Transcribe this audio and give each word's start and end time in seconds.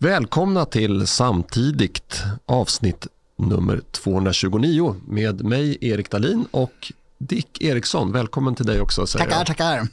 Välkomna 0.00 0.64
till 0.64 1.06
Samtidigt 1.06 2.22
avsnitt 2.46 3.06
nummer 3.36 3.80
229 3.90 4.96
med 5.06 5.44
mig 5.44 5.78
Erik 5.80 6.10
Dalin 6.10 6.46
och 6.50 6.92
Dick 7.18 7.62
Eriksson. 7.62 8.12
Välkommen 8.12 8.54
till 8.54 8.66
dig 8.66 8.80
också. 8.80 9.06
Säger 9.06 9.24
tackar, 9.24 9.38
jag. 9.38 9.46
tackar. 9.46 9.88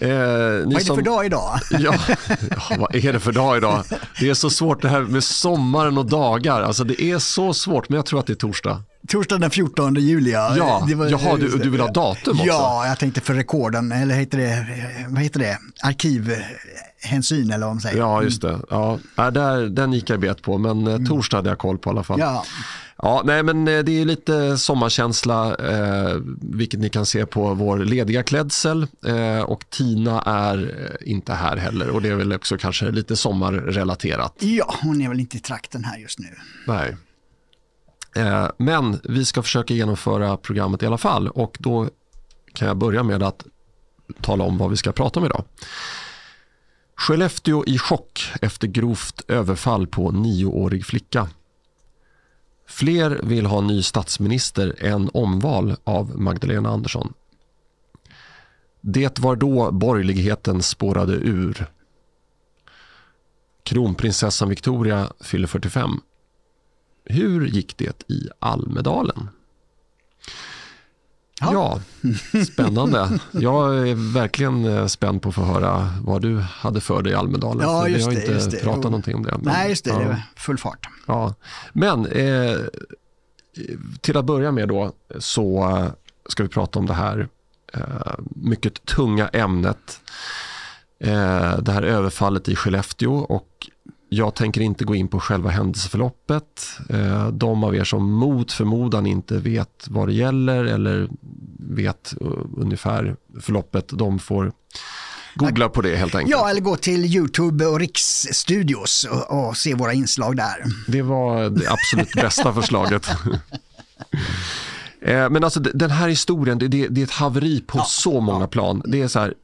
Eh, 0.00 0.08
vad 0.08 0.72
är 0.72 0.78
det 0.78 0.84
som... 0.84 0.96
för 0.96 1.02
dag 1.02 1.26
idag? 1.26 1.60
ja, 1.70 1.94
ja, 2.50 2.76
vad 2.78 2.94
är 2.94 3.12
det 3.12 3.20
för 3.20 3.32
dag 3.32 3.56
idag? 3.56 3.84
Det 4.20 4.30
är 4.30 4.34
så 4.34 4.50
svårt 4.50 4.82
det 4.82 4.88
här 4.88 5.00
med 5.00 5.24
sommaren 5.24 5.98
och 5.98 6.06
dagar. 6.06 6.62
Alltså 6.62 6.84
det 6.84 7.02
är 7.02 7.18
så 7.18 7.54
svårt, 7.54 7.88
men 7.88 7.96
jag 7.96 8.06
tror 8.06 8.20
att 8.20 8.26
det 8.26 8.32
är 8.32 8.34
torsdag. 8.34 8.82
Torsdag 9.08 9.38
den 9.38 9.50
14 9.50 9.94
juli. 9.94 10.32
Ja, 10.32 10.56
ja 10.56 10.88
var, 10.96 11.06
jaha, 11.06 11.36
du, 11.36 11.58
du 11.58 11.70
vill 11.70 11.80
ha 11.80 11.92
datum 11.92 12.32
också? 12.32 12.46
Ja, 12.46 12.86
jag 12.86 12.98
tänkte 12.98 13.20
för 13.20 13.34
rekorden, 13.34 13.92
eller 13.92 14.14
heter 14.14 14.38
det, 14.38 14.66
vad 15.08 15.22
heter 15.22 15.40
det, 15.40 15.58
arkivhänsyn 15.82 17.50
eller 17.50 17.66
vad 17.66 17.74
man 17.74 17.80
säger. 17.80 17.98
Ja, 17.98 18.22
just 18.22 18.42
det. 18.42 18.58
Ja, 18.70 18.98
där, 19.16 19.68
den 19.68 19.92
gick 19.92 20.10
jag 20.10 20.20
bet 20.20 20.42
på, 20.42 20.58
men 20.58 20.86
eh, 20.86 20.94
mm. 20.94 21.06
torsdag 21.06 21.36
hade 21.36 21.48
jag 21.48 21.58
koll 21.58 21.78
på 21.78 21.90
i 21.90 21.92
alla 21.92 22.02
fall. 22.02 22.20
Ja. 22.20 22.44
Ja, 22.96 23.22
nej 23.24 23.42
men 23.42 23.68
eh, 23.68 23.78
det 23.78 24.00
är 24.00 24.04
lite 24.04 24.58
sommarkänsla, 24.58 25.56
eh, 25.56 26.16
vilket 26.40 26.80
ni 26.80 26.88
kan 26.88 27.06
se 27.06 27.26
på 27.26 27.54
vår 27.54 27.78
lediga 27.78 28.22
klädsel. 28.22 28.86
Eh, 29.06 29.40
och 29.40 29.70
Tina 29.70 30.22
är 30.22 30.58
eh, 30.58 31.10
inte 31.10 31.32
här 31.32 31.56
heller 31.56 31.88
och 31.88 32.02
det 32.02 32.08
är 32.08 32.14
väl 32.14 32.32
också 32.32 32.58
kanske 32.58 32.90
lite 32.90 33.16
sommarrelaterat. 33.16 34.34
Ja, 34.38 34.74
hon 34.82 35.00
är 35.00 35.08
väl 35.08 35.20
inte 35.20 35.36
i 35.36 35.40
trakten 35.40 35.84
här 35.84 35.98
just 35.98 36.18
nu. 36.18 36.28
Nej. 36.66 36.96
Eh, 38.14 38.48
men 38.56 39.00
vi 39.04 39.24
ska 39.24 39.42
försöka 39.42 39.74
genomföra 39.74 40.36
programmet 40.36 40.82
i 40.82 40.86
alla 40.86 40.98
fall 40.98 41.28
och 41.28 41.56
då 41.60 41.88
kan 42.52 42.68
jag 42.68 42.76
börja 42.76 43.02
med 43.02 43.22
att 43.22 43.46
tala 44.20 44.44
om 44.44 44.58
vad 44.58 44.70
vi 44.70 44.76
ska 44.76 44.92
prata 44.92 45.20
om 45.20 45.26
idag. 45.26 45.44
Skellefteå 46.96 47.64
i 47.66 47.78
chock 47.78 48.32
efter 48.42 48.66
grovt 48.66 49.22
överfall 49.28 49.86
på 49.86 50.10
nioårig 50.10 50.86
flicka. 50.86 51.28
Fler 52.68 53.20
vill 53.22 53.46
ha 53.46 53.60
ny 53.60 53.82
statsminister 53.82 54.74
än 54.78 55.10
omval 55.14 55.76
av 55.84 56.20
Magdalena 56.20 56.68
Andersson. 56.68 57.12
Det 58.80 59.18
var 59.18 59.36
då 59.36 59.72
borgerligheten 59.72 60.62
spårade 60.62 61.12
ur. 61.12 61.66
Kronprinsessan 63.62 64.48
Victoria 64.48 65.12
fyller 65.20 65.46
45. 65.46 66.00
Hur 67.04 67.46
gick 67.46 67.76
det 67.76 68.10
i 68.10 68.28
Almedalen? 68.38 69.28
Ja. 71.40 71.80
spännande. 72.52 73.20
Jag 73.30 73.88
är 73.88 74.12
verkligen 74.14 74.64
eh, 74.64 74.86
spänd 74.86 75.22
på 75.22 75.28
att 75.28 75.34
få 75.34 75.42
höra 75.42 75.88
vad 76.02 76.22
du 76.22 76.38
hade 76.38 76.80
för 76.80 77.02
dig 77.02 77.12
i 77.12 77.16
Almedalen. 77.16 77.68
Ja, 77.68 77.88
just 77.88 78.00
vi 78.00 78.14
har 78.14 78.20
inte 78.20 78.50
det, 78.50 78.62
pratat 78.62 78.84
någonting 78.84 79.14
om 79.14 79.22
det. 79.22 79.30
Men, 79.30 79.40
Nej, 79.52 79.68
just 79.68 79.84
det. 79.84 79.90
Ja. 79.90 79.98
det 79.98 80.22
full 80.36 80.58
fart. 80.58 80.88
Ja. 81.06 81.34
Men 81.72 82.06
eh, 82.06 82.56
till 84.00 84.16
att 84.16 84.24
börja 84.24 84.52
med 84.52 84.68
då 84.68 84.92
så 85.18 85.70
eh, 85.70 85.86
ska 86.28 86.42
vi 86.42 86.48
prata 86.48 86.78
om 86.78 86.86
det 86.86 86.94
här 86.94 87.28
eh, 87.72 88.14
mycket 88.28 88.84
tunga 88.86 89.28
ämnet. 89.28 90.00
Eh, 90.98 91.58
det 91.58 91.72
här 91.72 91.82
överfallet 91.82 92.48
i 92.48 92.56
Skellefteå 92.56 93.14
och 93.14 93.53
jag 94.14 94.34
tänker 94.34 94.60
inte 94.60 94.84
gå 94.84 94.94
in 94.94 95.08
på 95.08 95.20
själva 95.20 95.50
händelseförloppet. 95.50 96.68
Eh, 96.90 97.28
de 97.28 97.64
av 97.64 97.76
er 97.76 97.84
som 97.84 98.12
mot 98.12 98.52
förmodan 98.52 99.06
inte 99.06 99.38
vet 99.38 99.86
vad 99.88 100.08
det 100.08 100.14
gäller 100.14 100.64
eller 100.64 101.08
vet 101.58 102.14
uh, 102.22 102.28
ungefär 102.56 103.16
förloppet, 103.40 103.88
de 103.88 104.18
får 104.18 104.52
googla 105.34 105.68
på 105.68 105.82
det 105.82 105.96
helt 105.96 106.14
enkelt. 106.14 106.30
Ja, 106.30 106.50
eller 106.50 106.60
gå 106.60 106.76
till 106.76 107.04
YouTube 107.04 107.66
och 107.66 107.80
Riksstudios 107.80 109.06
och, 109.10 109.48
och 109.48 109.56
se 109.56 109.74
våra 109.74 109.92
inslag 109.92 110.36
där. 110.36 110.64
Det 110.88 111.02
var 111.02 111.50
det 111.50 111.70
absolut 111.70 112.12
bästa 112.12 112.52
förslaget. 112.54 113.10
Eh, 115.00 115.30
men 115.30 115.44
alltså 115.44 115.60
den 115.60 115.90
här 115.90 116.08
historien, 116.08 116.58
det, 116.58 116.68
det, 116.68 117.00
är 117.00 117.04
ett 117.04 117.10
haveri 117.10 117.60
på 117.66 117.78
ja, 117.78 117.84
så 117.84 118.20
många 118.20 118.44
ja. 118.44 118.46
plan. 118.46 118.82
Det 118.86 119.02
är 119.02 119.08
så 119.08 119.18
här, 119.18 119.34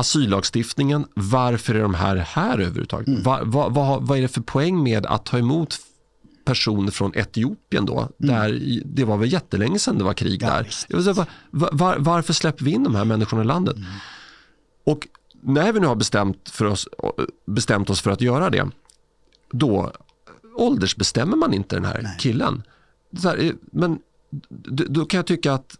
asyllagstiftningen, 0.00 1.06
varför 1.14 1.74
är 1.74 1.82
de 1.82 1.94
här 1.94 2.16
här 2.16 2.52
överhuvudtaget? 2.52 3.08
Mm. 3.08 3.22
Va, 3.22 3.40
va, 3.44 3.68
va, 3.68 3.98
vad 4.00 4.18
är 4.18 4.22
det 4.22 4.28
för 4.28 4.40
poäng 4.40 4.82
med 4.82 5.06
att 5.06 5.24
ta 5.24 5.38
emot 5.38 5.76
personer 6.44 6.90
från 6.90 7.12
Etiopien 7.14 7.86
då, 7.86 7.98
mm. 7.98 8.10
där 8.18 8.80
det 8.84 9.04
var 9.04 9.16
väl 9.16 9.32
jättelänge 9.32 9.78
sedan 9.78 9.98
det 9.98 10.04
var 10.04 10.14
krig 10.14 10.42
ja, 10.42 10.50
där. 10.50 10.64
Säga, 11.02 11.26
var, 11.50 11.96
varför 11.98 12.32
släpper 12.32 12.64
vi 12.64 12.70
in 12.70 12.84
de 12.84 12.94
här 12.94 13.04
människorna 13.04 13.42
i 13.42 13.44
landet? 13.44 13.76
Mm. 13.76 13.88
Och 14.84 15.08
när 15.42 15.72
vi 15.72 15.80
nu 15.80 15.86
har 15.86 15.94
bestämt, 15.94 16.48
för 16.48 16.64
oss, 16.64 16.88
bestämt 17.46 17.90
oss 17.90 18.00
för 18.00 18.10
att 18.10 18.20
göra 18.20 18.50
det, 18.50 18.68
då 19.52 19.92
åldersbestämmer 20.56 21.36
man 21.36 21.54
inte 21.54 21.76
den 21.76 21.84
här 21.84 22.00
Nej. 22.02 22.16
killen. 22.18 22.62
Här, 23.22 23.52
men 23.72 23.98
då 24.88 25.04
kan 25.04 25.18
jag 25.18 25.26
tycka 25.26 25.52
att 25.52 25.76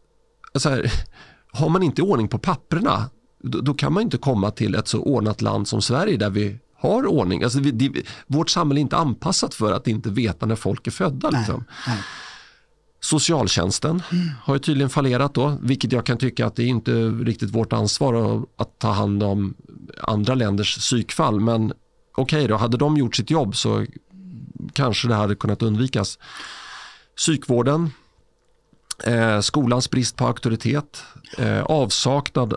så 0.54 0.68
här, 0.68 0.92
har 1.52 1.68
man 1.68 1.82
inte 1.82 2.02
ordning 2.02 2.28
på 2.28 2.38
papperna 2.38 3.10
då, 3.42 3.60
då, 3.60 3.74
kan 3.74 3.92
man 3.92 4.02
inte 4.02 4.18
komma 4.18 4.50
till 4.50 4.74
ett 4.74 4.88
så 4.88 5.02
ordnat 5.02 5.42
land 5.42 5.68
som 5.68 5.82
Sverige 5.82 6.16
där 6.16 6.30
vi 6.30 6.58
har 6.76 7.06
ordning. 7.06 7.42
Alltså 7.42 7.60
vi, 7.60 7.70
det, 7.70 8.02
vårt 8.26 8.50
samhälle 8.50 8.80
är 8.80 8.82
inte 8.82 8.96
anpassat 8.96 9.54
för 9.54 9.72
att 9.72 9.88
inte 9.88 10.10
veta 10.10 10.46
när 10.46 10.56
folk 10.56 10.86
är 10.86 10.90
födda. 10.90 11.30
Nej, 11.30 11.40
liksom. 11.40 11.64
nej. 11.86 11.98
Socialtjänsten 13.00 14.02
mm. 14.12 14.28
har 14.42 14.54
ju 14.54 14.58
tydligen 14.58 14.90
fallerat 14.90 15.34
då, 15.34 15.58
vilket 15.62 15.92
jag 15.92 16.06
kan 16.06 16.18
tycka 16.18 16.46
att 16.46 16.56
det 16.56 16.62
är 16.62 16.66
inte 16.66 16.92
riktigt 17.08 17.50
vårt 17.50 17.72
ansvar 17.72 18.44
att 18.56 18.78
ta 18.78 18.90
hand 18.90 19.22
om 19.22 19.54
andra 20.02 20.34
länders 20.34 20.78
psykfall. 20.78 21.40
Men 21.40 21.72
okej 22.16 22.38
okay 22.38 22.46
då, 22.46 22.56
hade 22.56 22.76
de 22.76 22.96
gjort 22.96 23.16
sitt 23.16 23.30
jobb 23.30 23.56
så 23.56 23.86
kanske 24.72 25.08
det 25.08 25.14
hade 25.14 25.34
kunnat 25.34 25.62
undvikas. 25.62 26.18
Psykvården, 27.16 27.90
eh, 29.04 29.40
skolans 29.40 29.90
brist 29.90 30.16
på 30.16 30.26
auktoritet, 30.26 31.02
eh, 31.38 31.62
avsaknad 31.62 32.54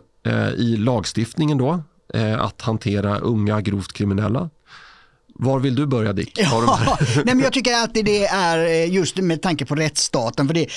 i 0.57 0.77
lagstiftningen 0.77 1.57
då, 1.57 1.83
eh, 2.13 2.41
att 2.41 2.61
hantera 2.61 3.17
unga 3.17 3.61
grovt 3.61 3.93
kriminella. 3.93 4.49
Var 5.35 5.59
vill 5.59 5.75
du 5.75 5.85
börja 5.85 6.13
Dick? 6.13 6.39
Ja, 6.39 6.97
nej, 7.15 7.35
men 7.35 7.39
jag 7.39 7.53
tycker 7.53 7.73
alltid 7.73 8.05
det 8.05 8.25
är 8.25 8.65
eh, 8.65 8.93
just 8.93 9.17
med 9.17 9.41
tanke 9.41 9.65
på 9.65 9.75
rättsstaten. 9.75 10.47
För 10.47 10.53
det, 10.53 10.61
eh, 10.61 10.69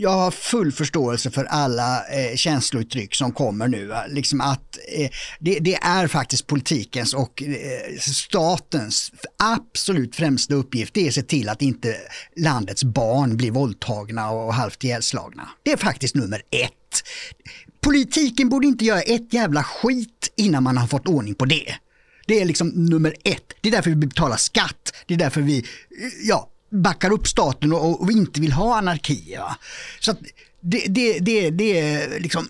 jag 0.00 0.10
har 0.10 0.30
full 0.30 0.72
förståelse 0.72 1.30
för 1.30 1.44
alla 1.44 1.96
eh, 1.96 2.36
känslouttryck 2.36 3.14
som 3.14 3.32
kommer 3.32 3.68
nu. 3.68 3.94
Liksom 4.08 4.40
att 4.40 4.78
eh, 4.96 5.10
det, 5.40 5.58
det, 5.58 5.74
är 5.74 6.06
faktiskt 6.06 6.46
politikens 6.46 7.14
och 7.14 7.42
eh, 7.42 7.98
statens 7.98 9.12
absolut 9.38 10.16
främsta 10.16 10.54
uppgift. 10.54 10.94
Det 10.94 11.04
är 11.04 11.08
att 11.08 11.14
se 11.14 11.22
till 11.22 11.48
att 11.48 11.62
inte 11.62 11.96
landets 12.36 12.84
barn 12.84 13.36
blir 13.36 13.50
våldtagna 13.50 14.30
och 14.30 14.54
halvt 14.54 14.84
ihjälslagna. 14.84 15.48
Det 15.62 15.72
är 15.72 15.76
faktiskt 15.76 16.14
nummer 16.14 16.42
ett. 16.50 16.72
Politiken 17.82 18.48
borde 18.48 18.66
inte 18.66 18.84
göra 18.84 19.00
ett 19.00 19.32
jävla 19.34 19.64
skit 19.64 20.32
innan 20.36 20.62
man 20.62 20.76
har 20.76 20.86
fått 20.86 21.08
ordning 21.08 21.34
på 21.34 21.44
det. 21.44 21.74
Det 22.26 22.40
är 22.40 22.44
liksom 22.44 22.68
nummer 22.68 23.14
ett. 23.24 23.52
Det 23.60 23.68
är 23.68 23.72
därför 23.72 23.90
vi 23.90 23.96
betalar 23.96 24.36
skatt. 24.36 24.94
Det 25.06 25.14
är 25.14 25.18
därför 25.18 25.40
vi 25.40 25.66
ja, 26.24 26.48
backar 26.70 27.12
upp 27.12 27.28
staten 27.28 27.72
och, 27.72 28.02
och 28.02 28.12
inte 28.12 28.40
vill 28.40 28.52
ha 28.52 28.78
anarki. 28.78 29.36
Va? 29.38 29.56
Så 30.00 30.14
det, 30.60 30.84
det, 30.88 31.18
det, 31.18 31.50
det 31.50 32.08
liksom 32.18 32.48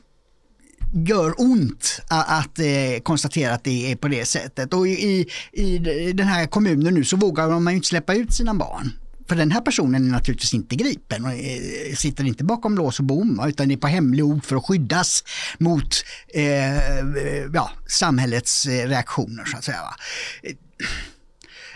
gör 1.06 1.34
ont 1.40 2.00
att, 2.08 2.58
att 2.58 3.04
konstatera 3.04 3.54
att 3.54 3.64
det 3.64 3.92
är 3.92 3.96
på 3.96 4.08
det 4.08 4.24
sättet. 4.24 4.74
Och 4.74 4.88
i, 4.88 5.26
i 5.52 5.78
den 6.12 6.26
här 6.26 6.46
kommunen 6.46 6.94
nu 6.94 7.04
så 7.04 7.16
vågar 7.16 7.60
man 7.60 7.72
ju 7.72 7.76
inte 7.76 7.88
släppa 7.88 8.14
ut 8.14 8.34
sina 8.34 8.54
barn. 8.54 8.92
För 9.28 9.36
den 9.36 9.50
här 9.50 9.60
personen 9.60 10.06
är 10.06 10.10
naturligtvis 10.10 10.54
inte 10.54 10.76
gripen 10.76 11.24
och 11.24 11.32
eh, 11.32 11.94
sitter 11.96 12.24
inte 12.24 12.44
bakom 12.44 12.76
lås 12.76 12.98
och 12.98 13.04
bom 13.04 13.44
utan 13.48 13.70
är 13.70 13.76
på 13.76 13.86
hemlig 13.86 14.24
ord 14.24 14.44
för 14.44 14.56
att 14.56 14.66
skyddas 14.66 15.24
mot 15.58 16.04
eh, 16.34 16.76
ja, 17.54 17.70
samhällets 17.86 18.66
eh, 18.66 18.88
reaktioner 18.88 19.44
så 19.44 19.56
att 19.56 19.64
säga. 19.64 19.78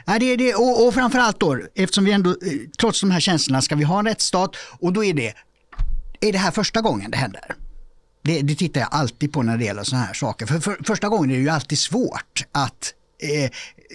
Ja, 0.06 0.14
eh, 0.14 0.18
det 0.18 0.26
är 0.26 0.36
det. 0.36 0.54
Och, 0.54 0.86
och 0.86 0.94
framförallt 0.94 1.40
då, 1.40 1.58
eftersom 1.74 2.04
vi 2.04 2.12
ändå, 2.12 2.36
trots 2.78 3.00
de 3.00 3.10
här 3.10 3.20
känslorna, 3.20 3.62
ska 3.62 3.74
vi 3.74 3.84
ha 3.84 3.98
en 3.98 4.06
rättsstat 4.06 4.56
och 4.78 4.92
då 4.92 5.04
är 5.04 5.14
det, 5.14 5.34
är 6.20 6.32
det 6.32 6.38
här 6.38 6.50
första 6.50 6.80
gången 6.80 7.10
det 7.10 7.16
händer? 7.16 7.54
Det, 8.22 8.42
det 8.42 8.54
tittar 8.54 8.80
jag 8.80 8.88
alltid 8.92 9.32
på 9.32 9.42
när 9.42 9.58
det 9.58 9.64
gäller 9.64 9.82
sådana 9.82 10.04
här 10.04 10.14
saker. 10.14 10.46
För, 10.46 10.60
för 10.60 10.78
första 10.84 11.08
gången 11.08 11.30
är 11.30 11.34
det 11.34 11.42
ju 11.42 11.48
alltid 11.48 11.78
svårt 11.78 12.44
att 12.52 12.94
eh, 13.22 13.50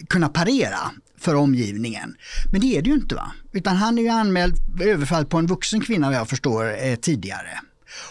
kunna 0.10 0.30
parera 0.30 0.92
för 1.20 1.36
omgivningen. 1.36 2.16
Men 2.52 2.62
det 2.62 2.78
är 2.78 2.82
det 2.82 2.90
ju 2.90 2.96
inte 2.96 3.16
va? 3.16 3.32
Utan 3.54 3.76
han 3.76 3.98
är 3.98 4.02
ju 4.02 4.10
anmäld 4.10 4.56
överfall 4.82 5.26
på 5.26 5.38
en 5.38 5.48
vuxen 5.48 5.82
kvinna 5.82 6.08
vad 6.08 6.16
jag 6.16 6.30
förstår 6.30 6.86
eh, 6.86 6.96
tidigare. 6.96 7.60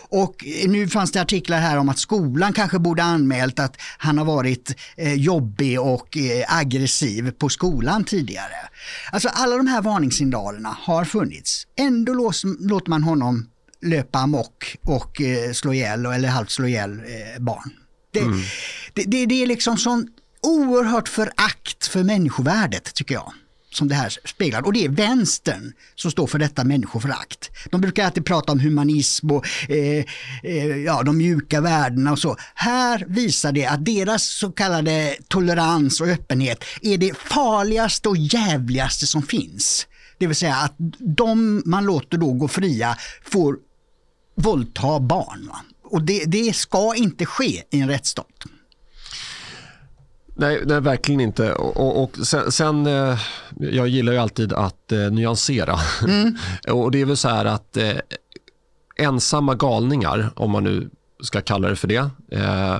Och 0.08 0.44
nu 0.66 0.88
fanns 0.88 1.12
det 1.12 1.20
artiklar 1.20 1.60
här 1.60 1.76
om 1.76 1.88
att 1.88 1.98
skolan 1.98 2.52
kanske 2.52 2.78
borde 2.78 3.02
anmält 3.02 3.58
att 3.58 3.76
han 3.98 4.18
har 4.18 4.24
varit 4.24 4.76
eh, 4.96 5.14
jobbig 5.14 5.80
och 5.80 6.16
eh, 6.16 6.56
aggressiv 6.58 7.30
på 7.30 7.48
skolan 7.48 8.04
tidigare. 8.04 8.56
Alltså 9.12 9.28
alla 9.28 9.56
de 9.56 9.66
här 9.66 9.82
varningssignalerna 9.82 10.76
har 10.80 11.04
funnits. 11.04 11.66
Ändå 11.78 12.14
låter 12.60 12.90
man 12.90 13.02
honom 13.02 13.46
löpa 13.82 14.18
amok 14.18 14.76
och 14.82 15.20
eh, 15.20 15.52
slå 15.52 15.72
ihjäl 15.72 16.06
eller 16.06 16.28
halvt 16.28 16.50
slå 16.50 16.66
ihjäl 16.66 16.92
eh, 16.92 17.42
barn. 17.42 17.70
Det, 18.12 18.20
mm. 18.20 18.40
det, 18.94 19.02
det, 19.02 19.26
det, 19.26 19.42
är 19.42 19.46
liksom 19.46 19.76
sån 19.76 20.08
oerhört 20.42 21.08
förakt 21.08 21.86
för 21.86 22.02
människovärdet 22.02 22.94
tycker 22.94 23.14
jag 23.14 23.32
som 23.70 23.88
det 23.88 23.94
här 23.94 24.16
speglar. 24.24 24.66
Och 24.66 24.72
det 24.72 24.84
är 24.84 24.88
vänstern 24.88 25.72
som 25.94 26.10
står 26.10 26.26
för 26.26 26.38
detta 26.38 26.64
människoförakt. 26.64 27.50
De 27.70 27.80
brukar 27.80 28.04
alltid 28.04 28.24
prata 28.24 28.52
om 28.52 28.60
humanism 28.60 29.30
och 29.30 29.46
eh, 29.68 30.04
eh, 30.42 30.66
ja, 30.66 31.02
de 31.02 31.18
mjuka 31.18 31.60
värdena 31.60 32.12
och 32.12 32.18
så. 32.18 32.36
Här 32.54 33.04
visar 33.08 33.52
det 33.52 33.66
att 33.66 33.84
deras 33.84 34.24
så 34.24 34.52
kallade 34.52 35.16
tolerans 35.28 36.00
och 36.00 36.08
öppenhet 36.08 36.64
är 36.82 36.98
det 36.98 37.16
farligaste 37.16 38.08
och 38.08 38.16
jävligaste 38.16 39.06
som 39.06 39.22
finns. 39.22 39.86
Det 40.18 40.26
vill 40.26 40.36
säga 40.36 40.56
att 40.56 40.74
de 40.98 41.62
man 41.66 41.84
låter 41.84 42.18
då 42.18 42.32
gå 42.32 42.48
fria 42.48 42.96
får 43.24 43.56
våldta 44.34 45.00
barn. 45.00 45.48
Va? 45.48 45.60
Och 45.84 46.02
det, 46.02 46.24
det 46.24 46.56
ska 46.56 46.94
inte 46.96 47.26
ske 47.26 47.62
i 47.70 47.80
en 47.80 47.88
rättsstat. 47.88 48.44
Nej, 50.40 50.62
nej, 50.66 50.80
verkligen 50.80 51.20
inte. 51.20 51.52
Och, 51.52 52.02
och 52.02 52.26
sen, 52.26 52.52
sen, 52.52 52.86
eh, 52.86 53.18
jag 53.56 53.88
gillar 53.88 54.12
ju 54.12 54.18
alltid 54.18 54.52
att 54.52 54.92
eh, 54.92 54.98
nyansera. 54.98 55.78
Mm. 56.02 56.36
och 56.68 56.90
det 56.90 57.00
är 57.00 57.04
väl 57.04 57.16
så 57.16 57.28
här 57.28 57.44
att 57.44 57.76
eh, 57.76 57.96
ensamma 58.96 59.54
galningar, 59.54 60.30
om 60.36 60.50
man 60.50 60.64
nu 60.64 60.90
ska 61.22 61.40
kalla 61.40 61.68
det 61.68 61.76
för 61.76 61.88
det, 61.88 62.10
eh, 62.32 62.78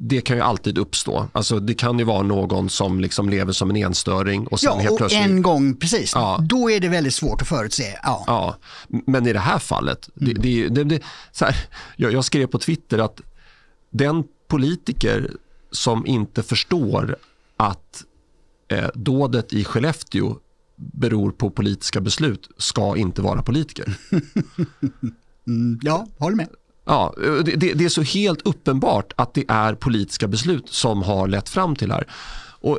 det 0.00 0.20
kan 0.20 0.36
ju 0.36 0.42
alltid 0.42 0.78
uppstå. 0.78 1.28
Alltså, 1.32 1.60
det 1.60 1.74
kan 1.74 1.98
ju 1.98 2.04
vara 2.04 2.22
någon 2.22 2.70
som 2.70 3.00
liksom 3.00 3.28
lever 3.28 3.52
som 3.52 3.70
en 3.70 3.76
enstöring 3.76 4.46
och 4.46 4.60
sen 4.60 4.72
ja, 4.74 4.78
helt 4.78 4.96
plötsligt... 4.96 5.22
en 5.22 5.42
gång, 5.42 5.76
precis. 5.76 6.12
Ja. 6.14 6.38
Då 6.48 6.70
är 6.70 6.80
det 6.80 6.88
väldigt 6.88 7.14
svårt 7.14 7.42
att 7.42 7.48
förutse. 7.48 7.98
Ja. 8.02 8.24
ja. 8.26 8.56
Men 9.06 9.26
i 9.26 9.32
det 9.32 9.38
här 9.38 9.58
fallet, 9.58 10.08
mm. 10.20 10.34
det, 10.40 10.68
det, 10.68 10.84
det, 10.84 11.00
så 11.32 11.44
här, 11.44 11.56
jag, 11.96 12.12
jag 12.12 12.24
skrev 12.24 12.46
på 12.46 12.58
Twitter 12.58 12.98
att 12.98 13.20
den 13.90 14.24
politiker 14.48 15.30
som 15.72 16.06
inte 16.06 16.42
förstår 16.42 17.16
att 17.56 18.04
eh, 18.68 18.88
dådet 18.94 19.52
i 19.52 19.64
Skellefteå 19.64 20.38
beror 20.76 21.30
på 21.30 21.50
politiska 21.50 22.00
beslut 22.00 22.50
ska 22.56 22.96
inte 22.96 23.22
vara 23.22 23.42
politiker. 23.42 23.94
mm, 25.46 25.80
ja, 25.82 26.06
håller 26.18 26.36
med. 26.36 26.48
Ja, 26.84 27.14
det, 27.44 27.56
det, 27.56 27.84
är 27.84 27.88
så 27.88 28.02
helt 28.02 28.42
uppenbart 28.42 29.12
att 29.16 29.34
det 29.34 29.44
är 29.48 29.74
politiska 29.74 30.28
beslut 30.28 30.68
som 30.68 31.02
har 31.02 31.28
lett 31.28 31.48
fram 31.48 31.76
till 31.76 31.88
det 31.88 31.94
här. 31.94 32.06
Och 32.60 32.78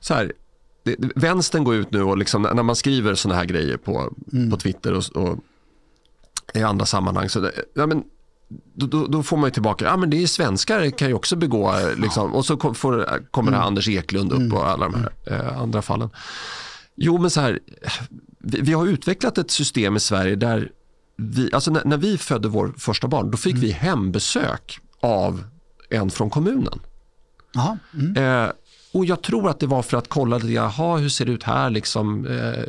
så 0.00 0.14
här, 0.14 0.32
det, 0.82 0.96
vänstern 1.14 1.64
går 1.64 1.74
ut 1.74 1.90
nu 1.90 2.02
och 2.02 2.18
liksom, 2.18 2.42
när 2.42 2.62
man 2.62 2.76
skriver 2.76 3.14
såna 3.14 3.34
här 3.34 3.44
grejer 3.44 3.76
på, 3.76 4.14
mm. 4.32 4.50
på 4.50 4.56
Twitter 4.56 4.92
och, 4.92 5.16
och, 5.16 5.38
i 6.54 6.62
andra 6.62 6.86
sammanhang 6.86 7.28
så 7.28 7.50
ja, 7.74 7.86
men 7.86 8.04
då, 8.74 9.06
då, 9.06 9.22
får 9.22 9.36
man 9.36 9.46
ju 9.46 9.50
tillbaka, 9.50 9.84
ja 9.84 9.96
men 9.96 10.10
det 10.10 10.22
är 10.22 10.26
svenskar 10.26 10.90
kan 10.90 11.08
ju 11.08 11.14
också 11.14 11.36
begå, 11.36 11.74
liksom. 11.96 12.34
och 12.34 12.46
så 12.46 12.74
får, 12.74 13.22
kommer 13.30 13.52
mm. 13.52 13.60
Anders 13.60 13.88
Eklund 13.88 14.32
upp 14.32 14.38
mm. 14.38 14.52
och 14.52 14.68
alla 14.68 14.88
de 14.88 14.94
här 14.94 15.12
eh, 15.26 15.58
andra 15.58 15.82
fallen. 15.82 16.10
Jo 16.96 17.18
men 17.18 17.30
så 17.30 17.40
här, 17.40 17.58
vi, 18.38 18.60
vi, 18.60 18.72
har 18.72 18.86
utvecklat 18.86 19.38
ett 19.38 19.50
system 19.50 19.96
i 19.96 20.00
Sverige 20.00 20.36
där 20.36 20.70
vi, 21.16 21.50
alltså 21.52 21.70
när, 21.70 21.84
när 21.84 21.96
vi 21.96 22.18
födde 22.18 22.48
vår 22.48 22.74
första 22.78 23.08
barn, 23.08 23.30
då 23.30 23.36
fick 23.36 23.54
mm. 23.54 23.66
vi 23.66 23.72
hembesök 23.72 24.80
av 25.00 25.44
en 25.90 26.10
från 26.10 26.30
kommunen. 26.30 26.80
Mm. 27.94 28.16
Eh, 28.16 28.50
och 28.92 29.04
jag 29.04 29.22
tror 29.22 29.50
att 29.50 29.60
det 29.60 29.66
var 29.66 29.82
för 29.82 29.96
att 29.96 30.08
kolla, 30.08 30.38
jaha 30.38 30.96
hur 30.96 31.08
ser 31.08 31.24
det 31.24 31.32
ut 31.32 31.42
här 31.42 31.70
liksom, 31.70 32.26
eh, 32.26 32.64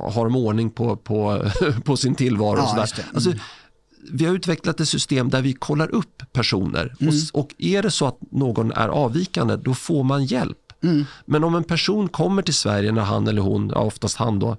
har 0.00 0.24
de 0.24 0.36
ordning 0.36 0.70
på, 0.70 0.96
på, 0.96 1.42
på 1.84 1.96
sin 1.96 2.14
tillvaro 2.14 2.56
ja, 2.56 2.62
och 2.62 2.88
sådär. 2.88 3.06
Alltså, 3.14 3.30
mm 3.30 3.40
vi 4.12 4.24
har 4.24 4.34
utvecklat 4.34 4.80
ett 4.80 4.88
system 4.88 5.30
där 5.30 5.42
vi 5.42 5.52
kollar 5.52 5.94
upp 5.94 6.22
personer 6.32 6.96
mm. 7.00 7.14
och, 7.32 7.40
och, 7.40 7.54
är 7.58 7.82
det 7.82 7.90
så 7.90 8.06
att 8.06 8.18
någon 8.30 8.72
är 8.72 8.88
avvikande 8.88 9.56
då 9.56 9.74
får 9.74 10.04
man 10.04 10.24
hjälp. 10.24 10.58
Mm. 10.82 11.04
Men 11.24 11.44
om 11.44 11.54
en 11.54 11.64
person 11.64 12.08
kommer 12.08 12.42
till 12.42 12.54
Sverige 12.54 12.92
när 12.92 13.02
han 13.02 13.28
eller 13.28 13.42
hon, 13.42 13.70
ja, 13.74 13.80
oftast 13.80 14.16
han 14.16 14.38
då, 14.38 14.56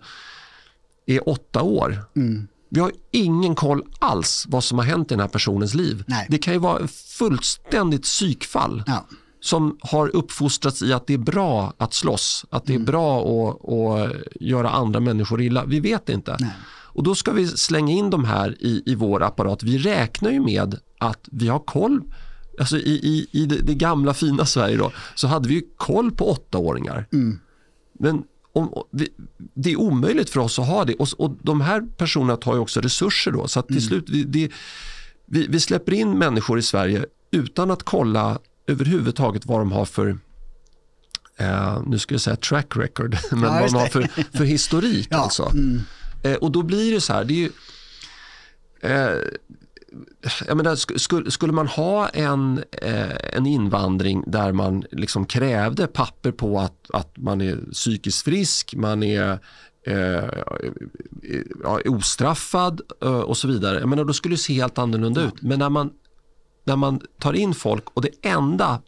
är 1.06 1.30
åtta 1.30 1.62
år. 1.62 2.06
Mm. 2.16 2.48
Vi 2.70 2.80
har 2.80 2.92
ingen 3.12 3.56
koll 3.56 3.84
alls 4.00 4.46
vad 4.50 4.64
som 4.64 4.78
har 4.78 4.86
hänt 4.86 5.12
i 5.12 5.14
den 5.14 5.20
här 5.20 5.28
personens 5.28 5.74
liv. 5.74 6.04
Nej. 6.08 6.28
Det 6.30 6.38
kan 6.38 6.54
ju 6.54 6.60
vara 6.60 6.88
fullständigt 6.88 8.04
psykfall. 8.04 8.84
Ja. 8.88 9.06
som 9.40 9.78
har 9.82 10.16
uppfostrats 10.16 10.82
i 10.82 10.94
att 10.94 11.08
det 11.08 11.14
är 11.14 11.18
bra 11.18 11.74
att 11.78 11.94
slåss, 11.94 12.46
att 12.50 12.66
det 12.66 12.74
är 12.74 12.76
mm. 12.76 12.86
bra 12.86 13.20
att, 13.20 13.70
att 13.70 14.16
göra 14.42 14.70
andra 14.70 15.00
människor 15.00 15.42
illa. 15.42 15.66
Vi 15.66 15.80
vet 15.80 16.10
inte. 16.10 16.38
Nej. 16.40 16.50
Och 16.98 17.04
då 17.04 17.16
ska 17.16 17.32
vi 17.32 17.48
slänga 17.48 17.94
in 17.94 18.10
de 18.10 18.26
här 18.26 18.56
i, 18.60 18.84
i 18.86 18.96
vår 18.96 19.24
apparat. 19.24 19.64
Vi 19.64 19.78
räknar 19.78 20.32
ju 20.32 20.40
med 20.40 20.80
att 21.00 21.30
vi 21.32 21.48
har 21.48 21.60
koll 21.60 22.02
Alltså 22.60 22.78
i, 22.78 22.92
i, 22.92 23.28
i 23.32 23.46
det, 23.46 23.56
det, 23.56 23.74
gamla 23.74 24.14
fina 24.14 24.46
Sverige 24.46 24.78
då, 24.78 24.92
så 25.16 25.28
hade 25.28 25.50
vi 25.50 25.68
koll 25.78 26.12
på 26.12 26.32
åttaåringar. 26.32 27.08
Mm. 27.14 27.40
Men 28.00 28.24
om, 28.54 28.84
vi, 28.92 29.10
det 29.54 29.72
är 29.72 29.76
omöjligt 29.76 30.30
för 30.30 30.40
oss 30.40 30.60
att 30.60 30.68
ha 30.68 30.86
det. 30.86 30.96
Och, 30.96 31.08
och 31.18 31.38
de 31.42 31.62
här 31.62 31.82
personerna 31.98 32.38
tar 32.38 32.54
ju 32.54 32.60
också 32.60 32.82
resurser 32.82 33.32
då. 33.32 33.48
Så 33.48 33.60
att 33.60 33.68
till 33.68 33.78
mm. 33.78 33.88
slut, 33.88 34.10
vi, 34.10 34.24
det, 34.24 34.52
vi, 35.26 35.48
vi, 35.48 35.60
släpper 35.60 35.94
in 35.94 36.18
människor 36.18 36.60
i 36.60 36.62
Sverige 36.62 37.06
utan 37.32 37.72
att 37.72 37.84
kolla 37.84 38.40
överhuvudtaget 38.68 39.46
vad 39.46 39.60
de 39.60 39.72
har 39.72 39.86
för 39.86 40.18
eh, 41.38 41.82
nu 41.86 42.00
ska 42.00 42.14
jag 42.14 42.22
säga 42.22 42.36
track 42.36 42.78
record, 42.78 43.18
men 43.32 43.44
ja, 43.44 43.60
vad 43.60 43.72
de 43.72 43.78
har 43.78 43.88
för, 43.88 44.38
för 44.38 44.46
historik. 44.46 45.08
ja. 45.12 45.18
alltså. 45.18 45.50
Mm. 45.50 45.82
Eh, 46.28 46.36
och 46.36 46.52
då 46.52 46.62
blir 46.62 46.92
det 46.92 47.02
så 47.02 47.14
här, 47.14 47.26
det 47.26 47.34
är 47.34 47.36
ju, 47.36 47.52
eh, 48.82 49.22
jag 50.48 50.58
menar, 50.58 50.98
skulle, 50.98 51.32
skulle 51.32 51.54
man 51.54 51.68
ha 51.68 52.10
en, 52.10 52.64
eh, 52.72 53.18
en 53.34 53.46
invandring 53.46 54.24
där 54.28 54.52
man 54.52 54.84
liksom 54.92 55.26
krävde 55.26 55.88
papper 55.88 56.32
på 56.32 56.60
att, 56.60 56.92
att 56.94 57.18
man 57.18 57.42
är 57.42 57.72
psykiskt 57.72 58.26
frisk, 58.26 58.76
man 58.76 59.04
är 59.04 59.40
eh, 59.86 60.24
ostraffad 61.86 62.82
och 63.02 63.38
så 63.38 63.48
vidare. 63.48 63.80
Jag 63.80 63.90
menar, 63.90 64.04
då 64.04 64.14
skulle 64.14 64.34
det 64.34 64.40
se 64.40 64.54
helt 64.54 64.78
annorlunda 64.78 65.22
ut. 65.22 65.42
Men 65.42 65.60
när 65.60 65.70
man, 65.70 65.92
när 66.64 66.76
man 66.76 67.02
tar 67.20 67.34
in 67.34 67.54
folk 67.54 67.84
och 67.94 68.02
det 68.02 68.12
enda 68.22 68.82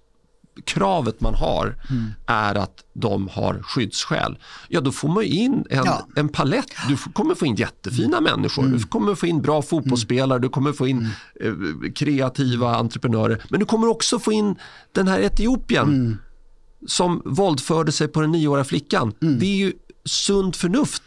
kravet 0.66 1.22
man 1.22 1.36
har 1.36 1.76
mm. 1.90 2.12
är 2.26 2.56
att 2.56 2.84
de 2.94 3.28
har 3.28 3.62
skyddsskäl. 3.64 4.38
Ja, 4.68 4.82
då 4.82 4.92
får 4.92 5.10
man 5.10 5.24
in 5.24 5.66
en, 5.70 5.86
ja. 5.86 6.08
en 6.16 6.30
palett. 6.30 6.68
Du 6.88 6.98
kommer 7.14 7.36
få 7.36 7.46
in 7.46 7.56
jättefina 7.56 8.18
mm. 8.18 8.24
människor. 8.24 8.64
Mm. 8.66 8.78
Du 8.78 8.84
kommer 8.84 9.16
få 9.16 9.28
in 9.28 9.42
bra 9.42 9.62
fotbollsspelare, 9.62 10.40
du 10.40 10.50
kommer 10.50 10.74
få 10.74 10.88
in 10.88 11.10
mm. 11.42 11.84
eh, 11.84 11.92
kreativa 11.92 12.76
entreprenörer. 12.76 13.44
Men 13.50 13.60
du 13.60 13.66
kommer 13.66 13.88
också 13.88 14.20
få 14.20 14.32
in 14.32 14.56
den 14.92 15.08
här 15.08 15.20
Etiopien 15.20 15.88
mm. 15.88 16.18
som 16.88 17.22
våldförde 17.26 17.92
sig 17.92 18.08
på 18.08 18.22
den 18.22 18.32
nioåriga 18.32 18.66
flickan. 18.66 19.14
Mm. 19.22 19.40
Det 19.40 19.46
är 19.46 19.58
ju 19.58 19.74
sunt 20.06 20.56
förnuft 20.56 21.04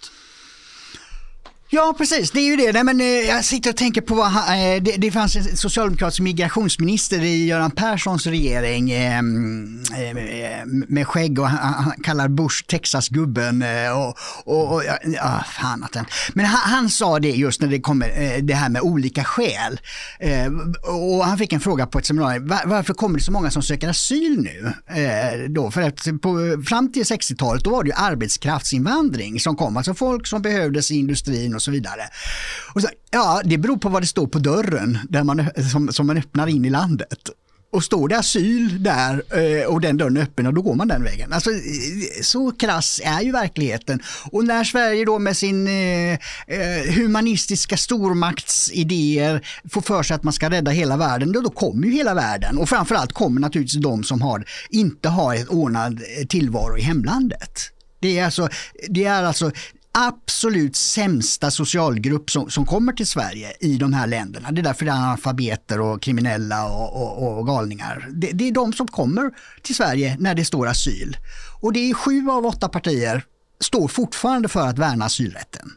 Ja 1.75 1.95
precis, 1.99 2.31
det 2.31 2.41
är 2.41 2.45
ju 2.45 2.57
det. 2.57 2.73
Nej, 2.73 2.85
men, 2.85 3.00
eh, 3.00 3.07
jag 3.07 3.45
sitter 3.45 3.71
och 3.71 3.76
tänker 3.76 4.00
på 4.00 4.14
vad 4.14 4.26
han, 4.26 4.59
eh, 4.59 4.83
det, 4.83 4.97
det 4.99 5.11
fanns 5.11 5.37
en 5.37 5.57
socialdemokratisk 5.57 6.21
migrationsminister 6.21 7.21
i 7.25 7.47
Göran 7.47 7.71
Perssons 7.71 8.26
regering 8.26 8.91
eh, 8.91 9.19
mm, 9.19 9.81
eh, 9.97 10.64
med 10.88 11.07
skägg 11.07 11.38
och 11.38 11.49
han, 11.49 11.85
han 11.85 11.93
kallar 12.02 12.29
Bush 12.29 12.64
Texasgubben. 12.67 13.62
Eh, 13.62 13.99
och, 13.99 14.17
och, 14.45 14.75
och, 14.75 14.83
ja, 15.05 15.45
fan 15.61 15.85
att 15.85 15.93
den. 15.93 16.05
Men 16.35 16.47
han, 16.47 16.73
han, 16.73 16.91
sa 16.91 17.19
det 17.19 17.31
just 17.31 17.61
när 17.61 17.69
det 17.69 17.81
kommer 17.81 18.23
eh, 18.23 18.43
det 18.43 18.55
här 18.55 18.69
med 18.69 18.83
olika 18.83 19.25
skäl. 19.25 19.81
Eh, 20.21 20.47
och 20.83 21.25
han 21.25 21.38
fick 21.38 21.52
en 21.52 21.61
fråga 21.61 21.87
på 21.87 21.99
ett 21.99 22.07
seminarium. 22.07 22.49
Var, 22.49 22.61
varför 22.67 22.95
kommer 22.95 23.19
det 23.19 23.25
så 23.25 23.33
många 23.33 23.50
som 23.50 23.62
söker 23.62 23.88
asyl 23.88 24.41
nu? 24.41 24.73
Eh, 25.00 25.50
då? 25.50 25.71
För 25.71 25.83
att 25.83 26.21
på, 26.23 26.62
fram 26.69 26.93
till 26.93 27.02
60-talet 27.02 27.64
då 27.64 27.71
var 27.71 27.85
det 27.85 27.88
ju 27.88 27.97
arbetskraftsinvandring 27.97 29.41
som 29.41 29.57
kom. 29.57 29.76
Alltså 29.76 29.95
folk 29.95 30.26
som 30.26 30.43
behövdes 30.43 30.91
i 30.91 30.95
industrin 30.95 31.55
och 31.62 31.64
så 31.64 31.71
vidare. 31.71 32.02
Och 32.75 32.81
så, 32.83 32.88
ja, 33.11 33.40
det 33.45 33.59
beror 33.59 33.76
på 33.76 33.88
vad 33.88 34.02
det 34.02 34.07
står 34.07 34.26
på 34.26 34.38
dörren 34.38 34.99
där 35.09 35.25
man, 35.25 35.49
som, 35.73 35.92
som 35.92 36.07
man 36.07 36.19
öppnar 36.19 36.47
in 36.47 36.64
i 36.64 36.71
landet. 36.71 37.31
Och 37.73 37.85
står 37.85 38.09
det 38.09 38.19
asyl 38.19 38.83
där 38.83 39.23
eh, 39.38 39.66
och 39.66 39.81
den 39.81 39.97
dörren 39.97 40.16
är 40.16 40.23
öppen, 40.23 40.47
och 40.47 40.54
då 40.54 40.62
går 40.62 40.75
man 40.75 40.88
den 40.88 41.04
vägen. 41.04 41.33
Alltså, 41.33 41.50
så 42.23 42.52
krass 42.52 43.00
är 43.04 43.21
ju 43.21 43.33
verkligheten. 43.33 44.00
Och 44.31 44.45
när 44.45 44.64
Sverige 44.64 45.04
då 45.04 45.19
med 45.19 45.37
sin 45.37 45.66
eh, 45.66 46.12
eh, 46.47 46.95
humanistiska 46.95 47.76
stormaktsidéer 47.76 49.47
får 49.71 49.81
för 49.81 50.02
sig 50.02 50.14
att 50.14 50.23
man 50.23 50.33
ska 50.33 50.50
rädda 50.50 50.71
hela 50.71 50.97
världen, 50.97 51.33
då, 51.33 51.40
då 51.40 51.50
kommer 51.50 51.87
ju 51.87 51.92
hela 51.92 52.14
världen. 52.14 52.59
Och 52.59 52.69
framförallt 52.69 53.12
kommer 53.12 53.40
naturligtvis 53.40 53.83
de 53.83 54.04
som 54.04 54.23
har, 54.23 54.45
inte 54.71 55.09
har 55.09 55.35
ett 55.35 55.49
ordnad 55.49 55.92
eh, 55.92 56.26
tillvaro 56.26 56.78
i 56.78 56.83
hemlandet. 56.83 57.61
Det 58.00 58.19
är 58.19 58.25
alltså, 58.25 58.49
det 58.88 59.04
är 59.04 59.25
alltså 59.25 59.50
absolut 59.93 60.77
sämsta 60.77 61.51
socialgrupp 61.51 62.31
som, 62.31 62.51
som 62.51 62.67
kommer 62.67 62.93
till 62.93 63.07
Sverige 63.07 63.53
i 63.61 63.77
de 63.77 63.93
här 63.93 64.07
länderna. 64.07 64.53
Det 64.53 64.61
är 64.61 64.63
därför 64.63 64.85
det 64.85 64.91
är 64.91 64.95
analfabeter 64.95 65.81
och 65.81 66.03
kriminella 66.03 66.67
och, 66.73 67.03
och, 67.03 67.39
och 67.39 67.47
galningar. 67.47 68.09
Det, 68.11 68.31
det, 68.33 68.49
är 68.49 68.53
de 68.53 68.73
som 68.73 68.89
kommer 68.89 69.31
till 69.63 69.75
Sverige 69.75 70.17
när 70.21 70.35
det 70.35 70.45
står 70.45 70.69
asyl. 70.69 71.17
Och 71.61 71.73
det 71.73 71.91
är 71.91 71.95
sju 71.95 72.31
av 72.31 72.47
åtta 72.47 72.69
partier 72.69 73.25
står 73.61 73.89
fortfarande 73.89 74.49
för 74.49 74.67
att 74.69 74.79
värna 74.79 75.05
asylrätten. 75.05 75.73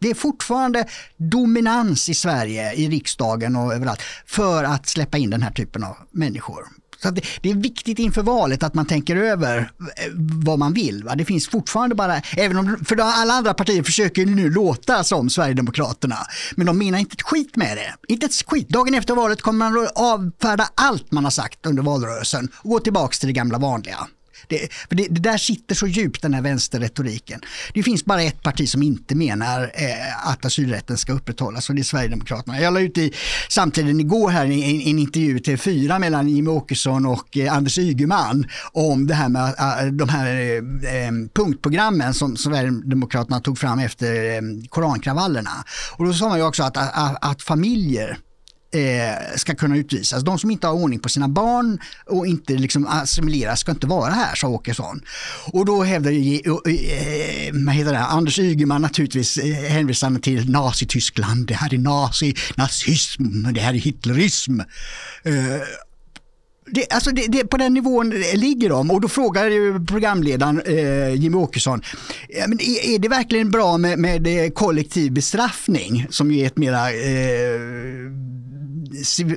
Det 0.00 0.10
är 0.10 0.14
fortfarande 0.14 0.88
dominans 1.16 2.08
i 2.08 2.14
Sverige, 2.14 2.72
i 2.72 2.88
riksdagen 2.88 3.56
och 3.56 3.74
överallt, 3.74 4.02
för 4.26 4.64
att 4.64 4.88
släppa 4.88 5.18
in 5.18 5.30
den 5.30 5.42
här 5.42 5.50
typen 5.50 5.84
av 5.84 5.96
människor. 6.10 6.64
Så 7.04 7.10
det, 7.10 7.22
det, 7.40 7.50
är 7.50 7.54
viktigt 7.54 7.98
inför 7.98 8.22
valet 8.22 8.62
att 8.62 8.74
man 8.74 8.86
tänker 8.86 9.16
över 9.16 9.58
eh, 9.58 10.12
vad 10.44 10.58
man 10.58 10.72
vill. 10.72 11.04
Va? 11.04 11.14
Det 11.14 11.24
finns 11.24 11.48
fortfarande 11.48 11.94
bara, 11.94 12.16
även 12.36 12.56
om 12.56 12.84
för 12.84 12.96
alla 12.96 13.34
andra 13.34 13.54
partier 13.54 13.82
försöker 13.82 14.26
nu 14.26 14.50
låta 14.50 15.04
som 15.04 15.30
Sverigedemokraterna, 15.30 16.16
men 16.56 16.66
de 16.66 16.78
menar 16.78 16.98
inte 16.98 17.14
ett 17.14 17.22
skit 17.22 17.56
med 17.56 17.76
det. 17.76 18.12
Inte 18.12 18.26
ett 18.26 18.42
skit. 18.46 18.68
Dagen 18.68 18.94
efter 18.94 19.14
valet 19.14 19.42
kommer 19.42 19.70
man 19.70 19.88
avfärda 19.94 20.68
allt 20.74 21.12
man 21.12 21.24
har 21.24 21.30
sagt 21.30 21.66
under 21.66 21.82
valrörelsen 21.82 22.48
och 22.54 22.70
gå 22.70 22.78
tillbaka 22.78 23.16
till 23.16 23.26
det 23.26 23.32
gamla 23.32 23.58
vanliga. 23.58 23.98
Det, 24.48 24.72
för 24.88 24.96
det, 24.96 25.06
det, 25.10 25.20
där 25.20 25.38
sitter 25.38 25.74
så 25.74 25.86
djupt 25.86 26.22
den 26.22 26.34
här 26.34 26.42
vänsterretoriken. 26.42 27.40
Det 27.74 27.82
finns 27.82 28.04
bara 28.04 28.22
ett 28.22 28.42
parti 28.42 28.68
som 28.68 28.82
inte 28.82 29.14
menar 29.14 29.62
eh, 29.74 30.28
att 30.28 30.44
asylrätten 30.44 30.98
ska 30.98 31.12
upprätthållas 31.12 31.68
och 31.68 31.74
det 31.74 31.80
är 31.80 31.84
Sverigedemokraterna. 31.84 32.60
Jag 32.60 32.74
la 32.74 32.80
ut 32.80 32.98
i 32.98 33.12
Samtiden 33.48 34.00
igår 34.00 34.30
här 34.30 34.44
en, 34.44 34.52
en 34.52 34.98
intervju 34.98 35.38
till 35.38 35.58
fyra 35.58 35.98
mellan 35.98 36.28
Jimmie 36.28 36.52
Åkesson 36.52 37.06
och 37.06 37.36
eh, 37.36 37.54
Anders 37.54 37.78
Ygeman 37.78 38.46
om 38.72 39.06
det 39.06 39.14
här 39.14 39.28
med 39.28 39.54
eh, 39.58 39.92
de 39.92 40.08
här 40.08 40.26
eh, 40.26 41.06
eh 41.06 41.12
punktprogrammen 41.34 42.14
som 42.14 42.36
Sverigedemokraterna 42.36 43.40
tog 43.40 43.58
fram 43.58 43.78
efter 43.78 44.36
eh, 44.36 44.42
korankravallerna. 44.68 45.50
Och 45.96 46.04
då 46.04 46.12
sa 46.12 46.28
man 46.28 46.38
ju 46.38 46.44
också 46.44 46.62
att, 46.62 46.76
att, 46.76 47.24
att 47.24 47.42
familjer 47.42 48.18
eh, 48.74 49.36
ska 49.36 49.54
kunna 49.54 49.76
utvisas. 49.76 50.24
De 50.24 50.38
som 50.38 50.50
inte 50.50 50.66
har 50.66 50.74
ordning 50.74 51.00
på 51.00 51.08
sina 51.08 51.28
barn 51.28 51.78
och 52.06 52.26
inte 52.26 52.52
liksom 52.52 52.86
assimileras 52.86 53.60
ska 53.60 53.72
inte 53.72 53.86
vara 53.86 54.12
här, 54.12 54.34
sa 54.34 54.48
Åkesson. 54.48 55.00
Och 55.52 55.64
då 55.64 55.82
hävdar 55.82 56.10
eh, 56.10 58.14
Anders 58.14 58.38
Ygeman 58.38 58.82
naturligtvis 58.82 59.38
eh, 59.38 59.54
hänvisande 59.54 60.20
till 60.20 60.50
Nazityskland. 60.50 61.46
Det 61.46 61.54
här 61.54 61.74
är 61.74 61.78
nazi, 61.78 62.34
nazism, 62.56 63.52
det 63.52 63.60
här 63.60 63.74
är 63.74 63.78
hitlerism. 63.78 64.60
Eh, 65.22 65.34
det, 66.66 66.86
alltså 66.90 67.10
det, 67.10 67.26
det, 67.26 67.46
på 67.46 67.56
den 67.56 67.74
nivån 67.74 68.10
ligger 68.34 68.68
de 68.68 68.90
och 68.90 69.00
då 69.00 69.08
frågar 69.08 69.86
programledaren 69.86 70.60
eh, 70.60 71.14
Jimmy 71.14 71.36
Åkesson, 71.36 71.82
men 72.48 72.60
är, 72.60 72.94
är, 72.94 72.98
det 72.98 73.08
verkligen 73.08 73.50
bra 73.50 73.78
med, 73.78 73.98
med 73.98 74.26
eh, 74.26 74.50
kollektiv 74.50 75.12
bestraffning 75.12 76.06
som 76.10 76.30
ju 76.30 76.40
är 76.40 76.46
ett 76.46 76.56
mera 76.56 76.90
eh, 76.90 77.60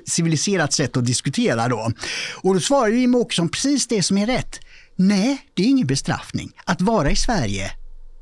civiliserat 0.06 0.74
sätt 0.74 0.98
att 0.98 1.06
diskutera 1.06 1.68
då. 1.68 1.92
Och 2.36 2.54
då 2.54 2.60
svarar 2.60 2.88
Jimmie 2.88 3.20
Åkesson 3.20 3.50
precis 3.50 3.88
det 3.88 4.04
som 4.04 4.18
är 4.18 4.26
rätt. 4.26 4.60
Nej, 4.96 5.48
det 5.54 5.64
är 5.64 5.68
ingen 5.68 5.88
bestraffning. 5.88 6.52
Att 6.66 6.82
vara 6.82 7.12
i 7.12 7.16
Sverige 7.16 7.72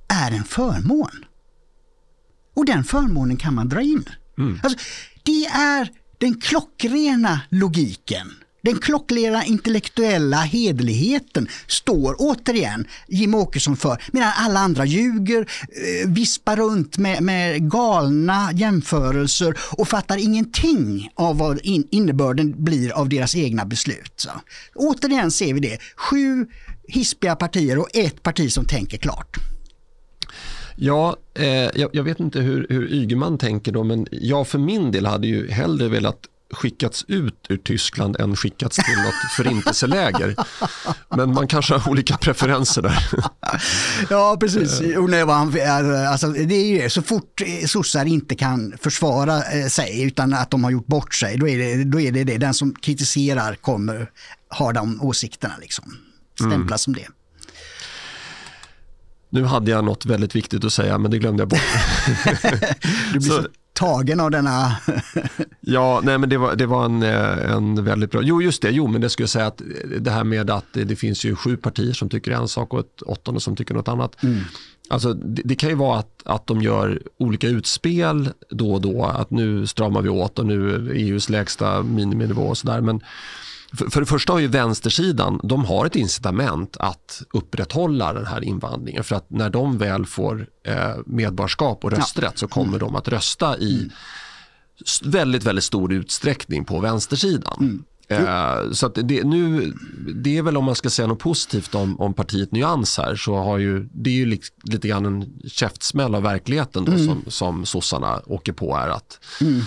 är 0.08 0.32
en 0.32 0.44
förmån. 0.44 1.25
Och 2.56 2.65
den 2.65 2.84
förmånen 2.84 3.38
kan 3.38 3.56
man 3.56 3.70
dra 3.70 3.82
in. 3.82 4.10
Mm. 4.38 4.60
Alltså, 4.63 4.80
det 5.24 5.46
är 5.46 5.89
den 6.18 6.42
klockrena 6.42 7.42
logiken 7.50 8.34
den 8.65 8.77
klockrena 8.77 9.45
intellektuella 9.45 10.38
hederligheten 10.38 11.48
står 11.67 12.15
återigen 12.19 12.88
Jim 13.07 13.36
Åkesson 13.36 13.77
för, 13.77 14.03
medan 14.12 14.31
alla 14.38 14.60
andra 14.60 14.86
ljuger, 14.86 15.41
eh, 15.41 16.10
vispar 16.10 16.55
runt 16.55 16.98
med, 16.98 17.24
med 17.24 17.72
galna 17.72 18.50
jämförelser 18.53 19.55
och 19.72 19.88
fattar 19.88 20.17
ingenting 20.17 21.10
av 21.15 21.38
vad 21.38 21.60
in, 21.60 21.88
innebörden 21.91 22.63
blir 22.63 22.91
av 22.91 23.10
deras 23.10 23.36
egna 23.36 23.65
beslut. 23.65 24.13
Så. 24.15 24.29
Återigen 24.75 25.31
ser 25.31 25.53
vi 25.53 25.60
det, 25.60 25.79
sju 25.95 26.48
hispiga 26.88 27.36
partier 27.36 27.77
och 27.79 27.89
ett 27.93 28.24
parti 28.24 28.51
som 28.51 28.65
tänker 28.65 28.98
klart. 28.98 29.38
Ja, 30.75 31.15
eh, 31.34 31.45
jag, 31.48 31.89
jag, 31.93 32.03
vet 32.03 32.19
inte 32.19 32.39
hur, 32.39 32.67
hur 32.69 32.93
Ygeman 32.93 33.38
tänker 33.38 33.72
då, 33.72 33.84
men 33.84 34.07
jag 34.12 34.48
för 34.48 34.60
min 34.60 34.91
del 34.91 35.05
hade 35.05 35.27
ju 35.27 35.51
hellre 35.51 35.88
velat 35.88 36.19
skickats 36.56 37.06
ut 37.08 37.46
ur 37.50 37.58
Tyskland 37.58 38.16
än 38.20 38.36
skickats 38.36 38.76
till 38.76 39.04
något 39.04 39.32
förintelseläger. 39.38 40.36
Men 41.16 41.34
man 41.34 41.48
kanske 41.48 41.74
har 41.74 41.92
olika 41.92 42.18
preferenser 42.18 42.82
där. 42.82 43.10
Ja, 44.10 44.38
precis. 44.40 44.82
Eh. 44.82 46.12
Alltså, 46.12 46.28
det 46.28 46.56
är 46.56 46.84
ju 46.84 46.90
så 46.90 47.02
fort 47.02 47.42
sossar 47.68 48.06
inte 48.06 48.36
kan 48.36 48.74
försvara 48.82 49.44
eh, 49.44 49.68
sig 49.68 50.04
utan 50.04 50.34
att 50.34 50.52
de 50.52 50.64
har 50.64 50.72
gjort 50.72 50.88
bort 50.88 51.14
sig, 51.14 51.38
då 51.38 51.48
är 51.48 51.58
det 51.58 51.84
då 51.84 52.00
är 52.02 52.12
det, 52.12 52.24
det. 52.24 52.38
Den 52.38 52.54
som 52.54 52.76
kritiserar 52.76 53.56
kommer 53.56 54.12
ha 54.50 54.72
de 54.72 55.02
åsikterna. 55.02 55.54
Liksom. 55.62 55.98
Stämplas 56.40 56.60
mm. 56.60 56.78
som 56.78 56.94
det. 56.94 57.08
Nu 59.30 59.44
hade 59.44 59.72
jag 59.72 59.86
något 59.86 60.06
väldigt 60.06 60.36
viktigt 60.36 60.64
att 60.64 60.74
säga 60.74 60.98
men 60.98 61.12
det 61.12 61.20
glömde 61.20 61.42
jag 61.42 61.50
bort. 61.50 61.60
så, 63.22 63.22
så 63.22 63.48
tagen 63.75 64.20
av 64.20 64.32
denna... 64.32 64.77
ja, 65.60 66.01
nej 66.03 66.17
men 66.17 66.29
det 66.29 66.38
var, 66.38 66.55
det 66.55 66.65
var 66.65 66.86
en, 66.86 67.03
eh, 67.03 67.51
en 67.51 67.84
väldigt 67.84 68.12
bra... 68.12 68.22
Jo, 68.24 68.41
just 68.41 68.62
det. 68.62 68.72
Jo, 68.72 68.88
men 68.88 69.01
det 69.01 69.10
skulle 69.10 69.24
jag 69.24 69.29
säga 69.29 69.48
att 69.48 69.62
det 70.00 70.12
här 70.12 70.24
med 70.24 70.50
att 70.50 70.65
det, 70.74 70.84
det 70.84 70.96
finns 70.96 71.25
ju 71.25 71.36
sju 71.36 71.58
partier 71.58 71.94
som 71.94 72.10
tycker 72.10 72.32
en 72.32 72.48
sak 72.48 72.74
och 72.74 72.79
ett 72.79 73.01
åttonde 73.01 73.39
som 73.39 73.55
tycker 73.55 73.74
något 73.74 73.88
annat. 73.88 74.24
Mm. 74.24 74.39
Alltså, 74.89 75.13
det, 75.13 75.41
det, 75.46 75.55
kan 75.55 75.70
ju 75.70 75.75
vara 75.75 76.00
att, 76.00 76.22
att 76.25 76.48
de 76.48 76.62
gör 76.62 77.01
olika 77.17 77.48
utspel 77.48 78.29
då 78.50 78.74
och 78.74 78.82
då. 78.82 79.03
Att 79.03 79.32
nu 79.32 79.67
stramar 79.67 80.01
vi 80.01 80.10
åt 80.10 80.39
och 80.39 80.46
nu 80.46 80.75
är 80.75 80.91
EUs 80.96 81.29
lägsta 81.29 81.84
miniminivå 81.84 82.41
och 82.41 82.58
sådär. 82.58 82.82
Men 82.82 83.01
för, 83.77 83.89
för 83.89 84.00
det 84.00 84.05
första 84.05 84.34
har 84.34 84.39
ju 84.39 84.48
vänstersidan, 84.48 85.39
de 85.44 85.65
har 85.65 85.86
ett 85.86 85.96
incitament 85.96 86.77
att 86.79 87.22
upprätthålla 87.34 88.13
den 88.13 88.25
här 88.25 88.44
invandringen. 88.44 89.03
För 89.03 89.15
att 89.15 89.29
när 89.29 89.50
de 89.50 89.77
väl 89.77 90.05
får 90.05 90.48
eh, 90.63 90.96
medborgarskap 91.05 91.86
och 91.86 91.91
rösträtt 91.91 92.32
ja. 92.34 92.38
så 92.39 92.48
kommer 92.48 92.67
mm. 92.67 92.79
de 92.79 92.96
att 92.96 93.08
rösta 93.08 93.58
i 93.58 93.75
mm. 93.75 93.91
väldigt, 95.03 95.44
väldigt 95.44 95.63
stor 95.63 95.94
utsträckning 95.94 96.65
på 96.65 96.79
vänstersidan. 96.79 97.58
Mm. 97.60 97.84
Eh, 98.08 98.72
så 98.72 98.88
det, 98.88 99.24
nu, 99.24 99.74
det 100.15 100.38
är 100.38 100.41
väl 100.41 100.58
om 100.58 100.65
man 100.65 100.75
ska 100.75 100.89
säga 100.89 101.08
något 101.08 101.20
positivt 101.20 101.75
om, 101.75 102.01
om 102.01 102.13
partiet 102.13 102.51
Nyans 102.51 102.98
här 102.98 103.15
så 103.15 103.36
har 103.36 103.58
ju, 103.58 103.89
det 103.94 104.10
är 104.10 104.13
ju 104.13 104.25
li, 104.25 104.41
lite 104.63 104.88
grann 104.88 105.05
en 105.05 105.34
käftsmäll 105.48 106.15
av 106.15 106.24
verkligheten 106.24 106.86
då, 106.86 106.91
mm. 106.91 107.05
som, 107.05 107.24
som 107.27 107.65
sossarna 107.65 108.22
åker 108.25 108.53
på 108.53 108.75
är 108.75 108.89
att 108.89 109.20
mm. 109.41 109.62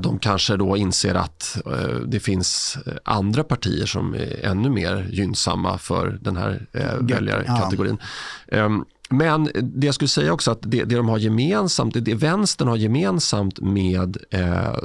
De 0.00 0.18
kanske 0.18 0.56
då 0.56 0.76
inser 0.76 1.14
att 1.14 1.56
eh, 1.66 1.96
det 2.06 2.20
finns 2.20 2.78
eh, 2.86 2.92
andra 3.04 3.44
partier 3.44 3.86
som 3.86 4.14
är 4.14 4.44
ännu 4.44 4.70
mer 4.70 5.08
gynnsamma 5.10 5.78
för 5.78 6.18
den 6.20 6.36
här 6.36 6.66
väljarkategorin. 7.00 7.98
Ja. 8.46 8.56
Ehm, 8.56 8.84
men 9.12 9.50
det 9.62 9.86
jag 9.86 9.94
skulle 9.94 10.08
säga 10.08 10.32
också 10.32 10.50
att 10.50 10.62
det, 10.62 10.84
det 10.84 10.96
de 10.96 11.08
har 11.08 11.18
gemensamt, 11.18 11.94
det, 11.94 12.00
det 12.00 12.14
vänstern 12.14 12.68
har 12.68 12.76
gemensamt 12.76 13.60
med 13.60 14.16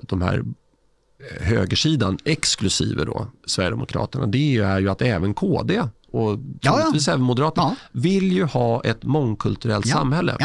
de 0.02 0.22
här 0.22 0.44
högersidan, 1.40 2.18
exklusive 2.26 3.06
då 3.06 3.28
Sverigedemokraterna, 3.46 4.28
det 4.28 4.58
är 4.58 4.80
ju 4.80 4.90
att 4.90 5.02
även 5.02 5.34
KD 5.34 5.82
och 6.16 6.40
troligtvis 6.62 7.08
ja, 7.08 7.12
ja. 7.12 7.14
även 7.14 7.22
Moderaterna 7.22 7.68
ja. 7.68 7.76
vill 7.92 8.32
ju 8.32 8.44
ha 8.44 8.84
ett 8.84 9.04
mångkulturellt 9.04 9.88
samhälle. 9.88 10.38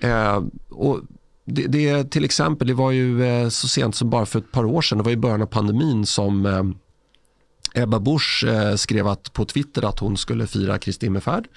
Eh, 0.00 0.42
och 0.68 1.00
det, 1.48 1.66
det, 1.66 2.10
till 2.10 2.24
exempel, 2.24 2.68
det 2.68 2.74
var 2.74 2.90
ju 2.90 3.24
eh, 3.24 3.48
så 3.48 3.68
sent 3.68 3.94
som 3.94 4.10
bara 4.10 4.26
för 4.26 4.38
ett 4.38 4.52
par 4.52 4.64
år 4.64 4.82
sedan, 4.82 4.98
det 4.98 5.04
var 5.04 5.10
i 5.12 5.16
början 5.16 5.42
av 5.42 5.46
pandemin 5.46 6.06
som 6.06 6.46
eh, 6.46 7.82
Ebba 7.82 7.98
Busch 8.00 8.44
eh, 8.48 8.74
skrev 8.74 9.06
att, 9.08 9.32
på 9.32 9.44
Twitter 9.44 9.84
att 9.84 9.98
hon 9.98 10.16
skulle 10.16 10.46
fira 10.46 10.78
Kristi 10.78 11.06
himmelsfärd. 11.06 11.48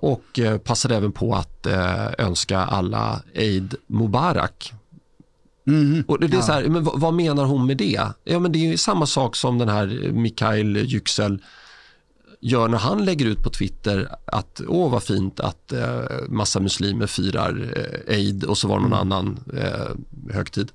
och 0.00 0.40
passade 0.64 0.96
även 0.96 1.12
på 1.12 1.34
att 1.34 1.66
önska 2.18 2.58
alla 2.58 3.22
Eid 3.34 3.74
Mubarak. 3.86 4.72
Mm, 5.66 6.04
och 6.08 6.20
det, 6.20 6.26
det 6.26 6.36
är 6.36 6.40
så 6.40 6.52
här, 6.52 6.68
men 6.68 6.84
vad, 6.84 7.00
vad, 7.00 7.14
menar 7.14 7.44
hon 7.44 7.66
med 7.66 7.76
det? 7.76 8.00
Ja, 8.24 8.38
men 8.38 8.52
det 8.52 8.72
är 8.72 8.76
samma 8.76 9.06
sak 9.06 9.36
som 9.36 9.58
den 9.58 9.68
här 9.68 10.12
Mikael 10.12 10.76
Yüksel 10.76 11.38
gör 12.42 12.68
när 12.68 12.78
han 12.78 13.04
lägger 13.04 13.26
ut 13.26 13.42
på 13.42 13.50
Twitter 13.50 14.14
att 14.24 14.60
åh 14.68 14.90
vad 14.90 15.02
fint 15.02 15.40
att 15.40 15.72
eh, 15.72 16.02
massa 16.28 16.60
muslimer 16.60 17.06
firar 17.06 17.72
eh, 17.76 18.16
Eid 18.16 18.44
och 18.44 18.58
så 18.58 18.68
var 18.68 18.76
det 18.76 18.82
någon 18.82 18.92
mm. 18.92 19.12
annan 19.12 19.44
eh, 19.56 20.34
högtid. 20.34 20.72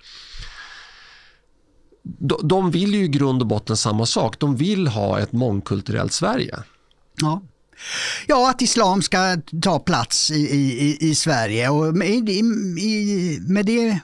De, 2.03 2.39
de 2.43 2.71
vill 2.71 2.93
ju 2.93 3.03
i 3.03 3.07
grund 3.07 3.41
och 3.41 3.47
botten 3.47 3.77
samma 3.77 4.05
sak. 4.05 4.39
De 4.39 4.55
vill 4.55 4.87
ha 4.87 5.19
ett 5.19 5.31
mångkulturellt 5.31 6.13
Sverige. 6.13 6.59
Ja. 7.21 7.41
Ja, 8.27 8.49
att 8.49 8.61
islam 8.61 9.01
ska 9.01 9.37
ta 9.61 9.79
plats 9.79 10.31
i, 10.31 10.35
i, 10.35 10.97
i 11.09 11.15
Sverige 11.15 11.69
och 11.69 11.95
med, 11.95 12.29
i, 12.29 13.39
med 13.47 13.65
det 13.65 13.99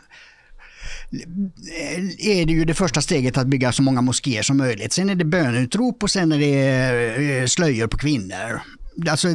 Eh, 1.13 2.27
är 2.27 2.45
det 2.45 2.53
ju 2.53 2.65
det 2.65 2.73
första 2.73 3.01
steget 3.01 3.37
att 3.37 3.47
bygga 3.47 3.71
så 3.71 3.81
många 3.81 4.01
moskéer 4.01 4.41
som 4.43 4.57
möjligt. 4.57 4.93
Sen 4.93 5.09
är 5.09 5.15
det 5.15 5.25
bönutrop 5.25 6.03
och 6.03 6.11
sen 6.11 6.31
är 6.31 6.39
det 6.39 7.39
eh, 7.39 7.45
slöjor 7.45 7.87
på 7.87 7.97
kvinnor. 7.97 8.61
Alltså, 9.09 9.27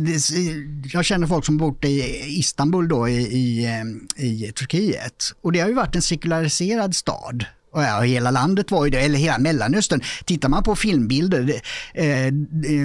jag 0.93 1.05
känner 1.05 1.27
folk 1.27 1.45
som 1.45 1.57
bott 1.57 1.85
i 1.85 2.23
Istanbul 2.27 2.89
då 2.89 3.09
i, 3.09 3.17
i, 3.17 3.65
eh, 3.65 4.25
i 4.25 4.53
Turkiet 4.53 5.33
och 5.43 5.53
det 5.53 5.61
har 5.61 5.69
ju 5.69 5.75
varit 5.75 5.95
en 5.95 6.03
sekulariserad 6.03 6.97
stad 6.97 7.45
ja, 7.73 8.01
hela 8.01 8.31
landet 8.31 8.71
var 8.71 8.85
ju 8.85 8.91
det, 8.91 9.01
eller 9.01 9.19
hela 9.19 9.39
Mellanöstern. 9.39 10.01
Tittar 10.25 10.49
man 10.49 10.63
på 10.63 10.77
filmbilder, 10.77 11.61
eh, 11.95 12.27
eh, 12.27 12.33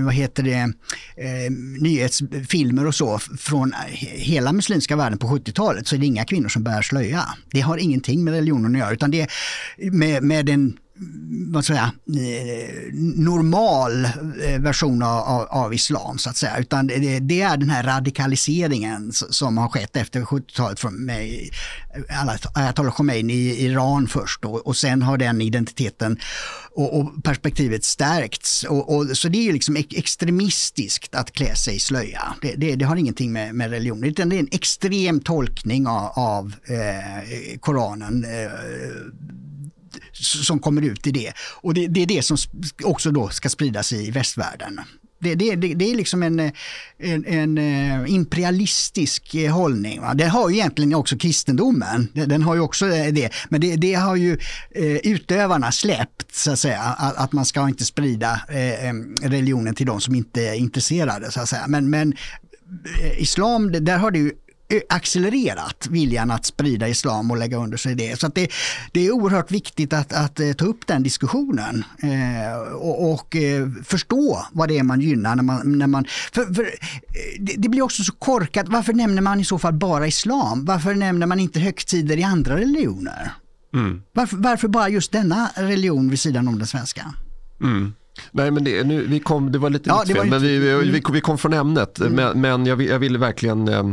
vad 0.04 0.14
heter 0.14 0.44
det, 0.44 0.74
eh, 1.18 1.52
nyhetsfilmer 1.80 2.88
och 2.88 2.96
så 2.96 3.20
från 3.20 3.74
eh, 3.74 3.80
hela 4.02 4.54
muslimska 4.54 4.96
världen 4.96 5.20
på 5.20 5.28
70-talet 5.28 5.88
så 5.88 5.96
är 5.96 6.00
det 6.00 6.06
inga 6.06 6.26
kvinnor 6.26 6.50
som 6.50 6.64
bär 6.64 6.82
slöja. 6.82 7.24
Det 7.52 7.62
har 7.62 7.78
ingenting 7.78 8.24
med 8.24 8.34
religionen 8.34 8.76
att 8.76 8.80
göra 8.80 8.92
utan 8.92 9.12
det 9.12 9.22
är 9.22 9.30
med, 9.92 10.24
med 10.24 10.50
en 10.50 10.78
vad 11.52 11.66
säga, 11.66 11.92
eh, 12.08 12.94
normal 13.16 14.06
eh, 14.06 14.60
version 14.60 15.04
av, 15.04 15.48
av, 15.50 15.74
islam 15.74 16.18
så 16.18 16.30
att 16.30 16.38
säga. 16.38 16.58
Utan 16.58 16.88
det, 16.88 17.20
det, 17.20 17.42
är 17.42 17.58
den 17.58 17.70
här 17.70 17.84
radikaliseringen 17.84 19.12
som 19.12 19.58
har 19.58 19.70
skett 19.70 19.96
efter 19.96 20.22
70-talet 20.22 20.80
från 20.80 21.10
Ayatollah 22.54 22.94
Khomeini 22.94 23.34
i 23.34 23.66
Iran 23.66 24.08
först 24.08 24.46
och, 24.46 24.68
och 24.68 24.78
sen 24.78 25.02
har 25.02 25.18
den 25.18 25.42
identiteten 25.42 26.20
och, 26.76 27.00
och 27.00 27.24
perspektivet 27.24 27.84
stärkts. 27.84 28.64
Och, 28.64 28.96
och, 28.96 29.18
så 29.18 29.30
det 29.30 29.38
är 29.38 29.44
ju 29.44 29.54
liksom 29.54 29.76
extremistiskt 29.76 31.16
att 31.16 31.32
klä 31.32 31.56
sig 31.56 31.76
i 31.76 31.80
slöja. 31.80 32.36
Det, 32.42 32.56
det, 32.56 32.76
det 32.76 32.86
har 32.86 32.96
ingenting 32.96 33.32
med, 33.32 33.56
med 33.56 33.70
religion 33.70 34.04
utan 34.04 34.30
det 34.30 34.36
är 34.36 34.40
en 34.40 34.48
extrem 34.52 35.20
tolkning 35.20 35.88
av, 35.88 36.12
av 36.16 36.54
eh, 36.66 37.60
Koranen 37.60 38.26
eh, 38.26 38.52
som 40.14 40.60
kommer 40.60 40.82
ut 40.82 41.08
i 41.08 41.12
det. 41.12 41.34
Och 41.40 41.74
det, 41.74 41.88
det, 41.88 42.02
är 42.02 42.06
det 42.06 42.22
som 42.22 42.38
också 42.84 43.12
då 43.12 43.30
ska 43.30 43.50
spridas 43.50 43.94
i 43.94 44.12
västvärlden. 44.12 44.80
Det, 45.24 45.36
det, 45.36 45.56
det, 45.56 45.92
är 45.92 45.96
liksom 45.96 46.24
en, 46.24 46.40
en, 46.98 47.26
en, 47.26 47.58
eh, 47.58 48.14
imperialistisk 48.14 49.36
eh, 49.36 49.54
hållning. 49.54 50.02
Va? 50.02 50.14
Det 50.14 50.26
har 50.26 50.50
ju 50.50 50.56
egentligen 50.56 50.96
också 50.96 51.18
kristendomen. 51.18 52.10
Den 52.14 52.44
har 52.44 52.56
ju 52.56 52.62
också 52.62 52.88
eh, 52.88 53.14
det. 53.14 53.30
Men 53.50 53.62
det, 53.62 53.76
det 53.76 53.94
har 53.94 54.16
ju 54.16 54.38
utövarna 55.04 55.72
släppt, 55.72 56.36
så 56.36 56.52
att 56.52 56.60
säga. 56.60 56.80
Att, 56.80 57.18
att 57.18 57.32
man 57.32 57.46
ska 57.46 57.68
inte 57.68 57.86
sprida 57.86 58.42
religionen 59.22 59.76
till 59.76 59.86
de 59.86 60.02
som 60.02 60.16
inte 60.16 60.42
är 60.42 60.54
intresserade. 60.54 61.32
Så 61.32 61.42
att 61.42 61.50
säga. 61.50 61.66
Men, 61.68 61.90
men 61.90 62.14
islam, 63.18 63.72
där 63.72 63.98
har 63.98 64.12
det 64.12 64.20
ju 64.20 64.32
accelererat 64.90 65.88
viljan 65.90 66.32
att 66.32 66.46
sprida 66.46 66.88
islam 66.88 67.32
och 67.32 67.38
lägga 67.38 67.58
under 67.58 67.78
sig 67.78 67.96
det. 67.96 68.20
Så 68.20 68.28
det, 68.28 68.52
det, 68.92 69.08
är 69.08 69.12
oerhört 69.12 69.52
viktigt 69.52 69.94
att, 69.94 70.14
att, 70.14 70.40
eh, 70.40 70.54
ta 70.54 70.66
upp 70.66 70.88
den 70.88 71.04
diskussionen 71.04 71.86
eh, 72.04 72.74
och, 72.74 73.14
och 73.14 73.36
eh, 73.36 73.70
förstå 73.84 74.46
vad 74.52 74.70
det 74.70 74.78
är 74.78 74.84
man 74.84 75.02
gynnar. 75.02 75.36
När 75.36 75.44
man, 75.44 75.78
när 75.78 75.88
man, 75.88 76.06
för, 76.32 76.54
för 76.54 76.70
det, 77.40 77.54
det, 77.58 77.70
blir 77.70 77.82
också 77.82 78.04
så 78.04 78.12
korkat. 78.14 78.66
Varför 78.70 78.94
nämner 78.94 79.22
man 79.22 79.40
i 79.40 79.46
så 79.46 79.60
fall 79.60 79.74
bara 79.74 80.08
islam? 80.08 80.66
Varför 80.66 80.94
nämner 80.94 81.28
man 81.28 81.40
inte 81.40 81.60
högtider 81.60 82.18
i 82.18 82.24
andra 82.24 82.58
religioner? 82.58 83.34
Mm. 83.74 84.02
Varför, 84.14 84.38
varför, 84.38 84.68
bara 84.68 84.90
just 84.90 85.12
denna 85.12 85.50
religion 85.56 86.10
vid 86.10 86.20
sidan 86.20 86.48
om 86.48 86.58
den 86.58 86.68
svenska? 86.68 87.14
Mm. 87.62 87.94
Nej, 88.32 88.52
men 88.52 88.64
det, 88.64 88.84
nu, 88.84 89.08
vi 89.08 89.20
kom, 89.20 89.52
det 89.52 89.58
var 89.58 89.70
lite 89.70 89.90
ja, 89.90 90.04
fel, 90.08 90.30
men 90.30 90.42
vi, 90.42 90.58
vi, 90.58 90.92
vi, 90.92 91.02
vi, 91.12 91.22
kom 91.22 91.38
från 91.38 91.54
ämnet. 91.54 92.00
Mm. 92.00 92.14
Men, 92.14 92.42
men 92.42 92.66
jag, 92.66 92.82
jag 92.82 93.00
ville 93.00 93.18
verkligen 93.18 93.68
eh, 93.68 93.84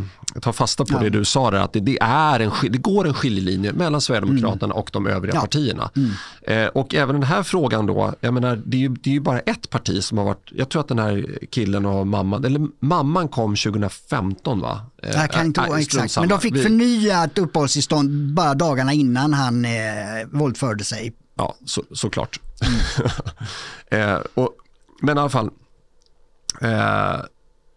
ta 0.43 0.53
fasta 0.53 0.85
på 0.85 0.95
ja. 0.95 0.99
det 0.99 1.11
du 1.11 1.25
sa, 1.25 1.51
där, 1.51 1.59
att 1.59 1.73
det, 1.73 1.81
det, 1.81 1.99
är 2.01 2.41
en, 2.41 2.51
det 2.63 2.79
går 2.79 3.07
en 3.07 3.15
skiljelinje 3.15 3.73
mellan 3.73 4.01
Sverigedemokraterna 4.01 4.65
mm. 4.65 4.77
och 4.77 4.91
de 4.93 5.07
övriga 5.07 5.35
ja. 5.35 5.41
partierna. 5.41 5.91
Mm. 5.97 6.11
Eh, 6.43 6.69
och 6.69 6.95
även 6.95 7.15
den 7.15 7.23
här 7.23 7.43
frågan 7.43 7.87
då, 7.87 8.15
jag 8.21 8.35
menar, 8.35 8.63
det 8.65 8.77
är, 8.77 8.81
ju, 8.81 8.89
det 8.89 9.11
är 9.11 9.15
ju 9.15 9.21
bara 9.21 9.41
ett 9.41 9.71
parti 9.71 10.05
som 10.05 10.19
har 10.19 10.25
varit, 10.25 10.49
jag 10.51 10.69
tror 10.69 10.81
att 10.81 10.89
den 10.89 10.99
här 10.99 11.39
killen 11.51 11.87
och 11.87 12.07
mamman, 12.07 12.45
eller 12.45 12.69
mamman 12.79 13.29
kom 13.29 13.57
2015 13.57 14.61
va? 14.61 14.81
Eh, 15.03 15.11
jag 15.11 15.31
kan 15.31 15.47
inte 15.47 15.61
ihåg 15.61 15.81
exakt, 15.81 16.19
men 16.19 16.29
de 16.29 16.41
fick 16.41 16.63
förnyat 16.63 17.39
uppehållstillstånd 17.39 18.35
bara 18.35 18.55
dagarna 18.55 18.93
innan 18.93 19.33
han 19.33 19.65
eh, 19.65 19.71
våldförde 20.33 20.85
sig. 20.85 21.13
Ja, 21.35 21.57
så, 21.65 21.83
såklart. 21.93 22.41
eh, 23.91 24.19
och, 24.35 24.51
men 25.03 25.17
i 25.17 25.21
alla 25.21 25.31
fall, 25.31 25.51
eh, 26.61 27.21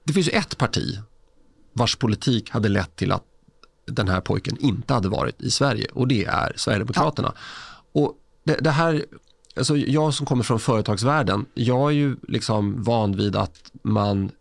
det 0.05 0.13
finns 0.13 0.27
ju 0.27 0.31
ett 0.31 0.57
parti 0.57 0.99
vars 1.73 1.95
politik 1.95 2.49
hade 2.49 2.69
lett 2.69 2.95
till 2.95 3.11
att 3.11 3.23
den 3.85 4.07
här 4.07 4.21
pojken 4.21 4.57
inte 4.59 4.93
hade 4.93 5.09
varit 5.09 5.41
i 5.41 5.51
Sverige 5.51 5.87
och 5.93 6.07
det 6.07 6.25
är 6.25 6.53
Sverigedemokraterna. 6.55 7.33
Ja. 7.35 8.01
Och 8.01 8.13
det, 8.43 8.55
det, 8.55 8.71
här, 8.71 9.05
alltså 9.55 9.77
jag 9.77 10.13
som 10.13 10.25
kommer 10.25 10.43
från 10.43 10.59
företagsvärlden, 10.59 11.45
jag 11.53 11.89
är 11.89 11.95
ju 11.95 12.15
liksom 12.27 12.83
van 12.83 13.17
vid 13.17 13.35
att 13.35 13.71
man 13.83 14.31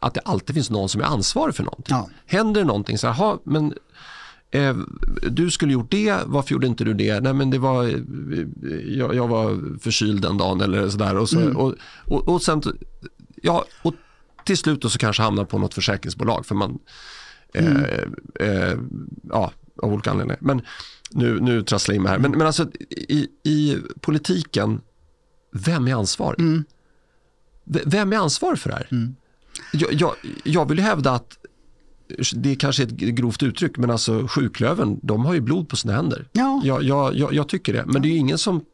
att 0.00 0.14
det 0.14 0.20
alltid 0.20 0.54
finns 0.54 0.70
någon 0.70 0.88
som 0.88 1.00
är 1.00 1.04
ansvarig 1.04 1.54
för 1.54 1.62
någonting. 1.62 1.96
Ja. 1.96 2.08
Händer 2.26 2.60
det 2.60 2.66
någonting 2.66 2.98
så 2.98 3.08
här, 3.08 3.38
men 3.44 3.74
eh, 4.50 4.76
du 5.30 5.50
skulle 5.50 5.72
gjort 5.72 5.90
det, 5.90 6.16
varför 6.26 6.52
gjorde 6.52 6.66
inte 6.66 6.84
du 6.84 6.94
det? 6.94 7.20
Nej 7.20 7.32
men 7.32 7.50
det 7.50 7.58
var, 7.58 7.84
jag, 8.86 9.14
jag 9.14 9.28
var 9.28 9.78
förkyld 9.78 10.22
den 10.22 10.38
dagen 10.38 10.60
eller 10.60 10.88
sådär. 10.88 11.16
Och, 11.16 11.28
så, 11.28 11.40
mm. 11.40 11.56
och, 11.56 11.74
och, 12.06 12.28
och, 12.28 12.42
sen, 12.42 12.62
ja, 13.42 13.64
och 13.82 13.94
till 14.50 14.56
slut 14.56 14.92
så 14.92 14.98
kanske 14.98 15.22
hamnar 15.22 15.44
på 15.44 15.58
något 15.58 15.74
försäkringsbolag 15.74 16.46
för 16.46 16.54
man, 16.54 16.78
eh, 17.54 17.66
mm. 17.66 17.84
eh, 18.40 18.48
eh, 18.48 18.78
ja, 19.22 19.52
av 19.82 19.92
olika 19.92 20.10
anledningar. 20.10 20.38
Men 20.40 20.62
nu, 21.10 21.40
nu 21.40 21.62
trasslar 21.62 21.92
jag 21.92 21.96
in 21.96 22.02
mig 22.02 22.12
här. 22.12 22.18
Men, 22.18 22.30
men 22.30 22.46
alltså 22.46 22.70
i, 22.90 23.28
i 23.42 23.76
politiken, 24.00 24.80
vem 25.52 25.88
är 25.88 25.94
ansvarig? 25.94 26.40
Mm. 26.40 26.64
Vem 27.64 28.12
är 28.12 28.16
ansvarig 28.16 28.58
för 28.58 28.70
det 28.70 28.76
här? 28.76 28.88
Mm. 28.90 29.16
Jag, 29.72 29.92
jag, 29.92 30.14
jag 30.44 30.68
vill 30.68 30.80
hävda 30.80 31.10
att 31.12 31.38
det 32.34 32.54
kanske 32.54 32.82
är 32.82 32.86
ett 32.86 32.92
grovt 32.92 33.42
uttryck, 33.42 33.76
men 33.76 33.90
alltså 33.90 34.26
sjuklöven, 34.28 35.00
de 35.02 35.24
har 35.24 35.34
ju 35.34 35.40
blod 35.40 35.68
på 35.68 35.76
sina 35.76 35.94
händer. 35.94 36.28
Ja. 36.32 36.60
Jag, 36.64 36.82
jag, 36.82 37.34
jag, 37.34 37.48
tycker 37.48 37.72
det, 37.72 37.84
men 37.86 38.02
det 38.02 38.08
är 38.08 38.16
ingen 38.16 38.38
som 38.38 38.64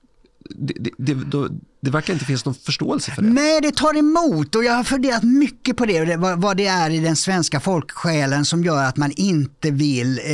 det, 0.50 0.74
det, 0.98 1.14
det, 1.14 1.48
det 1.86 1.92
verkar 1.92 2.12
inte 2.12 2.24
finnas 2.24 2.44
någon 2.44 2.54
förståelse 2.54 3.10
för 3.10 3.22
det. 3.22 3.28
Nej, 3.28 3.60
det 3.60 3.74
tar 3.74 3.96
emot 3.96 4.54
och 4.54 4.64
jag 4.64 4.72
har 4.72 4.84
funderat 4.84 5.22
mycket 5.22 5.76
på 5.76 5.86
det, 5.86 6.16
vad, 6.16 6.42
vad 6.42 6.56
det 6.56 6.66
är 6.66 6.90
i 6.90 6.98
den 6.98 7.16
svenska 7.16 7.60
folksjälen 7.60 8.44
som 8.44 8.64
gör 8.64 8.84
att 8.84 8.96
man 8.96 9.12
inte 9.16 9.70
vill 9.70 10.18
eh, 10.18 10.24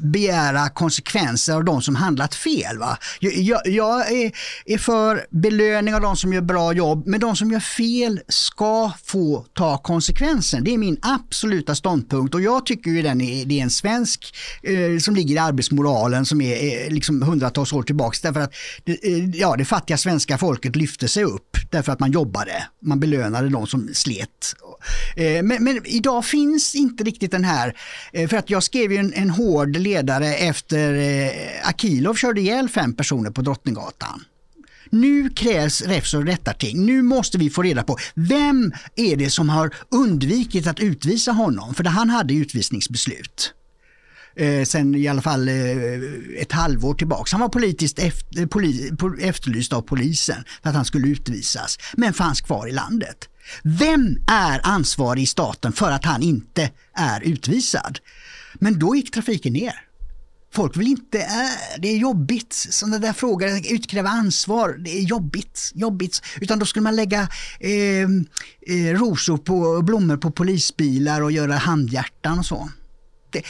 begära 0.00 0.68
konsekvenser 0.68 1.54
av 1.54 1.64
de 1.64 1.82
som 1.82 1.96
handlat 1.96 2.34
fel. 2.34 2.78
Va? 2.78 2.98
Jag, 3.20 3.60
jag 3.66 4.12
är, 4.12 4.32
är, 4.66 4.78
för 4.78 5.26
belöning 5.30 5.94
av 5.94 6.00
de 6.00 6.16
som 6.16 6.32
gör 6.32 6.40
bra 6.40 6.72
jobb, 6.72 7.06
men 7.06 7.20
de 7.20 7.36
som 7.36 7.50
gör 7.50 7.60
fel 7.60 8.20
ska 8.28 8.92
få 9.04 9.44
ta 9.54 9.78
konsekvensen. 9.78 10.64
Det 10.64 10.74
är 10.74 10.78
min 10.78 10.98
absoluta 11.02 11.74
ståndpunkt 11.74 12.34
och 12.34 12.40
jag 12.40 12.66
tycker 12.66 12.90
ju 12.90 13.02
den 13.02 13.20
är, 13.20 13.44
det 13.44 13.58
är 13.58 13.62
en 13.62 13.70
svensk 13.70 14.34
eh, 14.62 14.98
som 15.00 15.16
ligger 15.16 15.34
i 15.34 15.38
arbetsmoralen 15.38 16.26
som 16.26 16.40
är, 16.40 16.84
eh, 16.86 16.90
liksom 16.90 17.22
hundratals 17.22 17.72
år 17.72 17.82
tillbaka. 17.82 18.16
Därför 18.22 18.40
att 18.40 18.54
det, 18.84 18.92
eh, 18.92 19.28
ja, 19.28 19.56
det 19.56 19.64
fattiga 19.64 19.97
svenska 19.98 20.38
folket 20.38 20.76
lyfte 20.76 21.08
sig 21.08 21.24
upp 21.24 21.56
därför 21.70 21.92
att 21.92 22.00
man 22.00 22.12
jobbade. 22.12 22.66
Man 22.82 23.00
belönade 23.00 23.48
de 23.48 23.66
som 23.66 23.88
slet. 23.92 24.54
Eh, 25.16 25.42
men, 25.42 25.64
men 25.64 25.86
idag 25.86 26.24
finns 26.24 26.74
inte 26.74 27.04
riktigt 27.04 27.30
den 27.30 27.44
här, 27.44 27.76
eh, 28.12 28.28
för 28.28 28.36
att 28.36 28.50
jag 28.50 28.62
skrev 28.62 28.92
ju 28.92 28.98
en, 28.98 29.12
en 29.12 29.30
hård 29.30 29.76
ledare 29.76 30.34
efter 30.34 30.94
eh, 30.94 31.68
Akilov 31.68 32.14
körde 32.14 32.40
ihjäl 32.40 32.68
fem 32.68 32.94
personer 32.94 33.30
på 33.30 33.42
Drottninggatan. 33.42 34.24
Nu 34.90 35.30
krävs 35.30 35.82
räfs 35.82 36.14
och 36.14 36.26
rättarting. 36.26 36.86
Nu 36.86 37.02
måste 37.02 37.38
vi 37.38 37.50
få 37.50 37.62
reda 37.62 37.82
på 37.82 37.96
vem 38.14 38.72
är 38.96 39.16
det 39.16 39.30
som 39.30 39.48
har 39.48 39.74
undvikit 39.90 40.66
att 40.66 40.80
utvisa 40.80 41.32
honom? 41.32 41.74
För 41.74 41.84
han 41.84 42.10
hade 42.10 42.34
utvisningsbeslut 42.34 43.54
eh, 44.38 44.64
sen 44.64 44.94
i 44.94 45.08
alla 45.08 45.22
fall 45.22 45.48
eh, 45.48 45.54
ett 46.40 46.52
halvår 46.52 46.94
tillbaka. 46.94 47.28
Han 47.32 47.40
var 47.40 47.48
politiskt 47.48 47.98
efter, 47.98 48.40
eh, 48.40 48.46
poli, 48.46 48.90
efterlyst 49.20 49.72
av 49.72 49.82
polisen 49.82 50.44
för 50.62 50.68
att 50.70 50.76
han 50.76 50.84
skulle 50.84 51.08
utvisas, 51.08 51.78
men 51.96 52.12
fanns 52.12 52.40
kvar 52.40 52.68
i 52.68 52.72
landet. 52.72 53.28
Vem 53.62 54.16
är 54.26 54.60
ansvarig 54.62 55.22
i 55.22 55.26
staten 55.26 55.72
för 55.72 55.90
att 55.90 56.04
han 56.04 56.22
inte 56.22 56.70
är 56.94 57.20
utvisad? 57.20 57.98
Men 58.54 58.78
då 58.78 58.96
gick 58.96 59.10
trafiken 59.10 59.52
ner. 59.52 59.84
Folk 60.52 60.76
vill 60.76 60.86
inte, 60.86 61.18
äh, 61.18 61.78
det 61.78 61.88
är 61.88 61.96
jobbigt, 61.96 62.52
sådana 62.52 62.98
där 62.98 63.12
frågor, 63.12 63.48
utkräva 63.70 64.08
ansvar, 64.08 64.76
det 64.78 64.90
är 64.98 65.02
jobbigt, 65.02 65.72
jobbigt. 65.74 66.22
Utan 66.40 66.58
då 66.58 66.66
skulle 66.66 66.82
man 66.82 66.96
lägga 66.96 67.28
eh, 67.60 68.02
eh, 68.66 68.94
rosor 68.94 69.38
på 69.38 69.82
blommor 69.82 70.16
på 70.16 70.30
polisbilar 70.30 71.20
och 71.20 71.32
göra 71.32 71.56
handhjärtan 71.56 72.38
och 72.38 72.46
så 72.46 72.68
det, 73.30 73.42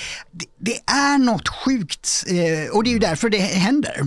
det, 0.59 0.77
är 0.87 1.19
något 1.19 1.49
sjukt 1.49 2.25
eh, 2.27 2.71
och 2.73 2.85
det 2.85 2.91
är 2.91 2.93
ju 2.93 2.99
därför 2.99 3.31
det 3.31 3.39
händer. 3.39 4.03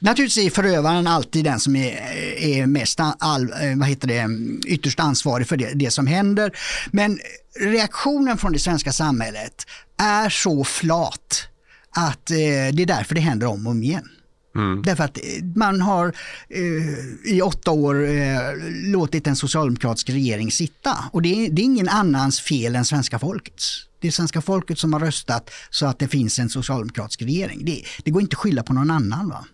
Naturligtvis 0.00 0.46
är 0.46 0.50
förövaren 0.50 1.06
alltid 1.06 1.44
den 1.44 1.60
som 1.60 1.76
är, 1.76 1.96
är 2.38 2.66
mest 2.66 3.00
all, 3.00 3.42
eh, 3.42 3.76
vad 3.76 3.88
heter 3.88 4.08
det, 4.08 4.28
ytterst 4.66 5.00
ansvarig 5.00 5.46
för 5.46 5.56
det, 5.56 5.72
det 5.74 5.90
som 5.90 6.06
händer. 6.06 6.52
Men 6.90 7.18
reaktionen 7.60 8.38
från 8.38 8.52
det 8.52 8.58
svenska 8.58 8.92
samhället 8.92 9.66
är 9.96 10.28
så 10.28 10.64
flat 10.64 11.48
att 11.90 12.30
eh, 12.30 12.36
det 12.36 12.82
är 12.82 12.86
därför 12.86 13.14
det 13.14 13.20
händer 13.20 13.46
om 13.46 13.66
och 13.66 13.70
om 13.70 13.82
igen. 13.82 14.08
Mm. 14.56 14.82
Därför 14.82 15.04
att 15.04 15.18
man 15.54 15.80
har 15.80 16.06
eh, 16.48 17.32
i 17.34 17.42
åtta 17.42 17.70
år 17.70 18.08
eh, 18.08 18.38
låtit 18.70 19.26
en 19.26 19.36
socialdemokratisk 19.36 20.10
regering 20.10 20.52
sitta 20.52 20.96
och 21.12 21.22
det 21.22 21.46
är, 21.46 21.50
det 21.50 21.62
är 21.62 21.64
ingen 21.64 21.88
annans 21.88 22.40
fel 22.40 22.76
än 22.76 22.84
svenska 22.84 23.18
folkets. 23.18 23.87
Det 24.00 24.08
är 24.08 24.12
svenska 24.12 24.40
folket 24.40 24.78
som 24.78 24.92
har 24.92 25.00
röstat 25.00 25.50
så 25.70 25.86
att 25.86 25.98
det 25.98 26.08
finns 26.08 26.38
en 26.38 26.50
socialdemokratisk 26.50 27.22
regering. 27.22 27.64
Det, 27.64 27.84
det 28.04 28.10
går 28.10 28.22
inte 28.22 28.34
att 28.34 28.38
skylla 28.38 28.62
på 28.62 28.72
någon 28.72 28.90
annan. 28.90 29.28
Va? 29.28 29.44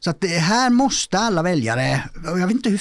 Så 0.00 0.10
att 0.10 0.24
eh, 0.24 0.30
här 0.30 0.70
måste 0.70 1.18
alla 1.18 1.42
väljare, 1.42 2.08
och 2.30 2.38
jag 2.38 2.46
vet 2.46 2.56
inte 2.56 2.70
hur 2.70 2.80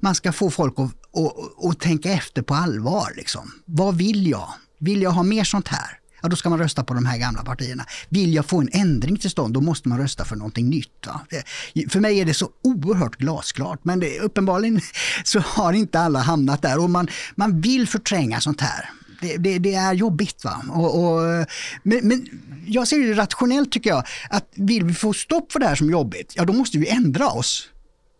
man 0.00 0.14
ska 0.14 0.32
få 0.32 0.50
folk 0.50 0.74
att, 0.78 0.90
att, 0.90 1.64
att 1.70 1.80
tänka 1.80 2.10
efter 2.12 2.42
på 2.42 2.54
allvar. 2.54 3.12
Liksom. 3.16 3.52
Vad 3.64 3.96
vill 3.96 4.26
jag? 4.26 4.48
Vill 4.78 5.02
jag 5.02 5.10
ha 5.10 5.22
mer 5.22 5.44
sånt 5.44 5.68
här? 5.68 5.98
ja 6.22 6.28
då 6.28 6.36
ska 6.36 6.50
man 6.50 6.58
rösta 6.58 6.84
på 6.84 6.94
de 6.94 7.06
här 7.06 7.18
gamla 7.18 7.44
partierna. 7.44 7.86
Vill 8.08 8.34
jag 8.34 8.46
få 8.46 8.60
en 8.60 8.68
ändring 8.72 9.16
till 9.16 9.30
stånd, 9.30 9.54
då 9.54 9.60
måste 9.60 9.88
man 9.88 9.98
rösta 9.98 10.24
för 10.24 10.36
någonting 10.36 10.70
nytt. 10.70 11.06
Va? 11.06 11.20
Eh, 11.30 11.88
för 11.88 12.00
mig 12.00 12.20
är 12.20 12.24
det 12.24 12.34
så 12.34 12.50
oerhört 12.62 13.16
glasklart, 13.16 13.80
men 13.82 14.00
det, 14.00 14.20
uppenbarligen 14.20 14.80
så 15.24 15.40
har 15.40 15.72
inte 15.72 16.00
alla 16.00 16.18
hamnat 16.18 16.62
där 16.62 16.78
och 16.78 16.90
man, 16.90 17.08
man 17.34 17.60
vill 17.60 17.88
förtränga 17.88 18.40
sånt 18.40 18.60
här. 18.60 18.90
Det, 19.20 19.36
det, 19.36 19.58
det, 19.58 19.74
är 19.74 19.92
jobbigt. 19.92 20.44
Va? 20.44 20.62
Och, 20.70 21.04
och, 21.04 21.46
men, 21.82 22.08
men, 22.08 22.28
jag 22.66 22.88
ser 22.88 22.98
det 22.98 23.14
rationellt 23.14 23.72
tycker 23.72 23.90
jag, 23.90 24.04
att 24.30 24.48
vill 24.54 24.84
vi 24.84 24.94
få 24.94 25.12
stopp 25.12 25.52
för 25.52 25.58
det 25.60 25.66
här 25.66 25.74
som 25.74 25.90
jobbigt, 25.90 26.32
ja 26.36 26.44
då 26.44 26.52
måste 26.52 26.78
vi 26.78 26.88
ändra 26.88 27.28
oss. 27.28 27.68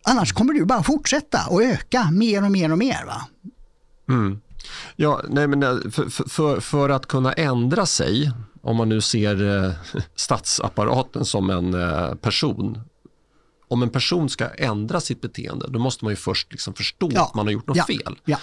Annars 0.05 0.33
kommer 0.33 0.55
det 0.55 0.65
bara 0.65 0.83
fortsätta 0.83 1.47
och 1.51 1.63
öka 1.63 2.11
mer 2.11 2.45
och 2.45 2.51
mer 2.51 2.73
och 2.73 2.79
mer. 2.79 3.05
Va? 3.07 3.27
Mm. 4.09 4.41
Ja, 4.97 5.23
nej, 5.29 5.47
men 5.47 5.63
eh, 5.63 5.91
för, 5.91 6.29
för, 6.29 6.61
för, 6.61 6.89
att 6.89 7.07
kunna 7.07 7.33
ändra 7.33 7.87
sig, 7.87 8.33
om 8.63 8.77
man 8.77 8.89
nu 8.89 9.01
ser 9.01 9.65
eh, 9.65 9.73
statsapparaten 10.15 11.25
som 11.25 11.51
en 11.51 11.75
eh, 11.75 12.15
person. 12.15 12.81
Om 13.71 13.83
en 13.83 13.91
person 13.91 14.29
ska 14.29 14.49
ändra 14.49 15.01
sitt 15.01 15.21
beteende, 15.21 15.67
då 15.69 15.79
måste 15.79 16.05
man 16.05 16.13
ju 16.13 16.17
först 16.17 16.53
liksom 16.53 16.75
förstå 16.75 17.11
ja. 17.13 17.25
att 17.25 17.35
man 17.35 17.47
har 17.47 17.53
gjort 17.53 17.67
något 17.67 17.77
ja. 17.77 17.85
fel. 17.85 18.19
Ja. 18.25 18.39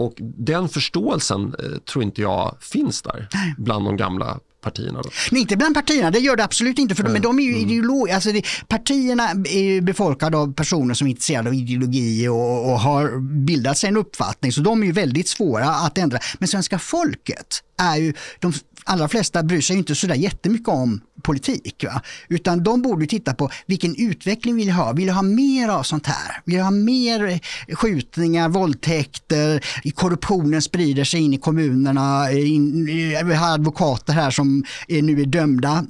Och 0.00 0.14
den 0.18 0.68
förståelsen 0.68 1.54
eh, 1.58 1.78
tror 1.92 2.04
inte 2.04 2.20
jag 2.20 2.56
finns 2.60 3.02
där 3.02 3.28
bland 3.58 3.84
de 3.84 3.96
gamla 3.96 4.38
partierna? 4.62 5.02
Då? 5.02 5.08
Nej, 5.30 5.40
inte 5.40 5.56
bland 5.56 5.74
partierna, 5.74 6.10
det 6.10 6.18
gör 6.18 6.36
det 6.36 6.44
absolut 6.44 6.78
inte. 6.78 6.94
För 6.94 7.02
mm. 7.02 7.12
Men 7.12 7.22
de 7.22 7.38
är 7.38 7.42
ju 7.42 7.54
mm. 7.54 7.68
ideologiska. 7.68 8.14
Alltså 8.14 8.30
partierna 8.68 9.30
är 9.30 9.80
befolkade 9.80 10.36
av 10.36 10.54
personer 10.54 10.94
som 10.94 11.06
är 11.06 11.10
intresserade 11.10 11.48
av 11.48 11.54
ideologi 11.54 12.28
och, 12.28 12.70
och 12.72 12.80
har 12.80 13.20
bildat 13.44 13.78
sig 13.78 13.88
en 13.88 13.96
uppfattning. 13.96 14.52
Så 14.52 14.60
de 14.60 14.82
är 14.82 14.86
ju 14.86 14.92
väldigt 14.92 15.28
svåra 15.28 15.68
att 15.70 15.98
ändra. 15.98 16.18
Men 16.38 16.48
svenska 16.48 16.78
folket 16.78 17.62
är 17.80 17.96
ju, 17.96 18.12
de 18.38 18.52
allra 18.84 19.08
flesta 19.08 19.42
bryr 19.42 19.60
sig 19.60 19.76
inte 19.76 19.94
sådär 19.94 20.14
jättemycket 20.14 20.68
om 20.68 21.00
politik. 21.22 21.84
Va? 21.84 22.02
Utan 22.28 22.62
de 22.62 22.82
borde 22.82 23.06
titta 23.06 23.34
på 23.34 23.50
vilken 23.66 23.94
utveckling 23.96 24.56
vill 24.56 24.68
jag 24.68 24.74
ha? 24.74 24.92
Vill 24.92 25.06
jag 25.06 25.14
ha 25.14 25.22
mer 25.22 25.68
av 25.68 25.82
sånt 25.82 26.06
här? 26.06 26.42
Vill 26.44 26.56
jag 26.56 26.64
ha 26.64 26.70
mer 26.70 27.26
eh, 27.26 27.76
skjutningar, 27.76 28.48
våldtäkter, 28.48 29.64
korruptionen 29.94 30.62
sprider 30.62 31.04
sig 31.04 31.20
in 31.20 31.34
i 31.34 31.38
kommunerna, 31.38 32.30
eh, 32.30 32.52
in, 32.54 32.86
vi 33.24 33.34
har 33.34 33.54
advokater 33.54 34.12
här 34.12 34.30
som 34.30 34.64
är, 34.88 35.02
nu 35.02 35.20
är 35.20 35.26
dömda 35.26 35.86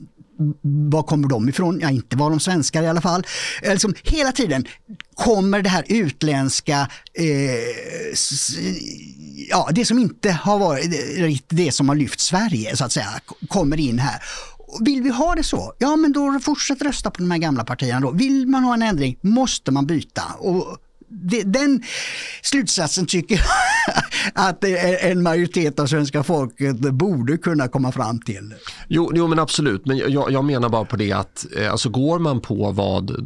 var 0.62 1.02
kommer 1.02 1.28
de 1.28 1.48
ifrån? 1.48 1.80
Ja, 1.80 1.90
inte 1.90 2.16
var 2.16 2.30
de 2.30 2.40
svenskar 2.40 2.82
i 2.82 2.88
alla 2.88 3.00
fall. 3.00 3.26
Eh, 3.62 3.72
liksom, 3.72 3.94
hela 4.02 4.32
tiden 4.32 4.66
kommer 5.14 5.62
det 5.62 5.68
här 5.68 5.84
utländska, 5.88 6.88
eh, 7.14 7.24
ja, 9.50 9.68
det 9.72 9.84
som 9.84 9.98
inte 9.98 10.32
har 10.32 10.58
varit 10.58 11.44
det 11.48 11.72
som 11.72 11.88
har 11.88 11.96
lyft 11.96 12.20
Sverige 12.20 12.76
så 12.76 12.84
att 12.84 12.92
säga, 12.92 13.20
kommer 13.48 13.80
in 13.80 13.98
här. 13.98 14.22
Vill 14.80 15.02
vi 15.02 15.10
ha 15.10 15.34
det 15.34 15.42
så? 15.42 15.72
Ja, 15.78 15.96
men 15.96 16.12
då 16.12 16.40
fortsätt 16.42 16.82
rösta 16.82 17.10
på 17.10 17.18
de 17.18 17.30
här 17.30 17.38
gamla 17.38 17.64
partierna 17.64 18.00
då. 18.00 18.10
Vill 18.10 18.46
man 18.46 18.64
ha 18.64 18.74
en 18.74 18.82
ändring 18.82 19.18
måste 19.20 19.70
man 19.70 19.86
byta. 19.86 20.22
Och 20.38 20.78
det, 21.08 21.42
den 21.42 21.82
slutsatsen 22.42 23.06
tycker 23.06 23.34
jag 23.34 23.44
att 24.34 24.64
en 25.00 25.22
majoritet 25.22 25.80
av 25.80 25.86
svenska 25.86 26.22
folket 26.22 26.76
borde 26.76 27.36
kunna 27.36 27.68
komma 27.68 27.92
fram 27.92 28.20
till. 28.20 28.54
Jo, 28.88 29.12
jo 29.14 29.26
men 29.26 29.38
absolut, 29.38 29.86
men 29.86 29.98
jag, 29.98 30.32
jag 30.32 30.44
menar 30.44 30.68
bara 30.68 30.84
på 30.84 30.96
det 30.96 31.12
att 31.12 31.46
eh, 31.56 31.72
alltså 31.72 31.88
går 31.88 32.18
man 32.18 32.40
på 32.40 32.72
vad 32.72 33.10
eh, 33.10 33.16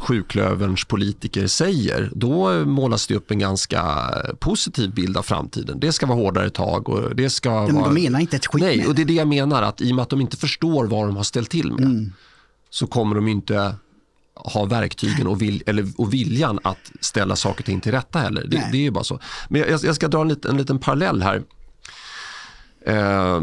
sjuklöverns 0.00 0.84
politiker 0.84 1.46
säger, 1.46 2.10
då 2.14 2.64
målas 2.64 3.06
det 3.06 3.14
upp 3.14 3.30
en 3.30 3.38
ganska 3.38 4.10
positiv 4.38 4.94
bild 4.94 5.16
av 5.16 5.22
framtiden. 5.22 5.80
Det 5.80 5.92
ska 5.92 6.06
vara 6.06 6.18
hårdare 6.18 6.50
tag 6.50 6.88
och 6.88 7.16
det 7.16 7.30
ska 7.30 7.50
men 7.66 7.74
vara... 7.74 7.84
De 7.84 7.94
menar 7.94 8.20
inte 8.20 8.36
ett 8.36 8.46
skit 8.46 8.62
Nej, 8.62 8.86
och 8.86 8.94
det 8.94 9.02
är 9.02 9.06
det 9.06 9.14
jag 9.14 9.28
menar, 9.28 9.62
att 9.62 9.80
i 9.80 9.92
och 9.92 9.96
med 9.96 10.02
att 10.02 10.10
de 10.10 10.20
inte 10.20 10.36
förstår 10.36 10.86
vad 10.86 11.06
de 11.06 11.16
har 11.16 11.22
ställt 11.22 11.50
till 11.50 11.72
med 11.72 11.84
mm. 11.84 12.12
så 12.70 12.86
kommer 12.86 13.14
de 13.14 13.28
inte 13.28 13.74
ha 14.36 14.64
verktygen 14.64 15.26
och, 15.26 15.42
vill, 15.42 15.62
eller, 15.66 15.86
och 15.96 16.14
viljan 16.14 16.58
att 16.62 16.92
ställa 17.00 17.36
saker 17.36 17.60
och 17.60 17.66
ting 17.66 17.80
till 17.80 17.92
rätta 17.92 18.18
heller. 18.18 18.46
Det, 18.46 18.68
det 18.72 18.78
är 18.78 18.82
ju 18.82 18.90
bara 18.90 19.04
så. 19.04 19.20
Men 19.48 19.60
jag, 19.60 19.84
jag 19.84 19.94
ska 19.94 20.08
dra 20.08 20.20
en, 20.20 20.28
liten, 20.28 20.50
en 20.50 20.56
liten 20.56 20.78
parallell 20.78 21.22
här. 21.22 21.42
Eh, 22.86 23.40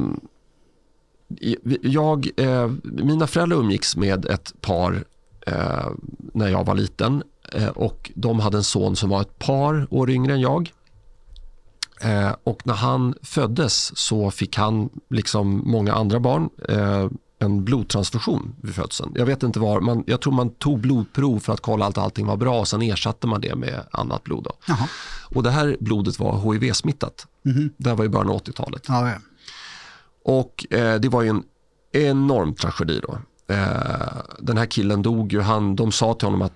jag, 1.82 2.30
eh, 2.38 2.72
mina 2.84 3.28
föräldrar 3.28 3.58
umgicks 3.58 3.96
med 3.96 4.26
ett 4.26 4.62
par 4.62 5.04
eh, 5.48 5.90
när 6.34 6.48
jag 6.48 6.66
var 6.66 6.76
liten 6.76 7.24
eh, 7.52 7.68
och 7.68 8.12
de 8.16 8.40
hade 8.40 8.58
en 8.58 8.64
son 8.64 8.96
som 8.96 9.10
var 9.10 9.22
ett 9.22 9.40
par 9.40 9.88
år 9.94 10.10
yngre 10.10 10.34
än 10.34 10.42
jag. 10.42 10.72
Eh, 12.02 12.36
och 12.44 12.68
när 12.68 12.74
han 12.74 13.16
föddes 13.22 13.98
så 13.98 14.32
fick 14.32 14.58
han, 14.58 14.90
liksom 15.10 15.64
många 15.66 15.94
andra 15.94 16.20
barn, 16.20 16.50
eh, 16.70 17.10
en 17.44 17.64
blodtransfusion 17.64 18.56
vid 18.62 18.76
födseln. 18.76 19.12
Jag 19.16 19.26
vet 19.26 19.44
inte 19.44 19.60
var, 19.60 19.82
man, 19.82 20.04
jag 20.08 20.22
tror 20.22 20.34
man 20.34 20.50
tog 20.50 20.80
blodprov 20.80 21.40
för 21.40 21.54
att 21.54 21.62
kolla 21.62 21.86
att 21.86 21.98
allting 21.98 22.26
var 22.26 22.38
bra 22.38 22.60
och 22.60 22.68
sen 22.68 22.82
ersatte 22.82 23.28
man 23.28 23.42
det 23.42 23.56
med 23.56 23.84
annat 23.92 24.24
blod. 24.24 24.48
Och 25.36 25.44
det 25.44 25.52
här 25.52 25.78
blodet 25.80 26.20
var 26.20 26.54
HIV-smittat. 26.54 27.28
Mm 27.46 27.58
-hmm. 27.58 27.70
Det 27.78 27.90
här 27.90 27.96
var 27.96 28.06
i 28.06 28.10
början 28.10 28.30
av 28.30 28.44
80-talet. 28.44 28.86
Ja, 28.88 29.10
ja. 29.10 29.16
Och 30.26 30.74
eh, 30.74 31.00
det 31.00 31.10
var 31.10 31.22
ju 31.22 31.30
en 31.30 31.44
enorm 31.92 32.56
tragedi 32.56 33.00
då. 33.04 33.18
Eh, 33.54 34.18
den 34.40 34.58
här 34.58 34.66
killen 34.66 35.02
dog 35.02 35.34
ju, 35.34 35.42
han, 35.42 35.76
de 35.76 35.92
sa 35.92 36.14
till 36.14 36.26
honom 36.26 36.42
att 36.42 36.54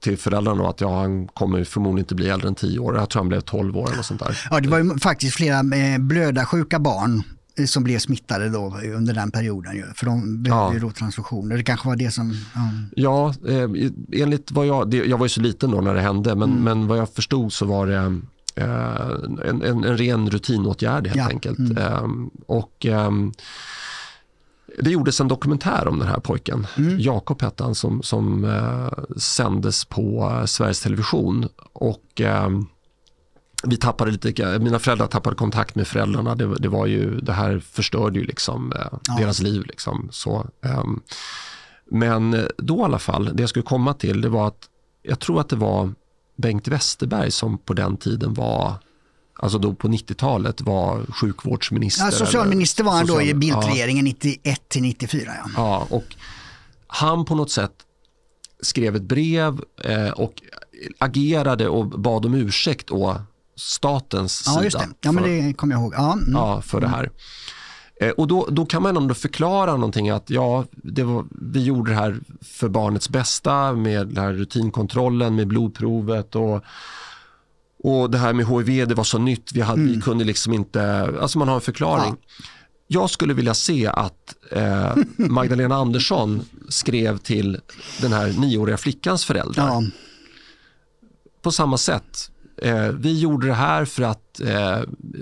till 0.00 0.18
föräldrarna 0.18 0.68
att 0.68 0.80
ja, 0.80 1.00
han 1.00 1.28
kommer 1.28 1.64
förmodligen 1.64 1.98
inte 1.98 2.14
bli 2.14 2.28
äldre 2.28 2.48
än 2.48 2.54
10 2.54 2.78
år. 2.78 2.96
Jag 2.96 3.10
tror 3.10 3.20
han 3.20 3.28
blev 3.28 3.40
12 3.40 3.76
år 3.76 3.92
eller 3.92 4.02
sånt 4.02 4.20
där. 4.20 4.46
Ja, 4.50 4.60
det 4.60 4.68
var 4.68 4.78
ju 4.78 4.98
faktiskt 4.98 5.36
flera 5.36 5.58
eh, 5.58 5.98
blödarsjuka 5.98 6.78
barn 6.78 7.18
Eh, 7.18 7.39
som 7.66 7.84
blev 7.84 7.98
smittade 7.98 8.48
då 8.48 8.76
under 8.96 9.14
den 9.14 9.30
perioden. 9.30 9.76
Ju, 9.76 9.84
för 9.94 10.06
de 10.06 10.42
behövde 10.42 10.64
ja. 10.64 10.72
ju 10.72 10.80
då 10.80 10.90
transfusioner. 10.90 11.56
Det 11.56 11.62
kanske 11.62 11.88
var 11.88 11.96
det 11.96 12.10
som... 12.10 12.36
Ja, 12.94 13.34
ja 13.42 13.50
eh, 13.50 13.70
enligt 14.22 14.52
vad 14.52 14.66
jag... 14.66 14.90
Det, 14.90 14.96
jag 14.96 15.18
var 15.18 15.24
ju 15.24 15.30
så 15.30 15.40
liten 15.40 15.70
då 15.70 15.80
när 15.80 15.94
det 15.94 16.00
hände 16.00 16.36
men, 16.36 16.50
mm. 16.50 16.64
men 16.64 16.86
vad 16.86 16.98
jag 16.98 17.08
förstod 17.14 17.52
så 17.52 17.66
var 17.66 17.86
det 17.86 18.20
eh, 18.54 19.48
en, 19.48 19.62
en, 19.62 19.84
en, 19.84 19.96
ren 19.96 20.30
rutinåtgärd 20.30 21.06
helt 21.06 21.18
ja. 21.18 21.28
enkelt. 21.28 21.58
Mm. 21.58 21.76
Eh, 21.76 22.08
och 22.46 22.86
eh, 22.86 23.10
det 24.78 24.90
gjordes 24.90 25.20
en 25.20 25.28
dokumentär 25.28 25.88
om 25.88 25.98
den 25.98 26.08
här 26.08 26.20
pojken, 26.20 26.66
mm. 26.76 27.00
Jakob 27.00 27.42
hette 27.42 27.64
han, 27.64 27.74
som, 27.74 28.02
som 28.02 28.44
eh, 28.44 29.18
sändes 29.18 29.84
på 29.84 30.42
Sveriges 30.46 30.80
Television. 30.80 31.48
Och 31.72 32.20
ehm, 32.20 32.66
vi 33.64 33.76
tappade 33.76 34.10
lite, 34.10 34.58
mina 34.58 34.78
föräldrar 34.78 35.06
tappade 35.06 35.36
kontakt 35.36 35.74
med 35.74 35.86
föräldrarna. 35.86 36.34
Det, 36.34 36.54
det 36.58 36.68
var 36.68 36.86
ju, 36.86 37.20
det 37.20 37.32
här 37.32 37.60
förstörde 37.60 38.18
ju 38.18 38.24
liksom, 38.24 38.72
eh, 38.72 38.86
ja. 39.06 39.14
deras 39.18 39.40
liv. 39.40 39.62
Liksom, 39.66 40.08
så, 40.12 40.46
eh, 40.64 40.84
men 41.90 42.46
då 42.56 42.78
i 42.78 42.82
alla 42.82 42.98
fall, 42.98 43.30
det 43.36 43.42
jag 43.42 43.50
skulle 43.50 43.62
komma 43.62 43.94
till, 43.94 44.20
det 44.20 44.28
var 44.28 44.48
att 44.48 44.68
jag 45.02 45.18
tror 45.18 45.40
att 45.40 45.48
det 45.48 45.56
var 45.56 45.92
Bengt 46.36 46.68
Westerberg 46.68 47.30
som 47.30 47.58
på 47.58 47.74
den 47.74 47.96
tiden 47.96 48.34
var 48.34 48.74
alltså 49.34 49.58
då 49.58 49.74
på 49.74 49.88
90-talet 49.88 50.60
var 50.60 51.06
sjukvårdsminister. 51.06 52.04
Ja, 52.04 52.10
socialminister 52.10 52.84
var 52.84 52.92
han 52.92 53.06
social, 53.06 53.24
då 53.24 53.30
i 53.30 53.34
Bildtregeringen 53.34 54.06
ja. 54.06 54.12
91 54.12 54.68
till 54.68 54.82
94. 54.82 55.32
Ja. 55.36 55.50
ja, 55.56 55.86
och 55.90 56.16
han 56.86 57.24
på 57.24 57.34
något 57.34 57.50
sätt 57.50 57.72
skrev 58.62 58.96
ett 58.96 59.02
brev 59.02 59.60
eh, 59.84 60.10
och 60.10 60.42
agerade 60.98 61.68
och 61.68 61.86
bad 61.86 62.26
om 62.26 62.34
ursäkt 62.34 62.90
å 62.90 63.20
statens 63.60 64.42
ja, 64.46 64.52
sida. 64.52 64.64
Just 64.64 64.78
det. 64.78 64.88
Ja, 65.00 65.12
men 65.12 65.22
det 65.22 65.52
kommer 65.52 65.74
jag 65.74 65.82
ihåg. 65.82 65.94
Ja, 65.96 66.12
mm. 66.12 66.32
ja 66.32 66.62
för 66.62 66.80
det 66.80 66.88
här. 66.88 67.10
Eh, 68.00 68.10
och 68.10 68.28
då, 68.28 68.48
då 68.50 68.66
kan 68.66 68.82
man 68.82 68.96
ändå 68.96 69.14
förklara 69.14 69.72
någonting 69.72 70.10
att 70.10 70.30
ja, 70.30 70.64
det 70.72 71.02
var, 71.02 71.24
vi 71.30 71.64
gjorde 71.64 71.90
det 71.90 71.96
här 71.96 72.20
för 72.42 72.68
barnets 72.68 73.08
bästa 73.08 73.72
med 73.72 74.06
den 74.06 74.16
här 74.16 74.32
rutinkontrollen 74.32 75.34
med 75.34 75.48
blodprovet 75.48 76.36
och, 76.36 76.64
och 77.82 78.10
det 78.10 78.18
här 78.18 78.32
med 78.32 78.46
HIV, 78.46 78.88
det 78.88 78.94
var 78.94 79.04
så 79.04 79.18
nytt, 79.18 79.52
vi, 79.52 79.60
hade, 79.60 79.80
mm. 79.80 79.94
vi 79.94 80.00
kunde 80.00 80.24
liksom 80.24 80.52
inte, 80.52 81.02
alltså 81.20 81.38
man 81.38 81.48
har 81.48 81.54
en 81.54 81.60
förklaring. 81.60 82.16
Ja. 82.36 82.44
Jag 82.86 83.10
skulle 83.10 83.34
vilja 83.34 83.54
se 83.54 83.86
att 83.86 84.34
eh, 84.50 84.96
Magdalena 85.16 85.76
Andersson 85.76 86.42
skrev 86.68 87.18
till 87.18 87.60
den 88.00 88.12
här 88.12 88.32
nioåriga 88.32 88.76
flickans 88.76 89.24
föräldrar. 89.24 89.66
Ja. 89.66 89.82
På 91.42 91.52
samma 91.52 91.78
sätt 91.78 92.30
Eh, 92.62 92.88
vi 92.88 93.20
gjorde 93.20 93.46
det 93.46 93.54
här 93.54 93.84
för 93.84 94.02
att 94.02 94.40
eh, 94.40 94.80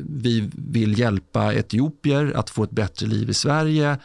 vi 0.09 0.51
vill 0.55 0.99
hjälpa 0.99 1.55
etiopier 1.55 2.33
att 2.37 2.51
få 2.51 2.65
ett 2.65 2.71
bättre 2.71 3.07
liv 3.07 3.31
i 3.31 3.35
Sverige. 3.35 3.97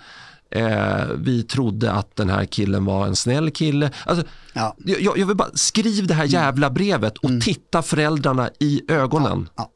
Eh, 0.52 1.08
vi 1.18 1.44
trodde 1.44 1.92
att 1.92 2.16
den 2.16 2.30
här 2.30 2.46
killen 2.46 2.86
var 2.86 3.08
en 3.08 3.16
snäll 3.16 3.52
kille. 3.52 3.92
Alltså, 4.06 4.26
ja. 4.54 4.76
jag, 4.78 5.18
jag, 5.18 5.26
vill 5.26 5.38
bara 5.38 5.52
skriv 5.54 6.08
det 6.08 6.14
här 6.14 6.24
mm. 6.24 6.34
jävla 6.34 6.70
brevet 6.70 7.18
och 7.18 7.30
mm. 7.30 7.42
titta 7.42 7.82
föräldrarna 7.82 8.50
i 8.60 8.82
ögonen. 8.88 9.50
Ja. 9.56 9.72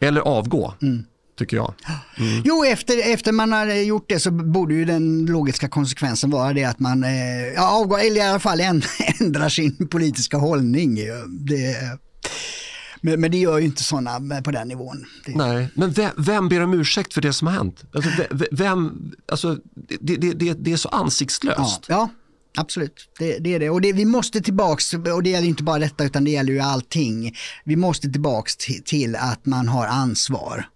Ja. 0.00 0.06
Eller 0.06 0.20
avgå. 0.20 0.74
Mm 0.82 1.04
tycker 1.38 1.56
jag. 1.56 1.74
Mm. 2.18 2.42
Jo, 2.44 2.64
efter, 2.64 3.12
efter 3.12 3.32
man 3.32 3.52
har 3.52 3.66
gjort 3.66 4.08
det 4.08 4.20
så 4.20 4.30
borde 4.30 4.74
ju 4.74 4.84
den 4.84 5.26
logiska 5.26 5.68
konsekvensen 5.68 6.30
vara 6.30 6.52
det 6.52 6.64
att 6.64 6.78
man 6.78 7.04
eh, 7.04 7.46
ja, 7.56 7.80
avgår, 7.80 7.98
eller 7.98 8.16
i 8.16 8.20
alla 8.20 8.38
fall 8.38 8.60
ändrar 9.20 9.48
sin 9.48 9.88
politiska 9.88 10.36
hållning. 10.36 10.98
Det, 11.28 11.76
Men, 13.00 13.20
men 13.20 13.30
det 13.30 13.38
gör 13.38 13.58
ju 13.58 13.64
inte 13.64 13.82
sådana 13.82 14.42
på 14.42 14.50
den 14.50 14.68
nivån. 14.68 15.06
Nej, 15.26 15.68
men 15.74 15.92
vem, 15.92 16.10
vem 16.16 16.48
ber 16.48 16.60
om 16.60 16.74
ursäkt 16.74 17.14
för 17.14 17.20
det 17.20 17.32
som 17.32 17.46
har 17.46 17.54
hänt? 17.54 17.84
Alltså, 17.92 18.10
vem, 18.50 19.12
alltså, 19.32 19.58
det, 20.00 20.16
det, 20.16 20.32
det, 20.32 20.52
det 20.52 20.72
är 20.72 20.76
så 20.76 20.88
ansiktslöst. 20.88 21.86
Ja, 21.88 22.08
ja 22.54 22.60
absolut. 22.60 23.08
Det, 23.18 23.38
det, 23.38 23.54
är 23.54 23.58
det. 23.58 23.70
Och 23.70 23.80
det, 23.80 23.92
vi 23.92 24.04
måste 24.04 24.40
tillbaks, 24.40 24.94
och 24.94 25.22
det 25.22 25.30
gäller 25.30 25.48
inte 25.48 25.62
bara 25.62 25.78
detta 25.78 26.04
utan 26.04 26.24
det 26.24 26.30
gäller 26.30 26.52
ju 26.52 26.60
allting. 26.60 27.36
Vi 27.64 27.76
måste 27.76 28.12
tillbaks 28.12 28.56
till, 28.56 28.82
till 28.84 29.16
att 29.16 29.46
man 29.46 29.68
har 29.68 29.86
ansvar. 29.86 30.66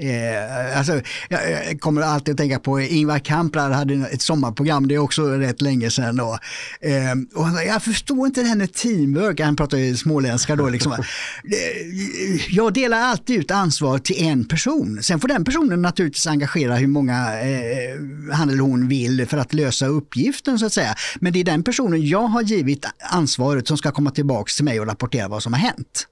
Eh, 0.00 0.78
alltså, 0.78 1.00
jag, 1.28 1.80
kommer 1.80 2.02
alltid 2.02 2.32
att 2.32 2.38
tänka 2.38 2.58
på 2.58 2.80
Ingvar 2.80 3.18
Kamprad 3.18 3.72
hade 3.72 3.94
ett 3.94 4.22
sommarprogram, 4.22 4.88
det 4.88 4.94
är 4.94 4.98
också 4.98 5.22
rätt 5.22 5.60
länge 5.60 5.90
sedan. 5.90 6.16
Då. 6.16 6.38
Eh, 6.80 7.12
och 7.34 7.44
han 7.44 7.56
sa, 7.56 7.62
jag 7.62 7.82
förstår 7.82 8.26
inte 8.26 8.42
det 8.42 8.48
här 8.48 8.56
med 8.56 8.72
teamwork, 8.72 9.40
han 9.40 9.56
pratar 9.56 9.78
ju 9.78 9.96
småländska 9.96 10.56
då. 10.56 10.68
Liksom. 10.68 10.92
Eh, 11.44 12.54
jag 12.54 12.74
delar 12.74 12.98
alltid 12.98 13.40
ut 13.40 13.50
ansvar 13.50 13.98
till 13.98 14.22
en 14.22 14.44
person. 14.44 15.02
Sen 15.02 15.20
får 15.20 15.28
den 15.28 15.44
personen 15.44 15.82
naturligtvis 15.82 16.26
engagera 16.26 16.76
hur 16.76 16.86
många 16.86 17.40
eh, 17.40 17.96
han 18.32 18.50
eller 18.50 18.60
hon 18.60 18.88
vill 18.88 19.26
för 19.26 19.38
att 19.38 19.54
lösa 19.54 19.86
uppgiften 19.86 20.58
så 20.58 20.66
att 20.66 20.72
säga. 20.72 20.94
Men 21.20 21.32
det 21.32 21.40
är 21.40 21.44
den 21.44 21.62
personen 21.62 22.06
jag 22.06 22.26
har 22.26 22.42
givit 22.42 22.86
ansvaret 23.10 23.68
som 23.68 23.76
ska 23.76 23.90
komma 23.90 24.10
tillbaka 24.10 24.50
till 24.56 24.64
mig 24.64 24.80
och 24.80 24.86
rapportera 24.86 25.28
vad 25.28 25.42
som 25.42 25.52
har 25.52 25.60
hänt. 25.60 26.06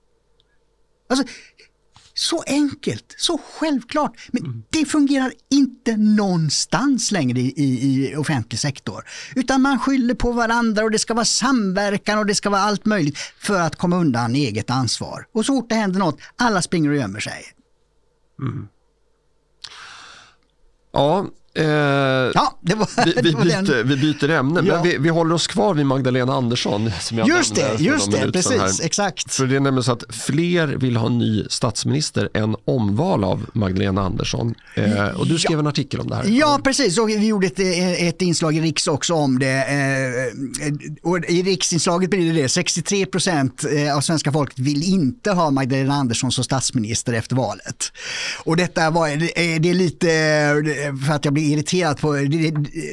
Alltså, 1.11 1.27
så 2.19 2.43
enkelt, 2.47 3.15
så 3.19 3.41
självklart. 3.59 4.13
Men 4.33 4.45
mm. 4.45 4.63
det 4.71 4.85
fungerar 4.85 5.33
inte 5.51 5.97
någonstans 5.97 7.13
längre 7.13 7.41
i, 7.41 7.55
i, 7.57 8.17
offentlig 8.17 8.59
sektor. 8.59 9.05
Utan 9.35 9.63
man 9.63 9.79
skyller 9.79 10.15
på 10.15 10.33
varandra 10.33 10.85
och 10.85 10.91
det 10.91 10.99
ska 10.99 11.15
vara 11.15 11.25
samverkan 11.25 12.19
och 12.19 12.27
det 12.27 12.35
ska 12.35 12.51
vara 12.51 12.61
allt 12.61 12.85
möjligt 12.85 13.19
för 13.19 13.61
att 13.61 13.77
komma 13.77 13.97
undan 13.97 14.35
eget 14.35 14.71
ansvar. 14.71 15.27
Och 15.33 15.47
så 15.47 15.53
fort 15.53 15.69
det 15.69 15.75
händer 15.75 15.99
något, 15.99 16.21
alla 16.37 16.63
springer 16.63 16.91
och 16.91 16.97
gömmer 16.97 17.21
sig. 17.21 17.45
Mm. 18.43 18.69
Ja, 20.93 21.27
Eh, 21.59 22.31
ja, 22.35 22.59
det 22.61 22.75
var, 22.75 22.89
vi, 23.05 23.13
vi, 23.23 23.33
byter, 23.33 23.85
vi 23.85 23.97
byter 23.97 24.31
ämne, 24.31 24.61
ja. 24.65 24.75
men 24.75 24.83
vi, 24.83 24.97
vi, 24.99 25.09
håller 25.09 25.35
oss 25.35 25.47
kvar 25.47 25.75
vid 25.75 25.87
Magdalena 25.87 26.35
Andersson. 26.35 26.91
Som 27.01 27.19
jag 27.19 27.29
just 27.29 27.55
det, 27.55 27.77
just 27.79 28.11
det 28.11 28.33
precis, 28.33 28.61
här. 28.61 28.85
exakt. 28.85 29.35
För 29.35 29.47
det 29.47 29.57
är 29.57 29.61
nämligen 29.61 29.85
så 29.85 29.93
att 29.93 30.05
fler 30.09 30.67
vill 30.67 30.97
ha 30.97 31.09
ny 31.09 31.45
statsminister 31.51 32.29
än 32.35 32.57
omval 32.65 33.25
av 33.25 33.47
Magdalena 33.53 34.03
Andersson. 34.03 34.55
Eh, 34.75 35.09
och 35.09 35.27
du 35.27 35.39
skrev 35.39 35.57
ja. 35.57 35.59
en 35.59 35.67
artikel 35.67 36.01
om 36.01 36.09
det 36.09 36.17
här. 36.17 36.25
Ja, 36.29 36.61
precis. 36.65 36.99
Och 36.99 37.09
vi 37.09 37.27
gjorde 37.27 37.47
ett, 37.47 37.61
ett 37.99 38.23
inslag 38.23 38.57
i 38.57 38.61
Riks 38.61 38.87
också 38.87 39.15
om 39.15 39.39
det. 39.39 39.65
Eh, 39.65 40.71
och 41.03 41.25
I 41.29 41.43
Riksinslaget 41.43 42.11
blir 42.11 42.33
det 42.33 42.43
det. 42.43 42.49
63 42.49 43.07
procent 43.07 43.65
eh, 43.65 43.97
av 43.97 44.01
svenska 44.01 44.33
folket 44.33 44.59
vill 44.59 44.83
inte 44.83 45.31
ha 45.31 45.51
Magdalena 45.51 45.95
Andersson 45.95 46.33
som 46.33 46.45
statsminister 46.45 47.13
efter 47.13 47.37
valet. 47.37 47.93
Och 48.45 48.57
detta 48.57 48.91
var, 48.91 49.09
det 49.59 49.69
är 49.71 49.75
lite, 49.75 50.07
för 51.07 51.15
att 51.15 51.25
jag 51.25 51.35
blir 51.35 51.48
irriterad 51.53 51.99
på, 51.99 52.13
det, 52.13 52.51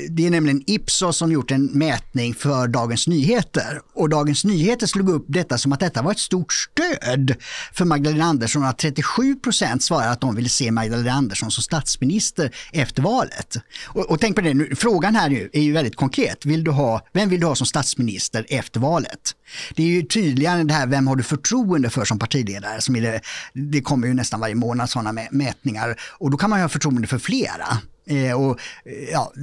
det 0.10 0.26
är 0.26 0.30
nämligen 0.30 0.64
Ipsos 0.68 1.18
som 1.18 1.32
gjort 1.32 1.52
en 1.52 1.66
mätning 1.66 2.34
för 2.34 2.68
Dagens 2.68 3.08
Nyheter 3.08 3.82
och 3.94 4.10
Dagens 4.10 4.46
Nyheter 4.46 4.88
slog 4.88 5.10
upp 5.10 5.26
detta 5.28 5.58
som 5.58 5.74
att 5.74 5.80
detta 5.80 6.02
var 6.02 6.12
ett 6.12 6.20
stort 6.20 6.54
stöd 6.54 7.36
för 7.74 7.86
Magdalena 7.86 8.26
Andersson 8.26 8.64
att 8.64 8.78
37 8.78 9.36
procent 9.36 9.84
svarar 9.84 10.12
att 10.12 10.22
de 10.22 10.36
vill 10.36 10.50
se 10.50 10.72
Magdalena 10.72 11.12
Andersson 11.12 11.52
som 11.52 11.64
statsminister 11.64 12.56
efter 12.74 13.02
valet. 13.02 13.58
Och, 13.86 14.12
och 14.12 14.20
tänk 14.20 14.36
på 14.36 14.42
det, 14.42 14.54
nu, 14.54 14.76
frågan 14.76 15.16
här 15.16 15.30
nu 15.30 15.50
är 15.54 15.62
ju 15.62 15.74
väldigt 15.74 15.96
konkret. 15.96 16.46
Vill 16.46 16.64
du 16.64 16.72
ha, 16.72 17.08
vem 17.14 17.30
vill 17.30 17.40
du 17.40 17.46
ha 17.46 17.56
som 17.56 17.68
statsminister 17.68 18.46
efter 18.50 18.80
valet? 18.80 19.36
Det 19.76 19.84
är 19.84 19.88
ju 19.88 20.04
tydligare 20.04 20.64
det 20.64 20.74
här, 20.74 20.88
vem 20.88 21.08
har 21.08 21.16
du 21.16 21.24
förtroende 21.24 21.90
för 21.90 22.06
som 22.06 22.20
partiledare? 22.20 22.82
Som 22.82 22.96
är 22.96 23.02
det, 23.02 23.22
det 23.54 23.82
kommer 23.82 24.08
ju 24.08 24.14
nästan 24.14 24.40
varje 24.40 24.56
månad 24.56 24.90
sådana 24.90 25.22
mätningar 25.32 25.96
och 26.20 26.32
då 26.32 26.38
kan 26.38 26.50
man 26.50 26.60
ju 26.60 26.64
ha 26.64 26.70
förtroende 26.70 27.08
för 27.08 27.20
flera. 27.20 27.78
Eh, 28.08 28.42
och, 28.42 28.60
eh, 28.86 29.10
ja, 29.12 29.34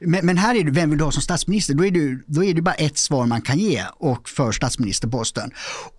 men, 0.00 0.26
men, 0.26 0.36
här 0.36 0.54
är 0.54 0.64
det, 0.64 0.70
vem 0.70 0.90
vill 0.90 0.98
du 0.98 1.04
ha 1.04 1.12
som 1.12 1.22
statsminister? 1.22 1.74
Då 1.74 1.86
är, 1.86 1.90
det, 1.90 2.18
då 2.26 2.44
är 2.44 2.54
det 2.54 2.62
bara 2.62 2.74
ett 2.74 2.98
svar 2.98 3.26
man 3.26 3.42
kan 3.42 3.58
ge 3.58 3.84
och 3.98 4.28
för 4.28 4.52
statsministerposten. 4.52 5.50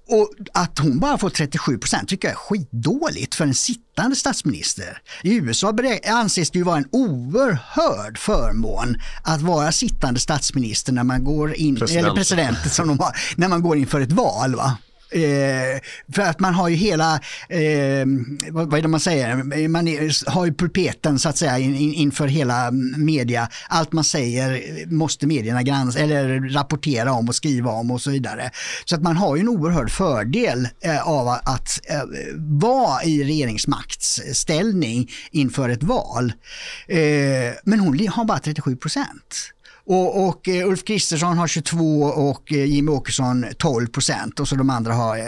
Och 0.08 0.32
att 0.54 0.80
hon 0.80 1.00
bara 1.00 1.18
får 1.18 1.30
37 1.30 1.78
procent 1.78 2.10
tycker 2.10 2.28
jag 2.28 2.34
är 2.34 2.38
skitdåligt 2.38 3.36
för 3.36 3.46
en 3.46 3.54
sittande 3.54 4.16
statsminister. 4.16 5.02
I 5.24 5.36
USA 5.36 5.74
anses 6.08 6.52
det 6.52 6.60
ju 6.60 6.64
vara 6.64 6.78
en 6.78 6.88
oerhörd 6.92 8.18
förmån 8.18 8.96
att 9.24 9.42
vara 9.42 9.72
sittande 9.72 10.20
statsminister 10.20 10.94
när 10.94 11.04
man 11.04 11.24
går 11.24 11.54
in, 11.54 11.76
president. 11.76 12.06
eller 12.06 12.16
president 12.16 12.58
som 12.72 12.88
de 12.88 13.00
har, 13.00 13.16
när 13.36 13.48
man 13.48 13.62
går 13.62 13.78
inför 13.78 14.02
ett 14.02 14.12
val. 14.12 14.56
Va? 14.56 14.78
Eh, 15.12 15.82
för 16.14 16.22
att 16.22 16.40
man 16.40 16.54
har 16.54 16.70
ju 16.70 16.76
hela, 16.76 17.14
eh, 17.50 18.06
vad, 18.52 18.70
vad, 18.70 18.78
är 18.78 18.82
det 18.82 18.88
man 18.88 19.00
säger, 19.00 19.68
man 19.68 19.88
är, 19.88 20.30
har 20.30 20.46
ju 20.46 20.54
pulpeten 20.54 21.20
så 21.20 21.30
att 21.30 21.38
säga 21.38 21.60
in, 21.60 21.76
in, 21.76 21.94
inför 21.94 22.28
hela 22.28 22.72
media. 22.98 23.50
Allt 23.68 23.92
man 23.92 24.04
säger 24.04 24.86
måste 24.86 25.28
medierna 25.28 25.64
granska 25.64 26.04
eller 26.04 26.50
rapportera 26.50 27.12
om 27.12 27.30
och 27.30 27.36
skriva 27.36 27.72
om 27.72 27.92
och 27.92 28.02
så 28.02 28.12
vidare. 28.12 28.52
Så 28.86 28.96
att 28.96 29.02
man 29.02 29.18
har 29.18 29.36
ju 29.36 29.42
en 29.42 29.50
oerhörd 29.50 29.92
fördel 29.92 30.68
eh, 30.82 31.08
av 31.08 31.28
att 31.28 31.80
eh, 31.90 32.02
vara 32.38 33.04
i 33.04 33.24
regeringsmaktsställning 33.24 35.10
inför 35.32 35.70
ett 35.70 35.84
val. 35.84 36.34
Eh, 36.88 37.00
men 37.64 37.80
hon 37.80 38.08
har 38.08 38.26
bara 38.26 38.40
37 38.40 38.76
procent. 38.76 39.54
Och, 39.90 40.28
och 40.28 40.48
eh, 40.48 40.68
Ulf 40.68 40.84
Kristersson 40.84 41.38
har 41.38 41.48
22 41.48 42.02
och 42.04 42.52
eh, 42.52 42.58
Jimmie 42.58 42.76
Jimmy 42.76 42.92
Åkesson 42.92 43.46
12 43.58 43.88
procent 43.88 44.40
och 44.40 44.48
så 44.48 44.56
de 44.56 44.70
andra 44.70 44.94
har 44.94 45.18
eh, 45.18 45.24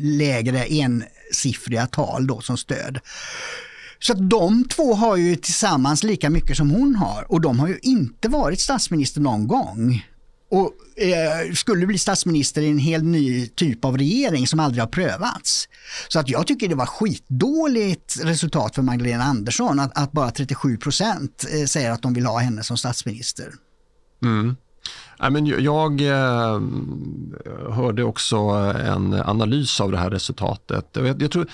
lägre 0.00 0.64
ensiffriga 0.64 1.86
tal 1.86 2.26
då 2.26 2.40
som 2.40 2.56
stöd. 2.56 2.98
Så 3.98 4.12
att 4.12 4.30
de 4.30 4.68
två 4.68 4.94
har 4.94 5.16
ju 5.16 5.36
tillsammans 5.36 6.02
lika 6.02 6.30
mycket 6.30 6.56
som 6.56 6.70
hon 6.70 6.94
har 6.94 7.32
och 7.32 7.40
de 7.40 7.60
har 7.60 7.68
ju 7.68 7.78
inte 7.82 8.28
varit 8.28 8.60
statsminister 8.60 9.20
någon 9.20 9.46
gång. 9.46 10.06
Och 10.50 11.02
eh, 11.02 11.52
skulle 11.54 11.86
bli 11.86 11.98
statsminister 11.98 12.62
i 12.62 12.68
en 12.68 12.78
helt 12.78 13.04
ny 13.04 13.46
typ 13.46 13.84
av 13.84 13.98
regering 13.98 14.46
som 14.46 14.60
aldrig 14.60 14.82
har 14.82 14.88
prövats. 14.88 15.68
Så 16.08 16.18
att 16.18 16.28
jag 16.28 16.46
tycker 16.46 16.68
det 16.68 16.74
var 16.74 16.86
skitdåligt 16.86 18.18
resultat 18.22 18.74
för 18.74 18.82
Magdalena 18.82 19.24
Andersson 19.24 19.80
att, 19.80 19.98
att 19.98 20.12
bara 20.12 20.30
37 20.30 20.76
procent 20.76 21.44
säger 21.66 21.90
att 21.90 22.02
de 22.02 22.14
vill 22.14 22.26
ha 22.26 22.38
henne 22.38 22.62
som 22.62 22.76
statsminister. 22.76 23.52
Mm. 24.22 24.56
Ja, 25.18 25.30
men 25.30 25.46
jag 25.46 26.00
eh, 26.00 26.60
hörde 27.72 28.04
också 28.04 28.36
en 28.86 29.14
analys 29.14 29.80
av 29.80 29.90
det 29.90 29.98
här 29.98 30.10
resultatet. 30.10 30.96
Jag, 31.18 31.30
tror, 31.30 31.46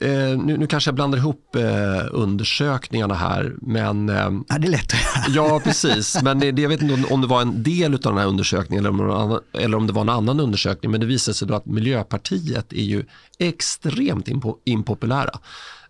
eh, 0.00 0.08
nu, 0.38 0.56
nu, 0.58 0.66
kanske 0.66 0.88
jag 0.88 0.94
blandar 0.94 1.18
ihop 1.18 1.56
eh, 1.56 2.06
undersökningarna 2.10 3.14
här. 3.14 3.54
Men, 3.62 4.08
ja, 4.48 4.58
det 4.58 4.66
är 4.66 4.70
lätt 4.70 4.92
Ja, 5.28 5.60
precis. 5.64 6.22
Men 6.22 6.38
det, 6.38 6.58
jag 6.58 6.68
vet 6.68 6.82
inte 6.82 7.12
om, 7.14 7.20
det 7.20 7.26
var 7.26 7.42
en 7.42 7.62
del 7.62 7.94
av 7.94 8.00
den 8.00 8.18
här 8.18 8.26
undersökningen 8.26 8.86
eller 8.86 9.08
om, 9.08 9.40
eller 9.52 9.76
om 9.76 9.86
det 9.86 9.92
var 9.92 10.02
en 10.02 10.08
annan 10.08 10.40
undersökning. 10.40 10.90
Men 10.90 11.00
det 11.00 11.06
visade 11.06 11.34
sig 11.34 11.48
då 11.48 11.54
att 11.54 11.66
Miljöpartiet 11.66 12.72
är 12.72 12.84
ju 12.84 13.04
extremt 13.38 14.28
impo, 14.28 14.56
impopulära. 14.64 15.38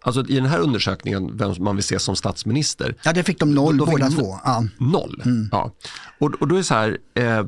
Alltså 0.07 0.27
i 0.29 0.35
den 0.35 0.47
här 0.47 0.59
undersökningen, 0.59 1.37
vem 1.37 1.55
man 1.59 1.77
vill 1.77 1.85
se 1.85 1.99
som 1.99 2.17
statsminister. 2.17 2.95
Ja, 3.03 3.13
det 3.13 3.23
fick 3.23 3.39
de 3.39 3.55
noll 3.55 3.77
då 3.77 3.87
båda 3.87 4.11
två. 4.11 4.39
Ja. 4.45 4.65
Noll. 4.79 5.23
Mm. 5.25 5.49
Ja. 5.53 5.73
Och, 6.19 6.35
och 6.35 6.49
då 6.49 6.55
är 6.55 6.59
det 6.59 6.65
så 6.65 6.75
här, 6.75 6.99
eh, 7.15 7.47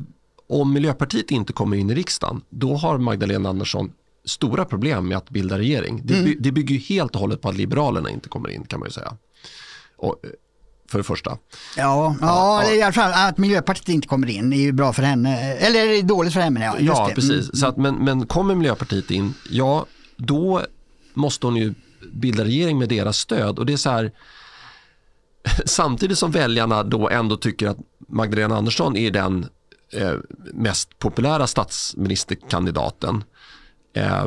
om 0.49 0.73
Miljöpartiet 0.73 1.31
inte 1.31 1.53
kommer 1.53 1.77
in 1.77 1.91
i 1.91 1.95
riksdagen, 1.95 2.41
då 2.51 2.77
har 2.77 2.99
Magdalena 2.99 3.49
Andersson 3.49 3.93
stora 4.25 4.65
problem 4.65 5.09
med 5.09 5.17
att 5.17 5.31
bilda 5.31 5.59
regering. 5.59 6.01
Det, 6.05 6.19
mm. 6.19 6.37
det 6.41 6.53
bygger 6.53 6.77
helt 6.77 7.15
och 7.15 7.21
hållet 7.21 7.41
på 7.41 7.49
att 7.49 7.57
Liberalerna 7.57 8.11
inte 8.11 8.29
kommer 8.29 8.49
in 8.49 8.65
kan 8.65 8.81
man 8.81 8.87
ju 8.89 8.93
säga. 8.93 9.17
Och, 9.97 10.17
eh, 10.25 10.31
för 10.91 10.99
det 10.99 11.05
första. 11.05 11.31
Ja, 11.77 12.17
ja, 12.21 12.63
ja, 12.65 12.73
i 12.73 12.83
alla 12.83 12.93
fall 12.93 13.13
att 13.29 13.39
Miljöpartiet 13.39 13.89
inte 13.89 14.09
kommer 14.09 14.31
in 14.31 14.53
är 14.53 14.61
ju 14.61 14.73
bra 14.73 14.93
för 14.93 15.03
henne, 15.03 15.55
eller 15.55 15.87
är 15.87 16.03
dåligt 16.03 16.33
för 16.33 16.41
henne. 16.41 16.65
Ja, 16.65 16.77
ja 16.81 17.11
precis. 17.15 17.31
Mm. 17.31 17.55
Så 17.55 17.67
att, 17.67 17.77
men, 17.77 17.95
men 17.95 18.27
kommer 18.27 18.55
Miljöpartiet 18.55 19.11
in, 19.11 19.35
ja 19.51 19.87
då 20.17 20.63
måste 21.15 21.47
hon 21.47 21.57
ju 21.57 21.75
bilda 22.13 22.45
regering 22.45 22.79
med 22.79 22.89
deras 22.89 23.19
stöd. 23.19 23.59
Och 23.59 23.67
det 23.67 23.73
är 23.73 23.77
så 23.77 23.91
här, 23.91 24.13
samtidigt 25.65 26.19
som 26.19 26.31
väljarna 26.31 26.83
då 26.83 27.09
ändå 27.09 27.37
tycker 27.37 27.69
att 27.69 27.79
Magdalena 28.09 28.57
Andersson 28.57 28.97
är 28.97 29.11
den 29.11 29.47
eh, 29.93 30.15
mest 30.55 30.99
populära 30.99 31.47
statsministerkandidaten. 31.47 33.25
Eh, 33.95 34.27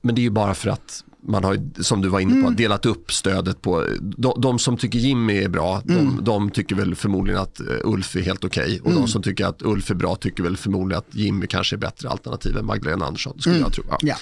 men 0.00 0.14
det 0.14 0.20
är 0.20 0.22
ju 0.22 0.30
bara 0.30 0.54
för 0.54 0.70
att 0.70 1.04
man 1.28 1.44
har, 1.44 1.82
som 1.82 2.02
du 2.02 2.08
var 2.08 2.20
inne 2.20 2.32
på, 2.32 2.46
mm. 2.46 2.56
delat 2.56 2.86
upp 2.86 3.12
stödet 3.12 3.62
på, 3.62 3.84
de, 4.00 4.40
de 4.40 4.58
som 4.58 4.76
tycker 4.76 4.98
Jimmy 4.98 5.36
är 5.36 5.48
bra, 5.48 5.82
mm. 5.88 6.16
de, 6.16 6.24
de, 6.24 6.50
tycker 6.50 6.76
väl 6.76 6.94
förmodligen 6.94 7.40
att 7.40 7.60
eh, 7.60 7.66
Ulf 7.84 8.16
är 8.16 8.20
helt 8.20 8.44
okej 8.44 8.64
okay. 8.64 8.80
och 8.80 8.86
mm. 8.86 9.00
de 9.00 9.08
som 9.08 9.22
tycker 9.22 9.46
att 9.46 9.62
Ulf 9.62 9.90
är 9.90 9.94
bra 9.94 10.16
tycker 10.16 10.42
väl 10.42 10.56
förmodligen 10.56 10.98
att 10.98 11.14
Jimmy 11.14 11.46
kanske 11.46 11.76
är 11.76 11.78
bättre 11.78 12.08
alternativ 12.08 12.56
än 12.56 12.66
Magdalena 12.66 13.06
Andersson, 13.06 13.40
skulle 13.40 13.56
mm. 13.56 13.64
jag 13.64 13.72
tro. 13.72 13.84
Ja. 14.00 14.16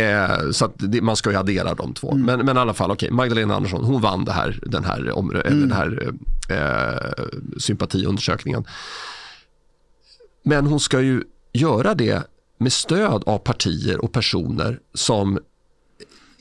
Eh, 0.00 0.50
så 0.50 0.72
det, 0.76 1.00
man 1.00 1.16
ska 1.16 1.30
ju 1.30 1.36
addera 1.36 1.74
de 1.74 1.94
två. 1.94 2.12
Mm. 2.12 2.26
Men, 2.26 2.46
men 2.46 2.56
i 2.56 2.60
alla 2.60 2.74
fall, 2.74 2.90
okej, 2.90 3.06
okay, 3.06 3.16
Magdalena 3.16 3.54
Andersson, 3.54 3.84
hon 3.84 4.00
vann 4.00 4.24
det 4.24 4.32
här, 4.32 4.60
den 4.66 4.84
här, 4.84 5.10
om, 5.12 5.30
eller 5.30 5.50
den 5.50 5.72
här 5.72 6.12
eh, 6.48 7.24
sympatiundersökningen. 7.58 8.64
Men 10.42 10.66
hon 10.66 10.80
ska 10.80 11.00
ju 11.00 11.22
göra 11.52 11.94
det 11.94 12.22
med 12.58 12.72
stöd 12.72 13.22
av 13.26 13.38
partier 13.38 14.04
och 14.04 14.12
personer 14.12 14.80
som 14.94 15.38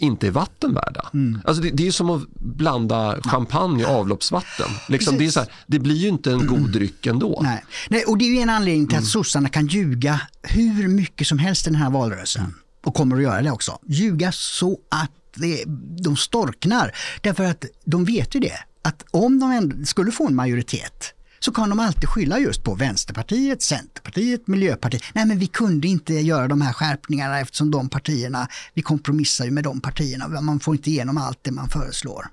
inte 0.02 0.28
är 0.28 0.32
vattenvärda. 0.32 1.10
Mm. 1.14 1.42
Alltså 1.46 1.64
det, 1.64 1.70
det, 1.70 1.88
är 1.88 1.92
som 1.92 2.10
att 2.10 2.30
blanda 2.36 3.22
champagne 3.22 3.86
och 3.86 3.92
avloppsvatten. 3.92 4.70
Liksom 4.90 5.18
det, 5.18 5.26
är 5.26 5.30
så 5.30 5.40
här, 5.40 5.50
det, 5.68 5.80
blir 5.80 5.96
ju 5.96 6.08
inte 6.08 6.32
en 6.32 6.48
god 6.48 6.70
dryck 6.72 7.06
ändå. 7.06 7.40
Nej. 7.44 7.64
Nej, 7.90 8.04
och 8.04 8.18
det 8.18 8.26
är 8.26 8.30
ju 8.30 8.40
en 8.40 8.50
anledning 8.50 8.88
till 8.88 8.96
att 8.96 9.02
mm. 9.02 9.10
sossarna 9.10 9.50
kan 9.50 9.68
ljuga 9.68 10.22
hur 10.44 10.88
mycket 10.88 11.28
som 11.28 11.40
helst 11.40 11.68
i 11.68 11.70
den 11.70 11.80
här 11.80 11.90
valrörelsen. 11.90 12.54
Och 12.84 12.94
kommer 12.94 13.16
att 13.16 13.24
göra 13.24 13.42
det 13.42 13.52
också. 13.52 13.80
Ljuga 13.88 14.32
så 14.32 14.78
att 14.90 15.12
det, 15.36 15.64
de 16.04 16.18
storknar. 16.18 16.96
Därför 17.22 17.44
att 17.44 17.66
de 17.86 18.06
vet 18.06 18.36
ju 18.36 18.40
det, 18.40 18.60
att 18.82 19.06
om 19.12 19.40
de 19.40 19.86
skulle 19.86 20.12
få 20.12 20.28
en 20.28 20.36
majoritet 20.36 21.14
så 21.44 21.52
kan 21.52 21.70
de 21.70 21.80
alltid 21.80 22.10
skylla 22.10 22.40
just 22.40 22.64
på 22.64 22.76
Vänsterpartiet, 22.76 23.62
Centerpartiet, 23.62 24.48
Miljöpartiet. 24.48 25.04
Nej 25.14 25.26
men 25.26 25.40
vi 25.40 25.48
kunde 25.48 25.88
inte 25.88 26.14
göra 26.14 26.48
de 26.48 26.62
här 26.62 26.74
skärpningarna 26.74 27.40
eftersom 27.40 27.72
de 27.72 27.90
partierna, 27.90 28.48
vi 28.74 28.82
kompromissar 28.82 29.46
ju 29.46 29.52
med 29.52 29.64
de 29.64 29.82
partierna, 29.82 30.28
man 30.28 30.60
får 30.60 30.76
inte 30.76 30.90
igenom 30.90 31.18
allt 31.18 31.40
det 31.42 31.52
man 31.52 31.70
föreslår. 31.70 32.28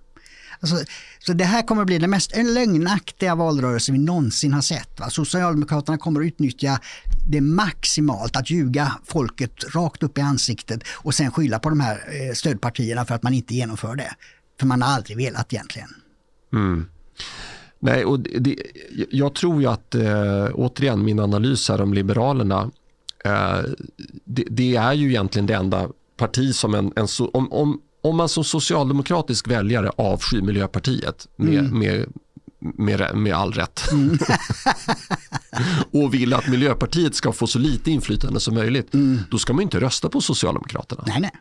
Alltså, 0.60 0.76
så 1.18 1.32
det 1.32 1.44
här 1.44 1.62
kommer 1.62 1.82
att 1.82 1.86
bli 1.86 1.98
den 1.98 2.10
mest 2.10 2.36
lögnaktiga 2.36 3.34
valrörelse 3.34 3.92
vi 3.92 3.98
någonsin 3.98 4.52
har 4.52 4.60
sett. 4.60 5.00
Va? 5.00 5.10
Socialdemokraterna 5.10 5.98
kommer 5.98 6.20
att 6.20 6.26
utnyttja 6.26 6.80
det 7.28 7.40
maximalt, 7.40 8.36
att 8.36 8.50
ljuga 8.50 8.92
folket 9.04 9.74
rakt 9.74 10.02
upp 10.02 10.18
i 10.18 10.20
ansiktet 10.20 10.80
och 10.88 11.14
sen 11.14 11.32
skylla 11.32 11.58
på 11.58 11.68
de 11.68 11.80
här 11.80 11.96
eh, 11.96 12.34
stödpartierna 12.34 13.04
för 13.04 13.14
att 13.14 13.22
man 13.22 13.34
inte 13.34 13.54
genomför 13.54 13.96
det. 13.96 14.14
För 14.60 14.66
man 14.66 14.82
har 14.82 14.94
aldrig 14.94 15.16
velat 15.16 15.52
egentligen. 15.52 15.88
Mm. 16.52 16.86
Nej, 17.78 18.04
och 18.04 18.20
det, 18.20 18.56
jag 19.10 19.34
tror 19.34 19.60
ju 19.62 19.68
att, 19.68 19.94
äh, 19.94 20.48
återigen 20.54 21.04
min 21.04 21.20
analys 21.20 21.68
här 21.68 21.80
om 21.80 21.94
Liberalerna, 21.94 22.70
äh, 23.24 23.58
det, 24.24 24.44
det, 24.50 24.76
är 24.76 24.92
ju 24.92 25.08
egentligen 25.08 25.46
det 25.46 25.54
enda 25.54 25.88
parti 26.16 26.54
som 26.54 26.74
en, 26.74 26.92
en 26.96 27.06
om, 27.32 27.52
om, 27.52 27.80
om 28.00 28.16
man 28.16 28.28
som 28.28 28.44
socialdemokratisk 28.44 29.48
väljare 29.48 29.90
avskyr 29.96 30.40
Miljöpartiet 30.40 31.28
med, 31.36 31.58
mm. 31.58 31.78
med, 31.78 32.06
med, 32.58 33.16
med 33.16 33.34
all 33.34 33.52
rätt 33.52 33.92
mm. 33.92 34.18
och 36.04 36.14
vill 36.14 36.34
att 36.34 36.48
Miljöpartiet 36.48 37.14
ska 37.14 37.32
få 37.32 37.46
så 37.46 37.58
lite 37.58 37.90
inflytande 37.90 38.40
som 38.40 38.54
möjligt, 38.54 38.94
mm. 38.94 39.18
då 39.30 39.38
ska 39.38 39.52
man 39.52 39.62
inte 39.62 39.80
rösta 39.80 40.08
på 40.08 40.20
Socialdemokraterna. 40.20 41.04
Nej, 41.06 41.20
nej. 41.20 41.32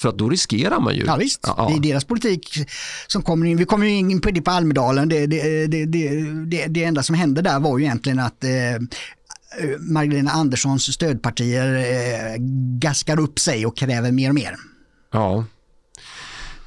För 0.00 0.08
att 0.08 0.18
då 0.18 0.28
riskerar 0.28 0.80
man 0.80 0.94
ju. 0.94 1.04
Ja 1.06 1.16
visst, 1.16 1.40
ja, 1.42 1.68
det 1.70 1.88
är 1.88 1.92
deras 1.92 2.04
politik 2.04 2.58
som 3.06 3.22
kommer 3.22 3.46
in. 3.46 3.56
Vi 3.56 3.64
kommer 3.64 3.86
in 3.86 4.20
på 4.20 4.30
det 4.30 4.42
på 4.42 4.50
Almedalen. 4.50 5.08
Det, 5.08 5.26
det, 5.26 5.66
det, 5.66 5.86
det, 6.46 6.66
det 6.66 6.84
enda 6.84 7.02
som 7.02 7.14
hände 7.14 7.42
där 7.42 7.60
var 7.60 7.78
ju 7.78 7.84
egentligen 7.84 8.18
att 8.18 8.44
eh, 8.44 8.50
Magdalena 9.78 10.30
Anderssons 10.30 10.94
stödpartier 10.94 11.74
eh, 11.74 12.36
gaskar 12.78 13.20
upp 13.20 13.38
sig 13.38 13.66
och 13.66 13.76
kräver 13.76 14.12
mer 14.12 14.28
och 14.28 14.34
mer. 14.34 14.56
Ja. 15.12 15.44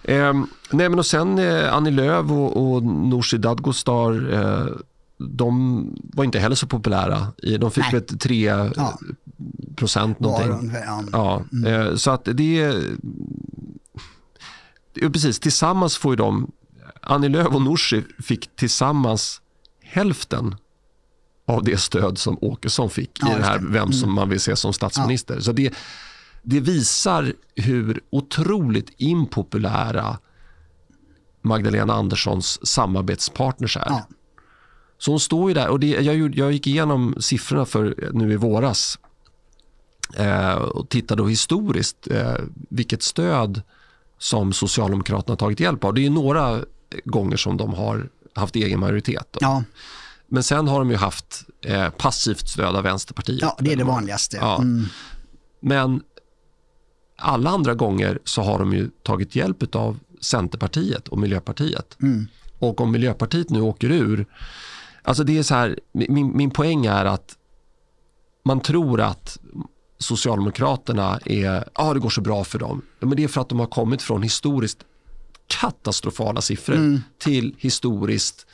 Eh, 0.04 0.34
nej 0.72 0.90
men 0.90 1.00
och 1.00 1.06
sen 1.06 1.40
eh, 1.40 1.74
Annie 1.74 1.92
Lööf 1.92 2.32
och, 2.32 2.74
och 2.74 2.84
Nooshi 2.84 3.38
Dadgostar 3.38 4.34
eh, 4.34 4.68
de 5.18 5.88
var 6.14 6.24
inte 6.24 6.40
heller 6.40 6.56
så 6.56 6.68
populära. 6.68 7.28
De 7.60 7.72
fick 7.72 7.94
väl 7.94 8.02
3 8.02 8.46
ja. 8.76 9.00
procent 9.76 10.20
någonting. 10.20 10.72
Ja. 10.86 11.04
ja. 11.12 11.44
Mm. 11.52 11.74
Eh, 11.74 11.96
så 11.96 12.12
att 12.12 12.28
det 12.34 12.62
är... 12.62 12.96
Precis, 15.10 15.40
tillsammans 15.40 15.98
får 15.98 16.12
ju 16.12 16.16
de... 16.16 16.52
Annie 17.02 17.30
Lööf 17.30 17.48
och 17.56 17.62
Nooshi 17.62 18.04
fick 18.20 18.56
tillsammans 18.56 19.42
hälften 19.82 20.56
av 21.46 21.64
det 21.64 21.78
stöd 21.78 22.18
som 22.18 22.38
Åkesson 22.42 22.90
fick 22.90 23.12
ja, 23.22 23.34
i 23.34 23.38
det 23.38 23.46
här 23.46 23.60
vem 23.60 23.92
som 23.92 24.04
mm. 24.04 24.16
man 24.16 24.30
vill 24.30 24.40
se 24.40 24.56
som 24.56 24.74
statsminister. 24.74 25.40
Så 25.40 25.52
det, 25.52 25.74
det 26.44 26.60
visar 26.60 27.34
hur 27.56 28.02
otroligt 28.10 28.92
impopulära 28.98 30.18
Magdalena 31.42 31.94
Anderssons 31.94 32.68
samarbetspartners 32.68 33.78
är. 33.78 34.04
Så 35.04 35.12
hon 35.12 35.20
står 35.20 35.50
ju 35.50 35.54
där 35.54 35.68
och 35.68 35.80
det, 35.80 35.88
jag, 35.88 36.36
jag 36.36 36.52
gick 36.52 36.68
igenom 36.68 37.16
siffrorna 37.20 37.66
för 37.66 38.10
nu 38.14 38.34
i 38.34 38.36
våras 38.36 39.00
eh, 40.16 40.54
och 40.54 40.90
tittade 40.90 41.30
historiskt 41.30 42.08
eh, 42.12 42.36
vilket 42.70 43.04
stöd 43.04 43.62
som 44.18 44.54
Socialdemokraterna 44.54 45.36
tagit 45.36 45.60
hjälp 45.60 45.84
av. 45.84 45.94
Det 45.94 46.06
är 46.06 46.10
några 46.10 46.60
gånger 47.06 47.38
som 47.38 47.58
de 47.58 47.74
har 47.74 48.10
haft 48.34 48.56
egen 48.56 48.80
majoritet. 48.80 49.38
Ja. 49.40 49.64
Men 50.28 50.44
sen 50.44 50.68
har 50.68 50.80
de 50.80 50.90
ju 50.92 50.98
haft 50.98 51.44
eh, 51.62 51.90
passivt 51.90 52.50
stöd 52.50 52.76
av 52.76 52.84
Vänsterpartiet. 52.84 53.42
Ja, 53.42 53.58
det 53.60 53.74
är 53.74 53.78
det 53.78 53.84
vanligaste. 53.84 54.38
Ja. 54.38 54.58
Mm. 54.58 54.86
Men 55.60 56.02
alla 57.18 57.50
andra 57.50 57.74
gånger 57.74 58.20
så 58.24 58.42
har 58.42 58.60
de 58.60 58.74
ju 58.74 58.90
tagit 59.04 59.36
hjälp 59.36 59.76
av 59.76 60.00
Centerpartiet 60.22 61.08
och 61.08 61.18
Miljöpartiet. 61.18 61.98
Mm. 62.02 62.28
Och 62.60 62.82
om 62.82 62.92
Miljöpartiet 62.92 63.50
nu 63.50 63.62
åker 63.62 63.92
ur 63.92 64.26
Alltså 65.04 65.24
det 65.24 65.38
är 65.38 65.44
så 65.44 65.56
här, 65.56 65.80
min, 65.92 66.38
min 66.38 66.52
poäng 66.52 66.86
är 66.86 67.06
att 67.06 67.38
man 68.46 68.60
tror 68.60 69.02
att 69.02 69.38
Socialdemokraterna 69.98 71.20
är, 71.26 71.64
ja 71.76 71.94
det 71.94 72.00
går 72.00 72.10
så 72.10 72.22
bra 72.22 72.44
för 72.44 72.60
dem. 72.60 72.82
Men 73.00 73.16
det 73.16 73.24
är 73.24 73.28
för 73.28 73.42
att 73.42 73.50
de 73.50 73.60
har 73.60 73.68
kommit 73.68 74.02
från 74.02 74.24
historiskt 74.24 74.78
katastrofala 75.48 76.42
siffror 76.42 76.76
mm. 76.76 77.02
till 77.18 77.56
historiskt 77.58 78.48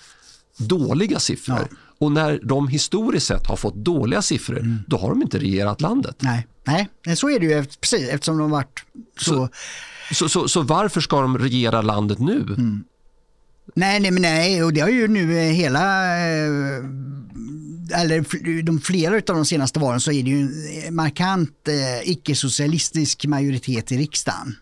dåliga 0.58 1.20
siffror. 1.20 1.68
Ja. 1.72 1.78
Och 2.00 2.12
när 2.12 2.40
de 2.44 2.68
historiskt 2.68 3.28
sett 3.28 3.48
har 3.48 3.56
fått 3.56 3.76
dåliga 3.76 4.22
siffror, 4.22 4.60
mm. 4.60 4.78
då 4.88 4.98
har 4.98 5.10
de 5.10 5.22
inte 5.22 5.40
regerat 5.40 5.82
landet. 5.82 6.16
Nej, 6.20 6.48
Nej 6.66 7.16
så 7.16 7.30
är 7.30 7.40
det 7.40 7.46
ju 7.46 7.64
precis 7.64 8.10
eftersom 8.10 8.38
de 8.38 8.52
varit 8.52 8.86
så... 9.18 9.50
Så, 10.10 10.16
så, 10.16 10.30
så, 10.30 10.48
så 10.48 10.62
varför 10.62 11.02
ska 11.02 11.22
de 11.22 11.38
regera 11.38 11.82
landet 11.82 12.20
nu? 12.20 12.42
Mm. 12.42 12.84
Nej, 13.76 14.00
nej, 14.00 14.12
men 14.12 14.22
nej, 14.22 14.64
och 14.64 14.74
det 14.74 14.82
har 14.82 14.90
ju 14.90 15.08
nu 15.08 15.38
eh, 15.38 15.54
hela, 15.54 16.16
eh, 16.18 16.84
eller 18.02 18.62
de 18.64 18.82
flera 18.82 19.16
av 19.16 19.22
de 19.36 19.46
senaste 19.46 19.80
valen 19.80 20.00
så 20.00 20.12
är 20.12 20.24
det 20.24 20.30
ju 20.30 20.48
en 20.88 20.96
markant 20.96 21.68
eh, 21.68 22.10
icke-socialistisk 22.10 23.26
majoritet 23.26 23.92
i 23.92 23.98
riksdagen. 23.98 24.56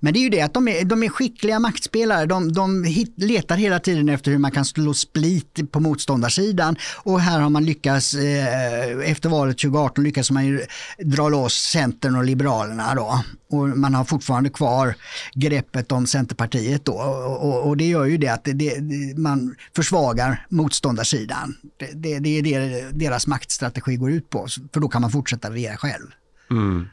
Men 0.00 0.12
det 0.12 0.18
är 0.18 0.22
ju 0.22 0.28
det 0.28 0.40
att 0.40 0.54
de 0.54 0.68
är, 0.68 0.84
de 0.84 1.02
är 1.02 1.08
skickliga 1.08 1.58
maktspelare. 1.58 2.26
De, 2.26 2.52
de 2.52 2.84
hit, 2.84 3.14
letar 3.16 3.56
hela 3.56 3.78
tiden 3.78 4.08
efter 4.08 4.30
hur 4.30 4.38
man 4.38 4.50
kan 4.50 4.64
slå 4.64 4.94
split 4.94 5.72
på 5.72 5.80
motståndarsidan. 5.80 6.76
Och 7.02 7.20
här 7.20 7.40
har 7.40 7.50
man 7.50 7.64
lyckats, 7.64 8.14
eh, 8.14 9.10
efter 9.10 9.28
valet 9.28 9.58
2018 9.58 10.04
lyckas 10.04 10.30
man 10.30 10.46
ju 10.46 10.66
dra 10.98 11.28
loss 11.28 11.54
Centern 11.54 12.16
och 12.16 12.24
Liberalerna. 12.24 12.94
Då. 12.94 13.24
Och 13.50 13.68
man 13.68 13.94
har 13.94 14.04
fortfarande 14.04 14.50
kvar 14.50 14.94
greppet 15.34 15.92
om 15.92 16.06
Centerpartiet 16.06 16.84
då. 16.84 16.92
Och, 16.92 17.48
och, 17.48 17.68
och 17.68 17.76
det 17.76 17.88
gör 17.88 18.04
ju 18.04 18.16
det 18.16 18.28
att 18.28 18.44
det, 18.44 18.52
det, 18.52 19.18
man 19.18 19.54
försvagar 19.76 20.46
motståndarsidan. 20.48 21.56
Det, 21.78 21.92
det, 21.94 22.18
det 22.18 22.38
är 22.38 22.42
det 22.42 22.90
deras 22.92 23.26
maktstrategi 23.26 23.96
går 23.96 24.10
ut 24.10 24.30
på. 24.30 24.46
För 24.72 24.80
då 24.80 24.88
kan 24.88 25.02
man 25.02 25.10
fortsätta 25.10 25.50
regera 25.50 25.76
själv. 25.76 26.06
Mm. 26.50 26.88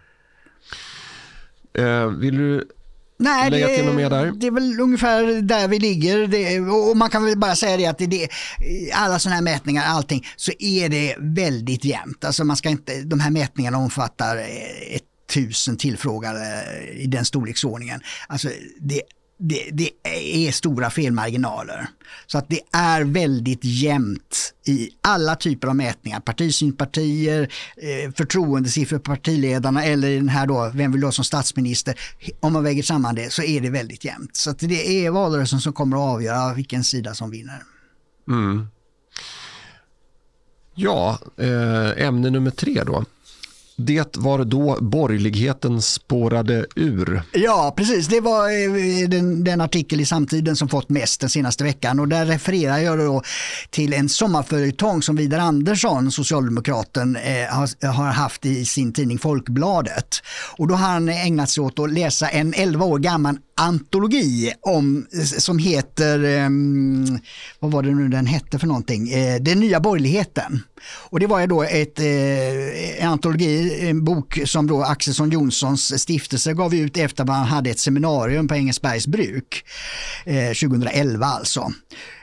Eh, 1.73 2.07
vill 2.07 2.37
du 2.37 2.67
Nej, 3.19 3.51
det, 3.51 3.57
det 3.57 4.47
är 4.47 4.51
väl 4.51 4.79
ungefär 4.79 5.41
där 5.41 5.67
vi 5.67 5.79
ligger. 5.79 6.27
Det, 6.27 6.59
och 6.59 6.97
man 6.97 7.09
kan 7.09 7.25
väl 7.25 7.37
bara 7.37 7.55
säga 7.55 7.77
det 7.77 7.85
att 7.85 7.97
det, 7.97 8.05
det, 8.05 8.29
alla 8.93 9.19
sådana 9.19 9.35
här 9.35 9.43
mätningar, 9.43 9.85
allting, 9.85 10.27
så 10.35 10.51
är 10.59 10.89
det 10.89 11.15
väldigt 11.19 11.85
jämnt. 11.85 12.25
Alltså 12.25 12.43
man 12.43 12.57
ska 12.57 12.69
inte, 12.69 13.01
de 13.01 13.19
här 13.19 13.31
mätningarna 13.31 13.77
omfattar 13.77 14.37
ett 14.91 15.03
tusen 15.33 15.77
tillfrågade 15.77 16.63
i 16.93 17.07
den 17.07 17.25
storleksordningen. 17.25 18.01
Alltså 18.27 18.49
det 18.79 19.01
det, 19.37 19.69
det, 19.73 19.89
är 20.47 20.51
stora 20.51 20.89
felmarginaler. 20.89 21.87
Så 22.27 22.37
att 22.37 22.49
det 22.49 22.59
är 22.71 23.03
väldigt 23.03 23.59
jämnt 23.63 24.53
i 24.65 24.89
alla 25.01 25.35
typer 25.35 25.67
av 25.67 25.75
mätningar. 25.75 26.19
Partisympatier, 26.19 27.53
eh, 27.77 28.11
förtroendesiffror 28.11 28.99
på 28.99 29.11
partiledarna 29.11 29.83
eller 29.83 30.15
den 30.15 30.29
här 30.29 30.47
då, 30.47 30.71
vem 30.73 30.91
vill 30.91 31.01
du 31.01 31.07
ha 31.07 31.11
som 31.11 31.23
statsminister? 31.23 31.99
Om 32.39 32.53
man 32.53 32.63
väger 32.63 32.83
samman 32.83 33.15
det 33.15 33.33
så 33.33 33.43
är 33.43 33.61
det 33.61 33.69
väldigt 33.69 34.05
jämnt. 34.05 34.35
Så 34.35 34.49
att 34.49 34.59
det 34.59 35.05
är 35.05 35.11
valrörelsen 35.11 35.61
som 35.61 35.73
kommer 35.73 35.97
att 35.97 36.15
avgöra 36.15 36.53
vilken 36.53 36.83
sida 36.83 37.13
som 37.13 37.31
vinner. 37.31 37.63
Mm. 38.29 38.67
Ja, 40.75 41.19
eh, 41.37 42.05
ämne 42.05 42.29
nummer 42.29 42.51
tre 42.51 42.83
då. 42.83 43.05
Det 43.79 44.17
var 44.17 44.43
då 44.43 44.77
borgerligheten 44.81 45.81
spårade 45.81 46.65
ur. 46.75 47.21
Ja, 47.33 47.73
precis. 47.77 48.07
Det 48.07 48.21
var 48.21 48.49
eh, 48.49 49.09
den, 49.09 49.43
den, 49.43 49.61
artikel 49.61 50.01
i 50.01 50.05
Samtiden 50.05 50.55
som 50.55 50.69
fått 50.69 50.89
mest 50.89 51.21
den 51.21 51.29
senaste 51.29 51.63
veckan. 51.63 51.99
Och 51.99 52.07
där 52.07 52.25
refererar 52.25 52.77
jag 52.77 52.99
då 52.99 53.21
till 53.69 53.93
en 53.93 54.09
sommarföljetong 54.09 55.01
som 55.01 55.15
Vidar 55.15 55.39
Andersson, 55.39 56.11
socialdemokraten, 56.11 57.15
eh, 57.15 57.55
har, 57.55 57.87
har, 57.87 58.11
haft 58.11 58.45
i 58.45 58.65
sin 58.65 58.93
tidning 58.93 59.19
Folkbladet. 59.19 60.15
Och 60.57 60.67
då 60.67 60.75
har 60.75 60.87
han 60.87 61.09
ägnat 61.09 61.49
sig 61.49 61.63
åt 61.63 61.79
att 61.79 61.93
läsa 61.93 62.29
en 62.29 62.53
11 62.53 62.85
år 62.85 62.99
gammal 62.99 63.37
antologi 63.57 64.53
om, 64.61 65.07
som 65.23 65.57
heter, 65.57 66.23
um, 66.45 67.19
vad 67.59 67.71
var 67.71 67.83
det 67.83 67.91
nu 67.91 68.07
den 68.07 68.25
hette 68.25 68.59
för 68.59 68.67
någonting, 68.67 69.09
eh, 69.09 69.41
Den 69.41 69.59
nya 69.59 69.79
borgerligheten. 69.79 70.63
Och 71.09 71.19
det 71.19 71.27
var 71.27 71.39
ju 71.39 71.47
då 71.47 71.63
ett, 71.63 71.99
eh, 71.99 73.03
en 73.03 73.09
antologi, 73.09 73.79
en 73.89 74.03
bok 74.03 74.39
som 74.45 74.67
då 74.67 74.83
Axelsson 74.83 75.29
Jonssons 75.29 76.01
stiftelse 76.01 76.53
gav 76.53 76.75
ut 76.75 76.97
efter 76.97 77.23
att 77.23 77.27
man 77.27 77.45
hade 77.45 77.69
ett 77.69 77.79
seminarium 77.79 78.47
på 78.47 78.55
Engelsbergs 78.55 79.07
bruk, 79.07 79.63
eh, 80.25 80.53
2011 80.53 81.25
alltså. 81.25 81.71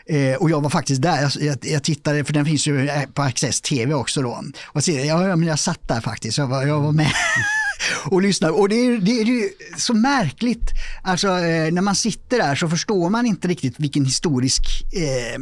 Eh, 0.06 0.36
och 0.36 0.50
jag 0.50 0.60
var 0.60 0.70
faktiskt 0.70 1.02
där, 1.02 1.22
jag, 1.22 1.30
jag, 1.40 1.58
jag, 1.60 1.82
tittade, 1.82 2.24
för 2.24 2.32
den 2.32 2.44
finns 2.44 2.66
ju 2.66 2.88
eh, 2.88 3.02
på 3.14 3.22
Access 3.22 3.60
TV 3.60 3.94
också 3.94 4.22
då. 4.22 4.44
Och 4.64 4.84
så, 4.84 4.90
ja, 4.90 5.28
jag, 5.28 5.44
jag 5.44 5.58
satt 5.58 5.88
där 5.88 6.00
faktiskt, 6.00 6.38
jag 6.38 6.46
var, 6.46 6.66
jag 6.66 6.80
var 6.80 6.92
med. 6.92 7.12
och 8.10 8.22
lyssnar. 8.22 8.50
Och 8.60 8.68
det 8.68 8.74
är, 8.74 8.98
det 8.98 9.20
är 9.20 9.24
ju 9.24 9.48
så 9.76 9.94
märkligt, 9.94 10.70
alltså 11.02 11.28
eh, 11.28 11.72
när 11.72 11.82
man 11.82 11.94
sitter 11.94 12.38
där 12.38 12.54
så 12.54 12.68
förstår 12.68 13.10
man 13.10 13.26
inte 13.26 13.48
riktigt 13.48 13.80
vilken 13.80 14.04
historisk 14.04 14.62
eh, 14.92 15.40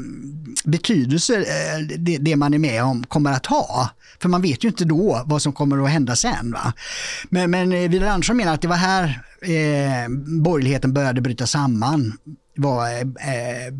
betydelse 0.64 1.36
eh, 1.36 1.96
det, 1.98 2.18
det, 2.18 2.36
man 2.36 2.54
är 2.54 2.58
med 2.58 2.84
om 2.84 3.04
kommer 3.04 3.32
att 3.32 3.46
ha. 3.46 3.90
För 4.20 4.28
man 4.28 4.42
vet 4.42 4.64
ju 4.64 4.68
inte 4.68 4.84
då 4.84 5.22
vad 5.26 5.42
som 5.42 5.52
kommer 5.52 5.84
att 5.84 5.90
hända 5.90 6.16
sen. 6.16 6.52
Va? 6.52 6.72
Men, 7.30 7.50
men 7.50 7.72
eh, 7.72 7.90
Vidar 7.90 8.06
Andersson 8.06 8.36
menar 8.36 8.54
att 8.54 8.62
det 8.62 8.68
var 8.68 8.76
här 8.76 9.22
eh, 9.42 10.08
borgerligheten 10.42 10.92
började 10.92 11.20
bryta 11.20 11.46
samman 11.46 12.12
var 12.54 12.86
eh, 12.86 13.00
eh, 13.00 13.72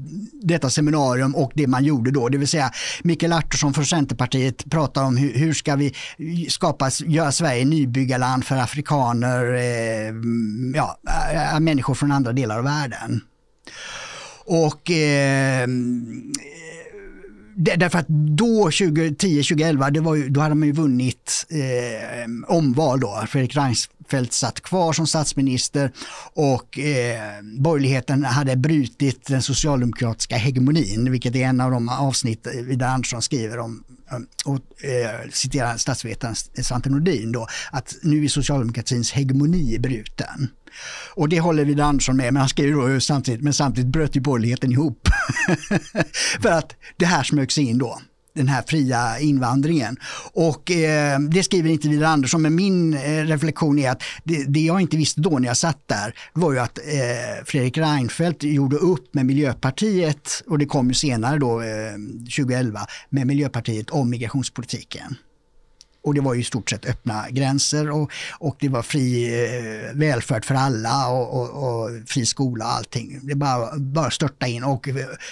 detta 0.42 0.70
seminarium 0.70 1.34
och 1.34 1.52
det 1.54 1.66
man 1.66 1.84
gjorde 1.84 2.10
då. 2.10 2.28
Det 2.28 2.38
vill 2.38 2.48
säga 2.48 2.70
Mikael 3.02 3.32
Artursson 3.32 3.74
från 3.74 3.86
Centerpartiet 3.86 4.70
pratar 4.70 5.04
om 5.04 5.16
hur, 5.16 5.34
hur 5.34 5.52
ska 5.52 5.76
vi 5.76 5.94
skapa, 6.48 6.90
göra 7.06 7.32
Sverige 7.32 7.64
nybyggarland 7.64 8.44
för 8.44 8.56
afrikaner, 8.56 9.54
eh, 9.54 10.14
ja, 10.74 10.98
eh, 11.32 11.60
människor 11.60 11.94
från 11.94 12.12
andra 12.12 12.32
delar 12.32 12.58
av 12.58 12.64
världen. 12.64 13.20
Och 14.44 14.90
eh, 14.90 15.66
därför 17.54 17.98
att 17.98 18.08
då 18.08 18.68
2010-2011, 18.68 20.28
då 20.30 20.40
hade 20.40 20.54
man 20.54 20.68
ju 20.68 20.74
vunnit 20.74 21.46
eh, 21.50 22.54
omval 22.56 23.00
då. 23.00 23.24
Fredrik 23.28 23.52
Reinfeldt 24.12 24.32
satt 24.32 24.60
kvar 24.60 24.92
som 24.92 25.06
statsminister 25.06 25.92
och 26.34 26.78
eh, 26.78 27.42
borgerligheten 27.42 28.24
hade 28.24 28.56
brutit 28.56 29.26
den 29.26 29.42
socialdemokratiska 29.42 30.36
hegemonin, 30.36 31.10
vilket 31.10 31.34
är 31.36 31.44
en 31.44 31.60
av 31.60 31.70
de 31.70 31.88
avsnitt 31.88 32.46
Vidar 32.46 32.88
Andersson 32.88 33.22
skriver 33.22 33.58
om 33.58 33.84
och 34.44 34.84
eh, 34.84 35.30
citerar 35.30 35.76
statsvetaren 35.76 36.34
Svante 36.34 36.90
Nordin 36.90 37.32
då, 37.32 37.46
att 37.72 37.94
nu 38.02 38.24
är 38.24 38.28
socialdemokratins 38.28 39.12
hegemoni 39.12 39.78
bruten. 39.78 40.48
Och 41.14 41.28
det 41.28 41.40
håller 41.40 41.64
Vidar 41.64 41.84
Andersson 41.84 42.16
med, 42.16 42.32
men 42.32 42.40
han 42.40 42.48
skriver 42.48 42.94
då 42.94 43.00
samtidigt, 43.00 43.42
men 43.42 43.52
samtidigt 43.52 43.92
bröt 43.92 44.16
ju 44.16 44.20
borgerligheten 44.20 44.72
ihop. 44.72 45.08
För 46.42 46.52
att 46.52 46.74
det 46.96 47.06
här 47.06 47.22
smög 47.22 47.52
sig 47.52 47.64
in 47.64 47.78
då 47.78 48.00
den 48.34 48.48
här 48.48 48.62
fria 48.66 49.18
invandringen. 49.20 49.96
Och 50.32 50.70
eh, 50.70 51.20
det 51.20 51.42
skriver 51.42 51.70
inte 51.70 51.88
Vidar 51.88 52.06
Andersson, 52.08 52.42
men 52.42 52.54
min 52.54 52.94
eh, 52.94 53.24
reflektion 53.24 53.78
är 53.78 53.90
att 53.90 54.02
det, 54.24 54.44
det, 54.44 54.60
jag 54.60 54.80
inte 54.80 54.96
visste 54.96 55.20
då 55.20 55.38
när 55.38 55.48
jag 55.48 55.56
satt 55.56 55.88
där 55.88 56.14
var 56.32 56.52
ju 56.52 56.58
att 56.58 56.78
eh, 56.78 57.44
Fredrik 57.44 57.78
Reinfeldt 57.78 58.42
gjorde 58.42 58.76
upp 58.76 59.14
med 59.14 59.26
Miljöpartiet 59.26 60.42
och 60.46 60.58
det 60.58 60.66
kom 60.66 60.88
ju 60.88 60.94
senare 60.94 61.38
då 61.38 61.60
eh, 61.60 61.66
2011 62.36 62.80
med 63.10 63.26
Miljöpartiet 63.26 63.90
om 63.90 64.10
migrationspolitiken. 64.10 65.16
Och 66.04 66.14
det 66.14 66.20
var 66.20 66.34
ju 66.34 66.40
i 66.40 66.44
stort 66.44 66.70
sett 66.70 66.86
öppna 66.86 67.30
gränser 67.30 67.90
och, 67.90 68.12
och 68.38 68.56
det 68.60 68.68
var 68.68 68.82
fri 68.82 69.34
eh, 69.44 69.94
välfärd 69.94 70.44
för 70.44 70.54
alla 70.54 71.08
och, 71.08 71.40
och, 71.40 71.50
och, 71.64 71.90
fri 72.06 72.26
skola 72.26 72.64
och 72.64 72.72
allting. 72.72 73.20
Det 73.22 73.34
bara, 73.34 73.78
bara 73.78 74.10
störta 74.10 74.46
in 74.46 74.64
och 74.64 74.88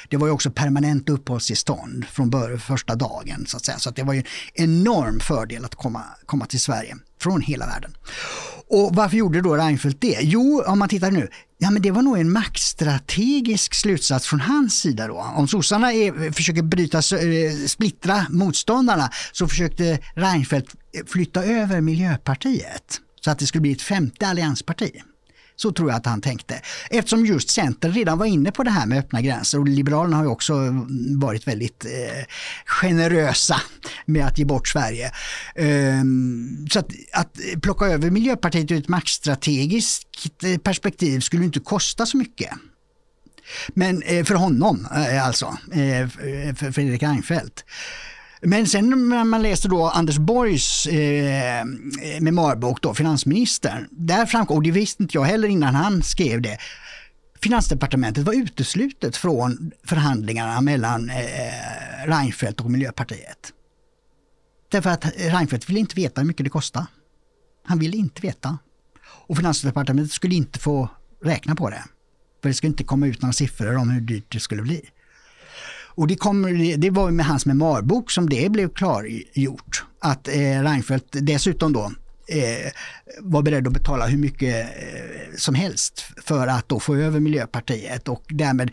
det 0.08 0.16
var 0.16 0.26
ju 0.26 0.32
också 0.32 0.50
permanent 0.50 1.08
uppehållstillstånd 1.08 2.04
från 2.04 2.30
bör, 2.30 2.56
första 2.56 2.94
dagen. 2.94 3.46
Så 3.46 3.56
att 3.56 3.64
säga. 3.64 3.78
Så 3.78 3.88
att 3.88 3.96
det 3.96 4.02
var 4.02 4.14
ju 4.14 4.18
en 4.54 4.64
enorm 4.64 5.20
fördel 5.20 5.64
att 5.64 5.74
komma, 5.74 6.02
komma 6.26 6.46
till 6.46 6.60
Sverige 6.60 6.96
från 7.20 7.40
hela 7.40 7.66
världen. 7.66 7.94
Och 8.68 8.94
varför 8.94 9.16
gjorde 9.16 9.40
då 9.40 9.56
Reinfeldt 9.56 10.00
det? 10.00 10.18
Jo, 10.20 10.62
om 10.66 10.78
man 10.78 10.88
tittar 10.88 11.10
nu, 11.10 11.28
ja 11.58 11.70
men 11.70 11.82
det 11.82 11.90
var 11.90 12.02
nog 12.02 12.18
en 12.18 12.32
maktstrategisk 12.32 13.74
slutsats 13.74 14.26
från 14.26 14.40
hans 14.40 14.80
sida 14.80 15.06
då. 15.06 15.32
Om 15.36 15.48
sossarna 15.48 15.92
är, 15.92 16.32
försöker 16.32 16.62
bryta, 16.62 16.98
eh, 16.98 17.66
splittra 17.66 18.26
motståndarna 18.30 19.10
så 19.32 19.48
försökte 19.48 19.98
Reinfeldt 20.14 20.74
flytta 21.06 21.44
över 21.44 21.80
Miljöpartiet 21.80 23.00
så 23.20 23.30
att 23.30 23.38
det 23.38 23.46
skulle 23.46 23.62
bli 23.62 23.72
ett 23.72 23.82
femte 23.82 24.26
alliansparti. 24.26 24.90
Så 25.60 25.72
tror 25.72 25.90
jag 25.90 25.96
att 25.96 26.06
han 26.06 26.20
tänkte. 26.20 26.60
Eftersom 26.90 27.26
just 27.26 27.50
Centern 27.50 27.92
redan 27.92 28.18
var 28.18 28.26
inne 28.26 28.52
på 28.52 28.62
det 28.62 28.70
här 28.70 28.86
med 28.86 28.98
öppna 28.98 29.20
gränser 29.20 29.58
och 29.58 29.68
Liberalerna 29.68 30.16
har 30.16 30.24
ju 30.24 30.30
också 30.30 30.54
varit 31.20 31.46
väldigt 31.48 31.84
eh, 31.84 32.24
generösa 32.66 33.60
med 34.06 34.26
att 34.26 34.38
ge 34.38 34.44
bort 34.44 34.68
Sverige. 34.68 35.12
Um, 36.00 36.66
så 36.70 36.78
att, 36.78 36.88
att 37.12 37.62
plocka 37.62 37.86
över 37.86 38.10
Miljöpartiet 38.10 38.70
ur 38.70 38.78
ett 38.78 38.88
maktstrategiskt 38.88 40.44
eh, 40.44 40.58
perspektiv 40.58 41.20
skulle 41.20 41.44
inte 41.44 41.60
kosta 41.60 42.06
så 42.06 42.16
mycket. 42.16 42.50
Men 43.68 44.02
eh, 44.02 44.24
för 44.24 44.34
honom 44.34 44.88
eh, 44.94 45.26
alltså, 45.26 45.56
eh, 45.72 46.00
eh 46.00 46.08
för 46.54 46.72
Fredrik 46.72 47.02
Reinfeldt. 47.02 47.64
Men 48.42 48.66
sen 48.66 49.08
när 49.08 49.24
man 49.24 49.42
läste 49.42 49.68
då 49.68 49.86
Anders 49.86 50.18
Borgs 50.18 50.86
eh, 50.86 51.64
memoarbok, 52.20 52.82
då, 52.82 52.94
finansministern, 52.94 53.88
där 53.90 54.26
framkom, 54.26 54.56
och 54.56 54.62
det 54.62 54.70
visste 54.70 55.02
inte 55.02 55.16
jag 55.16 55.24
heller 55.24 55.48
innan 55.48 55.74
han 55.74 56.02
skrev 56.02 56.42
det, 56.42 56.58
Finansdepartementet 57.42 58.24
var 58.24 58.34
uteslutet 58.34 59.16
från 59.16 59.72
förhandlingarna 59.84 60.60
mellan 60.60 61.10
eh, 61.10 62.06
Reinfeldt 62.06 62.60
och 62.60 62.70
Miljöpartiet. 62.70 63.52
Därför 64.70 64.90
att 64.90 65.04
Reinfeldt 65.16 65.68
ville 65.68 65.80
inte 65.80 65.96
veta 65.96 66.20
hur 66.20 66.28
mycket 66.28 66.44
det 66.44 66.50
kostade. 66.50 66.86
Han 67.64 67.78
ville 67.78 67.96
inte 67.96 68.22
veta. 68.22 68.58
Och 69.26 69.36
Finansdepartementet 69.36 70.12
skulle 70.12 70.34
inte 70.34 70.58
få 70.58 70.88
räkna 71.24 71.54
på 71.54 71.70
det. 71.70 71.84
För 72.42 72.48
det 72.48 72.54
skulle 72.54 72.70
inte 72.70 72.84
komma 72.84 73.06
ut 73.06 73.22
några 73.22 73.32
siffror 73.32 73.76
om 73.76 73.90
hur 73.90 74.00
dyrt 74.00 74.32
det 74.32 74.40
skulle 74.40 74.62
bli. 74.62 74.90
Och 76.00 76.06
det, 76.06 76.16
kom, 76.16 76.42
det 76.78 76.90
var 76.90 77.10
med 77.10 77.26
hans 77.26 77.46
memoarbok 77.46 78.10
som 78.10 78.28
det 78.28 78.50
blev 78.50 78.68
klargjort. 78.68 79.84
Att 79.98 80.28
eh, 80.28 80.62
Reinfeldt 80.62 81.06
dessutom 81.10 81.72
då 81.72 81.92
eh, 82.28 82.72
var 83.20 83.42
beredd 83.42 83.66
att 83.66 83.72
betala 83.72 84.06
hur 84.06 84.18
mycket 84.18 84.66
eh, 84.66 85.36
som 85.36 85.54
helst 85.54 86.04
för 86.26 86.46
att 86.46 86.68
då 86.68 86.80
få 86.80 86.96
över 86.96 87.20
Miljöpartiet 87.20 88.08
och 88.08 88.24
därmed 88.28 88.70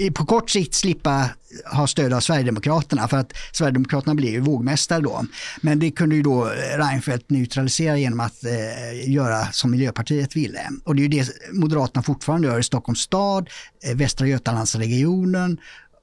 eh, 0.00 0.12
på 0.12 0.26
kort 0.26 0.50
sikt 0.50 0.74
slippa 0.74 1.30
ha 1.72 1.86
stöd 1.86 2.12
av 2.12 2.20
Sverigedemokraterna 2.20 3.08
för 3.08 3.16
att 3.16 3.32
Sverigedemokraterna 3.52 4.14
blev 4.14 4.32
ju 4.32 4.40
vågmästare 4.40 5.00
då. 5.00 5.24
Men 5.60 5.78
det 5.78 5.90
kunde 5.90 6.16
ju 6.16 6.22
då 6.22 6.46
eh, 6.46 6.78
Reinfeldt 6.78 7.30
neutralisera 7.30 7.98
genom 7.98 8.20
att 8.20 8.44
eh, 8.44 9.10
göra 9.10 9.46
som 9.52 9.70
Miljöpartiet 9.70 10.36
ville. 10.36 10.60
Och 10.84 10.96
det 10.96 11.00
är 11.00 11.08
ju 11.08 11.08
det 11.08 11.28
Moderaterna 11.52 12.02
fortfarande 12.02 12.48
gör 12.48 12.58
i 12.58 12.62
Stockholms 12.62 13.00
stad, 13.00 13.50
eh, 13.84 13.96
Västra 13.96 14.26
Götalandsregionen 14.26 15.58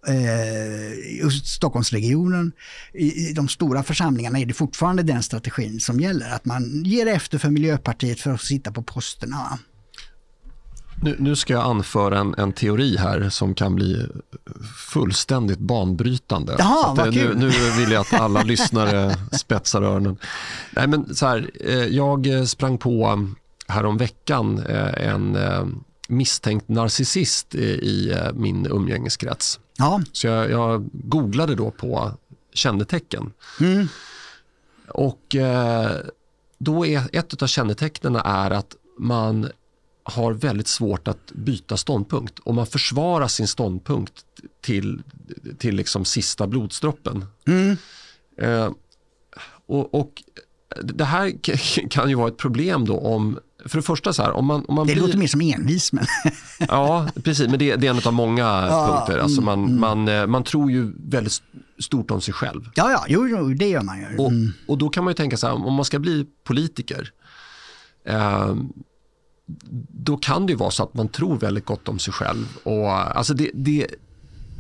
eh, 0.08 1.30
Stockholmsregionen, 1.44 2.52
i, 2.94 3.34
de 3.34 3.48
stora 3.48 3.84
församlingarna 3.84 4.40
är 4.40 4.46
det 4.46 4.54
fortfarande 4.54 5.04
den 5.04 5.24
strategin 5.24 5.80
som 5.80 6.00
gäller. 6.00 6.30
Att 6.30 6.46
man 6.46 6.84
ger 6.86 7.08
efter 7.08 7.38
för 7.38 7.50
Miljöpartiet 7.50 8.20
för 8.20 8.32
att 8.32 8.42
sitta 8.42 8.72
på 8.72 8.84
posterna. 8.84 9.60
Nu, 11.02 11.16
nu, 11.20 11.36
ska 11.36 11.54
jag 11.54 11.66
anföra 11.66 12.20
en, 12.20 12.36
en, 12.38 12.54
teori 12.54 12.98
här 12.98 13.30
som 13.30 13.56
kan 13.56 13.76
bli 13.76 14.08
fullständigt 14.94 15.60
banbrytande. 15.60 16.56
Jaha, 16.60 16.92
att, 16.92 17.14
nu, 17.14 17.34
nu, 17.36 17.52
vill 17.78 17.92
jag 17.92 18.02
att 18.02 18.14
alla 18.14 18.42
lyssnare 18.44 19.16
spetsar 19.32 19.82
öronen. 19.82 20.18
Nej, 20.72 20.88
men 20.88 21.16
så 21.16 21.26
här, 21.28 21.50
eh, 21.66 21.74
jag 21.74 22.48
sprang 22.48 22.78
på 22.78 23.28
häromveckan 23.68 24.60
eh, 24.60 25.08
en 25.08 25.36
eh, 25.36 25.66
misstänkt 26.08 26.70
narcissist 26.70 27.56
i 27.56 28.14
min 28.34 28.66
umgängeskrets. 28.66 29.60
Ja. 29.78 30.02
Så 30.12 30.28
jag, 30.28 30.52
jag 30.52 30.90
googlade 30.94 31.56
då 31.56 31.72
på 31.72 32.12
kännetecken. 32.54 33.32
Mm. 33.60 33.88
Och 34.88 35.36
eh, 35.36 35.92
då 36.58 36.86
är 36.86 37.10
ett 37.12 37.42
av 37.44 37.48
kännetecknen 37.48 38.16
är 38.16 38.52
att 38.52 38.76
man 39.00 39.50
har 40.04 40.34
väldigt 40.34 40.68
svårt 40.68 41.08
att 41.08 41.32
byta 41.32 41.78
ståndpunkt 41.78 42.40
och 42.40 42.54
man 42.54 42.68
försvarar 42.68 43.28
sin 43.28 43.48
ståndpunkt 43.48 44.26
till, 44.62 45.02
till 45.58 45.76
liksom 45.76 46.06
sista 46.06 46.48
blodsdroppen. 46.48 47.26
Mm. 47.48 47.78
Eh, 48.38 48.72
och, 49.66 49.94
och, 49.94 50.24
det 50.84 51.06
här 51.06 51.32
kan 51.90 52.10
ju 52.10 52.16
vara 52.16 52.28
ett 52.28 52.38
problem 52.38 52.86
då 52.86 53.00
om 53.00 53.40
för 53.66 53.78
det 53.78 53.82
första 53.82 54.14
så 54.14 54.24
här, 54.24 54.32
om 54.32 54.46
man, 54.46 54.66
om 54.68 54.76
man 54.76 54.88
Det 54.88 54.94
blir... 54.94 55.04
låter 55.04 55.18
mer 55.18 55.28
som 55.28 55.42
envis. 55.42 55.94
Men... 55.94 56.06
ja, 56.60 57.08
precis, 57.24 57.48
men 57.50 57.60
det, 57.60 57.76
det, 57.76 57.88
är 57.88 57.92
en 57.92 58.08
av 58.08 58.14
många 58.14 58.42
ja, 58.42 58.88
punkter. 58.88 59.24
Alltså 59.24 59.42
man, 59.42 59.64
mm, 59.64 59.80
man, 59.80 60.08
eh, 60.08 60.28
man 60.28 60.44
tror 60.44 60.72
ju 60.72 60.94
väldigt 60.98 61.42
stort 61.80 62.12
om 62.12 62.22
sig 62.22 62.34
själv. 62.34 62.70
Ja, 62.76 62.92
ja, 62.92 63.06
jo, 63.08 63.28
jo 63.28 63.54
det 63.54 63.70
gör 63.70 63.82
man 63.82 64.00
ju. 64.00 64.06
Mm. 64.06 64.20
Och, 64.20 64.32
och, 64.72 64.78
då 64.78 64.90
kan 64.90 65.04
man 65.04 65.12
ju 65.12 65.16
tänka 65.16 65.38
så 65.38 65.48
här, 65.48 65.54
om 65.54 65.74
man 65.74 65.86
ska 65.86 66.00
bli 66.00 66.26
politiker, 66.44 67.12
eh, 68.06 68.56
då 69.90 70.18
kan 70.18 70.46
det 70.46 70.52
ju 70.52 70.58
vara 70.58 70.72
så 70.72 70.84
att 70.84 70.94
man 70.94 71.08
tror 71.08 71.38
väldigt 71.38 71.66
gott 71.66 71.88
om 71.88 72.00
sig 72.00 72.14
själv. 72.14 72.58
Och, 72.64 73.18
alltså 73.18 73.34
det, 73.34 73.52
det, 73.54 73.88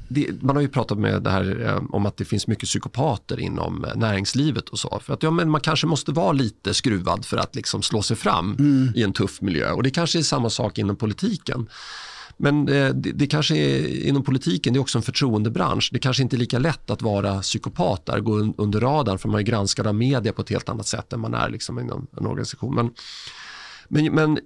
det, 0.08 0.43
man 0.43 0.56
har 0.56 0.62
ju 0.62 0.68
pratat 0.68 0.97
med 0.97 1.24
det 1.24 1.30
här 1.30 1.66
eh, 1.66 1.95
om 1.95 2.06
att 2.06 2.18
det 2.18 2.26
finns 2.26 2.47
mycket 2.47 2.70
psykopater 2.70 3.39
inom 3.39 3.86
eh, 3.86 3.95
näringslivet 3.95 4.70
och 4.70 4.80
så. 4.80 4.99
För 5.03 5.14
att 5.14 5.24
ja, 5.24 5.32
men 5.32 5.49
man 5.49 5.62
kanske 5.62 5.88
måste 5.88 6.12
vara 6.12 6.32
lite 6.32 6.74
skruvad 6.74 7.26
för 7.26 7.38
att 7.38 7.56
liksom 7.56 7.82
slå 7.82 8.01
sig 8.01 8.18
fram 8.18 8.56
mm. 8.60 8.93
i 8.95 9.03
en 9.03 9.14
tuff 9.14 9.41
miljö. 9.41 9.72
Och 9.72 9.84
det 9.84 9.89
kanske 9.89 10.20
är 10.20 10.24
samma 10.24 10.49
sak 10.49 10.78
inom 10.78 10.95
politiken. 10.95 11.70
Men 12.38 12.70
eh, 12.70 12.89
det, 12.89 13.12
det, 13.12 13.28
kanske 13.28 13.56
är 13.56 14.08
inom 14.08 14.24
politiken, 14.24 14.74
det 14.74 14.78
är 14.78 14.82
också 14.82 14.97
en 14.97 15.01
förtroendebransch. 15.01 15.89
Det 15.93 15.99
kanske 15.99 16.24
inte 16.24 16.36
är 16.36 16.38
lika 16.38 16.60
lätt 16.60 16.89
att 16.89 17.01
vara 17.01 17.41
psykopat 17.41 18.06
där, 18.06 18.20
gå 18.20 18.53
under 18.58 18.80
radarn 18.80 19.18
för 19.18 19.30
man 19.30 19.39
är 19.39 19.43
granskad 19.43 19.88
av 19.88 19.95
media 19.95 20.34
på 20.34 20.41
ett 20.41 20.49
helt 20.49 20.70
annat 20.70 20.88
sätt 20.88 21.14
än 21.14 21.20
man 21.20 21.34
är 21.34 21.49
liksom 21.49 21.80
inom 21.80 22.08
en 22.18 22.26
organisation. 22.26 22.76
Men, 22.76 22.93
men, 23.88 24.14
men 24.14 24.39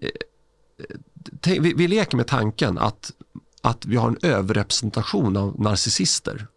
vi, 1.41 1.73
vi 1.73 1.87
leker 1.87 2.17
med 2.17 2.27
tanken 2.27 2.77
att, 2.77 3.11
att 3.61 3.85
vi 3.85 3.95
har 3.95 4.07
en 4.07 4.17
överrepresentation 4.21 5.37
av 5.37 5.61
narcissister 5.61 6.47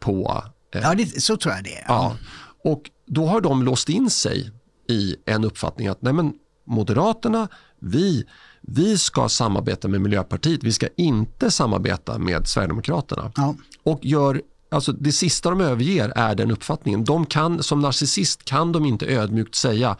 på... 0.00 0.44
Eh, 0.74 0.80
ja, 0.82 0.94
det, 0.94 1.22
så 1.22 1.36
tror 1.36 1.54
jag 1.54 1.64
det 1.64 1.74
är. 1.74 1.84
Ja. 1.88 2.16
Och 2.64 2.90
då 3.06 3.26
har 3.26 3.40
de 3.40 3.62
låst 3.62 3.88
in 3.88 4.10
sig 4.10 4.50
i 4.88 5.16
en 5.24 5.44
uppfattning 5.44 5.88
att 5.88 6.02
nej 6.02 6.12
men, 6.12 6.32
Moderaterna, 6.66 7.48
vi 7.78 8.24
vi 8.66 8.98
ska 8.98 9.28
samarbeta 9.28 9.88
med 9.88 10.00
Miljöpartiet, 10.00 10.64
vi 10.64 10.72
ska 10.72 10.88
inte 10.96 11.50
samarbeta 11.50 12.18
med 12.18 12.48
Sverigedemokraterna. 12.48 13.32
Ja. 13.36 13.54
Och 13.82 14.00
gör, 14.02 14.42
alltså 14.70 14.92
det 14.92 15.12
sista 15.12 15.50
de 15.50 15.60
överger 15.60 16.12
är 16.16 16.34
den 16.34 16.50
uppfattningen. 16.50 17.04
De 17.04 17.26
kan, 17.26 17.62
som 17.62 17.80
narcissist 17.80 18.44
kan 18.44 18.72
de 18.72 18.86
inte 18.86 19.06
ödmjukt 19.06 19.54
säga 19.54 19.96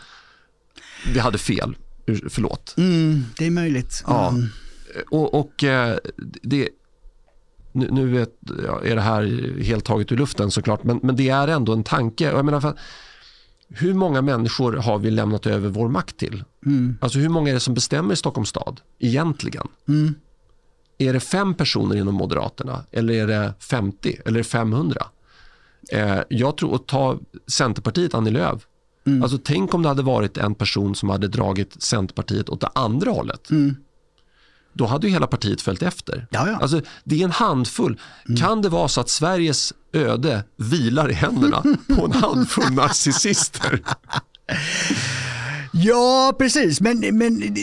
vi 1.12 1.18
hade 1.18 1.39
fel, 1.39 1.76
förlåt. 2.30 2.74
Mm, 2.76 3.24
det 3.39 3.47
är 3.47 3.51
möjligt. 3.51 4.05
Ja. 4.07 4.28
Mm. 4.28 4.49
Och, 5.11 5.34
och 5.34 5.64
eh, 5.64 5.99
det, 6.42 6.68
nu, 7.72 7.90
nu 7.90 8.20
är 8.20 8.95
det 8.95 9.01
här 9.01 9.55
helt 9.62 9.84
taget 9.84 10.12
ur 10.12 10.16
luften 10.16 10.51
såklart, 10.51 10.84
men, 10.84 11.01
men 11.03 11.16
det 11.16 11.28
är 11.28 11.49
ändå 11.49 11.72
en 11.72 11.84
tanke. 11.84 12.24
Jag 12.24 12.45
menar, 12.45 12.61
för, 12.61 12.78
hur 13.68 13.95
många 13.95 14.22
människor 14.22 14.72
har 14.72 14.99
vi 14.99 15.11
lämnat 15.11 15.47
över 15.47 15.68
vår 15.68 15.88
makt 15.88 16.16
till? 16.16 16.45
Mm. 16.66 16.99
Alltså 17.01 17.18
hur 17.18 17.28
många 17.28 17.51
är 17.51 17.55
det 17.55 17.61
som 17.61 17.74
bestämmer 17.74 18.14
i 18.14 18.16
Stockholms 18.16 18.49
stad 18.49 18.80
egentligen? 18.99 19.68
Mm. 19.88 20.14
Är 20.99 21.12
det 21.12 21.20
fem 21.20 21.55
personer 21.55 21.97
inom 21.97 22.14
Moderaterna 22.14 22.84
eller 22.92 23.14
är 23.14 23.26
det 23.26 23.55
50 23.59 24.16
eller 24.24 24.42
500? 24.42 25.07
Eh, 25.92 26.20
jag 26.28 26.57
tror 26.57 26.74
att 26.74 26.86
ta 26.86 27.18
Centerpartiet, 27.47 28.14
Annie 28.14 28.30
Lööf. 28.30 28.66
Mm. 29.07 29.22
Alltså 29.22 29.38
tänk 29.45 29.74
om 29.74 29.82
det 29.82 29.88
hade 29.88 30.03
varit 30.03 30.38
en 30.38 30.55
person 30.55 30.95
som 30.95 31.09
hade 31.09 31.28
dragit 31.28 31.82
Centerpartiet 31.82 32.49
åt 32.49 32.61
det 32.61 32.70
andra 32.74 33.11
hållet. 33.11 33.51
Mm 33.51 33.76
då 34.75 34.87
hade 34.87 35.07
ju 35.07 35.12
hela 35.12 35.27
partiet 35.27 35.62
följt 35.62 35.83
efter. 35.83 36.27
Ja, 36.31 36.49
ja. 36.49 36.57
Alltså, 36.57 36.81
det 37.05 37.20
är 37.20 37.25
en 37.25 37.31
handfull. 37.31 38.01
Mm. 38.29 38.41
Kan 38.41 38.62
det 38.62 38.68
vara 38.68 38.89
så 38.89 39.01
att 39.01 39.09
Sveriges 39.09 39.72
öde 39.93 40.45
vilar 40.57 41.11
i 41.11 41.14
händerna 41.14 41.62
på 41.97 42.05
en 42.05 42.12
handfull 42.12 42.70
narcissister? 42.72 43.83
Ja, 45.72 46.35
precis. 46.39 46.81
Men, 46.81 47.18
men 47.18 47.57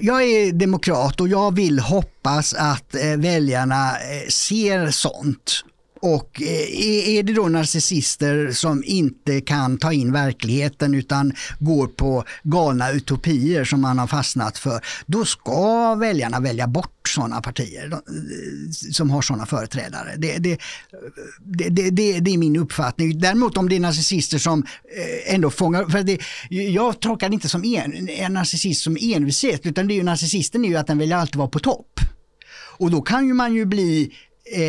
jag 0.00 0.22
är 0.22 0.52
demokrat 0.52 1.20
och 1.20 1.28
jag 1.28 1.54
vill 1.54 1.78
hoppas 1.78 2.54
att 2.54 2.94
eh, 2.94 3.16
väljarna 3.16 3.90
eh, 3.90 4.28
ser 4.28 4.90
sånt 4.90 5.64
och 6.00 6.42
eh, 6.42 7.16
är 7.16 7.22
det 7.22 7.32
då 7.32 7.48
narcissister 7.48 8.52
som 8.52 8.82
inte 8.86 9.40
kan 9.40 9.78
ta 9.78 9.92
in 9.92 10.12
verkligheten 10.12 10.94
utan 10.94 11.32
går 11.58 11.86
på 11.86 12.24
galna 12.42 12.90
utopier 12.90 13.64
som 13.64 13.80
man 13.80 13.98
har 13.98 14.06
fastnat 14.06 14.58
för, 14.58 14.80
då 15.06 15.24
ska 15.24 15.94
väljarna 15.94 16.40
välja 16.40 16.66
bort 16.66 17.08
sådana 17.08 17.40
partier 17.40 17.92
eh, 17.92 17.98
som 18.92 19.10
har 19.10 19.22
sådana 19.22 19.46
företrädare. 19.46 20.14
Det, 20.16 20.38
det, 20.38 20.58
det, 21.40 21.90
det, 21.90 22.20
det 22.20 22.30
är 22.30 22.38
min 22.38 22.56
uppfattning. 22.56 23.18
Däremot 23.20 23.56
om 23.56 23.68
det 23.68 23.76
är 23.76 23.80
narcissister 23.80 24.38
som 24.38 24.66
eh, 24.96 25.34
ändå 25.34 25.50
fångar, 25.50 25.84
för 25.84 26.02
det, 26.02 26.18
jag 26.50 27.00
tolkar 27.00 27.28
det 27.28 27.34
inte 27.34 27.48
som 27.48 27.64
en, 27.64 28.08
en 28.08 28.32
narcissist 28.32 28.82
som 28.82 28.96
envishet, 29.00 29.66
utan 29.66 29.88
det 29.88 29.94
är 29.94 29.96
ju 29.96 30.02
narcissisten 30.02 30.64
är 30.64 30.68
ju 30.68 30.76
att 30.76 30.86
den 30.86 30.98
vill 30.98 31.12
alltid 31.12 31.36
vara 31.36 31.48
på 31.48 31.58
topp. 31.58 32.00
Och 32.78 32.90
då 32.90 33.02
kan 33.02 33.26
ju 33.26 33.34
man 33.34 33.54
ju 33.54 33.64
bli 33.64 34.12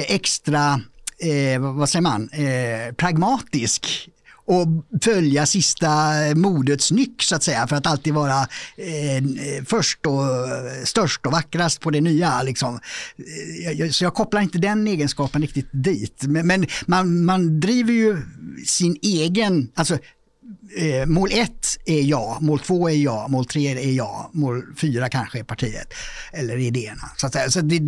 extra 0.08 0.82
eh, 1.20 1.60
vad 1.60 1.90
säger 1.90 2.04
man, 2.04 2.30
eh, 2.32 2.94
pragmatisk 2.96 4.10
och 4.50 4.68
följa 5.04 5.46
sista 5.46 5.90
modets 6.36 6.92
nyck 6.92 7.24
så 7.24 7.36
att 7.36 7.44
säga 7.44 7.68
för 7.68 7.76
att 7.76 7.88
alltid 7.88 8.14
vara 8.14 8.42
eh, 8.78 9.24
först 9.66 10.06
och 10.06 10.24
störst 10.84 11.26
och 11.26 11.32
vackrast 11.32 11.82
på 11.82 11.90
det 11.90 12.02
nya. 12.02 12.44
Liksom. 12.44 12.80
Eh, 13.80 13.90
så 13.90 14.04
jag 14.04 14.14
kopplar 14.14 14.42
inte 14.42 14.58
den 14.58 14.88
egenskapen 14.88 15.42
riktigt 15.42 15.70
dit. 15.72 16.24
Men, 16.28 16.48
men 16.48 16.66
man, 16.86 17.26
man 17.26 17.60
driver 17.60 17.94
ju 17.94 18.18
sin 18.66 18.98
egen, 19.02 19.72
alltså 19.76 19.98
eh, 20.78 21.06
mål 21.06 21.30
ett 21.32 21.78
är 21.86 22.02
ja, 22.02 22.38
mål 22.42 22.60
två 22.60 22.90
är 22.90 22.96
ja, 22.96 23.28
mål 23.28 23.46
tre 23.46 23.72
är 23.72 23.92
ja, 23.92 24.30
mål 24.34 24.64
fyra 24.78 25.10
kanske 25.10 25.40
är 25.40 25.44
partiet 25.44 25.94
eller 26.34 26.58
idéerna. 26.58 27.10
Så, 27.18 27.28
att, 27.28 27.54
så 27.54 27.62
det, 27.62 27.80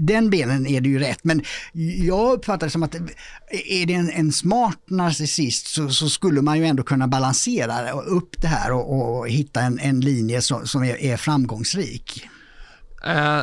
den 0.00 0.30
benen 0.30 0.66
är 0.66 0.80
det 0.80 0.88
ju 0.88 0.98
rätt. 0.98 1.20
Men 1.22 1.42
jag 2.02 2.32
uppfattar 2.32 2.66
det 2.66 2.70
som 2.70 2.82
att 2.82 2.94
eh, 2.94 3.02
är 3.50 3.86
det 3.86 3.94
en, 3.94 4.10
en 4.10 4.32
smart 4.32 4.78
narcissist 4.86 5.66
så, 5.66 5.88
så, 5.88 6.08
skulle 6.08 6.42
man 6.42 6.58
ju 6.58 6.66
ändå 6.66 6.82
kunna 6.82 7.08
balansera 7.08 7.90
upp 7.90 8.42
det 8.42 8.48
här 8.48 8.72
och, 8.72 9.18
och 9.18 9.28
hitta 9.28 9.60
en, 9.60 9.78
en 9.78 10.00
linje 10.00 10.42
som, 10.42 10.66
som 10.66 10.84
är, 10.84 10.96
är 10.96 11.16
framgångsrik. 11.16 12.28
Uh, 13.06 13.42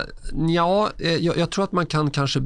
ja, 0.50 0.92
eh, 1.00 1.16
jag, 1.16 1.38
jag 1.38 1.52
tror 1.52 1.64
att 1.64 1.72
man 1.72 1.86
kan 1.86 2.12
kanske 2.12 2.39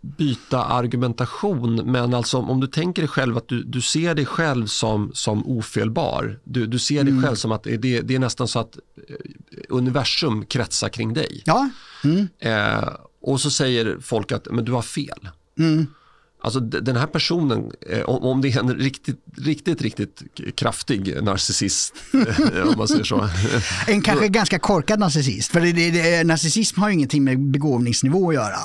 byta 0.00 0.64
argumentation 0.64 1.74
men 1.74 2.14
alltså 2.14 2.38
om 2.38 2.60
du 2.60 2.66
tänker 2.66 3.02
dig 3.02 3.08
själv 3.08 3.36
att 3.36 3.48
du, 3.48 3.62
du 3.62 3.80
ser 3.80 4.14
dig 4.14 4.26
själv 4.26 4.66
som, 4.66 5.10
som 5.14 5.46
ofelbar. 5.46 6.38
Du, 6.44 6.66
du 6.66 6.78
ser 6.78 7.04
dig 7.04 7.12
mm. 7.12 7.24
själv 7.24 7.34
som 7.34 7.52
att 7.52 7.62
det, 7.62 7.76
det 7.76 8.14
är 8.14 8.18
nästan 8.18 8.48
så 8.48 8.58
att 8.58 8.78
eh, 9.08 9.14
universum 9.68 10.46
kretsar 10.46 10.88
kring 10.88 11.14
dig. 11.14 11.42
Ja. 11.44 11.70
Mm. 12.04 12.28
Eh, 12.38 12.88
och 13.22 13.40
så 13.40 13.50
säger 13.50 13.98
folk 14.00 14.32
att 14.32 14.48
men 14.50 14.64
du 14.64 14.72
har 14.72 14.82
fel. 14.82 15.28
Mm. 15.58 15.86
Alltså 16.42 16.60
den 16.60 16.96
här 16.96 17.06
personen, 17.06 17.72
eh, 17.90 18.00
om 18.02 18.40
det 18.40 18.48
är 18.48 18.60
en 18.60 18.74
riktigt, 18.74 19.20
riktigt, 19.36 19.82
riktigt 19.82 20.22
kraftig 20.56 21.22
narcissist, 21.22 21.94
eh, 22.54 22.68
om 22.68 22.74
man 22.78 22.88
säger 22.88 23.04
så. 23.04 23.28
En 23.86 24.02
kanske 24.02 24.28
ganska 24.28 24.58
korkad 24.58 25.00
narcissist, 25.00 25.52
för 25.52 25.60
det, 25.60 25.72
det, 25.72 26.24
narcissism 26.24 26.80
har 26.80 26.88
ju 26.88 26.94
ingenting 26.94 27.24
med 27.24 27.40
begåvningsnivå 27.40 28.28
att 28.28 28.34
göra. 28.34 28.58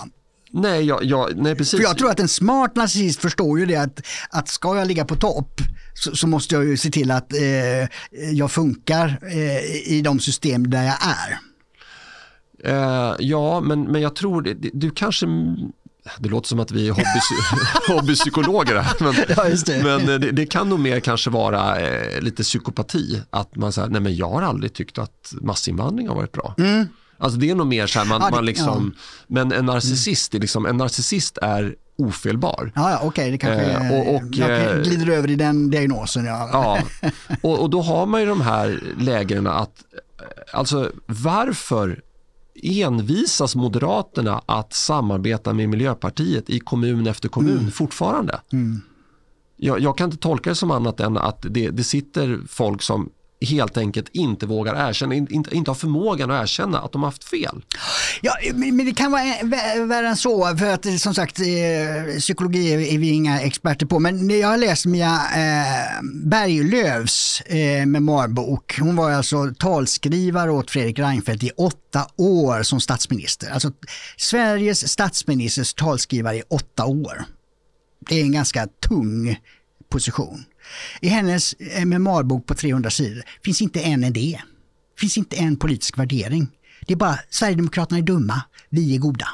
Nej, 0.57 0.83
jag, 0.83 1.03
jag, 1.03 1.29
nej, 1.35 1.55
precis. 1.55 1.79
För 1.79 1.83
jag 1.83 1.97
tror 1.97 2.09
att 2.09 2.19
en 2.19 2.27
smart 2.27 2.75
narcissist 2.75 3.21
förstår 3.21 3.59
ju 3.59 3.65
det 3.65 3.75
att, 3.75 4.01
att 4.29 4.47
ska 4.47 4.77
jag 4.77 4.87
ligga 4.87 5.05
på 5.05 5.15
topp 5.15 5.61
så, 5.93 6.15
så 6.15 6.27
måste 6.27 6.55
jag 6.55 6.65
ju 6.65 6.77
se 6.77 6.89
till 6.89 7.11
att 7.11 7.33
eh, 7.33 7.89
jag 8.31 8.51
funkar 8.51 9.19
eh, 9.21 9.93
i 9.93 10.01
de 10.03 10.19
system 10.19 10.69
där 10.69 10.83
jag 10.83 10.97
är. 11.01 11.39
Uh, 12.67 13.15
ja, 13.19 13.61
men, 13.61 13.83
men 13.83 14.01
jag 14.01 14.15
tror 14.15 14.41
det, 14.41 14.53
du 14.73 14.91
kanske 14.91 15.25
det 16.19 16.29
låter 16.29 16.47
som 16.47 16.59
att 16.59 16.71
vi 16.71 16.87
är 16.87 16.91
hobby, 16.91 17.19
hobbypsykologer 17.87 18.75
här, 18.75 18.95
men, 18.99 19.13
ja, 19.37 19.43
det. 19.65 19.83
men 19.83 20.09
eh, 20.09 20.19
det, 20.19 20.31
det, 20.31 20.45
kan 20.45 20.69
nog 20.69 20.79
mer 20.79 20.99
kanske 20.99 21.29
vara 21.29 21.79
eh, 21.79 22.21
lite 22.21 22.43
psykopati. 22.43 23.21
Att 23.29 23.55
man 23.55 23.71
säger, 23.71 23.87
nej 23.87 24.01
men 24.01 24.15
jag 24.15 24.29
har 24.29 24.41
aldrig 24.41 24.73
tyckt 24.73 24.97
att 24.97 25.33
massinvandring 25.41 26.07
har 26.07 26.15
varit 26.15 26.31
bra. 26.31 26.55
Mm. 26.57 26.87
Alltså 27.17 27.39
det 27.39 27.49
är 27.49 27.55
nog 27.55 27.67
mer 27.67 27.87
så 27.87 27.99
här, 27.99 28.05
man, 28.05 28.21
ja, 28.21 28.25
det, 28.25 28.35
man 28.35 28.45
liksom, 28.45 28.93
ja. 28.95 29.01
men 29.27 29.51
en 29.51 29.65
narcissist, 29.65 30.35
är 30.35 30.39
liksom, 30.39 30.65
en 30.65 30.77
narcissist 30.77 31.37
är 31.37 31.75
ofelbar. 31.97 32.71
Ja, 32.75 32.91
ja 32.91 32.97
okej, 32.97 33.07
okay, 33.07 33.31
det 33.31 33.37
kanske 33.37 33.65
eh, 33.65 33.93
och, 33.93 34.15
och, 34.15 34.23
jag 34.31 34.77
eh, 34.77 34.81
glider 34.81 35.09
över 35.09 35.31
i 35.31 35.35
den 35.35 35.69
diagnosen. 35.69 36.25
Ja, 36.25 36.49
ja 36.51 37.09
och, 37.41 37.61
och 37.61 37.69
då 37.69 37.81
har 37.81 38.05
man 38.05 38.21
ju 38.21 38.27
de 38.27 38.41
här 38.41 38.79
lägena 38.99 39.53
att, 39.53 39.83
eh, 40.19 40.57
alltså 40.59 40.91
varför 41.05 42.01
envisas 42.63 43.55
Moderaterna 43.55 44.41
att 44.45 44.73
samarbeta 44.73 45.53
med 45.53 45.69
Miljöpartiet 45.69 46.49
i 46.49 46.59
kommun 46.59 47.07
efter 47.07 47.29
kommun 47.29 47.57
mm. 47.57 47.71
fortfarande? 47.71 48.39
Mm. 48.51 48.81
Jag, 49.57 49.79
jag, 49.79 49.97
kan 49.97 50.05
inte 50.05 50.17
tolka 50.17 50.49
det 50.49 50.55
som 50.55 50.71
annat 50.71 50.99
än 50.99 51.17
att 51.17 51.45
det, 51.49 51.69
det 51.69 51.83
sitter 51.83 52.39
folk 52.47 52.81
som 52.81 53.09
helt 53.41 53.77
enkelt 53.77 54.09
inte 54.11 54.45
vågar 54.45 54.89
erkänna, 54.89 55.15
inte, 55.15 55.55
inte 55.55 55.71
har 55.71 55.75
förmågan 55.75 56.31
att 56.31 56.43
erkänna 56.43 56.79
att 56.79 56.91
de 56.91 57.03
har 57.03 57.09
haft 57.09 57.23
fel. 57.23 57.61
Ja, 58.21 58.33
men 58.53 58.85
det 58.85 58.93
kan 58.93 59.11
vara 59.11 59.23
eh, 59.23 59.85
värre 59.85 60.07
än 60.07 60.17
så, 60.17 60.57
för 60.57 60.65
att 60.65 60.85
eh, 60.85 60.95
som 60.95 61.13
sagt 61.13 61.39
eh, 61.39 62.17
psykologi 62.19 62.93
är 62.93 62.97
vi 62.97 63.09
inga 63.09 63.41
experter 63.41 63.85
på, 63.85 63.99
men 63.99 64.39
jag 64.39 64.47
har 64.47 64.57
läst 64.57 64.85
Mia 64.85 65.21
Berglöfs 66.23 67.41
Berglövs 67.45 67.85
memoarbok. 67.85 68.79
Hon 68.79 68.95
var 68.95 69.11
alltså 69.11 69.53
talskrivare 69.59 70.51
åt 70.51 70.71
Fredrik 70.71 70.99
Reinfeldt 70.99 71.43
i 71.43 71.51
åtta 71.57 72.07
år 72.15 72.63
som 72.63 72.79
statsminister. 72.79 73.51
Alltså 73.51 73.71
Sveriges 74.17 74.91
statsministers 74.91 75.73
talskrivare 75.73 76.37
i 76.37 76.43
åtta 76.49 76.85
år. 76.85 77.25
Det 78.09 78.15
är 78.15 78.23
en 78.23 78.31
ganska 78.31 78.67
tung 78.87 79.39
position. 79.89 80.45
I 81.01 81.07
hennes 81.07 81.53
eh, 81.53 81.85
memoarbok 81.85 82.45
på 82.45 82.55
300 82.55 82.89
sidor 82.89 83.23
finns 83.43 83.61
inte 83.61 83.81
en 83.81 84.03
idé. 84.03 84.41
Det 84.95 84.99
finns 84.99 85.17
inte 85.17 85.35
en 85.35 85.57
politisk 85.57 85.97
värdering. 85.97 86.47
Det 86.87 86.93
är 86.93 86.97
bara 86.97 87.19
Sverigedemokraterna 87.29 87.97
är 87.97 88.01
dumma, 88.01 88.41
vi 88.69 88.95
är 88.95 88.99
goda. 88.99 89.27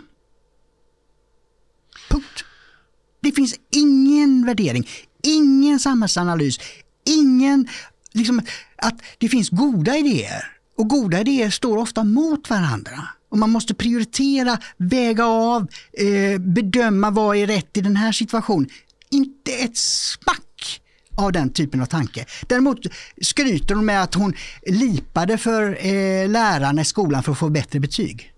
Punkt. 2.10 2.44
Det 3.22 3.32
finns 3.32 3.56
ingen 3.76 4.46
värdering, 4.46 4.88
ingen 5.24 5.80
samhällsanalys, 5.80 6.60
ingen, 7.06 7.68
liksom 8.14 8.42
att 8.76 9.02
det 9.18 9.30
finns 9.30 9.50
goda 9.50 9.98
idéer 9.98 10.52
och 10.78 10.88
goda 10.88 11.22
idéer 11.22 11.50
står 11.50 11.78
ofta 11.78 12.04
mot 12.04 12.50
varandra. 12.50 13.08
Och 13.30 13.38
man 13.38 13.50
måste 13.50 13.74
prioritera, 13.74 14.58
väga 14.78 15.26
av, 15.26 15.68
eh, 15.94 16.40
bedöma 16.40 17.12
vad 17.12 17.38
är 17.38 17.48
rätt 17.48 17.78
i 17.78 17.82
den 17.82 17.96
här 17.96 18.12
situationen. 18.12 18.70
Inte 19.10 19.52
ett 19.52 19.78
smack 19.78 20.51
av 21.16 21.32
den 21.32 21.50
typen 21.54 21.82
av 21.82 21.86
tanke. 21.86 22.26
Däremot 22.48 22.80
skryter 23.22 23.76
hon 23.76 23.86
med 23.86 24.04
att 24.04 24.14
hon 24.14 24.34
lipade 24.68 25.38
för 25.38 25.86
eh, 25.86 26.30
lärarna 26.30 26.82
i 26.82 26.86
skolan 26.86 27.24
för 27.24 27.32
att 27.32 27.38
få 27.38 27.50
bättre 27.50 27.80
betyg. 27.80 28.34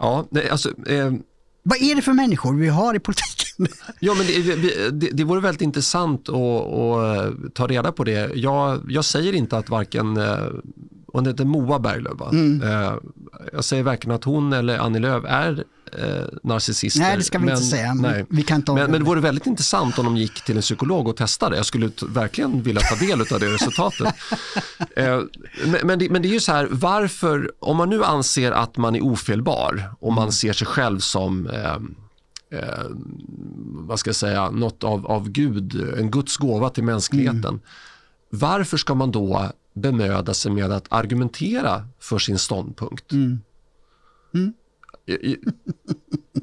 Ja, 0.00 0.26
det, 0.30 0.50
alltså, 0.50 0.68
eh, 0.88 1.12
Vad 1.62 1.82
är 1.82 1.94
det 1.94 2.02
för 2.02 2.12
människor 2.12 2.54
vi 2.54 2.68
har 2.68 2.94
i 2.94 2.98
politiken? 2.98 3.37
ja, 4.00 4.14
men 4.14 4.26
det, 4.26 4.90
det, 4.90 5.10
det 5.12 5.24
vore 5.24 5.40
väldigt 5.40 5.62
intressant 5.62 6.28
att, 6.28 6.34
att 6.34 7.54
ta 7.54 7.66
reda 7.66 7.92
på 7.92 8.04
det. 8.04 8.30
Jag, 8.34 8.80
jag 8.88 9.04
säger 9.04 9.32
inte 9.32 9.58
att 9.58 9.70
varken, 9.70 10.16
eh, 10.16 10.46
hon 11.12 11.26
heter 11.26 11.44
Moa 11.44 11.78
Berglöf? 11.78 12.32
Mm. 12.32 12.62
Eh, 12.62 12.92
jag 13.52 13.64
säger 13.64 13.82
varken 13.82 14.10
att 14.10 14.24
hon 14.24 14.52
eller 14.52 14.78
Annie 14.78 14.98
Lööf 14.98 15.24
är 15.28 15.64
eh, 15.92 16.24
narcissister. 16.42 17.00
Nej, 17.00 17.16
det 17.16 17.22
ska 17.22 17.38
vi 17.38 17.44
men, 17.44 17.54
inte 17.54 17.66
säga. 17.66 17.94
men. 17.94 18.26
Vi 18.30 18.42
kan 18.42 18.62
ta 18.62 18.74
Men, 18.74 18.90
men 18.90 19.00
det 19.00 19.06
vore 19.06 19.20
väldigt 19.20 19.46
intressant 19.46 19.98
om 19.98 20.04
de 20.04 20.16
gick 20.16 20.44
till 20.44 20.56
en 20.56 20.62
psykolog 20.62 21.08
och 21.08 21.16
testade. 21.16 21.56
Jag 21.56 21.66
skulle 21.66 21.90
verkligen 22.08 22.62
vilja 22.62 22.80
ta 22.80 22.94
del 23.06 23.20
av 23.20 23.40
det 23.40 23.54
resultatet. 23.54 24.14
Eh, 24.96 25.20
men, 25.66 25.80
men, 25.84 25.98
det, 25.98 26.10
men 26.10 26.22
det 26.22 26.28
är 26.28 26.32
ju 26.32 26.40
så 26.40 26.52
här, 26.52 26.68
varför, 26.70 27.50
om 27.58 27.76
man 27.76 27.90
nu 27.90 28.04
anser 28.04 28.52
att 28.52 28.76
man 28.76 28.96
är 28.96 29.00
ofelbar 29.00 29.90
och 30.00 30.12
man 30.12 30.32
ser 30.32 30.52
sig 30.52 30.66
själv 30.66 30.98
som 30.98 31.46
eh, 31.46 31.76
eh, 32.50 32.84
vad 33.88 33.98
ska 33.98 34.08
jag 34.08 34.16
säga, 34.16 34.50
något 34.50 34.84
av, 34.84 35.06
av 35.06 35.28
Gud, 35.30 35.94
en 35.98 36.10
Guds 36.10 36.36
gåva 36.36 36.70
till 36.70 36.84
mänskligheten. 36.84 37.60
Varför 38.30 38.76
ska 38.76 38.94
man 38.94 39.10
då 39.12 39.52
bemöda 39.74 40.34
sig 40.34 40.52
med 40.52 40.72
att 40.72 40.86
argumentera 40.92 41.88
för 42.00 42.18
sin 42.18 42.38
ståndpunkt? 42.38 43.12
I- 43.12 43.38
i- 44.38 44.52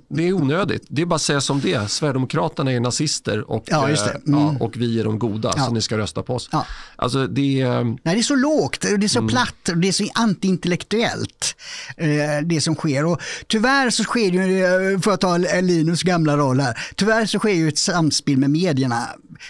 Det 0.09 0.28
är 0.28 0.34
onödigt. 0.34 0.84
Det 0.89 1.01
är 1.01 1.05
bara 1.05 1.16
att 1.16 1.22
säga 1.22 1.41
som 1.41 1.59
det. 1.59 1.91
Sverigedemokraterna 1.91 2.72
är 2.72 2.80
nazister 2.80 3.51
och, 3.51 3.63
Ja, 3.68 3.89
eh, 3.89 3.99
Mm. 4.28 4.39
ja, 4.39 4.55
och 4.59 4.78
vi 4.78 4.99
är 4.99 5.03
de 5.03 5.20
goda, 5.20 5.53
Ja. 5.57 5.66
så 5.66 5.72
ni 5.72 5.82
ska 5.82 5.97
rösta 5.97 6.24
på 6.24 6.36
oss. 6.36 6.49
Ja. 6.51 6.66
Alltså 6.95 7.28
det 7.28 7.61
är... 7.61 7.84
Nej, 7.84 7.99
det 8.03 8.11
är 8.11 8.22
så 8.22 8.36
lågt, 8.36 8.82
det 8.82 8.88
är 9.05 9.07
så 9.07 9.28
platt 9.28 9.70
och 9.70 9.78
det 9.78 9.88
är 9.88 9.91
så 9.91 10.05
antiintellektuellt 10.13 11.55
eh, 11.97 12.07
det 12.45 12.61
som 12.61 12.76
sker. 12.76 13.05
Och 13.05 13.22
tyvärr 13.47 13.89
så 13.89 14.03
sker 14.03 14.32
ju, 14.32 14.66
eh, 14.93 14.99
för 14.99 15.11
att 15.11 15.22
ta 15.22 15.38
Linus 15.61 16.03
gamla 16.03 16.38
roll 16.38 16.59
här, 16.59 16.78
tyvärr 16.95 17.26
så 17.26 17.39
sker 17.39 17.53
ju 17.53 17.68
ett 17.68 17.78
samspel 17.78 18.38
med 18.38 18.49
medierna. 18.49 19.03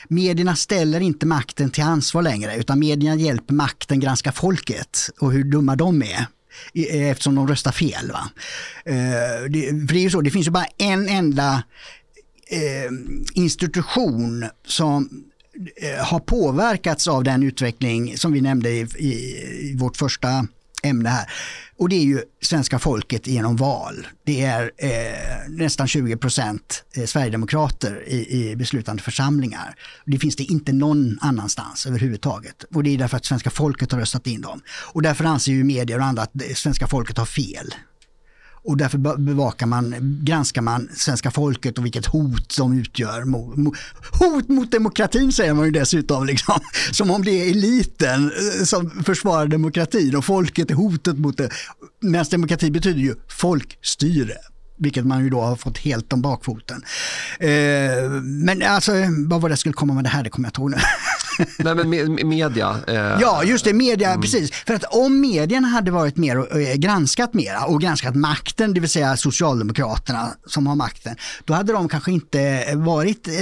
Medierna 0.07 0.55
ställer 0.55 0.99
inte 0.99 1.25
makten 1.25 1.69
till 1.69 1.83
ansvar 1.83 2.21
längre 2.21 2.55
utan 2.55 2.79
medierna 2.79 3.15
hjälper 3.21 3.53
makten 3.53 3.99
granska 3.99 4.31
folket 4.31 5.09
och 5.19 5.31
hur 5.31 5.43
dumma 5.43 5.75
de 5.75 6.01
är 6.03 6.05
eh, 6.07 6.25
eftersom 6.89 7.35
de 7.35 7.47
röstar 7.47 7.71
fel. 7.71 8.11
Va? 8.11 8.29
Eh, 8.85 9.49
det, 9.49 9.87
för 9.87 9.93
det 9.93 9.99
är 9.99 10.03
ju 10.03 10.09
så, 10.09 10.21
det 10.21 10.31
finns 10.31 10.47
ju 10.47 10.51
bara 10.51 10.67
en 10.77 11.09
enda 11.09 11.63
eh, 12.47 12.91
institution 13.33 14.45
som 14.65 15.23
eh, 15.75 16.05
har 16.05 16.19
påverkats 16.19 17.07
av 17.07 17.23
den 17.23 17.43
utveckling 17.43 18.17
som 18.17 18.33
vi 18.33 18.41
nämnde 18.41 18.69
i, 18.69 18.87
i, 18.97 19.11
i 19.71 19.75
vårt 19.77 19.97
första 19.97 20.47
ämne 20.85 21.09
här. 21.09 21.29
Och 21.77 21.89
det 21.89 21.95
är 21.95 22.03
ju 22.03 22.21
svenska 22.41 22.79
folket 22.79 23.27
genom 23.27 23.55
val. 23.55 24.07
Det 24.25 24.41
är 24.41 24.71
eh, 24.77 24.89
nästan 25.49 25.87
20 25.87 26.17
procent 26.17 26.83
eh, 26.95 27.05
sverigedemokrater 27.05 28.03
i, 28.07 28.49
i 28.51 28.55
beslutande 28.55 29.03
församlingar. 29.03 29.75
Det 30.05 30.19
finns 30.19 30.35
det 30.35 30.43
inte 30.43 30.73
någon 30.73 31.19
annanstans 31.21 31.85
överhuvudtaget. 31.85 32.63
Och 32.63 32.83
det 32.83 32.93
är 32.93 32.97
därför 32.97 33.17
att 33.17 33.25
svenska 33.25 33.49
folket 33.49 33.91
har 33.91 33.99
röstat 33.99 34.27
in 34.27 34.41
dem. 34.41 34.61
Och 34.93 35.01
därför 35.01 35.25
anser 35.25 35.51
ju 35.51 35.63
medier 35.63 35.99
och 35.99 36.05
andra 36.05 36.23
att 36.23 36.31
svenska 36.55 36.87
folket 36.87 37.17
har 37.17 37.25
fel. 37.25 37.73
Och 38.65 38.77
därför 38.77 39.17
bevakar 39.17 39.65
man, 39.65 39.95
granskar 40.23 40.61
man 40.61 40.89
svenska 40.95 41.31
folket 41.31 41.77
och 41.77 41.85
vilket 41.85 42.05
hot 42.05 42.57
de 42.57 42.79
utgör. 42.79 43.21
Hot 44.19 44.47
mot 44.47 44.71
demokratin 44.71 45.31
säger 45.31 45.53
man 45.53 45.65
ju 45.65 45.71
dessutom, 45.71 46.25
liksom. 46.25 46.59
som 46.91 47.11
om 47.11 47.23
det 47.23 47.31
är 47.31 47.51
eliten 47.51 48.31
eh, 48.59 48.63
som 48.63 49.03
försvarar 49.03 49.47
demokratin 49.47 50.15
och 50.15 50.25
folket 50.25 50.71
är 50.71 50.75
hotet 50.75 51.17
mot 51.17 51.37
det. 51.37 51.49
Medan 52.01 52.25
demokrati 52.31 52.71
betyder 52.71 52.99
ju 52.99 53.15
folkstyre. 53.27 54.33
Vilket 54.77 55.05
man 55.05 55.23
ju 55.23 55.29
då 55.29 55.41
har 55.41 55.55
fått 55.55 55.77
helt 55.77 56.13
om 56.13 56.21
bakfoten. 56.21 56.83
Eh, 57.39 57.49
men 58.23 58.61
alltså, 58.63 58.91
vad 59.27 59.41
var 59.41 59.49
det 59.49 59.51
jag 59.51 59.59
skulle 59.59 59.73
komma 59.73 59.93
med 59.93 60.03
det 60.03 60.09
här, 60.09 60.23
det 60.23 60.29
kommer 60.29 60.45
jag 60.45 60.49
inte 60.49 60.61
ihåg 60.61 60.71
nu. 60.71 60.77
Nej, 61.59 61.75
men 61.75 61.89
med, 61.89 62.09
med 62.09 62.25
media. 62.25 62.79
Eh, 62.87 62.95
Ja, 62.95 63.43
just 63.43 63.65
det, 63.65 63.73
media, 63.73 64.17
precis. 64.21 64.51
För 64.51 64.73
att 64.73 64.83
om 64.83 65.21
medierna 65.21 65.67
hade 65.67 65.91
varit 65.91 66.17
mer 66.17 66.37
och 66.37 66.61
eh, 66.61 66.75
granskat 66.75 67.33
mera 67.33 67.65
och 67.65 67.81
granskat 67.81 68.15
makten, 68.15 68.73
det 68.73 68.79
vill 68.79 68.89
säga 68.89 69.17
Socialdemokraterna 69.17 70.29
som 70.45 70.67
har 70.67 70.75
makten, 70.75 71.15
då 71.45 71.53
hade 71.53 71.73
de 71.73 71.89
kanske 71.89 72.11
inte 72.11 72.65
varit 72.75 73.27
eh, 73.27 73.33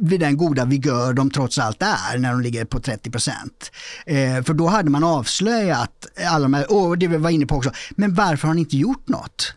vid 0.00 0.20
den 0.20 0.36
goda 0.36 0.64
vigör 0.64 1.12
de 1.12 1.30
trots 1.30 1.58
allt 1.58 1.82
är 1.82 2.18
när 2.18 2.30
de 2.30 2.40
ligger 2.40 2.64
på 2.64 2.80
30 2.80 3.10
procent. 3.10 3.72
Eh, 4.06 4.42
för 4.42 4.54
då 4.54 4.66
hade 4.66 4.90
man 4.90 5.04
avslöjat 5.04 6.06
alla 6.26 6.42
de 6.42 6.54
här, 6.54 6.72
och 6.72 6.98
det 6.98 7.06
vi 7.08 7.16
var 7.16 7.30
inne 7.30 7.46
på 7.46 7.56
också, 7.56 7.70
men 7.90 8.14
varför 8.14 8.48
har 8.48 8.54
ni 8.54 8.60
inte 8.60 8.76
gjort 8.76 9.08
något? 9.08 9.54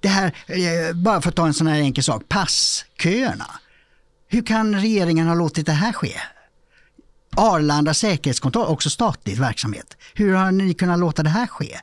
Det 0.00 0.08
här, 0.08 0.34
eh, 0.46 0.94
bara 0.94 1.22
för 1.22 1.28
att 1.28 1.36
ta 1.36 1.46
en 1.46 1.54
sån 1.54 1.66
här 1.66 1.80
enkel 1.80 2.04
sak, 2.04 2.22
passköerna. 2.28 3.46
Hur 4.34 4.42
kan 4.42 4.74
regeringen 4.74 5.26
ha 5.28 5.34
låtit 5.34 5.66
det 5.66 5.72
här 5.72 5.92
ske? 5.92 6.12
Arlanda 7.36 7.94
säkerhetskontroll, 7.94 8.66
också 8.66 8.90
statlig 8.90 9.38
verksamhet. 9.38 9.96
Hur 10.14 10.34
har 10.34 10.52
ni 10.52 10.74
kunnat 10.74 10.98
låta 10.98 11.22
det 11.22 11.30
här 11.30 11.46
ske? 11.46 11.78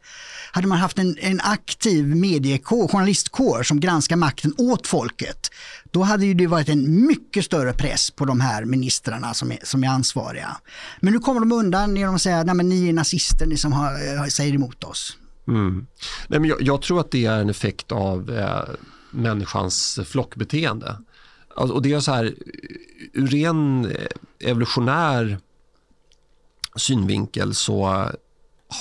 Hade 0.52 0.68
man 0.68 0.78
haft 0.78 1.00
en, 1.00 1.18
en 1.20 1.42
aktiv 1.42 2.08
mediekår, 2.08 2.88
journalistkår 2.88 3.64
som 3.64 3.80
granskar 3.80 4.16
makten 4.16 4.54
åt 4.58 4.88
folket, 4.88 5.52
då 5.92 6.04
hade 6.04 6.26
ju 6.26 6.34
det 6.34 6.48
varit 6.48 6.70
en 6.70 7.06
mycket 7.06 7.46
större 7.46 7.74
press 7.74 8.12
på 8.12 8.26
de 8.26 8.42
här 8.42 8.66
ministrarna 8.66 9.34
som 9.34 9.52
är, 9.52 9.60
som 9.64 9.84
är 9.84 9.88
ansvariga. 9.88 10.58
Men 11.00 11.14
nu 11.14 11.20
kommer 11.20 11.40
de 11.40 11.52
undan 11.52 11.96
genom 11.96 12.16
att 12.16 12.22
säga 12.22 12.40
att 12.40 12.56
ni 12.56 12.90
är 12.90 12.94
nazister, 12.94 13.46
ni 13.46 13.58
som 13.58 13.74
har, 13.74 13.92
eh, 13.94 14.26
säger 14.26 14.54
emot 14.54 14.84
oss. 14.84 15.18
Mm. 15.48 15.88
Nej, 16.28 16.40
men 16.40 16.50
jag, 16.50 16.62
jag 16.62 16.82
tror 16.82 17.00
att 17.00 17.12
det 17.12 17.26
är 17.26 17.40
en 17.40 17.50
effekt 17.50 17.92
av 17.92 18.32
eh, 18.32 18.76
människans 19.12 20.00
flockbeteende. 20.06 20.98
Alltså, 21.56 21.76
och 21.76 21.82
det 21.82 21.94
är 21.94 22.00
så 22.00 22.12
här, 22.12 22.34
ur 23.14 23.28
ren 23.28 23.86
eh, 23.86 24.50
evolutionär 24.50 25.38
synvinkel 26.76 27.56
så 27.56 28.06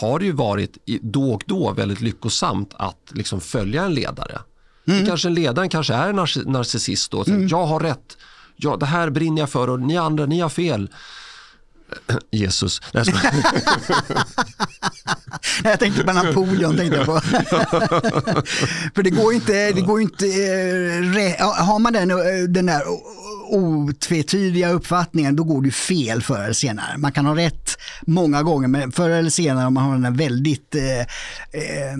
har 0.01 0.18
det 0.18 0.25
ju 0.25 0.33
varit 0.33 0.79
då 1.03 1.33
och 1.33 1.43
då 1.47 1.73
väldigt 1.73 2.01
lyckosamt 2.01 2.75
att 2.77 2.97
liksom 3.11 3.41
följa 3.41 3.85
en 3.85 3.95
ledare. 3.95 4.39
Det 4.85 5.07
kanske 5.07 5.29
en 5.29 5.35
ledaren 5.35 5.68
kanske 5.68 5.95
är 5.95 6.09
en 6.09 6.18
narci- 6.18 6.49
narcissist 6.51 7.11
då. 7.11 7.25
Så 7.25 7.31
Jag 7.49 7.66
har 7.66 7.81
rätt, 7.81 8.16
ja, 8.57 8.77
det 8.77 8.87
här 8.87 9.11
brinner 9.11 9.43
jag 9.43 9.51
för 9.51 9.71
och 9.71 9.81
ni 9.81 9.97
andra, 9.97 10.27
ni 10.27 10.41
har 10.41 10.49
fel. 10.49 10.91
Jesus. 12.30 12.80
Nej, 15.62 15.72
jag 15.72 15.80
tänkte 15.80 16.05
på 16.05 16.12
Napoleon. 16.12 16.76
Tänkte 16.76 16.97
jag 16.97 17.07
på. 17.07 17.20
För 18.95 19.03
det 19.03 19.11
går 19.11 19.32
ju 19.32 19.38
inte, 19.38 19.72
det 19.72 19.80
går 19.80 20.01
inte 20.01 20.26
eh, 20.26 21.64
har 21.64 21.78
man 21.78 21.93
den, 21.93 22.11
eh, 22.11 22.16
den 22.49 22.66
där 22.66 22.82
otvetydiga 23.51 24.70
uppfattningen 24.70 25.36
då 25.36 25.45
går 25.45 25.62
det 25.62 25.66
ju 25.66 25.72
fel 25.72 26.22
förr 26.22 26.43
eller 26.43 26.53
senare. 26.53 26.99
Man 26.99 27.12
kan 27.12 27.26
ha 27.26 27.36
rätt 27.36 27.78
många 28.07 28.43
gånger 28.43 28.68
men 28.68 28.93
förr 28.93 29.11
eller 29.11 29.30
senare 29.30 29.66
om 29.66 29.74
man 29.74 29.84
har 29.84 29.93
den 29.93 30.03
där 30.03 30.11
väldigt 30.11 30.74
eh, 30.74 31.01
eh, 31.01 31.97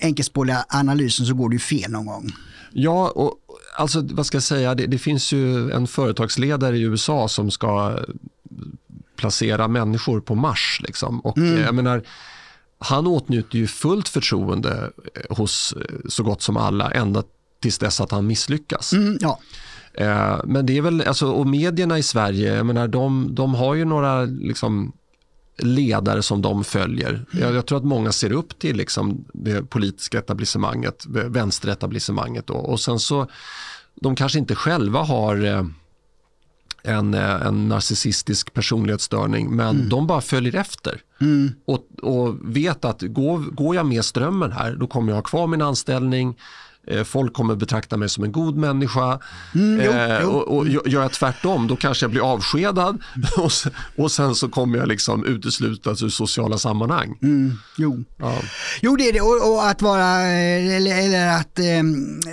enkelspåriga 0.00 0.64
analysen 0.68 1.26
så 1.26 1.34
går 1.34 1.52
ju 1.52 1.58
fel 1.58 1.90
någon 1.90 2.06
gång. 2.06 2.32
Ja, 2.72 3.08
och 3.08 3.34
alltså 3.76 4.00
vad 4.10 4.26
ska 4.26 4.36
jag 4.36 4.42
säga, 4.42 4.74
det, 4.74 4.86
det 4.86 4.98
finns 4.98 5.32
ju 5.32 5.70
en 5.70 5.86
företagsledare 5.86 6.76
i 6.76 6.82
USA 6.82 7.28
som 7.28 7.50
ska 7.50 7.98
placera 9.16 9.68
människor 9.68 10.20
på 10.20 10.34
Mars. 10.34 10.80
Liksom. 10.84 11.20
Och 11.20 11.38
eh, 11.38 11.60
jag 11.60 11.74
menar, 11.74 12.02
han 12.78 13.06
åtnjuter 13.06 13.58
ju 13.58 13.66
fullt 13.66 14.08
förtroende 14.08 14.90
eh, 15.14 15.36
hos 15.36 15.74
eh, 15.76 15.96
så 16.08 16.22
gott 16.22 16.42
som 16.42 16.56
alla 16.56 16.90
ända 16.90 17.22
tills 17.62 17.78
dess 17.78 18.00
att 18.00 18.10
han 18.10 18.26
misslyckas. 18.26 18.92
Mm, 18.92 19.18
ja. 19.20 19.40
Men 20.44 20.66
det 20.66 20.78
är 20.78 20.82
väl, 20.82 21.00
alltså, 21.00 21.32
och 21.32 21.46
medierna 21.46 21.98
i 21.98 22.02
Sverige, 22.02 22.54
jag 22.54 22.66
menar, 22.66 22.88
de, 22.88 23.34
de 23.34 23.54
har 23.54 23.74
ju 23.74 23.84
några 23.84 24.24
liksom, 24.24 24.92
ledare 25.58 26.22
som 26.22 26.42
de 26.42 26.64
följer. 26.64 27.24
Jag, 27.32 27.54
jag 27.54 27.66
tror 27.66 27.78
att 27.78 27.84
många 27.84 28.12
ser 28.12 28.32
upp 28.32 28.58
till 28.58 28.76
liksom, 28.76 29.24
det 29.32 29.70
politiska 29.70 30.18
etablissemanget, 30.18 31.06
vänsteretablissemanget. 31.06 32.46
Då. 32.46 32.54
Och 32.54 32.80
sen 32.80 32.98
så, 32.98 33.26
de 33.94 34.16
kanske 34.16 34.38
inte 34.38 34.54
själva 34.54 35.02
har 35.02 35.66
en, 36.86 37.14
eh, 37.14 37.46
en 37.46 37.68
narcissistisk 37.68 38.54
personlighetsstörning, 38.54 39.56
men 39.56 39.76
mm. 39.76 39.88
de 39.88 40.06
bara 40.06 40.20
följer 40.20 40.54
efter. 40.54 41.00
Mm. 41.20 41.52
Och, 41.64 41.86
och 42.02 42.36
vet 42.42 42.84
att 42.84 43.02
går, 43.02 43.38
går 43.38 43.76
jag 43.76 43.86
med 43.86 44.04
strömmen 44.04 44.52
här, 44.52 44.76
då 44.76 44.86
kommer 44.86 45.12
jag 45.12 45.16
ha 45.16 45.22
kvar 45.22 45.46
min 45.46 45.62
anställning, 45.62 46.36
folk 47.04 47.32
kommer 47.32 47.54
betrakta 47.54 47.96
mig 47.96 48.08
som 48.08 48.24
en 48.24 48.32
god 48.32 48.56
människa. 48.56 49.20
Mm, 49.54 49.80
jo, 49.84 49.92
eh, 49.92 50.18
jo. 50.22 50.28
Och, 50.28 50.56
och 50.56 50.68
gör 50.68 51.02
jag 51.02 51.12
tvärtom, 51.12 51.66
då 51.66 51.76
kanske 51.76 52.04
jag 52.04 52.10
blir 52.10 52.32
avskedad 52.32 53.02
och, 53.36 53.50
och 53.96 54.12
sen 54.12 54.34
så 54.34 54.48
kommer 54.48 54.78
jag 54.78 54.88
liksom 54.88 55.24
uteslutas 55.24 56.02
ur 56.02 56.08
sociala 56.08 56.58
sammanhang. 56.58 57.18
Mm, 57.22 57.52
jo. 57.76 58.04
Ja. 58.16 58.34
jo, 58.80 58.96
det 58.96 59.08
är 59.08 59.12
det. 59.12 59.20
Och, 59.20 59.52
och 59.52 59.68
att 59.68 59.82
vara, 59.82 60.20
eller, 60.22 60.98
eller 60.98 61.28
att 61.28 61.58
eh, 61.58 61.82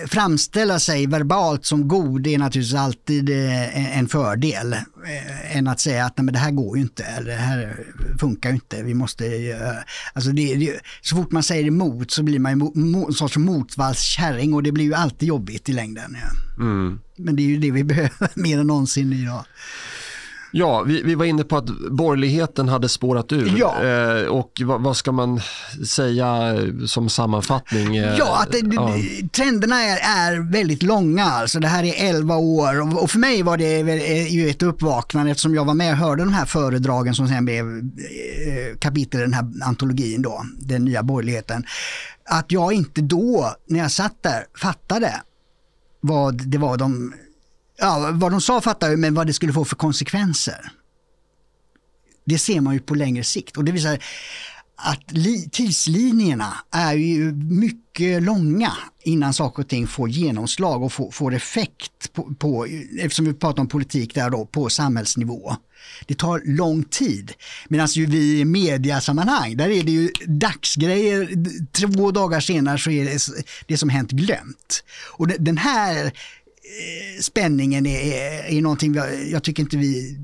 framställa 0.07 0.79
sig 0.79 1.07
verbalt 1.07 1.65
som 1.65 1.87
god 1.87 2.27
är 2.27 2.37
naturligtvis 2.37 2.79
alltid 2.79 3.29
eh, 3.29 3.97
en 3.97 4.07
fördel. 4.07 4.75
Eh, 5.05 5.57
än 5.57 5.67
att 5.67 5.79
säga 5.79 6.05
att 6.05 6.17
nej, 6.17 6.25
men 6.25 6.33
det 6.33 6.39
här 6.39 6.51
går 6.51 6.77
ju 6.77 6.83
inte, 6.83 7.03
eller 7.03 7.31
det 7.31 7.37
här 7.37 7.85
funkar 8.19 8.49
ju 8.49 8.55
inte, 8.55 8.83
vi 8.83 8.93
måste... 8.93 9.25
Eh, 9.25 9.57
alltså 10.13 10.31
det, 10.31 10.55
det, 10.55 10.79
så 11.01 11.15
fort 11.15 11.31
man 11.31 11.43
säger 11.43 11.67
emot 11.67 12.11
så 12.11 12.23
blir 12.23 12.39
man 12.39 12.51
ju 12.51 12.55
mo, 12.55 12.71
mo, 12.75 13.07
en 13.07 13.13
sorts 13.13 13.37
motvallskärring 13.37 14.53
och 14.53 14.63
det 14.63 14.71
blir 14.71 14.85
ju 14.85 14.93
alltid 14.93 15.27
jobbigt 15.27 15.69
i 15.69 15.73
längden. 15.73 16.17
Ja. 16.21 16.63
Mm. 16.63 16.99
Men 17.15 17.35
det 17.35 17.43
är 17.43 17.47
ju 17.47 17.57
det 17.57 17.71
vi 17.71 17.83
behöver 17.83 18.29
mer 18.39 18.59
än 18.59 18.67
någonsin 18.67 19.13
idag. 19.13 19.45
Ja, 20.55 20.83
vi, 20.83 21.01
vi, 21.01 21.15
var 21.15 21.25
inne 21.25 21.43
på 21.43 21.57
att 21.57 21.65
borgerligheten 21.91 22.69
hade 22.69 22.89
spårat 22.89 23.31
ur. 23.31 23.53
Ja. 23.57 23.83
Eh, 23.83 24.27
och 24.27 24.61
vad, 24.63 24.81
vad, 24.81 24.97
ska 24.97 25.11
man 25.11 25.41
säga 25.87 26.55
som 26.87 27.09
sammanfattning? 27.09 27.95
Eh, 27.95 28.15
ja, 28.17 28.41
att 28.41 28.51
det, 28.51 28.75
ja. 28.75 28.95
trenderna 29.31 29.81
är, 29.83 29.97
är, 29.97 30.51
väldigt 30.51 30.83
långa. 30.83 31.25
Alltså 31.25 31.59
det 31.59 31.67
här 31.67 31.83
är 31.83 32.09
11 32.09 32.35
år 32.35 33.01
och, 33.03 33.11
för 33.11 33.19
mig 33.19 33.43
var 33.43 33.57
det 33.57 33.79
eh, 33.79 34.33
ju 34.33 34.49
ett 34.49 34.63
uppvaknande 34.63 35.31
eftersom 35.31 35.55
jag 35.55 35.65
var 35.65 35.73
med 35.73 35.91
och 35.91 35.97
hörde 35.97 36.23
de 36.23 36.33
här 36.33 36.45
föredragen 36.45 37.15
som 37.15 37.27
sen 37.27 37.45
blev 37.45 37.65
eh, 37.77 38.77
kapitel 38.79 39.19
i 39.19 39.23
den 39.23 39.33
här 39.33 39.51
antologin 39.63 40.21
då, 40.21 40.45
den 40.59 40.85
nya 40.85 41.03
borgerligheten 41.03 41.65
att 42.25 42.51
jag 42.51 42.73
inte 42.73 43.01
då, 43.01 43.55
när 43.67 43.79
jag 43.79 43.91
satt 43.91 44.23
där, 44.23 44.45
fattade 44.57 45.21
vad 46.01 46.47
det 46.47 46.57
var 46.57 46.77
de, 46.77 47.13
ja, 47.77 48.11
vad 48.13 48.31
de 48.31 48.41
sa 48.41 48.61
fattade 48.61 48.91
jag, 48.91 48.99
men 48.99 49.13
vad 49.13 49.27
det 49.27 49.33
skulle 49.33 49.53
få 49.53 49.65
för 49.65 49.75
konsekvenser. 49.75 50.71
Det 52.25 52.37
ser 52.37 52.61
man 52.61 52.73
ju 52.73 52.79
på 52.79 52.95
längre 52.95 53.23
sikt 53.23 53.57
och 53.57 53.63
det 53.63 53.71
visar 53.71 53.99
att 54.75 55.01
tidslinjerna 55.51 56.53
är 56.71 56.93
ju 56.93 57.31
mycket 57.33 58.23
långa 58.23 58.71
innan 59.03 59.33
saker 59.33 59.63
och 59.63 59.69
ting 59.69 59.87
får 59.87 60.09
genomslag 60.09 60.83
och 60.83 60.93
får, 60.93 61.11
får 61.11 61.33
effekt 61.33 62.13
på, 62.13 62.35
på, 62.39 62.67
eftersom 62.99 63.25
vi 63.25 63.33
pratar 63.33 63.61
om 63.61 63.67
politik 63.67 64.15
där 64.15 64.29
då, 64.29 64.45
på 64.45 64.69
samhällsnivå. 64.69 65.55
Det 66.07 66.15
tar 66.15 66.41
lång 66.45 66.83
tid. 66.83 67.33
Medan 67.67 67.87
ju 67.87 68.05
vi 68.05 68.39
i 68.39 68.45
mediasammanhang, 68.45 69.57
där 69.57 69.69
är 69.69 69.83
det 69.83 69.91
ju 69.91 70.11
dagsgrejer, 70.25 71.29
två 71.71 72.11
dagar 72.11 72.39
senare 72.39 72.77
så 72.77 72.89
är 72.89 73.05
det 73.05 73.45
det 73.67 73.77
som 73.77 73.89
hänt 73.89 74.11
glömt. 74.11 74.83
Och 75.17 75.27
den 75.27 75.57
här 75.57 76.13
Eh, 76.63 77.21
spänningen 77.21 77.85
är, 77.85 78.43
är 78.45 78.61
någonting 78.61 78.93
jag, 78.93 79.29
jag 79.29 79.43
tycker 79.43 79.63
inte 79.63 79.77
vi 79.77 80.17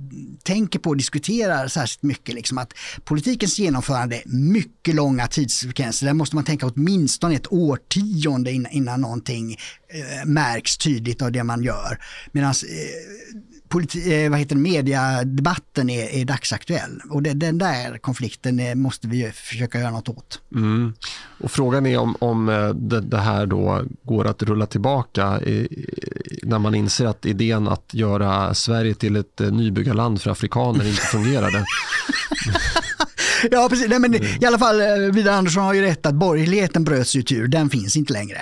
tänker 0.44 0.80
på 0.80 0.90
och 0.90 0.98
diskuterar 0.98 1.68
särskilt 1.68 2.04
mycket. 2.04 2.36
Liksom 2.36 2.58
att 2.58 2.74
politikens 3.04 3.60
genomförande 3.60 4.16
är 4.16 4.24
mycket 4.26 4.96
långa 4.96 5.28
tidsfrekvenser. 5.28 6.06
Där 6.06 6.14
måste 6.14 6.36
man 6.36 6.46
tänka 6.46 6.68
åtminstone 6.68 7.36
ett 7.36 7.54
årtionde 7.54 8.52
innan, 8.52 8.72
innan 8.72 9.02
någonting 9.02 9.58
eh, 9.94 10.26
märks 10.26 10.78
tydligt 10.78 11.22
av 11.22 11.32
det 11.32 11.44
man 11.44 11.64
gör. 11.64 12.00
Medan 12.32 12.54
eh, 12.70 14.14
eh, 14.14 14.30
vad 14.30 14.40
heter 14.40 14.56
det, 14.56 14.62
mediadebatten 14.62 15.90
är, 15.90 16.10
är 16.10 16.26
dagsaktuell. 16.26 17.02
Och 17.10 17.24
det, 17.24 17.34
den 17.34 17.58
där 17.58 17.98
konflikten 17.98 18.60
är, 18.60 18.76
måste 18.76 19.08
vi 19.08 19.32
försöka 19.32 19.80
göra 19.80 19.92
något 19.92 20.10
åt. 20.10 20.42
Mm. 20.56 20.94
Och 21.40 21.52
frågan 21.52 21.86
är 21.86 21.98
om, 21.98 22.16
om 22.20 22.50
eh, 22.50 22.70
det, 22.70 23.02
det, 23.02 23.18
här 23.20 23.46
då 23.46 23.84
går 24.04 24.28
att 24.28 24.44
rulla 24.44 24.66
tillbaka 24.66 25.42
i, 25.42 25.86
när 26.50 26.60
man 26.60 26.76
inser 26.76 27.06
att 27.06 27.26
idén 27.26 27.68
att 27.68 27.94
göra 27.94 28.54
Sverige 28.54 28.94
till 28.94 29.16
ett 29.16 29.42
eh, 29.42 29.52
nybyggarland 29.52 30.22
för 30.22 30.32
afrikaner 30.32 30.88
inte 30.88 31.02
fungerade. 31.02 31.66
ja, 33.52 33.70
precis. 33.70 33.88
Nej, 33.90 34.00
men. 34.00 34.16
I 34.16 34.46
alla 34.46 34.60
fall, 34.60 34.82
eh, 34.82 34.88
Vidar 34.96 35.34
Andersson 35.34 35.64
har 35.64 35.74
ju 35.74 35.82
rätt 35.82 36.06
att 36.06 36.16
borgerligheten 36.16 36.84
bröts 36.84 37.16
ut 37.16 37.32
ur, 37.32 37.48
den 37.48 37.70
finns 37.70 37.96
inte 37.96 38.14
längre. 38.14 38.42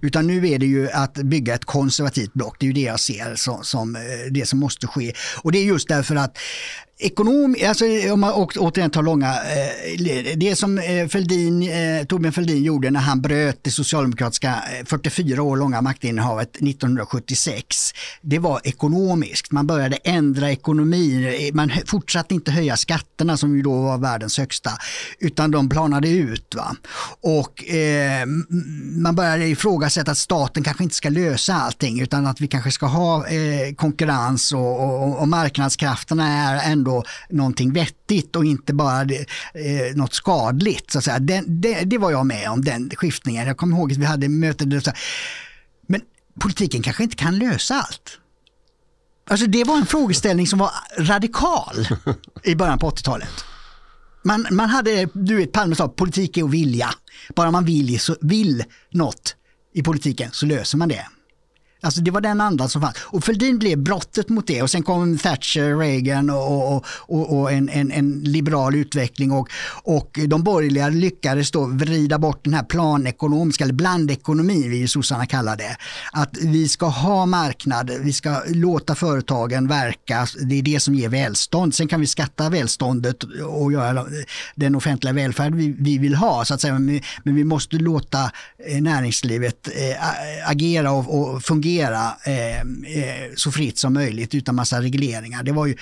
Utan 0.00 0.26
nu 0.26 0.48
är 0.48 0.58
det 0.58 0.66
ju 0.66 0.90
att 0.90 1.14
bygga 1.14 1.54
ett 1.54 1.64
konservativt 1.64 2.32
block. 2.32 2.56
Det 2.60 2.64
är 2.64 2.68
ju 2.68 2.72
det 2.72 2.80
jag 2.80 3.00
ser 3.00 3.34
som, 3.34 3.64
som 3.64 3.96
eh, 3.96 4.02
det 4.30 4.48
som 4.48 4.58
måste 4.58 4.86
ske. 4.86 5.12
Och 5.42 5.52
det 5.52 5.58
är 5.58 5.64
just 5.64 5.88
därför 5.88 6.16
att 6.16 6.38
ekonom, 7.02 7.56
alltså 7.68 7.84
om 8.12 8.20
man 8.20 8.32
återigen 8.58 8.90
tar 8.90 9.02
långa, 9.02 9.28
eh, 9.28 10.36
det 10.36 10.56
som 10.56 10.78
eh, 10.78 11.08
Fälldin, 11.08 11.62
eh, 11.62 12.06
Torbjörn 12.06 12.32
Fälldin 12.32 12.62
gjorde 12.64 12.90
när 12.90 13.00
han 13.00 13.20
bröt 13.20 13.58
det 13.62 13.70
socialdemokratiska 13.70 14.48
eh, 14.48 14.84
44 14.86 15.42
år 15.42 15.56
långa 15.56 15.80
maktinnehavet 15.80 16.56
1976, 16.56 17.92
det 18.20 18.38
var 18.38 18.60
ekonomiskt. 18.64 19.52
Man 19.52 19.66
började 19.66 19.96
ändra 19.96 20.50
ekonomin, 20.50 21.26
eh, 21.26 21.54
man 21.54 21.72
fortsatte 21.86 22.34
inte 22.34 22.50
höja 22.50 22.76
skatterna 22.76 23.36
som 23.36 23.56
ju 23.56 23.62
då 23.62 23.82
var 23.82 23.98
världens 23.98 24.38
högsta, 24.38 24.70
utan 25.18 25.50
de 25.50 25.68
planade 25.68 26.08
ut. 26.08 26.54
Va? 26.54 26.76
Och 27.20 27.64
eh, 27.64 28.26
man 28.96 29.14
började 29.14 29.46
ifrågasätta 29.46 30.10
att 30.10 30.18
staten 30.18 30.62
kanske 30.62 30.84
inte 30.84 30.96
ska 30.96 31.08
lösa 31.08 31.54
allting 31.54 32.00
utan 32.00 32.26
att 32.26 32.40
vi 32.40 32.46
kanske 32.48 32.70
ska 32.70 32.86
ha 32.86 33.26
eh, 33.26 33.74
konkurrens 33.76 34.52
och, 34.52 34.80
och, 34.80 35.20
och 35.20 35.28
marknadskrafterna 35.28 36.28
är 36.28 36.72
ändå 36.72 36.91
då 36.92 37.04
någonting 37.30 37.72
vettigt 37.72 38.36
och 38.36 38.44
inte 38.44 38.74
bara 38.74 39.04
det, 39.04 39.26
eh, 39.54 39.94
något 39.96 40.14
skadligt. 40.14 40.90
Så 40.90 40.98
att 40.98 41.04
säga. 41.04 41.18
Den, 41.18 41.60
det, 41.60 41.84
det, 41.84 41.98
var 41.98 42.10
jag 42.10 42.26
med 42.26 42.50
om, 42.50 42.64
den 42.64 42.90
skiftningen. 42.96 43.46
Jag 43.46 43.56
kommer 43.56 43.76
ihåg 43.76 43.92
att 43.92 43.98
vi 43.98 44.04
hade 44.04 44.28
möten 44.28 44.68
där 44.68 44.80
så 44.80 44.92
men 45.86 46.00
politiken 46.40 46.82
kanske 46.82 47.02
inte 47.02 47.16
kan 47.16 47.38
lösa 47.38 47.74
allt. 47.74 48.18
Alltså 49.30 49.46
det 49.46 49.64
var 49.64 49.76
en 49.76 49.86
frågeställning 49.86 50.46
som 50.46 50.58
var 50.58 50.70
radikal 50.98 51.86
i 52.42 52.54
början 52.54 52.78
på 52.78 52.90
80-talet. 52.90 53.44
Man, 54.24 54.46
man 54.50 54.68
hade, 54.68 55.08
du 55.12 55.36
vet 55.36 55.52
Palme 55.52 55.74
sa, 55.74 55.88
politik 55.88 56.36
är 56.36 56.44
att 56.44 56.50
vilja. 56.50 56.90
Bara 57.36 57.50
man 57.50 57.64
vill, 57.64 58.00
så, 58.00 58.16
vill 58.20 58.64
något 58.90 59.36
i 59.74 59.82
politiken 59.82 60.30
så 60.32 60.46
löser 60.46 60.78
man 60.78 60.88
det. 60.88 61.06
Alltså 61.84 62.00
det 62.00 62.10
var 62.10 62.20
den 62.20 62.40
andan 62.40 62.68
som 62.68 62.82
fanns. 62.82 62.96
Och 63.00 63.24
Fälldin 63.24 63.58
blev 63.58 63.78
brottet 63.78 64.28
mot 64.28 64.46
det 64.46 64.62
och 64.62 64.70
sen 64.70 64.82
kom 64.82 65.18
Thatcher, 65.18 65.78
Reagan 65.78 66.30
och, 66.30 66.74
och, 66.76 66.84
och, 66.86 67.38
och 67.38 67.52
en, 67.52 67.68
en, 67.68 67.92
en, 67.92 68.20
liberal 68.24 68.74
utveckling 68.74 69.32
och, 69.32 69.48
och 69.82 70.18
de 70.26 70.42
borgerliga 70.42 70.88
lyckades 70.88 71.50
då 71.50 71.64
vrida 71.64 72.18
bort 72.18 72.44
den 72.44 72.54
här 72.54 72.62
planekonomiska, 72.62 73.64
eller 73.64 73.74
blandekonomin 73.74 74.70
vi 74.70 74.88
sossarna 74.88 75.26
kallar 75.26 75.56
det. 75.56 75.76
Att 76.12 76.36
vi 76.42 76.68
ska 76.68 76.86
ha 76.86 77.26
marknad, 77.26 77.90
vi 78.00 78.12
ska 78.12 78.42
låta 78.46 78.94
företagen 78.94 79.68
verka, 79.68 80.26
det 80.48 80.58
är 80.58 80.62
det 80.62 80.80
som 80.80 80.94
ger 80.94 81.08
välstånd. 81.08 81.74
Sen 81.74 81.88
kan 81.88 82.00
vi 82.00 82.06
skatta 82.06 82.50
välståndet 82.50 83.24
och 83.46 83.72
göra 83.72 84.06
den 84.54 84.74
offentliga 84.74 85.12
välfärd 85.12 85.54
vi, 85.54 85.74
vi 85.78 85.98
vill 85.98 86.14
ha, 86.14 86.44
så 86.44 86.54
att 86.54 86.60
säga. 86.60 86.78
men 86.78 87.00
vi 87.24 87.44
måste 87.44 87.76
låta 87.76 88.30
eh, 88.66 88.82
näringslivet 88.82 89.68
eh, 89.68 90.50
agera 90.50 90.92
och, 90.92 91.34
och 91.34 91.42
fungera 91.42 91.71
agera 91.72 92.16
eh, 92.24 92.60
eh, 92.60 93.34
så 93.36 93.52
fritt 93.52 93.78
som 93.78 93.94
möjligt 93.94 94.34
utan 94.34 94.54
massa 94.54 94.82
regleringar. 94.82 95.42
Det 95.42 95.52
var 95.52 95.66
ju 95.66 95.76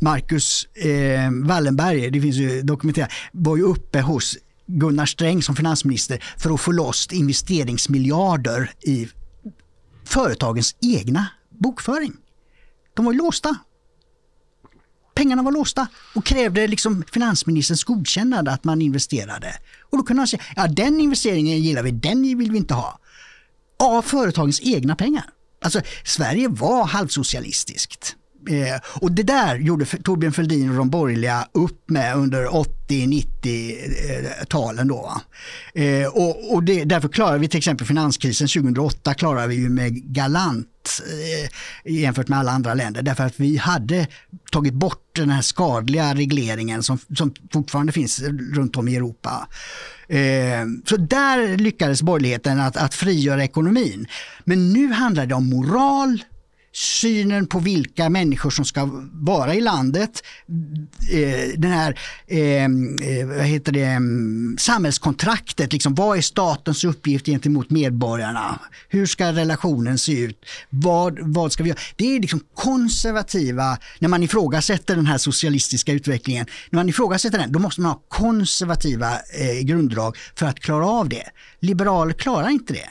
Marcus 0.00 0.64
eh, 0.64 1.30
Wallenberg, 1.44 2.10
det 2.10 2.20
finns 2.20 2.36
ju 2.36 2.62
dokumenterat, 2.62 3.10
var 3.32 3.56
ju 3.56 3.62
uppe 3.62 4.00
hos 4.00 4.36
Gunnar 4.66 5.06
Sträng 5.06 5.42
som 5.42 5.56
finansminister 5.56 6.24
för 6.38 6.54
att 6.54 6.60
få 6.60 6.72
loss 6.72 7.08
investeringsmiljarder 7.12 8.70
i 8.82 9.08
företagens 10.04 10.76
egna 10.82 11.26
bokföring. 11.58 12.12
De 12.94 13.04
var 13.04 13.12
ju 13.12 13.18
låsta. 13.18 13.56
Pengarna 15.14 15.42
var 15.42 15.52
låsta 15.52 15.86
och 16.14 16.24
krävde 16.24 16.66
liksom 16.66 17.04
finansministerns 17.12 17.84
godkännande 17.84 18.50
att 18.50 18.64
man 18.64 18.82
investerade. 18.82 19.54
Och 19.90 19.98
då 19.98 20.04
kunde 20.04 20.20
han 20.20 20.28
säga, 20.28 20.42
ja 20.56 20.66
den 20.66 21.00
investeringen 21.00 21.58
gillar 21.62 21.82
vi, 21.82 21.90
den 21.90 22.22
vill 22.22 22.50
vi 22.50 22.56
inte 22.56 22.74
ha 22.74 22.99
av 23.80 24.02
företagens 24.02 24.60
egna 24.60 24.96
pengar. 24.96 25.24
Alltså 25.64 25.80
Sverige 26.04 26.48
var 26.48 26.84
halvsocialistiskt. 26.84 28.16
Eh, 28.48 28.80
och 29.00 29.12
det 29.12 29.22
där 29.22 29.56
gjorde 29.56 29.84
Torbjörn 29.84 30.32
Fälldin 30.32 30.70
och 30.70 30.76
de 30.76 30.90
borgerliga 30.90 31.46
upp 31.52 31.90
med 31.90 32.16
under 32.16 32.46
80-90-talen. 32.46 34.90
Eh, 34.90 34.96
då, 34.96 35.20
eh, 35.74 36.06
och, 36.06 36.54
och 36.54 36.62
det, 36.62 36.84
därför 36.84 37.08
klarar 37.08 37.38
vi 37.38 37.48
till 37.48 37.58
exempel 37.58 37.86
finanskrisen 37.86 38.48
2008 38.48 39.14
klarar 39.14 39.46
vi 39.46 39.54
ju 39.54 39.68
med 39.68 39.92
galant 39.92 41.02
eh, 41.84 41.92
jämfört 41.92 42.28
med 42.28 42.38
alla 42.38 42.52
andra 42.52 42.74
länder. 42.74 43.02
Därför 43.02 43.24
att 43.24 43.40
vi 43.40 43.56
hade 43.56 44.06
tagit 44.52 44.74
bort 44.74 45.10
den 45.12 45.30
här 45.30 45.42
skadliga 45.42 46.14
regleringen 46.14 46.82
som, 46.82 46.98
som 47.16 47.34
fortfarande 47.52 47.92
finns 47.92 48.22
runt 48.54 48.76
om 48.76 48.88
i 48.88 48.96
Europa. 48.96 49.48
Eh, 50.10 50.66
så 50.84 50.96
där 50.96 51.56
lyckades 51.56 52.02
borgerligheten 52.02 52.60
att, 52.60 52.76
att 52.76 52.94
frigöra 52.94 53.44
ekonomin. 53.44 54.06
Men 54.44 54.72
nu 54.72 54.92
handlar 54.92 55.26
det 55.26 55.34
om 55.34 55.48
moral, 55.48 56.22
synen 56.72 57.46
på 57.46 57.58
vilka 57.58 58.08
människor 58.08 58.50
som 58.50 58.64
ska 58.64 58.88
vara 59.12 59.54
i 59.54 59.60
landet, 59.60 60.22
eh, 61.12 61.58
den 61.60 61.70
här, 61.70 61.98
ehm, 62.28 63.00
eh, 63.02 63.26
vad 63.26 63.44
heter 63.44 63.72
det, 63.72 63.84
ehm, 63.84 64.56
samhällskontraktet, 64.58 65.72
liksom, 65.72 65.94
vad 65.94 66.18
är 66.18 66.22
statens 66.22 66.84
uppgift 66.84 67.26
gentemot 67.26 67.70
medborgarna? 67.70 68.60
Hur 68.88 69.06
ska 69.06 69.32
relationen 69.32 69.98
se 69.98 70.20
ut? 70.20 70.44
Vad, 70.70 71.18
vad 71.20 71.52
ska 71.52 71.62
vi 71.62 71.68
göra? 71.68 71.80
Det 71.96 72.16
är 72.16 72.20
liksom 72.20 72.40
konservativa, 72.54 73.78
när 73.98 74.08
man 74.08 74.22
ifrågasätter 74.22 74.96
den 74.96 75.06
här 75.06 75.18
socialistiska 75.18 75.92
utvecklingen, 75.92 76.46
när 76.70 76.78
man 76.78 76.88
ifrågasätter 76.88 77.38
den, 77.38 77.52
då 77.52 77.58
måste 77.58 77.80
man 77.80 77.90
ha 77.90 78.02
konservativa 78.08 79.12
eh, 79.12 79.64
grunddrag 79.64 80.16
för 80.34 80.46
att 80.46 80.60
klara 80.60 80.86
av 80.86 81.08
det. 81.08 81.24
Liberaler 81.60 82.12
klarar 82.12 82.48
inte 82.48 82.72
det. 82.72 82.90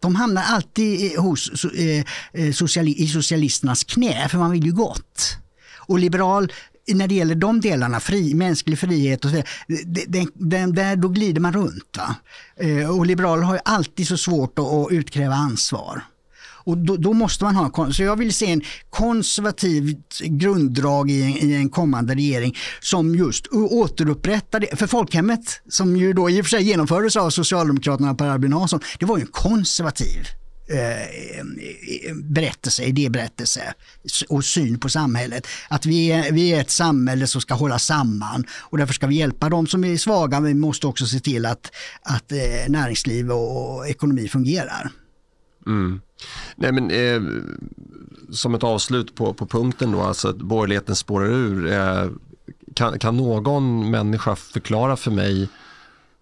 De 0.00 0.16
hamnar 0.16 0.42
alltid 0.42 1.18
hos, 1.18 1.64
eh, 1.64 2.04
eh, 2.32 2.52
sociali 2.52 2.94
i 3.02 3.08
socialisternas 3.08 3.84
knä, 3.84 4.28
för 4.28 4.38
man 4.38 4.50
vill 4.50 4.64
ju 4.64 4.72
gott. 4.72 5.36
Och 5.76 5.98
liberal, 5.98 6.52
när 6.86 7.08
det 7.08 7.14
gäller 7.14 7.34
de 7.34 7.60
delarna, 7.60 8.00
fri, 8.00 8.34
mänsklig 8.34 8.78
frihet 8.78 9.24
och 9.24 9.30
så 9.30 9.36
där, 9.66 10.96
då 10.96 11.08
glider 11.08 11.40
man 11.40 11.52
runt. 11.52 11.96
Va? 11.96 12.14
Eh, 12.56 12.90
och 12.90 13.06
liberaler 13.06 13.42
har 13.42 13.54
ju 13.54 13.60
alltid 13.64 14.08
så 14.08 14.16
svårt 14.16 14.58
att, 14.58 14.64
att 14.64 14.92
utkräva 14.92 15.34
ansvar. 15.34 16.02
Och 16.64 16.78
då, 16.78 16.96
då, 16.96 17.12
måste 17.12 17.44
man 17.44 17.56
ha, 17.56 17.92
så 17.92 18.02
jag 18.02 18.16
vill 18.16 18.34
se 18.34 18.52
en 18.52 18.62
konservativt 18.90 20.20
grunddrag 20.20 21.10
i 21.10 21.22
en, 21.22 21.50
i 21.50 21.54
en 21.54 21.68
kommande 21.68 22.14
regering 22.14 22.56
som 22.80 23.14
just 23.14 23.46
återupprättar 23.52 24.60
det. 24.60 24.78
För 24.78 24.86
folkhemmet, 24.86 25.62
som 25.68 25.96
ju 25.96 26.12
då 26.12 26.30
i 26.30 26.40
och 26.40 26.44
för 26.44 26.50
sig 26.50 26.62
genomfördes 26.62 27.16
av 27.16 27.30
Socialdemokraterna 27.30 28.14
Per 28.14 28.28
Albin 28.28 28.52
Hansson, 28.52 28.80
det 28.98 29.06
var 29.06 29.16
ju 29.16 29.20
en 29.20 29.28
konservativ 29.32 30.26
eh, 30.70 31.02
eh, 31.02 32.14
berättelse, 32.14 32.84
idéberättelse 32.84 33.74
och 34.28 34.44
syn 34.44 34.80
på 34.80 34.88
samhället. 34.88 35.46
Att 35.68 35.86
vi 35.86 36.12
är, 36.12 36.32
vi 36.32 36.52
är 36.52 36.60
ett 36.60 36.70
samhälle 36.70 37.26
som 37.26 37.40
ska 37.40 37.54
hålla 37.54 37.78
samman 37.78 38.46
och 38.52 38.78
därför 38.78 38.94
ska 38.94 39.06
vi 39.06 39.14
hjälpa 39.14 39.48
de 39.48 39.66
som 39.66 39.84
är 39.84 39.96
svaga 39.96 40.40
men 40.40 40.48
vi 40.48 40.54
måste 40.54 40.86
också 40.86 41.06
se 41.06 41.20
till 41.20 41.46
att, 41.46 41.72
att 42.02 42.32
eh, 42.32 42.38
näringsliv 42.68 43.30
och 43.30 43.88
ekonomi 43.88 44.28
fungerar. 44.28 44.90
Mm. 45.66 46.00
Nej, 46.56 46.72
men, 46.72 46.90
eh, 46.90 47.22
som 48.32 48.54
ett 48.54 48.64
avslut 48.64 49.14
på, 49.14 49.34
på 49.34 49.46
punkten 49.46 49.92
då, 49.92 50.00
alltså 50.00 50.28
att 50.28 50.36
borgerligheten 50.36 50.96
spårar 50.96 51.26
ur. 51.26 51.72
Eh, 51.72 52.10
kan, 52.74 52.98
kan 52.98 53.16
någon 53.16 53.90
människa 53.90 54.36
förklara 54.36 54.96
för 54.96 55.10
mig 55.10 55.48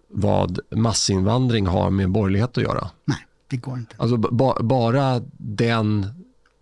vad 0.09 0.59
massinvandring 0.71 1.67
har 1.67 1.89
med 1.89 2.09
borgerlighet 2.09 2.57
att 2.57 2.63
göra? 2.63 2.89
Nej, 3.05 3.27
det 3.49 3.57
går 3.57 3.77
inte. 3.77 3.95
Alltså, 3.97 4.17
ba, 4.17 4.63
bara 4.63 5.21
den 5.37 6.07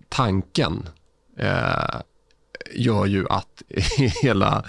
tanken 0.10 0.90
eh, 1.38 2.02
gör 2.74 3.06
ju 3.06 3.28
att 3.30 3.64
hela 4.24 4.64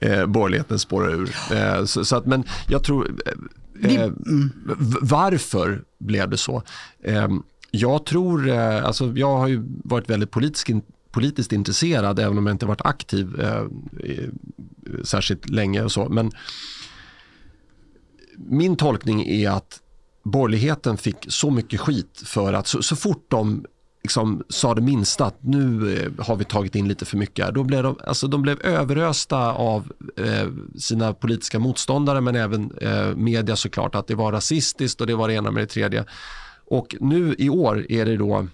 eh, 0.00 0.26
borgerligheten 0.26 0.78
spårar 0.78 1.10
ur. 1.10 1.34
Eh, 1.52 1.84
så, 1.84 2.04
så, 2.04 2.16
att, 2.16 2.26
men 2.26 2.44
jag 2.68 2.82
tror... 2.82 3.10
Eh, 3.82 4.02
mm. 4.02 4.50
Varför 5.00 5.84
blev 5.98 6.30
det 6.30 6.36
så? 6.36 6.62
Eh, 7.02 7.28
jag 7.70 8.06
tror, 8.06 8.48
eh, 8.48 8.84
alltså 8.84 9.12
jag 9.16 9.36
har 9.36 9.48
ju 9.48 9.62
varit 9.84 10.10
väldigt 10.10 10.30
politisk, 10.30 10.70
politiskt 11.10 11.52
intresserad 11.52 12.18
även 12.18 12.38
om 12.38 12.46
jag 12.46 12.54
inte 12.54 12.66
varit 12.66 12.86
aktiv 12.86 13.40
eh, 13.40 13.64
särskilt 15.04 15.48
länge 15.48 15.82
och 15.82 15.92
så. 15.92 16.08
Men 16.08 16.30
min 18.36 18.76
tolkning 18.76 19.26
är 19.26 19.50
att 19.50 19.80
borgerligheten 20.22 20.96
fick 20.96 21.16
så 21.28 21.50
mycket 21.50 21.80
skit 21.80 22.22
för 22.24 22.52
att 22.52 22.66
så, 22.66 22.82
så 22.82 22.96
fort 22.96 23.26
de 23.28 23.64
liksom 24.04 24.42
sa 24.48 24.74
det 24.74 24.80
minsta 24.80 25.24
att 25.24 25.38
nu 25.40 25.96
eh, 25.96 26.24
har 26.24 26.36
vi 26.36 26.44
tagit 26.44 26.74
in 26.74 26.88
lite 26.88 27.04
för 27.04 27.16
mycket. 27.16 27.54
Då 27.54 27.62
blev 27.62 27.82
de, 27.82 27.98
alltså 28.06 28.26
de 28.26 28.42
blev 28.42 28.60
överösta 28.60 29.52
av 29.52 29.92
eh, 30.16 30.48
sina 30.78 31.12
politiska 31.12 31.58
motståndare 31.58 32.20
men 32.20 32.36
även 32.36 32.72
eh, 32.80 33.16
media 33.16 33.56
såklart 33.56 33.94
att 33.94 34.06
det 34.06 34.14
var 34.14 34.32
rasistiskt 34.32 35.00
och 35.00 35.06
det 35.06 35.14
var 35.14 35.28
det 35.28 35.34
ena 35.34 35.50
med 35.50 35.62
det 35.62 35.66
tredje. 35.66 36.04
Och 36.66 36.96
nu 37.00 37.34
i 37.38 37.48
år 37.48 37.92
är 37.92 38.04
det 38.04 38.16
då 38.16 38.46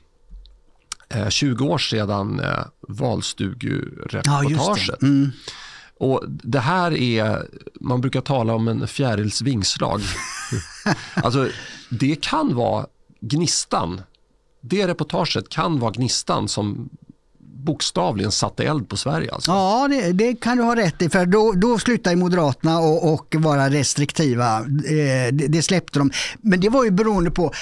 eh, 1.09 1.29
20 1.29 1.65
år 1.65 1.79
sedan 1.79 2.41
eh, 2.41 2.65
valstugureportaget. 2.89 4.89
Ja, 4.89 4.97
mm. 5.03 5.31
Och 5.99 6.25
det 6.29 6.61
här 6.61 6.93
är, 6.93 7.47
man 7.81 8.01
brukar 8.01 8.21
tala 8.21 8.55
om 8.55 8.69
en 8.69 8.89
fjärils 8.89 9.43
vingslag. 9.43 10.01
alltså, 11.15 11.49
det 11.89 12.23
kan 12.23 12.55
vara 12.55 12.87
gnistan. 13.21 14.01
Det 14.61 14.87
reportaget 14.87 15.49
kan 15.49 15.79
vara 15.79 15.91
gnistan 15.91 16.49
som 16.49 16.91
bokstavligen 17.65 18.33
satte 18.33 18.65
eld 18.65 18.89
på 18.89 18.97
Sverige. 18.97 19.33
Alltså. 19.33 19.51
Ja, 19.51 19.89
det, 19.91 20.13
det, 20.13 20.35
kan 20.35 20.57
du 20.57 20.63
ha 20.63 20.77
rätt 20.77 21.03
i. 21.03 21.09
För 21.09 21.27
då, 21.27 21.53
då 21.53 21.79
slutade 21.79 22.17
Moderaterna 22.17 22.79
och, 22.79 23.13
och 23.13 23.35
vara 23.39 23.71
restriktiva. 23.71 24.59
Eh, 24.59 25.33
det, 25.33 25.47
det, 25.49 25.63
släppte 25.63 25.99
de. 25.99 26.11
Men 26.41 26.61
det 26.61 26.69
var 26.69 26.85
ju 26.85 26.91
beroende 26.91 27.31
på 27.31 27.53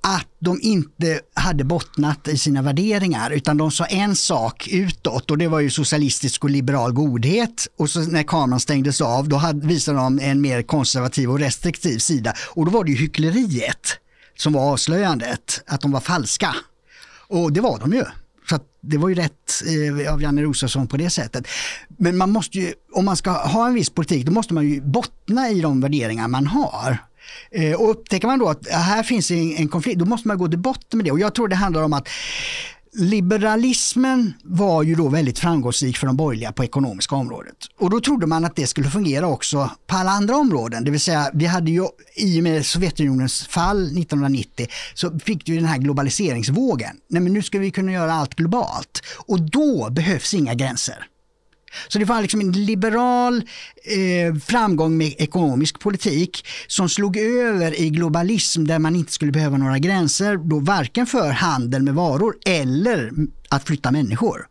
att 0.00 0.28
de 0.38 0.58
inte 0.62 1.20
hade 1.34 1.64
bottnat 1.64 2.28
i 2.28 2.38
sina 2.38 2.62
värderingar 2.62 3.30
utan 3.30 3.56
de 3.56 3.70
sa 3.70 3.84
en 3.84 4.16
sak 4.16 4.68
utåt 4.70 5.30
och 5.30 5.38
det 5.38 5.48
var 5.48 5.60
ju 5.60 5.70
socialistisk 5.70 6.44
och 6.44 6.50
liberal 6.50 6.92
godhet 6.92 7.66
och 7.78 7.90
så 7.90 8.00
när 8.00 8.22
kameran 8.22 8.60
stängdes 8.60 9.00
av 9.00 9.28
då 9.28 9.36
hade, 9.36 9.66
visade 9.66 9.98
de 9.98 10.18
en 10.18 10.40
mer 10.40 10.62
konservativ 10.62 11.30
och 11.30 11.38
restriktiv 11.38 11.98
sida 11.98 12.34
och 12.54 12.64
då 12.64 12.70
var 12.70 12.84
det 12.84 12.90
ju 12.90 12.96
hyckleriet 12.96 13.98
som 14.36 14.52
var 14.52 14.72
avslöjandet, 14.72 15.62
att 15.66 15.80
de 15.80 15.92
var 15.92 16.00
falska. 16.00 16.56
Och 17.28 17.52
det 17.52 17.60
var 17.60 17.78
de 17.78 17.92
ju. 17.92 18.04
Så 18.48 18.58
det 18.80 18.98
var 18.98 19.08
ju 19.08 19.14
rätt 19.14 19.62
eh, 19.66 20.12
av 20.12 20.22
Janne 20.22 20.42
Rosasson 20.42 20.86
på 20.86 20.96
det 20.96 21.10
sättet. 21.10 21.48
Men 21.88 22.16
man 22.16 22.30
måste 22.30 22.58
ju, 22.58 22.72
om 22.92 23.04
man 23.04 23.16
ska 23.16 23.30
ha 23.30 23.66
en 23.66 23.74
viss 23.74 23.90
politik, 23.90 24.26
då 24.26 24.32
måste 24.32 24.54
man 24.54 24.66
ju 24.66 24.80
bottna 24.80 25.48
i 25.50 25.60
de 25.60 25.80
värderingar 25.80 26.28
man 26.28 26.46
har. 26.46 26.98
Eh, 27.50 27.72
och 27.72 27.90
upptäcker 27.90 28.26
man 28.26 28.38
då 28.38 28.48
att 28.48 28.68
här 28.68 29.02
finns 29.02 29.30
en, 29.30 29.56
en 29.56 29.68
konflikt, 29.68 29.98
då 29.98 30.04
måste 30.04 30.28
man 30.28 30.38
gå 30.38 30.48
till 30.48 30.58
botten 30.58 30.98
med 30.98 31.04
det. 31.04 31.10
Och 31.10 31.20
jag 31.20 31.34
tror 31.34 31.48
det 31.48 31.56
handlar 31.56 31.82
om 31.82 31.92
att 31.92 32.08
Liberalismen 32.92 34.34
var 34.44 34.82
ju 34.82 34.94
då 34.94 35.08
väldigt 35.08 35.38
framgångsrik 35.38 35.96
för 35.96 36.06
de 36.06 36.16
borgerliga 36.16 36.52
på 36.52 36.64
ekonomiska 36.64 37.16
området. 37.16 37.56
Och 37.78 37.90
då 37.90 38.00
trodde 38.00 38.26
man 38.26 38.44
att 38.44 38.56
det 38.56 38.66
skulle 38.66 38.90
fungera 38.90 39.26
också 39.26 39.70
på 39.86 39.96
alla 39.96 40.10
andra 40.10 40.36
områden. 40.36 40.84
Det 40.84 40.90
vill 40.90 41.00
säga, 41.00 41.30
vi 41.34 41.46
hade 41.46 41.70
ju 41.70 41.86
i 42.16 42.40
och 42.40 42.42
med 42.42 42.66
Sovjetunionens 42.66 43.46
fall 43.46 43.82
1990 43.82 44.66
så 44.94 45.18
fick 45.18 45.48
vi 45.48 45.56
den 45.56 45.64
här 45.64 45.78
globaliseringsvågen. 45.78 46.96
Nej 47.08 47.22
men 47.22 47.32
nu 47.32 47.42
ska 47.42 47.58
vi 47.58 47.70
kunna 47.70 47.92
göra 47.92 48.12
allt 48.12 48.34
globalt. 48.34 49.02
Och 49.26 49.40
då 49.40 49.90
behövs 49.90 50.34
inga 50.34 50.54
gränser. 50.54 51.06
Så 51.88 51.98
det 51.98 52.04
var 52.04 52.22
liksom 52.22 52.40
en 52.40 52.52
liberal 52.52 53.42
eh, 53.84 54.34
framgång 54.34 54.96
med 54.96 55.14
ekonomisk 55.18 55.80
politik 55.80 56.46
som 56.66 56.88
slog 56.88 57.16
över 57.16 57.80
i 57.80 57.90
globalism 57.90 58.64
där 58.64 58.78
man 58.78 58.96
inte 58.96 59.12
skulle 59.12 59.32
behöva 59.32 59.56
några 59.56 59.78
gränser, 59.78 60.36
då 60.36 60.58
varken 60.58 61.06
för 61.06 61.30
handel 61.30 61.82
med 61.82 61.94
varor 61.94 62.36
eller 62.44 63.10
att 63.48 63.66
flytta 63.66 63.90
människor. 63.90 64.46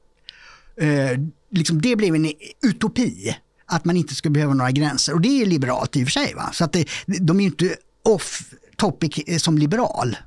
Eh, 0.81 1.19
liksom 1.51 1.81
det 1.81 1.95
blev 1.95 2.15
en 2.15 2.31
utopi 2.63 3.35
att 3.65 3.85
man 3.85 3.97
inte 3.97 4.15
skulle 4.15 4.31
behöva 4.31 4.53
några 4.53 4.71
gränser 4.71 5.13
och 5.13 5.21
det 5.21 5.41
är 5.41 5.45
liberalt 5.45 5.95
i 5.95 6.03
och 6.03 6.07
för 6.07 6.11
sig. 6.11 6.33
Va? 6.33 6.49
Så 6.53 6.63
att 6.63 6.73
det, 6.73 6.87
de 7.05 7.39
är 7.39 7.45
inte 7.45 7.75
off 8.03 8.43
topic 8.77 9.19
eh, 9.27 9.37
som 9.37 9.57
liberal. 9.57 10.17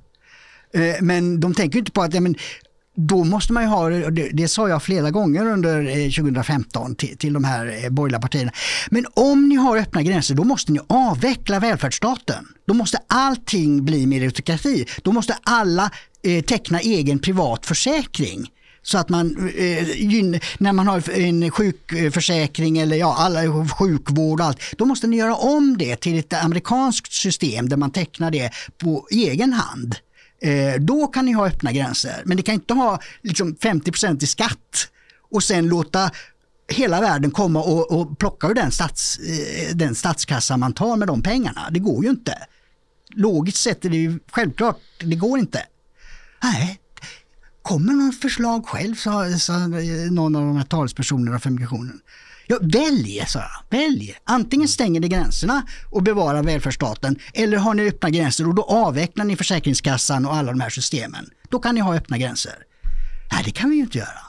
Eh, 0.74 0.94
men 1.00 1.40
de 1.40 1.54
tänker 1.54 1.78
inte 1.78 1.92
på 1.92 2.02
att 2.02 2.14
ja, 2.14 2.20
men, 2.20 2.34
då 3.00 3.24
måste 3.24 3.52
man 3.52 3.62
ju 3.62 3.68
ha, 3.68 3.88
det, 3.88 4.30
det 4.32 4.48
sa 4.48 4.68
jag 4.68 4.82
flera 4.82 5.10
gånger 5.10 5.46
under 5.46 5.86
eh, 5.88 6.10
2015 6.10 6.94
till, 6.94 7.18
till 7.18 7.32
de 7.32 7.44
här 7.44 7.84
eh, 7.84 7.90
borgerliga 7.90 8.20
partierna. 8.20 8.52
Men 8.90 9.06
om 9.14 9.48
ni 9.48 9.56
har 9.56 9.76
öppna 9.76 10.02
gränser 10.02 10.34
då 10.34 10.44
måste 10.44 10.72
ni 10.72 10.80
avveckla 10.86 11.60
välfärdsstaten. 11.60 12.48
Då 12.66 12.74
måste 12.74 12.98
allting 13.06 13.84
bli 13.84 14.06
meritokrati. 14.06 14.86
Då 15.02 15.12
måste 15.12 15.36
alla 15.42 15.90
eh, 16.22 16.44
teckna 16.44 16.80
egen 16.80 17.18
privat 17.18 17.66
försäkring. 17.66 18.50
Så 18.82 18.98
att 18.98 19.08
man, 19.08 19.50
eh, 19.56 19.86
när 20.58 20.72
man 20.72 20.86
har 20.86 21.10
en 21.10 21.50
sjukförsäkring 21.50 22.78
eller 22.78 22.96
ja, 22.96 23.16
alla, 23.18 23.68
sjukvård 23.68 24.40
och 24.40 24.46
allt, 24.46 24.60
då 24.78 24.84
måste 24.84 25.06
ni 25.06 25.16
göra 25.16 25.34
om 25.36 25.78
det 25.78 25.96
till 25.96 26.18
ett 26.18 26.32
amerikanskt 26.32 27.12
system 27.12 27.68
där 27.68 27.76
man 27.76 27.90
tecknar 27.90 28.30
det 28.30 28.50
på 28.78 29.08
egen 29.10 29.52
hand. 29.52 29.96
Eh, 30.40 30.80
då 30.80 31.06
kan 31.06 31.24
ni 31.24 31.32
ha 31.32 31.46
öppna 31.46 31.72
gränser. 31.72 32.22
Men 32.24 32.36
ni 32.36 32.42
kan 32.42 32.54
inte 32.54 32.74
ha 32.74 33.00
liksom 33.22 33.56
50 33.62 34.24
i 34.24 34.26
skatt 34.26 34.88
och 35.30 35.42
sen 35.42 35.68
låta 35.68 36.10
hela 36.68 37.00
världen 37.00 37.30
komma 37.30 37.62
och, 37.62 37.92
och 37.92 38.18
plocka 38.18 38.48
ur 38.48 38.54
den, 38.54 38.70
stats, 38.70 39.18
eh, 39.18 39.76
den 39.76 39.94
statskassa 39.94 40.56
man 40.56 40.72
tar 40.72 40.96
med 40.96 41.08
de 41.08 41.22
pengarna. 41.22 41.70
Det 41.70 41.78
går 41.78 42.04
ju 42.04 42.10
inte. 42.10 42.46
Logiskt 43.14 43.58
sett 43.58 43.84
är 43.84 43.90
det 43.90 43.96
ju 43.96 44.18
självklart, 44.30 44.80
det 45.00 45.16
går 45.16 45.38
inte. 45.38 45.62
Nej, 46.42 46.80
kommer 47.62 47.92
någon 47.92 48.12
förslag 48.12 48.66
själv, 48.66 48.94
sa, 48.94 49.38
sa 49.38 49.66
någon 50.10 50.36
av 50.36 50.42
de 50.42 50.56
här 50.56 50.64
talespersonerna 50.64 51.38
för 51.38 51.50
migrationen. 51.50 52.00
Ja, 52.50 52.58
välj, 52.60 53.24
sa 53.26 53.38
jag. 53.38 53.78
Välj. 53.78 54.14
Antingen 54.24 54.68
stänger 54.68 55.00
ni 55.00 55.08
gränserna 55.08 55.62
och 55.90 56.02
bevarar 56.02 56.42
välfärdsstaten 56.42 57.18
eller 57.34 57.56
har 57.56 57.74
ni 57.74 57.88
öppna 57.88 58.10
gränser 58.10 58.48
och 58.48 58.54
då 58.54 58.62
avvecklar 58.62 59.24
ni 59.24 59.36
Försäkringskassan 59.36 60.26
och 60.26 60.34
alla 60.34 60.50
de 60.50 60.60
här 60.60 60.70
systemen. 60.70 61.30
Då 61.48 61.58
kan 61.58 61.74
ni 61.74 61.80
ha 61.80 61.96
öppna 61.96 62.18
gränser. 62.18 62.54
Nej, 63.32 63.42
det 63.44 63.50
kan 63.50 63.70
vi 63.70 63.76
ju 63.76 63.82
inte 63.82 63.98
göra. 63.98 64.20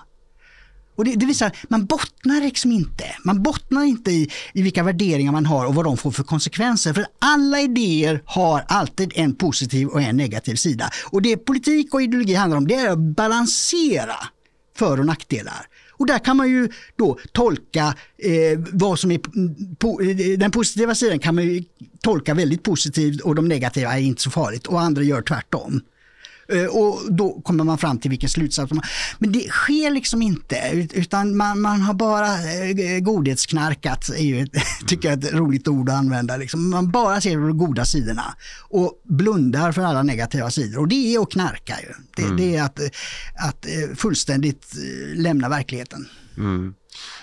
Och 0.96 1.06
det, 1.06 1.16
det 1.16 1.26
visar 1.26 1.52
man 1.70 1.86
bottnar 1.86 2.42
liksom 2.42 2.72
inte. 2.72 3.06
Man 3.24 3.44
bottnar 3.44 3.84
inte 3.84 4.12
i, 4.12 4.30
i 4.54 4.62
vilka 4.62 4.84
värderingar 4.84 5.32
man 5.32 5.46
har 5.46 5.66
och 5.66 5.76
vad 5.76 5.86
de 5.86 5.98
får 5.98 6.12
för 6.12 6.24
konsekvenser. 6.24 6.94
För 6.94 7.06
alla 7.20 7.60
idéer 7.60 8.22
har 8.26 8.66
alltid 8.68 9.12
en 9.16 9.36
positiv 9.36 9.88
och 9.88 10.02
en 10.02 10.18
negativ 10.18 10.56
sida. 10.56 10.90
Och 11.06 11.22
det 11.22 11.38
politik 11.38 11.94
och 11.94 12.02
ideologi 12.02 12.34
handlar 12.34 12.58
om 12.58 12.68
det 12.68 12.76
är 12.76 12.90
att 12.90 13.00
balansera 13.00 14.16
för 14.78 15.00
och 15.00 15.06
nackdelar. 15.06 15.68
Och 16.00 16.06
där 16.06 16.20
kan 16.20 16.38
man 16.38 16.50
ju 16.50 16.70
då 16.96 17.20
tolka 17.32 17.96
eh, 18.18 18.60
vad 18.72 19.00
som 19.00 19.12
är 19.12 19.20
po 19.76 20.02
eh, 20.02 20.38
den 20.38 20.52
positiva 20.52 20.96
sidan 20.96 21.20
kan 21.20 21.36
man 21.36 21.44
ju 21.44 21.64
tolka 22.02 22.34
väldigt 22.34 22.64
positivt 22.64 23.22
och 23.22 23.36
de 23.36 23.48
negativa 23.48 23.94
är 23.98 24.02
inte 24.02 24.22
så 24.22 24.30
farligt 24.30 24.68
och 24.68 24.82
andra 24.82 25.04
gör 25.04 25.22
tvärtom. 25.22 25.82
Eh, 26.52 26.66
och 26.66 27.14
då 27.14 27.42
kommer 27.42 27.64
man 27.64 27.78
fram 27.78 28.00
till 28.00 28.10
vilken 28.10 28.30
slutsats 28.30 28.74
man 28.74 28.84
Men 29.20 29.32
det 29.32 29.50
sker 29.50 29.92
liksom 29.92 30.22
inte 30.22 30.88
utan 30.94 31.38
man, 31.38 31.62
man 31.62 31.82
har 31.82 31.94
bara 31.94 32.28
eh, 32.28 33.00
godhetsknarkat, 33.00 34.10
är 34.10 34.24
ju, 34.24 34.48
tycker 34.88 35.10
jag 35.10 35.24
är 35.24 35.28
ett 35.28 35.34
roligt 35.34 35.68
ord 35.68 35.90
att 35.90 35.96
använda. 35.96 36.38
Liksom. 36.38 36.70
Man 36.70 36.92
bara 36.92 37.22
ser 37.22 37.38
de 37.38 37.58
goda 37.58 37.86
sidorna 37.86 38.36
och 38.70 39.02
blundar 39.04 39.72
för 39.72 39.82
alla 39.82 40.04
negativa 40.04 40.52
sidor 40.52 40.80
och 40.80 40.88
det 40.88 41.16
är 41.16 41.22
att 41.22 41.32
knarka. 41.32 41.76
Ju. 41.82 41.94
Det, 42.16 42.24
mm. 42.24 42.38
det 42.38 42.56
är 42.56 42.64
att, 42.64 42.80
att 43.36 43.66
eh, 43.66 43.96
fullständigt 43.96 44.74
lämna 45.16 45.50
verkligheten. 45.50 46.08
Mm. 46.38 46.74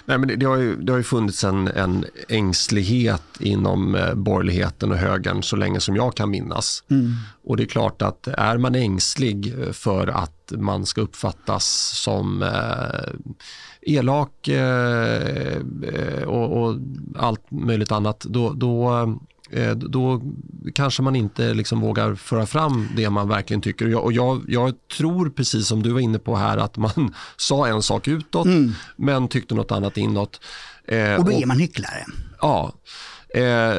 Nej, 0.09 0.19
men 0.19 0.29
det, 0.29 0.37
det, 0.37 0.47
har 0.47 0.57
ju, 0.57 0.77
det 0.77 0.93
har 0.93 0.99
ju 0.99 1.05
funnits 1.05 1.45
en, 1.45 1.69
en 1.69 2.05
ängslighet 2.29 3.23
inom 3.41 3.95
eh, 3.95 4.15
borgerligheten 4.15 4.93
och 4.93 4.99
högern 4.99 5.43
så 5.43 5.57
länge 5.57 5.81
som 5.81 5.97
jag 5.97 6.15
kan 6.15 6.31
minnas. 6.31 6.85
Mm. 6.91 7.13
Och 7.45 7.57
det 7.57 7.63
är 7.63 7.67
klart 7.67 8.03
att 8.03 8.29
är 8.29 8.59
man 8.59 8.75
ängslig 8.75 9.55
för 9.73 10.07
att 10.07 10.53
man 10.57 10.87
ska 10.87 11.01
uppfattas 11.01 11.65
som 12.05 12.43
eh, 12.43 13.37
elak 13.81 14.49
eh, 14.49 15.57
eh 15.95 16.23
och, 16.27 16.63
och, 16.63 16.77
allt 17.17 17.51
möjligt 17.51 17.93
annat, 17.93 18.21
då, 18.21 18.53
då 18.53 18.91
då 19.77 20.23
kanske 20.75 21.03
man 21.03 21.17
inte 21.17 21.55
liksom 21.55 21.81
vågar 21.81 22.15
föra 22.15 22.47
fram 22.47 22.89
det 22.97 23.11
man 23.11 23.29
verkligen 23.29 23.61
tycker. 23.61 23.85
Och 23.85 23.93
jag, 23.93 24.05
och 24.05 24.13
jag, 24.13 24.45
jag, 24.49 24.75
tror 24.97 25.31
precis 25.31 25.67
som 25.67 25.83
du 25.83 25.91
var 25.91 26.01
inne 26.01 26.19
på 26.19 26.37
här 26.37 26.57
att 26.59 26.77
man 26.77 27.15
sa 27.37 27.67
en 27.67 27.83
sak 27.83 28.09
utåt 28.09 28.47
mm. 28.47 28.73
men 28.97 29.29
tyckte 29.29 29.55
något 29.55 29.73
annat 29.73 29.97
inåt. 29.97 30.41
Eh, 30.89 31.15
och 31.15 31.25
då 31.25 31.33
är 31.33 31.47
man 31.47 31.59
hycklare. 31.59 32.05
Ja, 32.41 32.73
eh, 33.35 33.75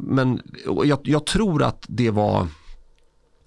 men 0.00 0.40
jag, 0.84 0.98
jag, 1.02 1.26
tror 1.26 1.62
att 1.62 1.84
det 1.88 2.10
var 2.10 2.46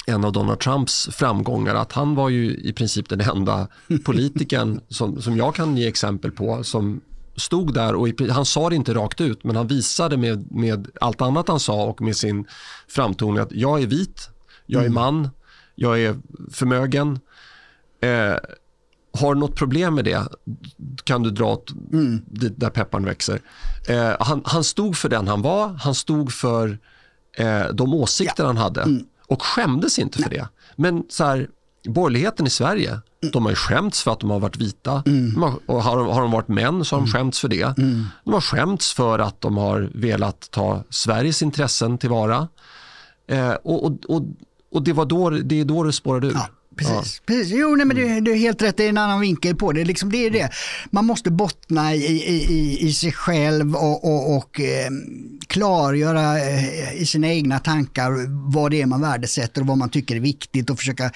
en 0.06 0.26
av 0.26 0.32
Donald 0.32 0.60
Trumps 0.60 1.10
framgångar 1.12 1.76
att 1.76 1.92
han 1.92 2.16
var 2.16 2.30
ju 2.30 2.56
i 2.56 2.74
princip 2.74 3.10
den 3.10 3.22
enda 3.22 3.68
politikern 4.06 4.82
som, 4.90 5.22
som 5.22 5.38
jag 5.38 5.56
kan 5.56 5.78
ge 5.78 5.88
exempel 5.88 6.32
på 6.32 6.64
som 6.64 7.02
stod 7.36 7.74
där 7.74 7.96
och 7.96 8.08
han 8.30 8.46
sa 8.46 8.70
det 8.70 8.76
inte 8.76 8.94
rakt 8.94 9.22
ut 9.22 9.44
men 9.44 9.56
han 9.56 9.68
visade 9.68 10.18
med, 10.18 10.52
med 10.52 10.88
allt 11.02 11.22
annat 11.22 11.48
han 11.48 11.60
sa 11.60 11.84
och 11.84 12.02
med 12.02 12.16
sin 12.16 12.48
framtoning 12.88 13.38
att 13.38 13.52
jag 13.52 13.82
är 13.82 13.88
vit, 13.88 14.30
jag 14.66 14.82
är 14.82 14.86
mm. 14.86 14.94
man, 14.94 15.30
jag 15.76 16.02
är 16.02 16.20
förmögen. 16.52 17.20
Eh, 18.02 18.36
har 19.18 19.34
du 19.34 19.40
något 19.40 19.56
problem 19.56 19.96
med 19.96 20.06
det 20.06 20.28
kan 21.04 21.24
du 21.24 21.30
dra 21.30 21.54
åt 21.54 21.72
mm. 21.72 22.22
dit 22.26 22.54
där 22.56 22.70
pepparn 22.70 23.06
växer. 23.06 23.42
Eh, 23.88 24.16
han, 24.20 24.42
han, 24.46 24.64
stod 24.64 24.98
för 24.98 25.10
den 25.10 25.28
han 25.28 25.42
var, 25.42 25.68
han 25.68 25.96
stod 25.96 26.34
för 26.34 26.80
eh, 27.38 27.66
de 27.74 27.94
åsikter 27.94 28.44
ja. 28.44 28.48
han 28.48 28.58
hade 28.58 28.82
mm. 28.82 29.06
och 29.28 29.42
skämdes 29.42 30.00
inte 30.00 30.24
för 30.24 30.30
det. 30.30 30.48
Men 30.76 31.04
så 31.10 31.24
här, 31.24 31.50
borgerligheten 31.84 32.48
i 32.48 32.50
Sverige, 32.50 33.00
de 33.32 33.44
har 33.44 33.52
ju 33.52 33.56
skämts 33.56 34.04
för 34.04 34.12
att 34.12 34.20
de 34.20 34.30
har 34.30 34.40
varit 34.40 34.58
vita. 34.58 35.04
Mm. 35.06 35.44
Har, 35.44 35.54
och 35.66 35.84
har, 35.84 35.98
har 35.98 36.22
de 36.22 36.32
varit 36.32 36.48
män 36.48 36.86
så 36.86 36.96
har 36.96 37.02
de 37.02 37.10
mm. 37.10 37.14
skämts 37.14 37.40
för 37.40 37.48
det. 37.48 37.78
Mm. 37.78 38.06
De 38.24 38.34
har 38.34 38.42
skämts 38.42 38.94
för 38.94 39.20
att 39.20 39.42
de 39.42 39.58
har 39.58 39.90
velat 39.94 40.52
ta 40.52 40.84
Sveriges 40.90 41.42
intressen 41.42 41.98
tillvara. 41.98 42.48
Eh, 43.28 43.52
och, 43.52 43.86
och, 43.86 43.92
och, 44.08 44.24
och, 44.72 44.84
det, 44.84 44.94
var 44.94 45.06
då, 45.06 45.30
det 45.30 45.60
är 45.60 45.66
då 45.66 45.84
det 45.84 45.94
spårade 45.94 46.28
ur. 46.28 46.34
Ja. 46.34 46.48
Precis. 46.76 47.22
Ja. 47.22 47.24
Precis. 47.26 47.54
Jo, 47.54 47.76
nej, 47.76 47.86
men 47.86 47.96
du, 47.96 48.22
du 48.22 48.32
är 48.32 48.36
helt 48.36 48.62
rätt, 48.62 48.78
det 48.78 48.86
är 48.86 48.90
en 48.90 48.98
annan 48.98 49.20
vinkel 49.20 49.56
på 49.56 49.72
det. 49.72 49.86
Liksom, 49.86 50.12
det 50.12 50.26
är 50.26 50.32
det. 50.32 50.50
Man 50.92 51.06
måste 51.06 51.32
bottna 51.32 51.96
i, 51.96 52.06
i, 52.06 52.78
i 52.88 52.94
sig 52.94 53.12
själv 53.12 53.76
och, 53.76 54.04
och, 54.04 54.38
och 54.38 54.60
eh, 54.60 54.90
klargöra 55.48 56.40
eh, 56.40 57.02
i 57.02 57.06
sina 57.06 57.28
egna 57.28 57.60
tankar 57.60 58.12
vad 58.54 58.72
det 58.72 58.82
är 58.82 58.86
man 58.86 59.02
värdesätter 59.02 59.62
och 59.62 59.68
vad 59.68 59.78
man 59.78 59.90
tycker 59.90 60.16
är 60.16 60.20
viktigt 60.20 60.70
och 60.70 60.78
försöka 60.78 61.12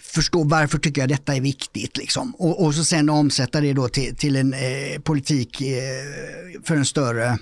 förstå 0.00 0.44
varför 0.44 0.78
tycker 0.78 1.02
jag 1.02 1.08
detta 1.08 1.34
är 1.34 1.40
viktigt. 1.40 1.96
Liksom. 1.96 2.34
Och, 2.38 2.64
och 2.64 2.74
så 2.74 2.84
sen 2.84 3.08
omsätta 3.08 3.60
det 3.60 3.72
då 3.72 3.88
till, 3.88 4.16
till 4.16 4.36
en 4.36 4.52
eh, 4.52 5.00
politik 5.02 5.60
eh, 5.60 6.62
för 6.64 6.76
en 6.76 6.86
större 6.86 7.38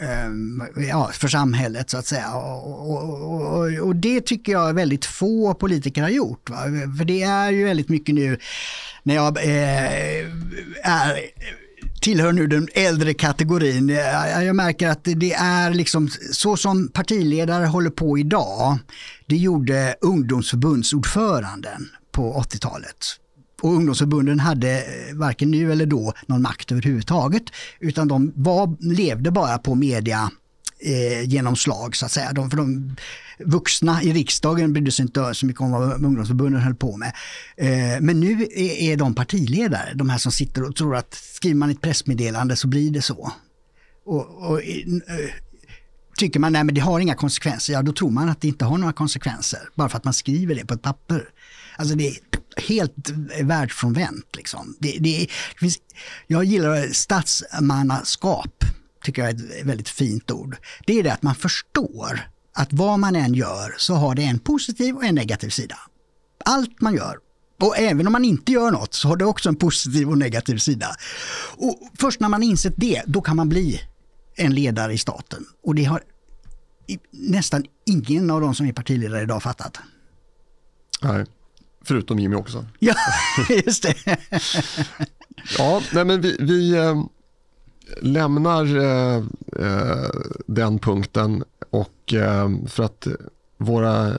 Eh, 0.00 0.84
ja, 0.88 1.10
för 1.12 1.28
samhället 1.28 1.90
så 1.90 1.98
att 1.98 2.06
säga. 2.06 2.34
Och, 2.34 2.90
och, 2.90 3.54
och, 3.54 3.78
och, 3.78 3.96
det 3.96 4.20
tycker 4.20 4.52
jag 4.52 4.74
väldigt 4.74 5.04
få 5.04 5.54
politiker 5.54 6.02
har 6.02 6.08
gjort. 6.08 6.50
Va? 6.50 6.56
För 6.98 7.04
det 7.04 7.22
är 7.22 7.50
ju 7.50 7.64
väldigt 7.64 7.88
mycket 7.88 8.14
nu 8.14 8.38
när 9.02 9.14
jag 9.14 9.36
eh, 9.36 10.26
är 10.82 11.20
tillhör 12.00 12.32
nu 12.32 12.46
den 12.46 12.68
äldre 12.74 13.14
kategorin. 13.14 13.88
Jag 14.44 14.56
märker 14.56 14.88
att 14.88 15.04
det 15.04 15.32
är 15.32 15.74
liksom 15.74 16.08
så 16.32 16.56
som 16.56 16.88
partiledare 16.88 17.66
håller 17.66 17.90
på 17.90 18.18
idag. 18.18 18.78
Det 19.26 19.36
gjorde 19.36 19.96
ungdomsförbundsordföranden 20.00 21.88
på 22.12 22.42
80-talet. 22.42 23.18
Och 23.62 23.72
ungdomsförbunden 23.72 24.40
hade 24.40 24.78
eh, 24.78 25.14
varken 25.14 25.50
nu 25.50 25.72
eller 25.72 25.86
då 25.86 26.12
någon 26.26 26.42
makt 26.42 26.72
överhuvudtaget 26.72 27.42
utan 27.80 28.08
de 28.08 28.32
var, 28.36 28.76
levde 28.80 29.30
bara 29.30 29.58
på 29.58 29.74
media 29.74 30.30
eh, 30.78 31.28
genomslag 31.28 31.96
så 31.96 32.06
att 32.06 32.12
säga. 32.12 32.32
De, 32.32 32.50
för 32.50 32.56
de 32.56 32.96
vuxna 33.38 34.02
i 34.02 34.12
riksdagen 34.12 34.72
brydde 34.72 34.90
sig 34.92 35.02
inte 35.02 35.34
så 35.34 35.46
mycket 35.46 35.60
om 35.60 35.70
vad 35.70 36.04
ungdomsförbunden 36.04 36.62
höll 36.62 36.74
på 36.74 36.96
med. 36.96 37.12
Eh, 37.56 38.00
men 38.00 38.20
nu 38.20 38.42
är, 38.42 38.92
är 38.92 38.96
de 38.96 39.14
partiledare, 39.14 39.94
de 39.94 40.10
här 40.10 40.18
som 40.18 40.32
sitter 40.32 40.64
och 40.64 40.76
tror 40.76 40.96
att 40.96 41.14
skriver 41.14 41.56
man 41.56 41.70
ett 41.70 41.80
pressmeddelande 41.80 42.56
så 42.56 42.68
blir 42.68 42.90
det 42.90 43.02
så. 43.02 43.32
Och, 44.04 44.50
och 44.50 44.62
eh, 44.62 45.30
tycker 46.16 46.40
man 46.40 46.56
att 46.56 46.74
det 46.74 46.80
har 46.80 47.00
inga 47.00 47.14
konsekvenser, 47.14 47.72
ja 47.72 47.82
då 47.82 47.92
tror 47.92 48.10
man 48.10 48.28
att 48.28 48.40
det 48.40 48.48
inte 48.48 48.64
har 48.64 48.78
några 48.78 48.92
konsekvenser 48.92 49.60
bara 49.74 49.88
för 49.88 49.98
att 49.98 50.04
man 50.04 50.14
skriver 50.14 50.54
det 50.54 50.66
på 50.66 50.74
ett 50.74 50.82
papper. 50.82 51.28
Alltså 51.76 51.94
det 51.94 52.08
är 52.08 52.16
helt 52.56 53.10
världsfrånvänt. 53.42 54.36
Liksom. 54.36 54.76
Det, 54.80 54.98
det, 55.00 55.18
det 55.18 55.58
finns, 55.58 55.78
jag 56.26 56.44
gillar 56.44 56.92
statsmannaskap, 56.92 58.64
tycker 59.04 59.22
jag 59.22 59.30
är 59.30 59.34
ett 59.34 59.66
väldigt 59.66 59.88
fint 59.88 60.30
ord. 60.30 60.56
Det 60.86 60.98
är 60.98 61.02
det 61.02 61.12
att 61.12 61.22
man 61.22 61.34
förstår 61.34 62.20
att 62.54 62.72
vad 62.72 62.98
man 62.98 63.16
än 63.16 63.34
gör 63.34 63.74
så 63.78 63.94
har 63.94 64.14
det 64.14 64.22
en 64.22 64.38
positiv 64.38 64.96
och 64.96 65.04
en 65.04 65.14
negativ 65.14 65.48
sida. 65.48 65.78
Allt 66.44 66.80
man 66.80 66.94
gör. 66.94 67.18
Och 67.60 67.78
även 67.78 68.06
om 68.06 68.12
man 68.12 68.24
inte 68.24 68.52
gör 68.52 68.70
något 68.70 68.94
så 68.94 69.08
har 69.08 69.16
det 69.16 69.24
också 69.24 69.48
en 69.48 69.56
positiv 69.56 70.08
och 70.08 70.18
negativ 70.18 70.56
sida. 70.56 70.96
Och 71.56 71.78
först 71.98 72.20
när 72.20 72.28
man 72.28 72.42
insett 72.42 72.74
det, 72.76 73.02
då 73.06 73.20
kan 73.20 73.36
man 73.36 73.48
bli 73.48 73.80
en 74.36 74.54
ledare 74.54 74.92
i 74.92 74.98
staten. 74.98 75.44
Och 75.62 75.74
det 75.74 75.84
har 75.84 76.02
nästan 77.10 77.64
ingen 77.86 78.30
av 78.30 78.40
de 78.40 78.54
som 78.54 78.66
är 78.66 78.72
partiledare 78.72 79.22
idag 79.22 79.42
fattat. 79.42 79.78
Nej. 81.02 81.26
Förutom 81.84 82.18
Jimmy 82.18 82.36
Åkesson. 82.36 82.68
Ja, 82.78 82.94
just 83.64 83.82
det. 83.82 83.94
ja, 85.58 85.82
nej 85.92 86.04
men 86.04 86.20
vi, 86.20 86.36
vi 86.40 86.76
äh, 86.76 87.04
lämnar 88.00 88.76
äh, 88.76 89.22
den 90.46 90.78
punkten 90.78 91.44
och 91.70 92.14
äh, 92.14 92.50
för 92.68 92.82
att 92.82 93.06
våra 93.58 94.12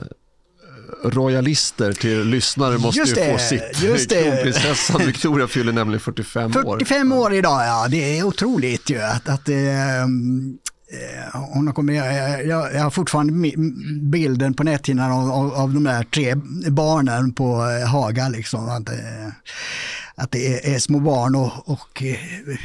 royalister 1.04 1.92
till 1.92 2.24
lyssnare 2.24 2.78
måste 2.78 3.00
ju 3.00 3.32
få 3.32 3.38
sitt. 3.38 3.82
Just 3.82 4.08
det. 4.08 4.22
Kronprinsessan 4.22 5.06
Victoria 5.06 5.46
fyller 5.46 5.72
nämligen 5.72 6.00
45 6.00 6.50
år. 6.56 6.78
45 6.78 7.12
år 7.12 7.34
idag, 7.34 7.66
ja. 7.66 7.86
Det 7.90 8.18
är 8.18 8.24
otroligt 8.24 8.90
ju 8.90 9.00
att, 9.00 9.28
att 9.28 9.48
Eh, 9.48 10.06
Eh, 10.94 11.40
hon 11.40 11.66
har 11.66 11.74
kommit, 11.74 12.02
eh, 12.02 12.40
jag, 12.40 12.74
jag, 12.74 12.82
har 12.82 12.90
fortfarande 12.90 13.52
bilden 14.02 14.54
på 14.54 14.64
näthinnan 14.64 15.12
av, 15.12 15.30
av, 15.30 15.54
av, 15.54 15.74
de 15.74 15.84
där 15.84 16.04
tre 16.04 16.34
barnen 16.70 17.32
på 17.32 17.66
eh, 17.70 17.88
Haga. 17.88 18.28
Liksom, 18.28 18.68
att, 18.68 18.90
att 20.14 20.30
det 20.30 20.68
är, 20.68 20.74
är 20.74 20.78
små 20.78 21.00
barn 21.00 21.34
och, 21.34 21.68
och, 21.68 22.02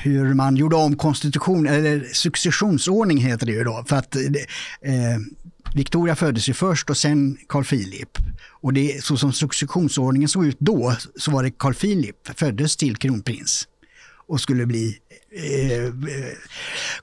hur 0.03 0.33
man 0.33 0.55
gjorde 0.55 0.75
om 0.75 0.95
konstitution, 0.95 1.67
eller 1.67 2.03
successionsordning 2.13 3.17
heter 3.17 3.45
det 3.45 3.51
ju 3.51 3.63
då. 3.63 3.83
För 3.87 3.95
att 3.95 4.15
eh, 4.15 4.21
Victoria 5.75 6.15
föddes 6.15 6.49
ju 6.49 6.53
först 6.53 6.89
och 6.89 6.97
sen 6.97 7.37
Carl 7.47 7.63
Philip. 7.63 8.17
Och 8.61 8.73
det, 8.73 9.03
så 9.03 9.17
som 9.17 9.33
successionsordningen 9.33 10.29
såg 10.29 10.45
ut 10.45 10.59
då 10.59 10.95
så 11.15 11.31
var 11.31 11.43
det 11.43 11.51
Carl 11.51 11.73
Philip 11.73 12.15
föddes 12.35 12.77
till 12.77 12.97
kronprins 12.97 13.67
och 14.29 14.41
skulle 14.41 14.65
bli 14.65 14.97
eh, 15.31 15.93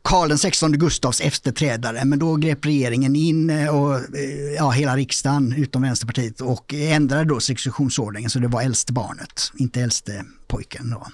Karl 0.02 0.36
XVI 0.52 0.76
Gustavs 0.76 1.20
efterträdare. 1.20 2.04
Men 2.04 2.18
då 2.18 2.36
grep 2.36 2.66
regeringen 2.66 3.16
in 3.16 3.50
eh, 3.50 3.68
och 3.68 3.94
eh, 3.94 4.54
ja, 4.56 4.70
hela 4.70 4.96
riksdagen 4.96 5.54
utom 5.56 5.82
Vänsterpartiet 5.82 6.40
och 6.40 6.74
ändrade 6.74 7.24
då 7.24 7.40
successionsordningen 7.40 8.30
så 8.30 8.38
det 8.38 8.48
var 8.48 8.62
äldste 8.62 8.92
barnet, 8.92 9.52
inte 9.56 9.80
äldste 9.80 10.24
pojken. 10.46 10.90
Då. 10.90 11.06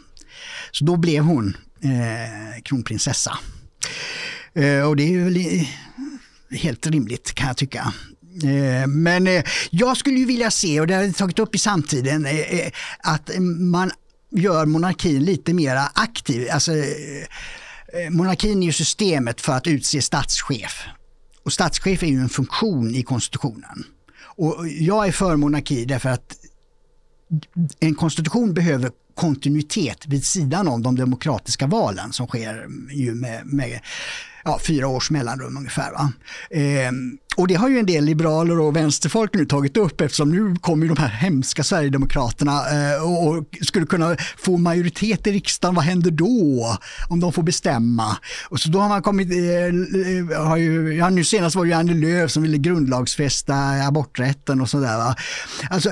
Så 0.70 0.84
då 0.84 0.96
blev 0.96 1.22
hon 1.22 1.56
eh, 1.80 2.62
kronprinsessa. 2.62 3.38
Eh, 4.54 4.82
och 4.82 4.96
det 4.96 5.02
är 5.02 5.08
ju 5.08 5.64
helt 6.50 6.86
rimligt 6.86 7.34
kan 7.34 7.46
jag 7.46 7.56
tycka. 7.56 7.92
Eh, 8.44 8.86
men 8.86 9.28
jag 9.70 9.96
skulle 9.96 10.18
ju 10.18 10.24
vilja 10.24 10.50
se, 10.50 10.80
och 10.80 10.86
det 10.86 10.94
har 10.94 11.02
jag 11.02 11.16
tagit 11.16 11.38
upp 11.38 11.54
i 11.54 11.58
samtiden, 11.58 12.26
att 12.98 13.30
man 13.58 13.90
gör 14.32 14.66
monarkin 14.66 15.24
lite 15.24 15.54
mer 15.54 15.78
aktiv. 15.94 16.48
Alltså, 16.52 16.72
eh, 16.72 16.84
eh, 18.04 18.10
monarkin 18.10 18.62
är 18.62 18.66
ju 18.66 18.72
systemet 18.72 19.40
för 19.40 19.52
att 19.52 19.66
utse 19.66 20.02
statschef. 20.02 20.84
Och 21.44 21.52
statschef 21.52 22.02
är 22.02 22.06
ju 22.06 22.20
en 22.20 22.28
funktion 22.28 22.94
i 22.94 23.02
konstitutionen. 23.02 23.84
Och 24.36 24.68
jag 24.68 25.06
är 25.08 25.12
för 25.12 25.36
monarki 25.36 25.84
därför 25.84 26.08
att 26.08 26.36
en 27.80 27.94
konstitution 27.94 28.54
behöver 28.54 28.90
kontinuitet 29.14 30.06
vid 30.06 30.24
sidan 30.24 30.68
om 30.68 30.82
de 30.82 30.96
demokratiska 30.96 31.66
valen 31.66 32.12
som 32.12 32.26
sker 32.26 32.66
ju 32.90 33.14
med, 33.14 33.46
med 33.46 33.80
ja, 34.44 34.58
fyra 34.66 34.88
års 34.88 35.10
mellanrum 35.10 35.56
ungefär. 35.56 35.92
Va? 35.92 36.12
Eh, 36.50 36.92
och 37.36 37.48
det 37.48 37.54
har 37.54 37.68
ju 37.68 37.78
en 37.78 37.86
del 37.86 38.04
liberaler 38.04 38.60
och 38.60 38.76
vänsterfolk 38.76 39.34
nu 39.34 39.46
tagit 39.46 39.76
upp 39.76 40.00
eftersom 40.00 40.30
nu 40.30 40.56
kommer 40.56 40.86
de 40.86 40.96
här 40.96 41.08
hemska 41.08 41.62
Sverigedemokraterna 41.62 42.52
eh, 42.52 43.02
och, 43.02 43.28
och, 43.28 43.44
skulle 43.60 43.86
kunna 43.86 44.16
få 44.36 44.56
majoritet 44.56 45.26
i 45.26 45.32
riksdagen. 45.32 45.74
Vad 45.74 45.84
händer 45.84 46.10
då 46.10 46.76
om 47.08 47.20
de 47.20 47.32
får 47.32 47.42
bestämma? 47.42 48.16
Och 48.48 48.60
så 48.60 48.68
då 48.68 48.78
har 48.78 48.88
man 48.88 49.02
kommit, 49.02 49.30
eh, 49.30 50.36
eh 50.36 50.46
har 50.46 50.56
ju, 50.56 50.94
ja, 50.96 51.10
nu 51.10 51.24
senast 51.24 51.56
var 51.56 51.64
det 51.64 51.68
ju 51.68 51.74
Annie 51.74 51.94
Lööf 51.94 52.30
som 52.30 52.42
ville 52.42 52.58
grundlagsfästa 52.58 53.54
aborträtten 53.86 54.60
och 54.60 54.70
sådär. 54.70 55.14
Alltså, 55.70 55.90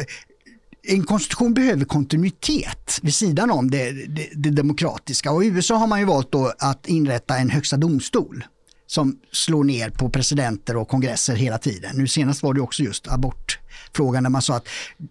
en 0.82 1.04
konstitution 1.04 1.54
behöver 1.54 1.84
kontinuitet 1.84 2.98
vid 3.02 3.14
sidan 3.14 3.50
om 3.50 3.70
det, 3.70 3.92
det, 3.92 4.30
det, 4.34 4.50
demokratiska. 4.50 5.32
Och 5.32 5.44
i 5.44 5.46
USA 5.46 5.74
har 5.74 5.86
man 5.86 6.00
ju 6.00 6.04
valt 6.04 6.32
då 6.32 6.52
att 6.58 6.88
inrätta 6.88 7.36
en 7.36 7.50
högsta 7.50 7.76
domstol 7.76 8.44
som 8.90 9.16
slår 9.32 9.64
ner 9.64 9.90
på 9.90 10.10
presidenter 10.10 10.76
och 10.76 10.88
kongresser 10.88 11.36
hela 11.36 11.58
tiden. 11.58 11.96
Nu 11.96 12.06
senast 12.06 12.42
var 12.42 12.54
det 12.54 12.60
också 12.60 12.82
just 12.82 13.08
abortfrågan 13.08 14.22
där 14.22 14.30
man 14.30 14.42
sa 14.42 14.56
att 14.56 14.68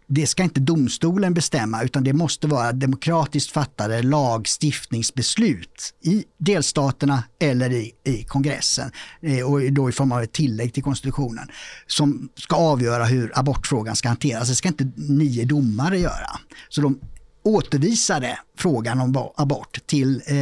det 0.08 0.28
ska 0.28 0.44
inte 0.44 0.60
domstolen 0.60 1.34
bestämma 1.34 1.84
utan 1.84 2.04
det 2.04 2.14
måste 2.14 2.48
vara 2.48 2.72
demokratiskt 2.72 3.52
fattade 3.52 4.02
lagstiftningsbeslut 4.02 5.94
i 6.04 6.24
delstaterna 6.38 7.24
eller 7.40 7.70
i, 7.70 7.92
i 8.04 8.24
kongressen 8.24 8.92
eh, 9.22 9.52
och 9.52 9.74
då 9.74 9.90
i 9.90 9.92
form 9.92 10.12
av 10.12 10.22
ett 10.22 10.34
tillägg 10.34 10.74
till 10.74 10.84
konstitutionen 10.84 11.48
som 11.88 12.30
ska 12.36 12.56
avgöra 12.56 13.06
hur 13.06 13.32
abortfrågan 13.36 13.96
ska 13.96 14.08
hanteras. 14.08 14.50
Det 14.50 14.56
ska 14.56 14.68
inte 14.68 14.92
nio 14.96 15.46
domare 15.46 16.00
göra. 16.00 16.40
Så 16.70 16.82
de 16.82 17.00
återvisade 17.44 18.40
frågan 18.58 19.00
om 19.00 19.30
abort 19.36 19.80
till 19.86 20.22
eh, 20.28 20.36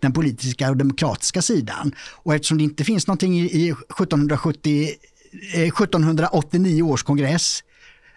den 0.00 0.12
politiska 0.12 0.70
och 0.70 0.76
demokratiska 0.76 1.42
sidan. 1.42 1.94
Och 1.98 2.34
eftersom 2.34 2.58
det 2.58 2.64
inte 2.64 2.84
finns 2.84 3.06
någonting 3.06 3.40
i, 3.40 3.70
1770, 3.70 4.90
eh, 5.54 5.60
1789 5.60 6.82
års 6.82 7.02
kongress 7.02 7.62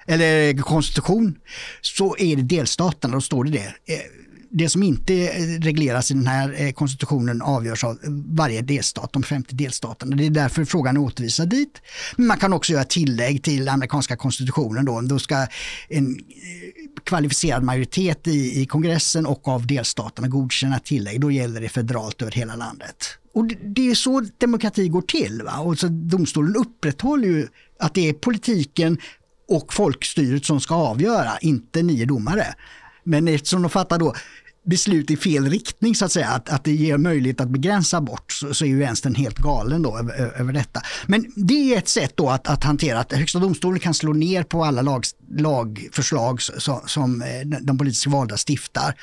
eller 0.07 0.57
konstitution 0.57 1.35
så 1.81 2.15
är 2.19 2.35
det 2.35 2.41
delstaterna, 2.41 3.13
då 3.13 3.21
står 3.21 3.43
det 3.43 3.51
det. 3.51 3.73
Det 4.51 4.69
som 4.69 4.83
inte 4.83 5.13
regleras 5.59 6.11
i 6.11 6.13
den 6.13 6.27
här 6.27 6.61
eh, 6.61 6.71
konstitutionen 6.71 7.41
avgörs 7.41 7.83
av 7.83 7.99
varje 8.27 8.61
delstat, 8.61 9.13
de 9.13 9.23
50 9.23 9.55
delstaterna. 9.55 10.15
Det 10.15 10.25
är 10.25 10.29
därför 10.29 10.65
frågan 10.65 10.97
är 10.97 11.01
återvisad 11.01 11.49
dit. 11.49 11.81
Men 12.17 12.27
man 12.27 12.37
kan 12.37 12.53
också 12.53 12.73
göra 12.73 12.83
tillägg 12.83 13.43
till 13.43 13.69
amerikanska 13.69 14.15
konstitutionen. 14.15 14.85
Då, 14.85 15.01
då 15.01 15.19
ska 15.19 15.47
en 15.87 16.15
eh, 16.15 17.03
kvalificerad 17.03 17.63
majoritet 17.63 18.27
i, 18.27 18.61
i 18.61 18.65
kongressen 18.65 19.25
och 19.25 19.47
av 19.47 19.67
delstaterna 19.67 20.27
godkänna 20.27 20.79
tillägg. 20.79 21.21
Då 21.21 21.31
gäller 21.31 21.61
det 21.61 21.69
federalt 21.69 22.21
över 22.21 22.31
hela 22.31 22.55
landet. 22.55 23.19
Och 23.33 23.47
det 23.47 23.89
är 23.91 23.95
så 23.95 24.25
demokrati 24.37 24.87
går 24.87 25.01
till. 25.01 25.41
Va? 25.45 25.59
Och 25.59 25.79
så 25.79 25.87
domstolen 25.87 26.55
upprätthåller 26.55 27.27
ju 27.27 27.47
att 27.79 27.93
det 27.93 28.09
är 28.09 28.13
politiken 28.13 28.97
och 29.47 29.73
folkstyret 29.73 30.45
som 30.45 30.59
ska 30.61 30.75
avgöra, 30.75 31.37
inte 31.41 31.83
nio 31.83 32.05
domare. 32.05 32.55
Men 33.09 33.27
eftersom 33.27 33.61
de 33.61 33.71
fattar 33.71 33.99
då 33.99 34.15
beslut 34.65 35.11
i 35.11 35.17
fel 35.17 35.49
riktning 35.49 35.95
så 35.95 36.05
att 36.05 36.11
säga, 36.11 36.27
att, 36.27 36.49
att 36.49 36.63
det 36.63 36.71
ger 36.71 36.97
möjlighet 36.97 37.41
att 37.41 37.49
begränsa 37.49 38.01
bort 38.01 38.31
så, 38.31 38.53
så 38.53 38.65
är 38.65 38.69
ju 38.69 38.79
vänstern 38.79 39.15
helt 39.15 39.37
galen 39.37 39.81
då 39.81 39.97
över, 39.97 40.39
över 40.39 40.53
detta. 40.53 40.81
Men 41.07 41.25
det 41.35 41.73
är 41.73 41.77
ett 41.77 41.87
sätt 41.87 42.13
då 42.15 42.29
att, 42.29 42.47
att 42.47 42.63
hantera 42.63 42.99
att 42.99 43.13
Högsta 43.13 43.39
domstolen 43.39 43.79
kan 43.79 43.93
slå 43.93 44.13
ner 44.13 44.43
på 44.43 44.63
alla 44.63 44.81
lag, 44.81 45.03
lagförslag 45.37 46.41
som, 46.41 46.73
eh, 46.73 46.85
som 46.85 47.23
de 47.61 47.77
politiskt 47.77 48.07
valda 48.07 48.37
stiftar. 48.37 48.95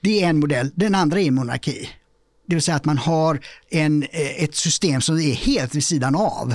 Det 0.00 0.22
är 0.22 0.28
en 0.28 0.40
modell. 0.40 0.70
Den 0.74 0.94
andra 0.94 1.20
är 1.20 1.30
monarki. 1.30 1.88
Det 2.48 2.54
vill 2.54 2.62
säga 2.62 2.76
att 2.76 2.84
man 2.84 2.98
har 2.98 3.40
en, 3.70 4.02
eh, 4.02 4.44
ett 4.44 4.54
system 4.54 5.00
som 5.00 5.20
är 5.20 5.34
helt 5.34 5.74
vid 5.74 5.84
sidan 5.84 6.14
av. 6.14 6.54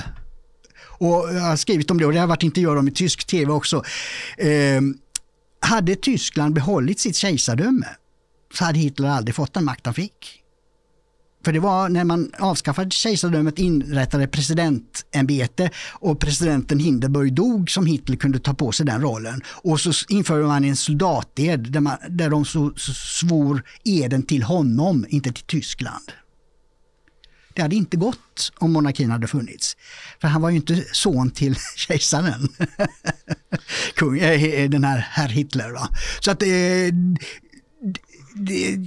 Och 0.98 1.34
jag 1.34 1.40
har 1.40 1.56
skrivit 1.56 1.90
om 1.90 1.98
det 1.98 2.06
och 2.06 2.12
det 2.12 2.18
har 2.18 2.26
varit 2.26 2.42
intervjuer 2.42 2.76
om 2.76 2.88
i 2.88 2.90
tysk 2.90 3.26
tv 3.26 3.52
också. 3.52 3.82
Eh, 4.38 4.80
hade 5.66 5.96
Tyskland 5.96 6.54
behållit 6.54 7.00
sitt 7.00 7.16
kejsardöme 7.16 7.86
så 8.54 8.64
hade 8.64 8.78
Hitler 8.78 9.08
aldrig 9.08 9.34
fått 9.34 9.54
den 9.54 9.64
makt 9.64 9.86
han 9.86 9.94
fick. 9.94 10.42
För 11.44 11.52
det 11.52 11.60
var 11.60 11.88
när 11.88 12.04
man 12.04 12.32
avskaffade 12.38 12.90
kejsardömet 12.90 13.58
inrättade 13.58 14.26
presidentämbete 14.26 15.70
och 15.92 16.20
presidenten 16.20 16.78
Hindenburg 16.78 17.34
dog 17.34 17.70
som 17.70 17.86
Hitler 17.86 18.16
kunde 18.16 18.38
ta 18.38 18.54
på 18.54 18.72
sig 18.72 18.86
den 18.86 19.02
rollen. 19.02 19.42
Och 19.46 19.80
så 19.80 19.92
införde 20.08 20.46
man 20.46 20.64
en 20.64 20.76
soldated 20.76 21.72
där, 21.72 21.80
man, 21.80 21.96
där 22.08 22.30
de 22.30 22.44
så, 22.44 22.72
så 22.76 22.92
svor 22.94 23.62
eden 23.84 24.22
till 24.22 24.42
honom, 24.42 25.06
inte 25.08 25.32
till 25.32 25.44
Tyskland. 25.44 26.12
Det 27.56 27.62
hade 27.62 27.76
inte 27.76 27.96
gått 27.96 28.52
om 28.58 28.72
monarkin 28.72 29.10
hade 29.10 29.26
funnits. 29.26 29.76
För 30.20 30.28
han 30.28 30.42
var 30.42 30.50
ju 30.50 30.56
inte 30.56 30.84
son 30.92 31.30
till 31.30 31.56
kejsaren. 31.76 32.48
Kung, 33.94 34.18
eh, 34.18 34.44
eh, 34.44 34.70
den 34.70 34.84
här 34.84 34.98
herr 34.98 35.28
Hitler. 35.28 35.70
Va? 35.70 35.88
Så 36.20 36.30
att 36.30 36.42
eh, 36.42 36.48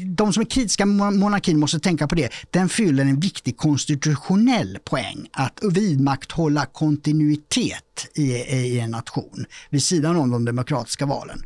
de 0.06 0.34
som 0.34 0.42
är 0.42 0.46
kritiska 0.46 0.86
mot 0.86 1.14
monarkin 1.14 1.60
måste 1.60 1.80
tänka 1.80 2.08
på 2.08 2.16
det. 2.16 2.30
Den 2.52 2.70
fyller 2.70 3.04
en 3.04 3.20
viktig 3.20 3.58
konstitutionell 3.58 4.78
poäng 4.84 5.30
att 5.32 5.60
vidmakthålla 5.72 6.66
kontinuitet 6.66 8.08
i, 8.16 8.32
i 8.34 8.80
en 8.80 8.92
nation 8.92 9.46
vid 9.70 9.84
sidan 9.84 10.16
om 10.16 10.32
de 10.32 10.46
demokratiska 10.46 11.06
valen. 11.06 11.44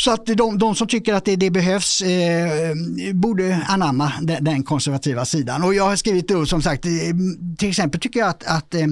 Så 0.00 0.10
att 0.10 0.26
de, 0.26 0.58
de 0.58 0.74
som 0.74 0.88
tycker 0.88 1.14
att 1.14 1.24
det, 1.24 1.36
det 1.36 1.50
behövs 1.50 2.02
eh, 2.02 2.74
borde 3.14 3.64
anamma 3.68 4.12
den, 4.22 4.44
den, 4.44 4.62
konservativa 4.62 5.24
sidan. 5.24 5.62
Och 5.62 5.74
jag 5.74 5.84
har 5.84 5.96
skrivit 5.96 6.28
då, 6.28 6.46
som 6.46 6.62
sagt, 6.62 6.84
eh, 6.84 6.90
till 7.58 7.68
exempel 7.68 8.00
tycker 8.00 8.20
jag 8.20 8.28
att, 8.28 8.44
att 8.46 8.74
eh, 8.74 8.86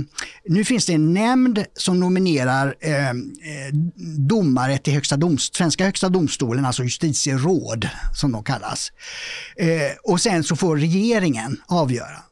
nu 0.44 0.64
finns 0.64 0.86
det 0.86 0.92
en 0.92 1.14
nämnd 1.14 1.64
som 1.74 2.00
nominerar 2.00 2.74
eh, 2.80 3.08
eh 3.08 3.14
domare 4.18 4.78
till 4.78 4.92
högsta 4.92 5.16
domst 5.16 5.56
svenska 5.56 5.84
högsta 5.84 6.08
domstolen, 6.08 6.64
alltså 6.64 6.82
justitieråd 6.82 7.88
som 8.14 8.32
de 8.32 8.44
kallas. 8.44 8.92
Eh, 9.56 10.12
och 10.12 10.20
sen 10.20 10.44
så 10.44 10.56
får 10.56 10.76
regeringen 10.76 11.60
avgöra. 11.66 12.22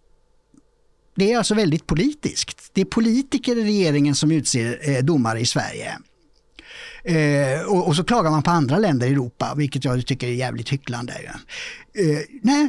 Det 1.16 1.32
är 1.32 1.38
alltså 1.38 1.54
väldigt 1.54 1.86
politiskt. 1.86 2.70
Det 2.72 2.80
är 2.80 2.84
politiker 2.84 3.58
i 3.58 3.64
regeringen 3.64 4.14
som 4.14 4.30
utser 4.30 4.78
eh, 4.82 5.04
domare 5.04 5.40
i 5.40 5.46
Sverige. 5.46 5.98
Eh, 7.04 7.62
och, 7.66 7.86
och, 7.86 7.96
så 7.96 8.04
klagar 8.04 8.30
man 8.30 8.42
på 8.42 8.50
andra 8.50 8.78
länder 8.78 9.06
i 9.06 9.10
Europa, 9.10 9.54
vilket 9.56 9.84
jag 9.84 10.06
tycker 10.06 10.26
är 10.26 10.32
jävligt 10.32 10.72
hycklande. 10.72 11.12
Eh, 11.12 12.18
nej, 12.42 12.68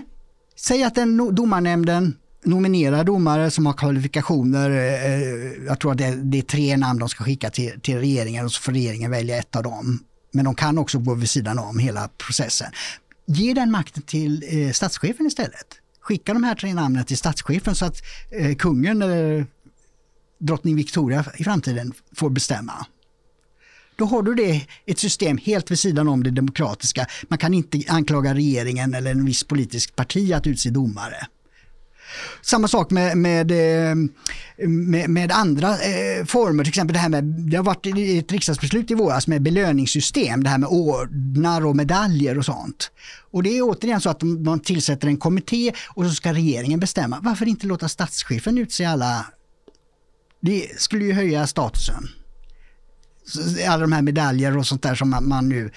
säg 0.55 0.83
att 0.83 0.95
den 0.95 1.35
domarnämnden 1.35 2.15
nominerar 2.45 3.03
domare 3.03 3.51
som 3.51 3.65
har 3.65 3.73
kvalifikationer. 3.73 4.69
Eh, 4.69 5.65
jag 5.67 5.79
tror 5.79 5.91
att 5.91 5.97
det, 5.97 6.15
det, 6.15 6.37
är 6.37 6.41
tre 6.41 6.77
namn 6.77 6.99
de 6.99 7.09
ska 7.09 7.23
skicka 7.23 7.49
till, 7.49 7.81
till 7.81 7.97
regeringen 7.97 8.45
och 8.45 8.51
så 8.51 8.61
får 8.61 8.71
regeringen 8.71 9.11
välja 9.11 9.37
ett 9.37 9.55
av 9.55 9.63
dem. 9.63 9.99
Men 10.31 10.45
de 10.45 10.55
kan 10.55 10.77
också 10.77 10.99
gå 10.99 11.13
vid 11.13 11.29
sidan 11.29 11.59
om 11.59 11.79
hela 11.79 12.09
processen. 12.17 12.71
Ge 13.25 13.53
den 13.53 13.71
makten 13.71 14.03
till 14.03 14.43
eh, 14.49 14.71
statschefen 14.71 15.25
istället. 15.25 15.67
Skicka 16.01 16.33
de 16.33 16.43
här 16.43 16.55
tre 16.55 16.73
namnen 16.73 17.05
till 17.05 17.17
statschefen 17.17 17.75
så 17.75 17.85
att 17.85 17.97
eh, 18.31 18.55
kungen 18.55 19.01
eller 19.01 19.45
drottning 20.39 20.75
Victoria 20.75 21.25
i 21.37 21.43
framtiden 21.43 21.93
får 22.15 22.29
bestämma. 22.29 22.85
Då 23.95 24.05
har 24.05 24.23
du 24.23 24.35
det, 24.35 24.67
ett 24.85 24.99
system 24.99 25.37
helt 25.37 25.71
vid 25.71 25.79
sidan 25.79 26.07
om 26.07 26.23
det 26.23 26.31
demokratiska. 26.31 27.07
Man 27.27 27.39
kan 27.39 27.53
inte 27.53 27.81
anklaga 27.87 28.33
regeringen 28.33 28.93
eller 28.93 29.11
en 29.11 29.25
viss 29.25 29.43
politisk 29.43 29.95
parti 29.95 30.31
att 30.33 30.47
utse 30.47 30.69
domare. 30.69 31.27
Samma 32.41 32.67
sak 32.67 32.91
med, 32.91 33.17
med, 33.17 33.51
eh, 33.51 33.95
med, 34.67 35.09
med 35.09 35.31
andra 35.31 35.69
eh, 35.69 36.25
former, 36.25 36.63
till 36.63 36.71
exempel 36.71 36.93
det 36.93 36.99
här 36.99 37.09
med, 37.09 37.23
det 37.23 37.57
har 37.57 37.63
varit 37.63 37.85
ett 37.85 38.31
riksdagsbeslut 38.31 38.91
i 38.91 38.93
våras 38.93 39.27
med 39.27 39.41
belöningssystem, 39.41 40.43
det 40.43 40.49
här 40.49 40.57
med 40.57 40.69
ordnar 40.69 41.65
och 41.65 41.75
medaljer 41.75 42.37
och 42.37 42.45
sånt. 42.45 42.91
Och 43.31 43.43
det 43.43 43.57
är 43.57 43.61
återigen 43.61 44.01
så 44.01 44.09
att 44.09 44.23
man 44.23 44.59
tillsätter 44.59 45.07
en 45.07 45.17
kommitté 45.17 45.73
och 45.87 46.05
så 46.05 46.11
ska 46.11 46.33
regeringen 46.33 46.79
bestämma. 46.79 47.19
Varför 47.21 47.45
inte 47.45 47.67
låta 47.67 47.89
statschefen 47.89 48.57
utse 48.57 48.85
alla? 48.85 49.25
Det 50.39 50.81
skulle 50.81 51.05
ju 51.05 51.13
höja 51.13 51.47
statusen 51.47 52.07
alla 53.67 53.81
de 53.81 53.91
här 53.91 54.01
medaljer 54.01 54.57
och 54.57 54.67
sånt 54.67 54.81
där 54.81 54.95
som 54.95 55.09
man, 55.09 55.27
man 55.27 55.49
nu... 55.49 55.71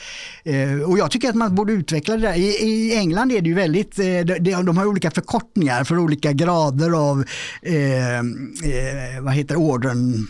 Eh, 0.44 0.80
och 0.80 0.98
jag 0.98 1.10
tycker 1.10 1.28
att 1.28 1.34
man 1.34 1.54
borde 1.54 1.72
utveckla 1.72 2.16
det 2.16 2.22
där. 2.22 2.34
I, 2.34 2.46
I, 2.46 2.96
England 2.96 3.32
är 3.32 3.40
det 3.40 3.48
ju 3.48 3.54
väldigt, 3.54 3.98
eh, 3.98 4.04
de, 4.04 4.64
de, 4.64 4.76
har 4.76 4.86
olika 4.86 5.10
förkortningar 5.10 5.84
för 5.84 5.98
olika 5.98 6.32
grader 6.32 7.10
av 7.10 7.24
eh, 7.62 8.18
eh, 8.18 9.20
vad 9.20 9.34
heter 9.34 9.56
orden, 9.56 10.28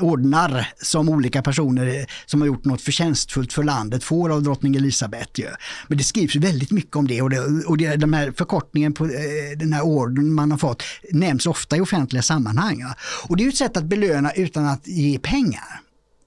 ordnar 0.00 0.68
som 0.82 1.08
olika 1.08 1.42
personer 1.42 1.86
eh, 1.86 2.04
som 2.26 2.40
har 2.40 2.46
gjort 2.46 2.64
något 2.64 2.82
förtjänstfullt 2.82 3.52
för 3.52 3.62
landet 3.62 4.04
får 4.04 4.30
av 4.30 4.42
drottning 4.42 4.76
Elisabeth. 4.76 5.40
Ju. 5.40 5.46
Men 5.88 5.98
det 5.98 6.04
skrivs 6.04 6.36
väldigt 6.36 6.70
mycket 6.70 6.96
om 6.96 7.06
det 7.06 7.22
och, 7.22 7.30
det, 7.30 7.40
och 7.66 7.76
det, 7.76 7.96
den 7.96 8.14
här 8.14 8.32
förkortningen 8.36 8.92
på 8.92 9.04
eh, 9.04 9.10
den 9.56 9.72
här 9.72 9.82
orden 9.82 10.34
man 10.34 10.50
har 10.50 10.58
fått 10.58 10.82
nämns 11.10 11.46
ofta 11.46 11.76
i 11.76 11.80
offentliga 11.80 12.22
sammanhang. 12.22 12.80
Ja. 12.80 12.94
Och 13.28 13.36
det 13.36 13.42
är 13.42 13.44
ju 13.44 13.48
ett 13.48 13.56
sätt 13.56 13.76
att 13.76 13.84
belöna 13.84 14.32
utan 14.32 14.66
att 14.66 14.86
ge 14.86 15.18
pengar 15.18 15.80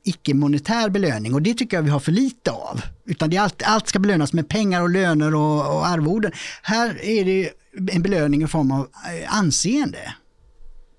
icke-monetär 0.04 0.90
belöning 0.90 1.34
och 1.34 1.42
det 1.42 1.54
tycker 1.54 1.78
jag 1.78 1.84
vi 1.84 1.90
har 1.90 2.00
för 2.00 2.12
lite 2.12 2.52
av. 2.52 2.82
Utan 3.06 3.30
det 3.30 3.38
allt, 3.38 3.64
allt 3.66 3.88
ska 3.88 4.00
belönas 4.00 4.34
med 4.34 4.50
pengar 4.50 4.82
och 4.82 4.90
löner 4.90 5.36
och, 5.36 5.76
och 5.76 5.88
arvoden. 5.88 6.32
Här 6.62 7.06
är 7.06 7.26
det 7.26 7.50
en 7.92 8.02
belöning 8.02 8.44
i 8.44 8.48
form 8.48 8.72
av 8.72 8.80
eh, 8.80 9.38
anseende. 9.38 10.14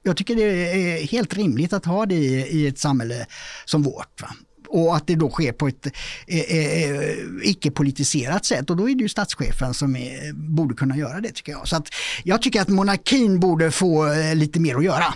Jag 0.02 0.16
tycker 0.16 0.36
det 0.36 0.42
är 0.42 1.06
helt 1.06 1.34
rimligt 1.34 1.72
att 1.72 1.84
ha 1.84 2.06
det 2.06 2.14
i, 2.14 2.34
i 2.34 2.66
ett 2.66 2.78
samhälle 2.78 3.26
som 3.64 3.82
vårt. 3.82 4.22
Va? 4.22 4.28
Och 4.68 4.96
att 4.96 5.06
det 5.06 5.14
då 5.14 5.30
sker 5.30 5.52
på 5.52 5.68
ett 5.68 5.86
eh, 6.26 6.40
eh, 6.40 7.16
icke-politiserat 7.42 8.44
sätt 8.44 8.70
och 8.70 8.76
då 8.76 8.90
är 8.90 8.94
det 8.94 9.02
ju 9.02 9.08
statschefen 9.08 9.74
som 9.74 9.96
är, 9.96 10.32
borde 10.32 10.74
kunna 10.74 10.96
göra 10.96 11.20
det 11.20 11.32
tycker 11.32 11.52
jag. 11.52 11.68
Så 11.68 11.76
att 11.76 11.88
jag 12.24 12.42
tycker 12.42 12.60
att 12.60 12.68
monarkin 12.68 13.40
borde 13.40 13.70
få 13.70 14.12
eh, 14.12 14.34
lite 14.34 14.60
mer 14.60 14.76
att 14.76 14.84
göra. 14.84 15.14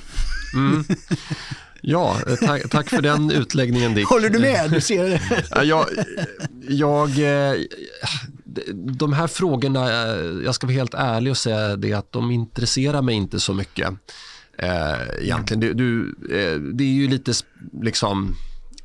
Mm. 0.54 0.84
Ja, 1.82 2.16
eh, 2.26 2.34
tack, 2.34 2.70
tack 2.70 2.88
för 2.88 3.02
den 3.02 3.30
utläggningen 3.30 3.94
Dick. 3.94 4.08
Håller 4.08 4.30
du 4.30 4.38
med? 4.38 4.70
Du 4.70 4.80
ser 4.80 5.22
jag, 5.64 5.86
jag, 6.68 7.08
eh, 7.08 7.60
de 8.74 9.12
här 9.12 9.26
frågorna, 9.26 9.92
eh, 9.92 10.44
jag 10.44 10.54
ska 10.54 10.66
vara 10.66 10.74
helt 10.74 10.94
ärlig 10.94 11.30
och 11.30 11.36
säga 11.36 11.76
det 11.76 11.92
att 11.92 12.12
de 12.12 12.30
intresserar 12.30 13.02
mig 13.02 13.14
inte 13.14 13.40
så 13.40 13.54
mycket. 13.54 13.88
egentligen. 15.20 15.60
Du, 15.60 15.74
du 15.74 16.14
det 16.72 16.84
är 16.84 16.88
ju 16.88 17.08
lite 17.08 17.32
liksom 17.82 18.36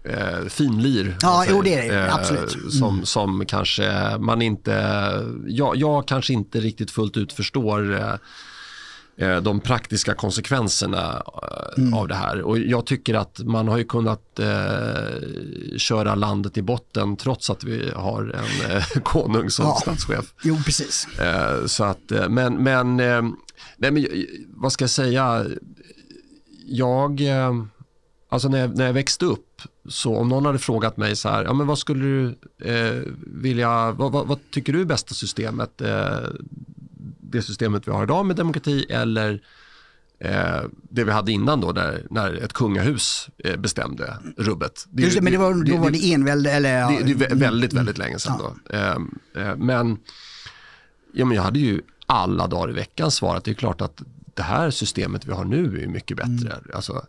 eh, 0.03 0.47
finlir. 0.49 1.17
Ja, 1.21 1.45
jo, 1.49 1.61
det 1.61 1.73
är 1.73 1.91
det. 1.91 2.13
Absolut. 2.13 2.55
Mm. 2.55 2.71
Som, 2.71 3.05
som 3.05 3.45
kanske 3.45 4.17
man 4.19 4.41
inte, 4.41 4.73
jag, 5.47 5.75
jag 5.75 6.07
kanske 6.07 6.33
inte 6.33 6.59
riktigt 6.59 6.91
fullt 6.91 7.17
ut 7.17 7.33
förstår 7.33 8.19
de 9.15 9.59
praktiska 9.59 10.13
konsekvenserna 10.13 11.23
eh, 11.43 11.83
mm. 11.83 11.93
av 11.93 12.07
det 12.07 12.15
här. 12.15 12.41
Och 12.41 12.59
jag 12.59 12.85
tycker 12.85 13.13
att 13.13 13.39
man 13.39 13.67
har 13.67 13.77
ju 13.77 13.83
kunnat 13.83 14.39
eh, 14.39 15.77
köra 15.77 16.15
landet 16.15 16.57
i 16.57 16.61
botten 16.61 17.17
trots 17.17 17.49
att 17.49 17.63
vi 17.63 17.91
har 17.95 18.21
en 18.21 18.71
eh, 18.75 18.83
konung 19.03 19.49
som 19.49 19.65
ja. 19.65 19.75
statschef. 19.81 20.33
Jo, 20.43 20.57
precis. 20.65 21.07
Eh, 21.19 21.65
så 21.65 21.83
att, 21.83 22.11
eh, 22.11 22.29
men, 22.29 22.63
men, 22.63 22.97
nej, 23.77 23.91
men 23.91 24.07
vad 24.47 24.71
ska 24.71 24.83
jag 24.83 24.89
säga? 24.89 25.45
Jag, 26.65 27.21
alltså 28.29 28.49
när 28.49 28.59
jag, 28.59 28.77
när 28.77 28.85
jag 28.85 28.93
växte 28.93 29.25
upp, 29.25 29.61
så 29.89 30.17
om 30.17 30.29
någon 30.29 30.45
hade 30.45 30.59
frågat 30.59 30.97
mig 30.97 31.15
så 31.15 31.29
här, 31.29 31.43
ja 31.43 31.53
men 31.53 31.67
vad 31.67 31.79
skulle 31.79 32.05
du 32.05 32.35
vilja, 33.25 33.91
vad, 33.91 34.11
vad, 34.11 34.27
vad, 34.27 34.39
tycker 34.51 34.73
du 34.73 34.81
är 34.81 34.85
bästa 34.85 35.13
systemet? 35.13 35.81
Det 37.33 37.41
systemet 37.41 37.87
vi 37.87 37.91
har 37.91 38.03
idag 38.03 38.25
med 38.25 38.35
demokrati 38.35 38.85
eller 38.89 39.41
eh, 40.19 40.61
det 40.89 41.03
vi 41.03 41.11
hade 41.11 41.31
innan 41.31 41.61
då 41.61 41.71
där, 41.71 42.07
när 42.09 42.33
ett 42.33 42.53
kungahus 42.53 43.29
eh, 43.37 43.57
bestämde 43.57 44.17
rubbet. 44.37 44.85
Det, 44.89 45.03
Just 45.03 45.15
det, 45.15 45.21
men 45.21 45.33
det 45.33 45.39
var, 45.39 45.63
då 45.63 45.77
var 45.77 45.91
det 45.91 46.13
envälde 46.13 46.51
eller? 46.51 46.79
Ja. 46.79 46.99
Det, 47.05 47.13
det, 47.13 47.25
är 47.25 47.35
väldigt, 47.35 47.73
väldigt 47.73 47.97
länge 47.97 48.19
sedan 48.19 48.35
ja. 48.39 48.55
då. 48.65 48.77
Eh, 48.77 49.47
eh, 49.47 49.55
men, 49.55 49.97
ja, 51.13 51.25
men 51.25 51.35
jag 51.35 51.43
hade 51.43 51.59
ju 51.59 51.81
alla 52.05 52.47
dagar 52.47 52.69
i 52.69 52.73
veckan 52.73 53.11
svarat, 53.11 53.43
det 53.43 53.51
är 53.51 53.55
klart 53.55 53.81
att 53.81 54.01
det 54.33 54.43
här 54.43 54.71
systemet 54.71 55.25
vi 55.25 55.31
har 55.31 55.45
nu 55.45 55.83
är 55.83 55.87
mycket 55.87 56.17
bättre. 56.17 56.49
Mm. 56.49 56.71
Alltså, 56.73 57.05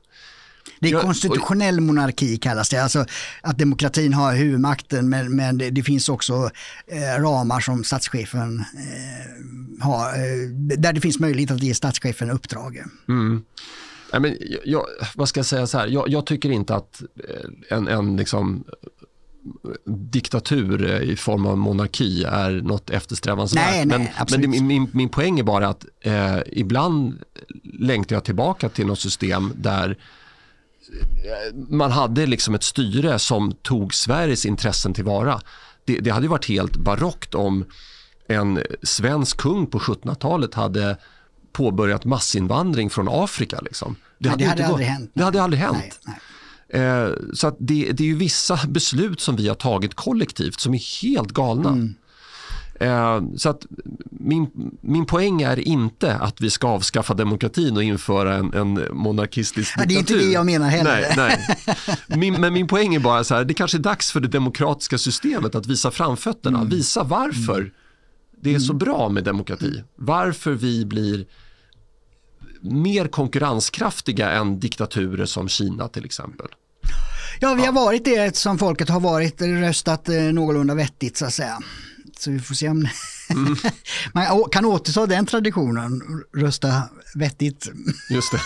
det 0.85 0.91
är 0.91 1.01
konstitutionell 1.01 1.81
monarki 1.81 2.37
kallas 2.37 2.69
det, 2.69 2.83
alltså 2.83 3.05
att 3.41 3.59
demokratin 3.59 4.15
har 4.15 4.35
huvudmakten 4.35 5.09
men, 5.09 5.37
men 5.37 5.59
det, 5.59 5.71
det 5.71 5.83
finns 5.83 6.09
också 6.09 6.51
eh, 6.87 7.23
ramar 7.23 7.61
som 7.61 7.85
statschefen 7.85 8.59
eh, 8.59 9.85
har, 9.85 10.09
eh, 10.09 10.49
där 10.79 10.93
det 10.93 11.01
finns 11.01 11.19
möjlighet 11.19 11.51
att 11.51 11.63
ge 11.63 11.75
statschefen 11.75 12.31
uppdrag. 12.31 12.85
Mm. 13.09 13.45
Nej, 14.13 14.21
men 14.21 14.37
jag, 14.65 14.87
vad 15.15 15.29
ska 15.29 15.39
jag 15.39 15.47
säga 15.47 15.67
så 15.67 15.79
här, 15.79 15.87
jag, 15.87 16.09
jag 16.09 16.27
tycker 16.27 16.51
inte 16.51 16.75
att 16.75 17.03
eh, 17.29 17.77
en, 17.77 17.89
en 17.89 18.17
liksom 18.17 18.65
diktatur 19.87 20.91
eh, 20.91 21.11
i 21.11 21.17
form 21.17 21.47
av 21.47 21.59
monarki 21.59 22.25
är 22.25 22.51
något 22.51 22.91
eftersträvansvärt. 22.91 23.71
Nej, 23.71 23.87
nej, 23.87 24.15
men, 24.31 24.51
men 24.51 24.67
min, 24.67 24.91
min 24.93 25.09
poäng 25.09 25.39
är 25.39 25.43
bara 25.43 25.69
att 25.69 25.87
eh, 26.01 26.39
ibland 26.47 27.23
längtar 27.63 28.17
jag 28.17 28.25
tillbaka 28.25 28.69
till 28.69 28.87
något 28.87 29.01
system 29.01 29.53
där 29.57 29.99
man 31.69 31.91
hade 31.91 32.27
liksom 32.27 32.55
ett 32.55 32.63
styre 32.63 33.19
som 33.19 33.53
tog 33.53 33.95
Sveriges 33.95 34.47
intressen 34.47 34.95
tillvara. 34.95 35.41
Det, 35.85 35.99
det 36.01 36.11
hade 36.11 36.29
varit 36.29 36.49
helt 36.49 36.77
barockt 36.77 37.35
om 37.35 37.65
en 38.29 38.61
svensk 38.83 39.37
kung 39.37 39.67
på 39.67 39.79
1700-talet 39.79 40.55
hade 40.55 40.97
påbörjat 41.53 42.05
massinvandring 42.05 42.91
från 42.91 43.09
Afrika. 43.11 43.61
Liksom. 43.61 43.97
Det, 44.19 44.29
hade, 44.29 44.45
det 44.45 44.49
hade 44.51 44.67
aldrig 44.67 44.89
hänt. 44.89 45.11
Det 45.15 45.23
hade 45.23 45.43
aldrig 45.43 45.63
hänt. 45.63 46.01
Nej, 46.03 46.17
nej. 46.73 46.83
Eh, 46.83 47.11
så 47.35 47.57
det, 47.59 47.93
det, 47.93 48.03
är 48.05 48.09
ju 48.09 48.17
vissa 48.17 48.61
beslut 48.69 49.21
som 49.21 49.37
vi 49.37 49.49
har 49.49 49.55
tagit 49.55 49.95
kollektivt 49.95 50.61
som 50.61 50.75
är 50.75 51.03
helt 51.03 51.33
galna. 51.33 51.69
Mm. 51.69 51.95
Eh, 52.81 53.23
så 53.37 53.49
att 53.49 53.67
min, 54.11 54.51
min 54.81 55.07
poäng 55.07 55.43
är 55.43 55.69
inte 55.69 56.15
att 56.15 56.41
vi 56.41 56.51
ska 56.51 56.69
avskaffa 56.69 57.15
demokratin 57.15 57.77
och 57.77 57.83
införa 57.83 58.35
en, 58.35 58.55
en 58.55 58.89
monarkistisk 58.91 59.77
diktatur. 59.77 59.89
det 59.89 59.95
är 59.95 59.99
inte 59.99 60.15
det 60.15 60.33
jag 60.33 60.47
menar 60.47 60.69
heller. 60.69 61.15
Nej, 61.17 61.39
nej. 61.67 61.77
Min, 62.19 62.41
men 62.41 62.53
min 62.53 62.67
poäng 62.67 62.95
är 62.95 63.01
bara 63.01 63.25
så 63.25 63.35
här, 63.35 63.45
det 63.45 63.55
kanske 63.55 63.77
är 63.77 63.81
dags 63.81 64.13
för 64.13 64.21
det 64.21 64.29
demokratiska 64.29 64.99
systemet 64.99 65.55
att 65.55 65.67
visa 65.67 65.91
framfötterna, 65.91 66.59
mm. 66.59 66.71
visa 66.71 67.03
varför 67.03 67.59
mm. 67.59 67.71
det 68.41 68.55
är 68.55 68.59
så 68.59 68.73
bra 68.73 69.09
med 69.09 69.25
demokrati. 69.25 69.83
Varför 69.97 70.53
vi 70.53 70.85
blir 70.85 71.27
mer 72.63 73.07
konkurrenskraftiga 73.07 74.31
än 74.31 74.61
diktaturer 74.61 75.27
som 75.27 75.49
Kina 75.49 75.89
till 75.89 76.05
exempel. 76.05 76.47
Ja, 77.41 77.55
vi 77.55 77.67
har 77.67 77.73
varit 77.73 78.05
det 78.05 78.37
som 78.37 78.59
folket 78.59 78.89
har 78.89 79.01
varit, 79.01 79.43
röstat 79.43 80.09
eh, 80.09 80.15
någorlunda 80.15 80.75
vettigt 80.75 81.17
så 81.17 81.27
att 81.27 81.35
säga. 81.35 81.59
Så 82.19 82.31
vi 82.31 82.41
får 82.41 82.55
se 82.55 82.69
om 82.69 82.89
mm. 83.31 83.57
man 84.13 84.45
kan 84.53 84.65
återta 84.65 85.07
den 85.07 85.27
traditionen, 85.27 86.03
rösta 86.37 86.83
vettigt. 87.15 87.69
Just 88.11 88.33
det. 88.33 88.41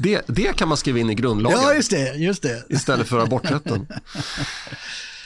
det. 0.00 0.22
Det 0.26 0.56
kan 0.56 0.68
man 0.68 0.76
skriva 0.76 0.98
in 0.98 1.10
i 1.10 1.14
grundlagen. 1.14 1.58
Ja, 1.62 1.74
just 1.74 1.90
det. 1.90 2.14
Just 2.14 2.42
det. 2.42 2.64
Istället 2.68 3.08
för 3.08 3.18
aborträtten. 3.18 3.86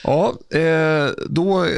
Ja, 0.02 0.38
eh, 0.50 1.10
då, 1.28 1.64
eh, 1.64 1.70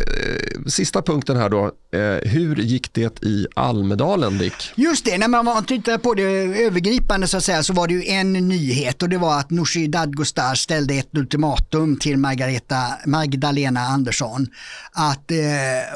sista 0.66 1.02
punkten 1.02 1.36
här 1.36 1.48
då. 1.48 1.64
Eh, 1.92 2.30
hur 2.30 2.56
gick 2.56 2.92
det 2.92 3.22
i 3.22 3.46
Almedalen, 3.56 4.38
Dick? 4.38 4.54
Just 4.74 5.04
det, 5.04 5.18
när 5.18 5.28
man 5.28 5.64
tittar 5.64 5.98
på 5.98 6.14
det 6.14 6.22
övergripande 6.66 7.28
så, 7.28 7.36
att 7.36 7.44
säga, 7.44 7.62
så 7.62 7.72
var 7.72 7.88
det 7.88 7.94
ju 7.94 8.04
en 8.04 8.32
nyhet 8.32 9.02
och 9.02 9.08
det 9.08 9.18
var 9.18 9.38
att 9.38 9.50
Nooshi 9.50 9.86
Dadgostar 9.86 10.54
ställde 10.54 10.94
ett 10.94 11.08
ultimatum 11.12 11.96
till 11.96 12.18
Margareta, 12.18 12.82
Magdalena 13.06 13.80
Andersson. 13.80 14.46
Att 14.92 15.30
eh, 15.30 15.38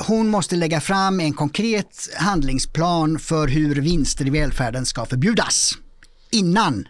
hon 0.07 0.29
måste 0.29 0.57
lägga 0.57 0.81
fram 0.81 1.21
en 1.21 1.33
konkret 1.33 2.09
handlingsplan 2.17 3.19
för 3.19 3.49
hur 3.49 3.75
vinster 3.75 4.27
i 4.27 4.31
välfärden 4.31 4.87
ska 4.87 5.07
förbjudas 5.07 5.73
innan 6.31 6.89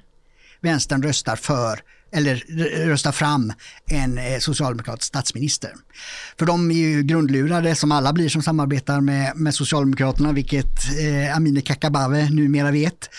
vänstern 0.60 1.02
röstar 1.02 1.36
för 1.36 1.80
eller 2.12 2.36
rösta 2.86 3.12
fram 3.12 3.52
en 3.90 4.18
eh, 4.18 4.38
socialdemokratisk 4.38 5.08
statsminister. 5.08 5.70
För 6.38 6.46
de 6.46 6.70
är 6.70 6.74
ju 6.74 7.02
grundlurade 7.02 7.74
som 7.74 7.92
alla 7.92 8.12
blir 8.12 8.28
som 8.28 8.42
samarbetar 8.42 9.00
med, 9.00 9.36
med 9.36 9.54
Socialdemokraterna, 9.54 10.32
vilket 10.32 10.98
eh, 11.00 11.36
Amineh 11.36 11.62
Kakabaveh 11.62 12.30
numera 12.30 12.70
vet. 12.70 13.10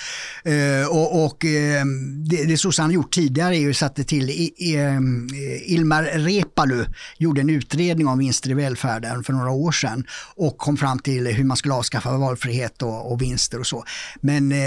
Eh, 0.43 0.87
och, 0.89 1.25
och 1.25 1.45
eh, 1.45 1.85
det, 2.29 2.45
det 2.45 2.57
sossarna 2.57 2.93
gjort 2.93 3.13
tidigare 3.13 3.57
är 3.57 3.59
ju 3.59 3.73
satte 3.73 4.03
till 4.03 4.29
i, 4.29 4.53
i, 4.57 4.75
ehm, 4.75 5.27
Ilmar 5.65 6.03
Reepalu 6.03 6.85
gjorde 7.17 7.41
en 7.41 7.49
utredning 7.49 8.07
om 8.07 8.19
vinster 8.19 8.49
i 8.49 8.53
välfärden 8.53 9.23
för 9.23 9.33
några 9.33 9.51
år 9.51 9.71
sedan 9.71 10.05
och 10.35 10.57
kom 10.57 10.77
fram 10.77 10.99
till 10.99 11.27
hur 11.27 11.43
man 11.43 11.57
skulle 11.57 11.73
avskaffa 11.73 12.17
valfrihet 12.17 12.81
och, 12.81 13.11
och 13.11 13.21
vinster 13.21 13.59
och 13.59 13.67
så. 13.67 13.83
Men 14.21 14.51
eh, 14.51 14.57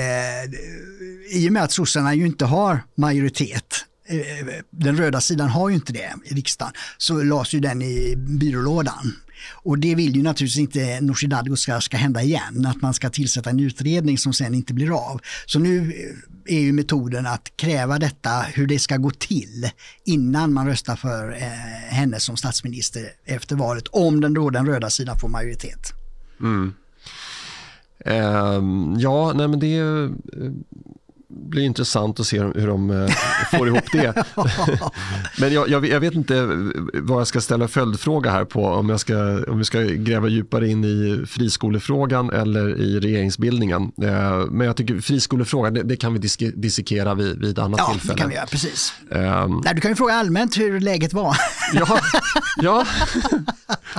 i 1.31 1.49
och 1.49 1.53
med 1.53 1.63
att 1.63 1.73
sossarna 1.73 2.15
ju 2.15 2.27
inte 2.27 2.45
har 2.45 2.83
majoritet 2.95 3.85
Eh, 4.11 4.47
den 4.71 4.97
röda 4.97 5.21
sidan 5.21 5.49
har 5.49 5.69
ju 5.69 5.75
inte 5.75 5.93
det 5.93 6.13
i 6.25 6.35
riksdagen, 6.35 6.73
så 6.99 7.23
lades 7.23 7.53
ju 7.53 7.61
den 7.61 7.83
i 7.83 8.15
byrålådan. 8.17 9.13
Och 9.63 9.79
det 9.79 9.95
vill 9.95 10.17
ju 10.17 10.23
naturligtvis 10.23 10.61
inte 10.61 11.01
Nooshi 11.01 11.27
Dadgostar 11.27 11.81
ska 11.81 11.97
hända 11.97 12.23
igen, 12.23 12.67
att 12.67 12.83
man 12.83 12.95
ska 12.95 13.11
tillsätta 13.11 13.51
en 13.51 13.61
utredning 13.61 14.19
som 14.19 14.33
sen 14.33 14.55
inte 14.55 14.75
blir 14.75 15.11
av. 15.11 15.21
Så 15.47 15.59
nu 15.59 15.93
eh, 16.47 16.57
är 16.57 16.61
ju 16.61 16.73
metoden 16.73 17.27
att 17.27 17.57
kräva 17.57 17.99
detta, 17.99 18.31
hur 18.41 18.67
det 18.67 18.79
ska 18.79 18.97
gå 18.97 19.11
till 19.11 19.71
innan 20.05 20.53
man 20.53 20.67
röstar 20.67 20.97
för 20.97 21.33
eh, 21.33 21.95
henne 21.95 22.21
som 22.21 22.37
statsminister 22.37 23.03
efter 23.25 23.57
valet, 23.57 23.89
om 23.89 24.21
den, 24.21 24.35
då 24.35 24.51
den 24.51 24.67
röda 24.67 24.91
sidan 24.91 25.19
får 25.19 25.29
majoritet. 25.29 25.93
Mm. 26.41 26.75
Eh, 28.05 28.63
ja, 28.99 29.33
nej 29.33 29.49
men 29.49 29.59
det 29.61 29.77
är 29.77 30.05
eh, 30.05 30.11
blir 31.31 31.63
intressant 31.63 32.21
att 32.21 32.27
se 32.27 32.41
hur 32.41 32.67
de 32.67 32.91
eh, 32.91 33.09
får 33.51 33.69
ihop 33.69 33.93
det. 33.93 34.25
Men 35.39 35.53
jag, 35.53 35.69
jag, 35.69 35.87
jag, 35.87 36.01
vet 36.01 36.15
inte 36.15 36.47
vad 36.95 37.21
jag 37.21 37.27
ska 37.27 37.41
ställa 37.41 37.69
följdfråga 37.69 38.31
här 38.31 38.45
på. 38.45 38.67
Om, 38.67 38.89
jag 38.89 39.01
ska, 39.01 39.45
om 39.49 39.59
vi 39.59 39.65
ska 39.65 39.81
gräva 39.81 40.29
djupare 40.29 40.69
in 40.69 40.85
i 40.85 41.25
friskolefrågan 41.27 42.31
eller 42.31 42.81
i 42.81 43.01
regeringsbildningen. 43.01 43.93
Eh, 44.03 44.47
men 44.51 44.67
jag 44.67 44.77
tycker 44.77 45.01
friskolefrågan, 45.01 45.75
det, 45.75 45.83
det 45.83 45.97
kan 45.97 46.13
vi 46.13 46.19
diske, 46.19 46.51
dissekera 46.51 47.15
vid, 47.15 47.41
vid 47.41 47.59
annat 47.59 47.81
ja, 47.81 47.93
tillfälle. 47.93 48.13
Ja, 48.13 48.15
det 48.15 48.21
kan 48.21 48.29
vi 48.29 48.35
göra. 48.35 48.47
Precis. 48.47 48.93
Um, 49.11 49.63
Nej, 49.65 49.75
du 49.75 49.81
kan 49.81 49.91
ju 49.91 49.97
fråga 49.97 50.15
allmänt 50.15 50.59
hur 50.59 50.81
läget 50.81 51.13
var. 51.13 51.37
ja, 51.73 52.01
ja. 52.57 52.87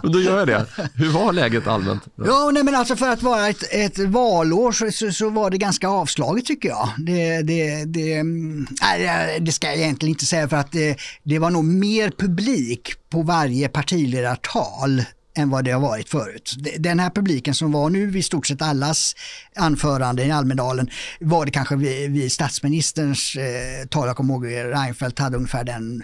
och 0.03 0.11
då 0.11 0.21
gör 0.21 0.37
jag 0.37 0.47
det. 0.47 0.65
Hur 0.93 1.09
var 1.09 1.33
läget 1.33 1.67
allmänt? 1.67 2.03
Ja, 2.15 2.51
nej, 2.53 2.63
men 2.63 2.75
alltså 2.75 2.95
för 2.95 3.09
att 3.09 3.23
vara 3.23 3.47
ett, 3.47 3.63
ett 3.71 3.99
valår 3.99 4.71
så, 4.71 4.91
så, 4.91 5.11
så, 5.11 5.29
var 5.29 5.49
det 5.49 5.57
ganska 5.57 5.87
avslaget 5.87 6.45
tycker 6.45 6.69
jag. 6.69 6.89
Det, 6.97 7.20
det, 7.43 7.85
det, 7.85 8.23
nej, 8.23 9.39
det 9.41 9.51
ska 9.51 9.67
jag 9.67 9.77
egentligen 9.77 10.15
inte 10.15 10.25
säga 10.25 10.49
för 10.49 10.57
att 10.57 10.71
det, 10.71 10.97
det 11.23 11.39
var 11.39 11.49
nog 11.49 11.65
mer 11.65 12.11
publik 12.17 12.93
på 13.09 13.21
varje 13.21 13.69
partiledartal 13.69 15.03
än 15.35 15.49
vad 15.49 15.65
det 15.65 15.71
har 15.71 15.79
varit 15.79 16.09
förut. 16.09 16.55
Den 16.79 16.99
här 16.99 17.09
publiken 17.09 17.53
som 17.53 17.71
var 17.71 17.89
nu 17.89 18.05
vid 18.05 18.25
stort 18.25 18.47
sett 18.47 18.61
allas 18.61 19.15
anförande 19.55 20.25
i 20.25 20.31
Almedalen 20.31 20.89
var 21.19 21.45
det 21.45 21.51
kanske 21.51 21.75
vid, 21.75 22.11
vid 22.11 22.31
statsministerns 22.31 23.35
eh, 23.35 23.87
tal, 23.87 24.07
jag 24.07 24.17
kommer 24.17 24.33
ihåg 24.33 24.45
Reinfeldt 24.45 25.19
hade 25.19 25.37
ungefär 25.37 25.63
den. 25.63 26.03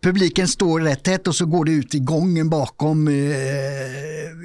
Publiken 0.00 0.48
står 0.48 0.80
rätt 0.80 1.02
tätt 1.02 1.26
och 1.26 1.34
så 1.34 1.46
går 1.46 1.64
det 1.64 1.72
ut 1.72 1.94
i 1.94 1.98
gången 1.98 2.50
bakom 2.50 3.08
eh, 3.08 3.14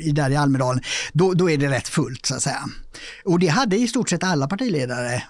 i, 0.08 0.12
där 0.14 0.30
i 0.30 0.36
Almedalen. 0.36 0.84
Då, 1.14 1.34
då 1.34 1.50
är 1.50 1.58
det 1.58 1.70
rätt 1.70 1.88
fullt 1.88 2.26
så 2.26 2.36
att 2.36 2.42
säga. 2.42 2.64
Och 3.26 3.40
det 3.40 3.48
hade 3.48 3.78
i 3.78 3.88
stort 3.88 4.10
sett 4.10 4.24
alla 4.24 4.48
partiledare 4.48 5.24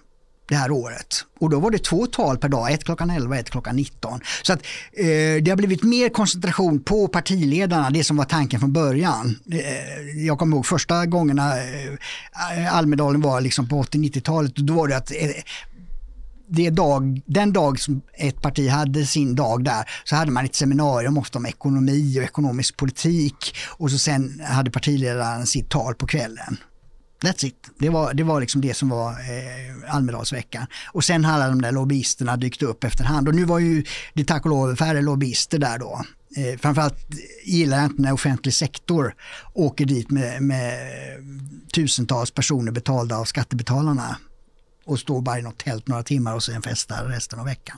det 0.48 0.56
här 0.56 0.72
året. 0.72 1.26
Och 1.40 1.50
då 1.50 1.60
var 1.60 1.72
det 1.72 1.84
två 1.84 2.06
tal 2.06 2.38
per 2.38 2.50
dag, 2.50 2.72
ett 2.72 2.84
klockan 2.84 3.10
11 3.10 3.30
och 3.30 3.36
ett 3.36 3.50
klockan 3.50 3.76
19. 3.76 4.20
Så 4.44 4.54
att, 4.54 4.60
eh, 4.94 5.44
det 5.44 5.50
har 5.50 5.56
blivit 5.56 5.84
mer 5.84 6.10
koncentration 6.10 6.84
på 6.84 7.08
partiledarna, 7.08 7.90
det 7.90 8.04
som 8.04 8.18
var 8.18 8.26
tanken 8.26 8.60
från 8.60 8.74
början. 8.74 9.40
Eh, 9.52 10.26
jag 10.26 10.40
kommer 10.40 10.58
ihåg 10.58 10.66
första 10.66 11.06
gångerna 11.06 11.58
eh, 11.58 12.76
Almedalen 12.76 13.22
var 13.22 13.42
liksom 13.42 13.70
på 13.70 13.84
80-90-talet, 13.84 14.56
då 14.56 14.74
var 14.74 14.88
det 14.88 14.98
att 14.98 15.12
eh, 15.12 15.30
det 16.48 16.70
dag, 16.70 17.22
den 17.26 17.54
dag 17.54 17.80
som 17.80 18.02
ett 18.14 18.42
parti 18.42 18.70
hade 18.70 19.06
sin 19.06 19.36
dag 19.36 19.64
där 19.64 19.90
så 20.04 20.16
hade 20.16 20.32
man 20.32 20.46
ett 20.46 20.56
seminarium 20.56 21.18
ofta 21.18 21.40
om 21.40 21.46
ekonomi 21.46 22.20
och 22.20 22.24
ekonomisk 22.24 22.78
politik 22.78 23.56
och 23.68 23.92
så 23.92 23.98
sen 23.98 24.42
hade 24.46 24.72
partiledaren 24.72 25.46
sitt 25.46 25.70
tal 25.70 25.96
på 25.96 26.08
kvällen. 26.08 26.58
That's 27.24 27.46
it. 27.46 27.70
Det 27.80 27.90
var, 27.90 28.14
det 28.14 28.24
var 28.24 28.42
liksom 28.42 28.62
det 28.62 28.74
som 28.74 28.90
var 28.90 29.12
eh, 29.12 29.96
Almedalsveckan. 29.96 30.66
Och 30.88 31.04
sen 31.04 31.26
hade 31.26 31.46
de 31.46 31.62
där 31.62 31.72
lobbyisterna 31.72 32.38
dykt 32.38 32.62
upp 32.62 32.84
efterhand. 32.84 33.28
Och 33.28 33.36
nu 33.36 33.46
var 33.46 33.60
ju 33.60 33.84
det 34.14 34.24
tack 34.24 34.46
och 34.46 34.50
lov 34.50 34.76
färre 34.76 35.02
lobbyister 35.02 35.60
där 35.60 35.80
då. 35.80 36.02
Eh, 36.38 36.60
framförallt 36.60 37.00
gillar 37.46 37.78
jag 37.78 37.86
inte 37.86 38.02
när 38.02 38.14
offentlig 38.14 38.54
sektor 38.54 39.16
åker 39.54 39.86
dit 39.86 40.12
med, 40.12 40.42
med 40.42 40.78
tusentals 41.74 42.32
personer 42.32 42.72
betalda 42.72 43.18
av 43.18 43.26
skattebetalarna 43.26 44.18
och 44.86 45.00
står 45.00 45.22
bara 45.22 45.40
i 45.40 45.42
något 45.42 45.58
tält 45.58 45.88
några 45.88 46.04
timmar 46.04 46.36
och 46.36 46.44
sen 46.44 46.62
festar 46.62 47.06
resten 47.06 47.40
av 47.40 47.46
veckan. 47.46 47.78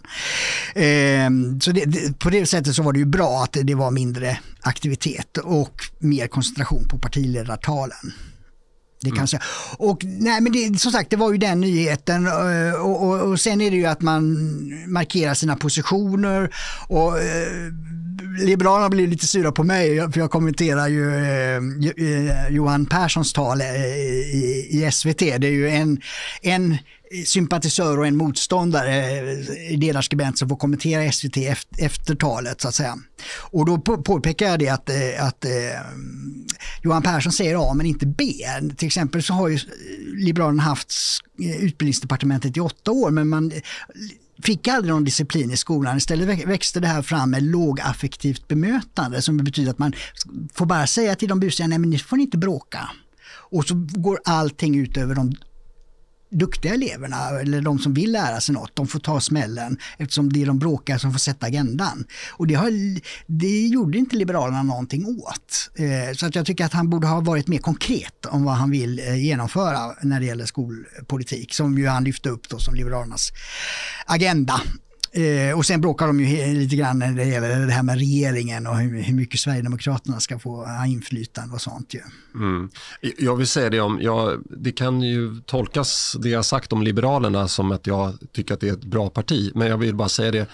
Eh, 0.76 1.60
så 1.62 1.72
det, 1.72 1.86
det, 1.86 2.20
på 2.20 2.30
det 2.30 2.46
sättet 2.46 2.76
så 2.76 2.84
var 2.84 2.94
det 2.94 3.00
ju 3.00 3.06
bra 3.06 3.44
att 3.44 3.54
det, 3.54 3.64
det 3.64 3.76
var 3.76 3.92
mindre 3.92 4.40
aktivitet 4.62 5.38
och 5.38 5.82
mer 6.00 6.28
koncentration 6.28 6.88
på 6.88 6.98
partiledartalen. 6.98 8.14
Det 9.06 9.12
kan 9.12 9.18
mm. 9.18 9.28
säga. 9.28 9.42
Och, 9.78 10.04
nej, 10.04 10.42
men 10.42 10.52
det, 10.52 10.80
som 10.80 10.92
sagt, 10.92 11.10
det 11.10 11.16
var 11.16 11.32
ju 11.32 11.38
den 11.38 11.62
nyheten 11.62 12.28
eh, 12.28 12.74
och, 12.74 13.04
och, 13.04 13.22
och, 13.22 13.40
sen 13.40 13.62
är 13.62 13.72
det 13.72 13.78
ju 13.78 13.86
att 13.86 14.02
man 14.02 14.38
markerar 14.88 15.34
sina 15.34 15.56
positioner 15.56 16.56
och 16.88 17.20
eh, 17.20 17.48
Liberalerna 18.40 18.90
blir 18.90 19.08
lite 19.08 19.28
sura 19.28 19.52
på 19.52 19.64
mig 19.64 20.12
för 20.12 20.20
jag 20.20 20.32
kommenterar 20.32 20.88
ju 20.88 21.16
eh, 21.16 22.50
Johan 22.50 22.86
Perssons 22.86 23.34
tal 23.34 23.62
eh, 23.62 23.68
i, 23.68 24.68
i, 24.72 24.92
SVT. 24.92 25.20
Det 25.20 25.48
är 25.48 25.52
ju 25.52 25.70
en, 25.70 26.02
en 26.42 26.78
Eh, 27.12 27.24
sympatisör 27.24 28.00
och 28.00 28.08
en 28.08 28.18
motståndare, 28.18 29.20
eh, 29.20 29.78
ledarskribent 29.78 30.38
som 30.38 30.50
får 30.50 30.56
kommentera 30.56 31.12
SVT 31.12 31.38
efter, 31.78 32.16
talet 32.16 32.62
så 32.62 32.68
att 32.68 32.76
säga. 32.76 32.98
Och 33.40 33.66
då 33.66 33.78
påpekar 33.78 34.46
jag 34.46 34.60
det 34.60 34.70
att, 34.70 34.90
eh, 34.90 35.26
att 35.26 35.46
eh, 35.46 35.52
Johan 36.84 37.02
Persson 37.02 37.32
säger 37.32 37.72
A 37.72 37.74
men 37.74 37.86
inte 37.86 38.06
B. 38.06 38.34
Till 38.78 38.86
exempel 38.86 39.24
så 39.24 39.34
har 39.34 39.48
ju 39.48 39.60
Liberalerna 40.16 40.64
haft 40.64 40.94
utbildningsdepartementet 41.38 42.58
i 42.58 42.60
åtta 42.60 42.92
år 42.92 43.12
men 43.12 43.30
man 43.30 43.52
fick 44.44 44.68
aldrig 44.68 44.94
någon 44.94 45.04
disciplin 45.04 45.52
i 45.52 45.58
skolan. 45.58 45.98
Istället 45.98 46.48
växte 46.48 46.80
det 46.80 46.88
här 46.88 47.02
fram 47.02 47.32
med 47.32 47.44
lågaffektivt 47.44 48.48
bemötande 48.48 49.22
som 49.22 49.38
betyder 49.38 49.72
att 49.72 49.80
man 49.80 49.94
får 50.54 50.66
bara 50.66 50.88
säga 50.88 51.16
till 51.16 51.30
de 51.30 51.40
busiga, 51.40 51.68
nej 51.68 51.80
men 51.80 51.90
ni 51.90 51.98
får 51.98 52.20
inte 52.20 52.38
bråka. 52.38 52.90
Och 53.28 53.66
så 53.66 53.88
går 53.90 54.20
allting 54.26 54.76
ut 54.76 54.98
över 54.98 55.16
de 55.16 55.36
duktiga 56.38 56.74
eleverna 56.74 57.30
eller 57.42 57.62
de 57.62 57.80
som 57.80 57.94
vill 57.94 58.12
lära 58.12 58.42
sig 58.42 58.56
något, 58.56 58.76
de 58.76 58.88
får 58.88 59.00
ta 59.00 59.22
smällen 59.22 59.78
eftersom 59.98 60.34
det 60.34 60.42
är 60.42 60.46
de 60.46 60.60
bråkar 60.60 60.98
som 60.98 61.12
får 61.12 61.20
sätta 61.20 61.46
agendan. 61.46 62.06
Och 62.32 62.48
det, 62.48 62.54
har, 62.54 62.72
det 63.26 63.68
gjorde 63.68 63.98
inte 63.98 64.16
Liberalerna 64.16 64.64
någonting 64.64 65.06
åt. 65.06 65.72
Eh, 65.76 66.14
så 66.16 66.26
att 66.26 66.36
jag 66.36 66.46
tycker 66.46 66.66
att 66.66 66.74
han 66.74 66.90
borde 66.90 67.08
ha 67.08 67.20
varit 67.20 67.48
mer 67.48 67.60
konkret 67.60 68.26
om 68.26 68.44
vad 68.44 68.56
han 68.56 68.72
vill 68.72 69.00
eh, 69.00 69.26
genomföra 69.26 69.96
när 70.02 70.20
det 70.20 70.26
gäller 70.26 70.46
skolpolitik 70.46 71.54
som 71.54 71.78
ju 71.78 71.88
han 71.88 72.04
lyfte 72.04 72.30
upp 72.30 72.50
då 72.50 72.60
som 72.60 72.76
Liberalernas 72.76 73.32
agenda. 74.06 74.62
Eh, 75.16 75.58
och 75.58 75.66
sen 75.66 75.82
bråkar 75.82 76.08
de 76.08 76.20
ju 76.20 76.54
lite 76.54 76.76
grann 76.76 77.00
när 77.00 77.12
det 77.12 77.26
gäller 77.26 77.66
det 77.66 77.72
här 77.72 77.84
med 77.84 77.98
regeringen 77.98 78.68
och 78.68 78.78
hur, 78.78 79.02
hur 79.02 79.14
mycket 79.14 79.40
Sverigedemokraterna 79.40 80.20
ska 80.20 80.40
få 80.40 80.66
ha 80.66 80.86
inflytande 80.86 81.54
och 81.54 81.62
sånt 81.62 81.94
ju. 81.94 82.02
Mm. 82.36 82.70
Jag 83.18 83.36
vill 83.36 83.48
säga 83.48 83.70
det 83.70 83.82
om, 83.82 84.00
jag, 84.02 84.44
det 84.50 84.72
kan 84.72 85.02
ju 85.02 85.42
tolkas 85.46 86.16
det 86.20 86.30
jag 86.30 86.46
sagt 86.46 86.74
om 86.74 86.84
Liberalerna 86.84 87.48
som 87.48 87.72
att 87.72 87.88
jag 87.88 88.18
tycker 88.32 88.54
att 88.54 88.60
det 88.60 88.70
är 88.70 88.74
ett 88.74 88.86
bra 88.86 89.10
parti. 89.10 89.52
Men 89.56 89.68
jag 89.68 89.78
vill 89.78 89.96
bara 89.96 90.10
säga 90.10 90.32
det, 90.32 90.48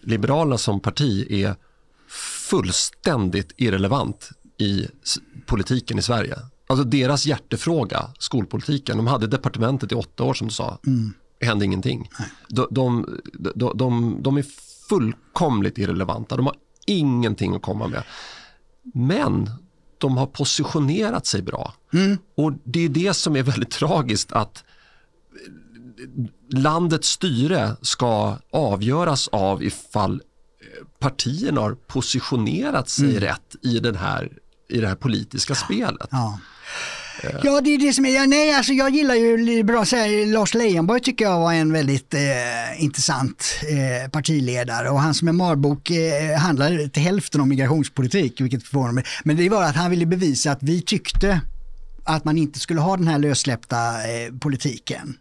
Liberalerna 0.00 0.58
som 0.58 0.80
parti 0.80 1.26
är 1.30 1.54
fullständigt 2.48 3.52
irrelevant 3.56 4.30
i 4.58 4.86
politiken 5.46 5.98
i 5.98 6.02
Sverige. 6.02 6.36
Alltså 6.66 6.84
deras 6.84 7.26
hjärtefråga, 7.26 8.10
skolpolitiken, 8.18 8.96
de 8.96 9.06
hade 9.06 9.26
departementet 9.26 9.92
i 9.92 9.94
åtta 9.94 10.24
år 10.24 10.34
som 10.34 10.46
du 10.46 10.52
sa. 10.54 10.78
Mm 10.86 11.12
hände 11.40 11.64
ingenting. 11.64 12.10
De, 12.48 12.66
de, 12.70 13.20
de, 13.54 13.72
de, 13.74 14.18
de 14.22 14.36
är 14.36 14.44
fullkomligt 14.88 15.78
irrelevanta. 15.78 16.36
De 16.36 16.46
har 16.46 16.56
ingenting 16.86 17.54
att 17.54 17.62
komma 17.62 17.88
med. 17.88 18.02
Men 18.94 19.50
de 19.98 20.16
har 20.16 20.26
positionerat 20.26 21.26
sig 21.26 21.42
bra. 21.42 21.74
Mm. 21.92 22.18
Och 22.34 22.52
Det 22.64 22.84
är 22.84 22.88
det 22.88 23.14
som 23.14 23.36
är 23.36 23.42
väldigt 23.42 23.70
tragiskt 23.70 24.32
att 24.32 24.64
landets 26.50 27.08
styre 27.08 27.76
ska 27.82 28.36
avgöras 28.52 29.28
av 29.28 29.62
ifall 29.62 30.22
partierna 30.98 31.60
har 31.60 31.74
positionerat 31.74 32.88
sig 32.88 33.10
mm. 33.10 33.20
rätt 33.20 33.56
i, 33.62 33.78
den 33.78 33.96
här, 33.96 34.38
i 34.68 34.80
det 34.80 34.88
här 34.88 34.94
politiska 34.94 35.54
spelet. 35.54 36.08
Ja. 36.10 36.38
Ja, 37.42 37.60
det 37.60 37.74
är 37.74 37.78
det 37.78 37.92
som 37.92 38.04
är, 38.04 38.14
ja, 38.14 38.26
nej 38.26 38.54
alltså 38.54 38.72
jag 38.72 38.90
gillar 38.90 39.14
ju 39.14 39.62
bra 39.62 39.84
säga, 39.84 40.26
Lars 40.26 40.54
Leijonborg 40.54 41.00
tycker 41.00 41.24
jag 41.24 41.40
var 41.40 41.52
en 41.52 41.72
väldigt 41.72 42.14
eh, 42.14 42.82
intressant 42.82 43.44
eh, 43.68 44.10
partiledare 44.10 44.90
och 44.90 45.02
hans 45.02 45.22
memoarbok 45.22 45.90
eh, 45.90 46.38
handlar 46.38 46.88
till 46.88 47.02
hälften 47.02 47.40
om 47.40 47.48
migrationspolitik, 47.48 48.40
vilket 48.40 48.62
förvånar 48.62 48.92
mig. 48.92 49.04
Men 49.24 49.36
det 49.36 49.48
var 49.48 49.62
att 49.62 49.76
han 49.76 49.90
ville 49.90 50.06
bevisa 50.06 50.52
att 50.52 50.62
vi 50.62 50.82
tyckte 50.82 51.40
att 52.04 52.24
man 52.24 52.38
inte 52.38 52.58
skulle 52.58 52.80
ha 52.80 52.96
den 52.96 53.08
här 53.08 53.18
lössläppta 53.18 53.76
eh, 53.76 54.32
politiken 54.40 55.14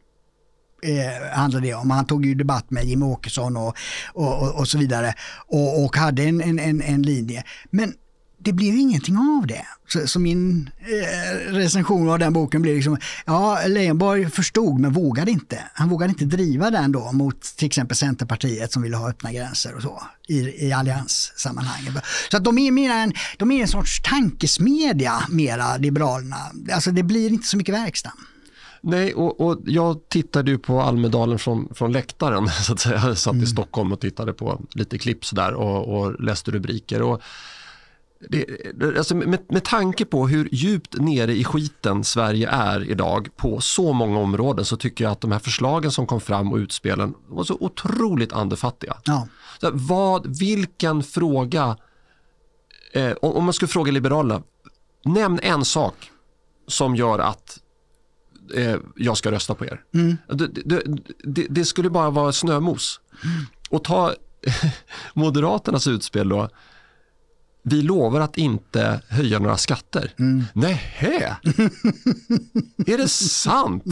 eh, 0.84 1.38
handlade 1.38 1.67
det 1.67 1.73
om. 1.73 1.91
Han 1.91 2.05
tog 2.05 2.26
ju 2.26 2.35
debatt 2.35 2.71
med 2.71 2.85
Jim 2.85 3.03
Åkesson 3.03 3.57
och, 3.57 3.77
och, 4.13 4.41
och, 4.41 4.59
och 4.59 4.67
så 4.67 4.77
vidare 4.77 5.13
och, 5.47 5.85
och 5.85 5.97
hade 5.97 6.23
en, 6.23 6.41
en, 6.41 6.59
en, 6.59 6.81
en 6.81 7.01
linje. 7.01 7.43
Men 7.69 7.93
det 8.39 8.53
blev 8.53 8.75
ingenting 8.75 9.17
av 9.17 9.47
det. 9.47 9.65
Så, 9.87 10.07
så 10.07 10.19
min 10.19 10.69
eh, 10.79 11.53
recension 11.53 12.09
av 12.09 12.19
den 12.19 12.33
boken 12.33 12.61
blev 12.61 12.75
liksom, 12.75 12.97
ja 13.25 13.59
Leijonborg 13.67 14.29
förstod 14.29 14.79
men 14.79 14.93
vågade 14.93 15.31
inte. 15.31 15.59
Han 15.73 15.89
vågade 15.89 16.09
inte 16.09 16.25
driva 16.25 16.71
den 16.71 16.91
då 16.91 17.11
mot 17.11 17.41
till 17.41 17.65
exempel 17.65 17.97
Centerpartiet 17.97 18.71
som 18.71 18.81
ville 18.81 18.97
ha 18.97 19.09
öppna 19.09 19.31
gränser 19.31 19.75
och 19.75 19.81
så 19.81 20.01
i, 20.27 20.67
i 20.67 20.73
allianssammanhanget. 20.73 21.93
Så 22.31 22.37
att 22.37 22.43
de 22.43 22.57
är, 22.57 22.71
mer 22.71 22.91
en, 22.91 23.13
de 23.37 23.51
är 23.51 23.61
en 23.61 23.67
sorts 23.67 24.01
tankesmedja 24.01 25.23
mera 25.29 25.77
Liberalerna. 25.77 26.37
Alltså 26.73 26.91
det 26.91 27.03
blir 27.03 27.29
inte 27.29 27.47
så 27.47 27.57
mycket 27.57 27.75
verkstad. 27.75 28.13
Nej, 28.81 29.13
och, 29.13 29.41
och, 29.41 29.59
jag 29.65 30.09
tittade 30.09 30.51
ju 30.51 30.57
på 30.57 30.81
Almedalen 30.81 31.39
från, 31.39 31.73
från 31.75 31.91
läktaren. 31.91 32.49
Så 32.63 32.73
att 32.73 32.79
säga. 32.79 33.01
Jag 33.05 33.17
satt 33.17 33.33
mm. 33.33 33.43
i 33.43 33.47
Stockholm 33.47 33.91
och 33.91 33.99
tittade 33.99 34.33
på 34.33 34.61
lite 34.71 34.97
klipp 34.97 35.25
sådär 35.25 35.53
och, 35.53 35.99
och 35.99 36.21
läste 36.23 36.51
rubriker. 36.51 37.01
Och 37.01 37.21
det, 38.19 38.97
alltså 38.97 39.15
med, 39.15 39.39
med 39.49 39.63
tanke 39.63 40.05
på 40.05 40.27
hur 40.27 40.49
djupt 40.51 40.99
nere 40.99 41.33
i 41.33 41.43
skiten 41.43 42.03
Sverige 42.03 42.49
är 42.49 42.91
idag 42.91 43.29
på 43.37 43.61
så 43.61 43.93
många 43.93 44.19
områden 44.19 44.65
så 44.65 44.77
tycker 44.77 45.03
jag 45.03 45.11
att 45.11 45.21
de 45.21 45.31
här 45.31 45.39
förslagen 45.39 45.91
som 45.91 46.07
kom 46.07 46.21
fram 46.21 46.53
och 46.53 46.57
utspelen 46.57 47.13
var 47.27 47.43
så 47.43 47.57
otroligt 47.59 48.33
andefattiga. 48.33 48.97
Ja. 49.03 49.27
Så 49.61 49.71
vad, 49.73 50.39
vilken 50.39 51.03
fråga, 51.03 51.77
eh, 52.93 53.11
om 53.11 53.43
man 53.43 53.53
skulle 53.53 53.69
fråga 53.69 53.91
Liberalerna, 53.91 54.43
nämn 55.05 55.39
en 55.43 55.65
sak 55.65 56.11
som 56.67 56.95
gör 56.95 57.19
att 57.19 57.59
eh, 58.55 58.77
jag 58.95 59.17
ska 59.17 59.31
rösta 59.31 59.55
på 59.55 59.65
er. 59.65 59.81
Mm. 59.93 60.17
Det, 60.27 60.47
det, 61.23 61.47
det, 61.49 61.65
skulle 61.65 61.89
bara 61.89 62.09
vara 62.09 62.31
snömos. 62.31 63.01
Mm. 63.23 63.45
Och 63.69 63.83
ta 63.83 64.13
Moderaternas 65.13 65.87
utspel 65.87 66.29
då, 66.29 66.49
vi 67.64 67.81
lovar 67.81 68.22
att 68.22 68.38
inte 68.38 69.02
höja 69.07 69.40
några 69.40 69.57
skatter. 69.57 70.14
Mm. 70.19 70.44
Nähä? 70.53 71.36
är 72.88 72.98
det 72.98 73.07
sant? 73.07 73.84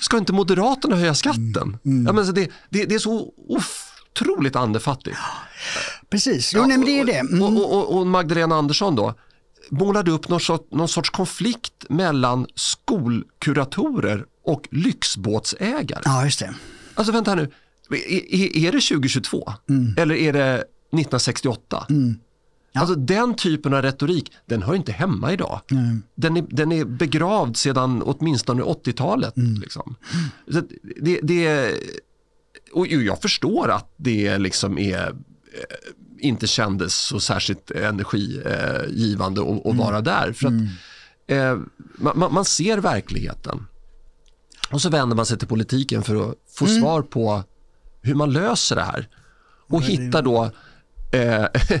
Ska 0.00 0.18
inte 0.18 0.32
Moderaterna 0.32 0.96
höja 0.96 1.14
skatten? 1.14 1.56
Mm. 1.56 1.80
mm. 1.84 2.06
Ja, 2.06 2.12
men 2.12 2.34
det, 2.34 2.50
det, 2.70 2.84
det 2.84 2.94
är 2.94 2.98
så 2.98 3.32
otroligt 3.48 4.56
andefattigt. 4.56 5.16
Precis, 6.10 6.54
jo, 6.54 6.60
ja, 6.60 6.66
nej, 6.66 6.78
men 6.78 6.86
det 6.86 7.00
är 7.00 7.04
det. 7.04 7.18
Mm. 7.18 7.42
Och, 7.42 7.74
och, 7.74 7.98
och, 7.98 8.06
Magdalena 8.06 8.54
Andersson 8.54 8.96
då 8.96 9.14
målade 9.70 10.10
upp 10.10 10.28
någon 10.28 10.40
sorts, 10.40 10.64
någon 10.70 10.88
sorts 10.88 11.10
konflikt 11.10 11.84
mellan 11.88 12.46
skolkuratorer 12.54 14.24
och 14.44 14.68
lyxbåtsägare. 14.70 16.02
Ja, 16.04 16.24
just 16.24 16.38
det. 16.38 16.54
Alltså 16.94 17.12
vänta 17.12 17.34
nu, 17.34 17.50
är, 17.90 18.56
är 18.56 18.72
det 18.72 18.80
2022? 18.80 19.52
Mm. 19.68 19.94
Eller 19.98 20.14
är 20.14 20.32
det 20.32 20.64
1968. 20.92 21.86
Mm. 21.90 22.16
Ja. 22.72 22.80
Alltså 22.80 22.94
den 22.94 23.34
typen 23.34 23.74
av 23.74 23.82
retorik, 23.82 24.32
den 24.46 24.62
hör 24.62 24.74
inte 24.74 24.92
hemma 24.92 25.32
idag. 25.32 25.60
Mm. 25.70 26.02
Den, 26.14 26.36
är, 26.36 26.44
den 26.50 26.72
är 26.72 26.84
begravd 26.84 27.56
sedan 27.56 28.02
åtminstone 28.02 28.62
80-talet. 28.62 29.36
Mm. 29.36 29.60
Liksom. 29.60 29.96
det, 31.00 31.20
det, 31.22 31.74
och 32.72 32.86
jag 32.86 33.22
förstår 33.22 33.70
att 33.70 33.94
det 33.96 34.38
liksom 34.38 34.78
är 34.78 35.08
eh, 35.08 35.14
inte 36.18 36.46
kändes 36.46 36.94
så 36.94 37.20
särskilt 37.20 37.70
energigivande 37.70 39.40
att, 39.40 39.48
att 39.48 39.64
mm. 39.64 39.76
vara 39.76 40.00
där. 40.00 40.32
För 40.32 40.46
att, 40.46 40.52
mm. 40.52 40.68
eh, 41.26 41.58
man, 41.94 42.32
man, 42.34 42.44
ser 42.44 42.78
verkligheten. 42.78 43.66
Och 44.70 44.82
så 44.82 44.90
vänder 44.90 45.16
man 45.16 45.26
sig 45.26 45.38
till 45.38 45.48
politiken 45.48 46.02
för 46.02 46.30
att 46.30 46.36
få 46.48 46.64
mm. 46.64 46.80
svar 46.80 47.02
på 47.02 47.42
hur 48.02 48.14
man 48.14 48.32
löser 48.32 48.76
det 48.76 48.82
här. 48.82 49.08
Och 49.68 49.82
hittar 49.82 50.22
då 50.22 50.50
eh, 51.12 51.44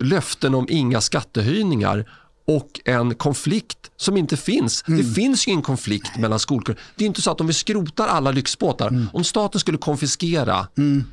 löften 0.00 0.54
om 0.54 0.66
inga 0.70 1.00
skattehöjningar 1.00 2.10
och 2.44 2.80
en 2.84 3.14
konflikt 3.14 3.90
som 3.96 4.16
inte 4.16 4.36
finns. 4.36 4.84
Mm. 4.88 5.00
Det 5.00 5.14
finns 5.14 5.48
ju 5.48 5.52
en 5.52 5.62
konflikt 5.62 6.16
mellan 6.18 6.38
skolor. 6.38 6.76
Det 6.96 7.04
är 7.04 7.06
inte 7.06 7.22
så 7.22 7.30
att 7.30 7.40
om 7.40 7.46
vi 7.46 7.52
skrotar 7.52 8.06
alla 8.06 8.30
lyxbåtar, 8.30 8.88
mm. 8.88 9.08
om 9.12 9.24
staten 9.24 9.60
skulle 9.60 9.78
konfiskera 9.78 10.68
mm. 10.76 11.04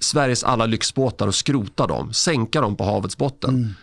Sveriges 0.00 0.44
alla 0.44 0.66
lyxbåtar 0.66 1.26
och 1.26 1.34
skrota 1.34 1.86
dem, 1.86 2.12
sänka 2.12 2.60
dem 2.60 2.76
på 2.76 2.84
havets 2.84 3.16
botten. 3.16 3.54
Mm. 3.54 3.74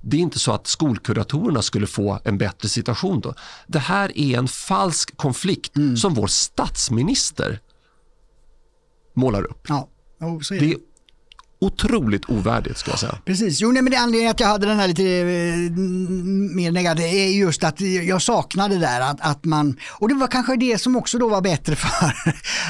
Det 0.00 0.16
är 0.16 0.20
inte 0.20 0.38
så 0.38 0.52
att 0.52 0.66
skolkuratorerna 0.66 1.62
skulle 1.62 1.86
få 1.86 2.18
en 2.24 2.38
bättre 2.38 2.68
situation 2.68 3.20
då. 3.20 3.34
Det 3.66 3.78
här 3.78 4.18
är 4.18 4.38
en 4.38 4.48
falsk 4.48 5.16
konflikt 5.16 5.76
mm. 5.76 5.96
som 5.96 6.14
vår 6.14 6.26
statsminister 6.26 7.60
målar 9.14 9.42
upp. 9.42 9.66
Ja. 9.68 9.88
Oh, 10.20 10.38
det. 10.50 10.58
det 10.58 10.72
är 10.72 10.78
otroligt 11.60 12.30
ovärdigt 12.30 12.78
ska 12.78 12.90
jag 12.90 12.98
säga. 12.98 13.18
Precis, 13.24 13.60
jo 13.60 13.72
nej, 13.72 13.82
men 13.82 13.90
det 13.90 13.96
anledningen 13.98 14.30
att 14.30 14.40
jag 14.40 14.46
hade 14.46 14.66
den 14.66 14.78
här 14.78 14.88
lite 14.88 15.02
eh, 15.02 15.76
mer 16.56 16.70
negativa 16.70 17.08
är 17.08 17.28
just 17.28 17.64
att 17.64 17.80
jag 17.80 18.22
saknade 18.22 18.78
där 18.78 19.00
att, 19.00 19.20
att 19.20 19.44
man, 19.44 19.76
och 19.90 20.08
det 20.08 20.14
var 20.14 20.26
kanske 20.26 20.56
det 20.56 20.78
som 20.80 20.96
också 20.96 21.18
då 21.18 21.28
var 21.28 21.40
bättre 21.40 21.76
för 21.76 22.12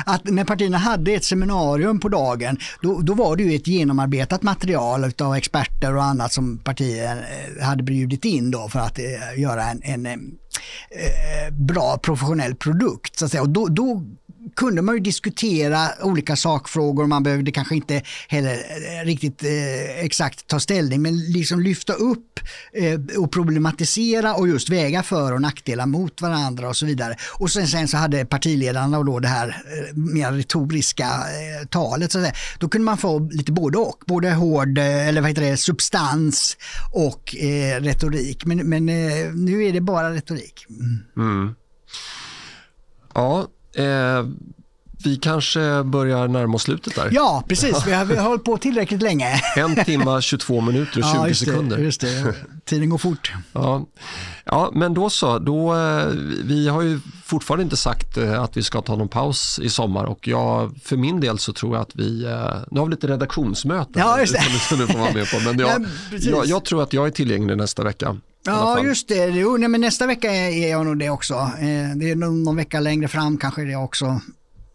att 0.06 0.24
när 0.24 0.44
partierna 0.44 0.78
hade 0.78 1.12
ett 1.12 1.24
seminarium 1.24 2.00
på 2.00 2.08
dagen 2.08 2.58
då, 2.82 3.00
då 3.00 3.14
var 3.14 3.36
det 3.36 3.42
ju 3.42 3.54
ett 3.54 3.66
genomarbetat 3.66 4.42
material 4.42 5.12
av 5.22 5.34
experter 5.34 5.96
och 5.96 6.04
annat 6.04 6.32
som 6.32 6.58
partier 6.58 7.16
eh, 7.16 7.66
hade 7.66 7.82
bjudit 7.82 8.24
in 8.24 8.50
då 8.50 8.68
för 8.68 8.78
att 8.78 8.98
eh, 8.98 9.40
göra 9.40 9.64
en, 9.64 9.82
en 9.82 10.06
eh, 10.06 11.52
bra 11.52 11.98
professionell 11.98 12.54
produkt. 12.54 13.18
Så 13.18 13.24
att 13.24 13.30
säga. 13.30 13.42
Och 13.42 13.48
då, 13.48 13.66
då 13.66 14.02
kunde 14.56 14.82
man 14.82 14.94
ju 14.94 15.00
diskutera 15.00 15.88
olika 16.02 16.36
sakfrågor. 16.36 17.06
Man 17.06 17.22
behövde 17.22 17.52
kanske 17.52 17.74
inte 17.74 18.02
heller 18.28 18.52
eh, 18.52 19.04
riktigt 19.04 19.44
eh, 19.44 20.04
exakt 20.04 20.46
ta 20.46 20.60
ställning 20.60 21.02
men 21.02 21.18
liksom 21.18 21.60
lyfta 21.60 21.92
upp 21.92 22.40
eh, 22.72 23.18
och 23.18 23.32
problematisera 23.32 24.34
och 24.34 24.48
just 24.48 24.68
väga 24.68 25.02
för 25.02 25.32
och 25.32 25.40
nackdelar 25.40 25.86
mot 25.86 26.20
varandra 26.20 26.68
och 26.68 26.76
så 26.76 26.86
vidare. 26.86 27.16
Och 27.38 27.50
sen, 27.50 27.66
sen 27.68 27.88
så 27.88 27.96
hade 27.96 28.24
partiledarna 28.24 28.98
och 28.98 29.04
då 29.04 29.18
det 29.18 29.28
här 29.28 29.48
eh, 29.48 29.96
mer 29.96 30.32
retoriska 30.32 31.04
eh, 31.04 31.66
talet. 31.68 32.12
Så 32.12 32.18
att 32.18 32.24
säga. 32.24 32.34
Då 32.58 32.68
kunde 32.68 32.84
man 32.84 32.98
få 32.98 33.18
lite 33.18 33.52
både 33.52 33.78
och, 33.78 34.02
både 34.06 34.30
hård 34.32 34.78
eh, 34.78 35.08
eller 35.08 35.20
vad 35.20 35.30
heter 35.30 35.42
det, 35.42 35.56
substans 35.56 36.56
och 36.92 37.36
eh, 37.36 37.80
retorik. 37.80 38.44
Men, 38.44 38.58
men 38.58 38.88
eh, 38.88 39.34
nu 39.34 39.64
är 39.64 39.72
det 39.72 39.80
bara 39.80 40.14
retorik. 40.14 40.66
Mm. 40.68 40.98
Mm. 41.16 41.54
Ja, 43.14 43.48
Eh, 43.74 44.24
vi 45.04 45.16
kanske 45.16 45.82
börjar 45.84 46.28
närma 46.28 46.54
oss 46.54 46.62
slutet 46.62 46.94
där. 46.94 47.08
Ja, 47.12 47.44
precis. 47.48 47.86
Vi 47.86 47.92
har, 47.92 48.04
vi 48.04 48.16
har 48.16 48.28
hållit 48.28 48.44
på 48.44 48.56
tillräckligt 48.56 49.02
länge. 49.02 49.40
en 49.56 49.84
timme, 49.84 50.20
22 50.20 50.60
minuter 50.60 50.98
och 50.98 51.04
20 51.04 51.16
ja, 51.16 51.28
just 51.28 51.44
det, 51.44 51.46
sekunder. 51.46 51.78
Just 51.78 52.00
det. 52.00 52.34
Tiden 52.64 52.90
går 52.90 52.98
fort. 52.98 53.32
Ja. 53.52 53.86
ja, 54.44 54.70
men 54.74 54.94
då 54.94 55.10
så. 55.10 55.38
Då, 55.38 55.74
eh, 55.74 56.06
vi 56.44 56.68
har 56.68 56.82
ju 56.82 57.00
fortfarande 57.24 57.62
inte 57.62 57.76
sagt 57.76 58.16
eh, 58.16 58.42
att 58.42 58.56
vi 58.56 58.62
ska 58.62 58.82
ta 58.82 58.96
någon 58.96 59.08
paus 59.08 59.60
i 59.62 59.68
sommar 59.68 60.04
och 60.04 60.28
jag, 60.28 60.76
för 60.84 60.96
min 60.96 61.20
del 61.20 61.38
så 61.38 61.52
tror 61.52 61.74
jag 61.74 61.82
att 61.82 61.94
vi, 61.94 62.24
eh, 62.24 62.56
nu 62.70 62.80
har 62.80 62.86
vi 62.86 62.90
lite 62.90 63.06
redaktionsmöte 63.06 63.98
ja, 63.98 64.20
just 64.20 64.32
det. 64.32 64.42
som 64.68 64.78
du 64.78 64.86
får 64.86 64.98
vara 64.98 65.12
med 65.12 65.30
på, 65.30 65.40
men 65.40 65.58
jag, 65.58 65.82
ja, 66.10 66.18
jag, 66.18 66.46
jag 66.46 66.64
tror 66.64 66.82
att 66.82 66.92
jag 66.92 67.06
är 67.06 67.10
tillgänglig 67.10 67.56
nästa 67.56 67.84
vecka. 67.84 68.16
Ja, 68.44 68.82
just 68.82 69.08
det. 69.08 69.26
Jo, 69.26 69.56
nej, 69.56 69.68
men 69.68 69.80
nästa 69.80 70.06
vecka 70.06 70.32
är 70.32 70.70
jag 70.70 70.86
nog 70.86 70.98
det 70.98 71.10
också. 71.10 71.34
Eh, 71.34 71.96
det 71.96 72.10
är 72.10 72.16
någon, 72.16 72.42
någon 72.42 72.56
vecka 72.56 72.80
längre 72.80 73.08
fram 73.08 73.38
kanske 73.38 73.64
det 73.64 73.76
också. 73.76 74.20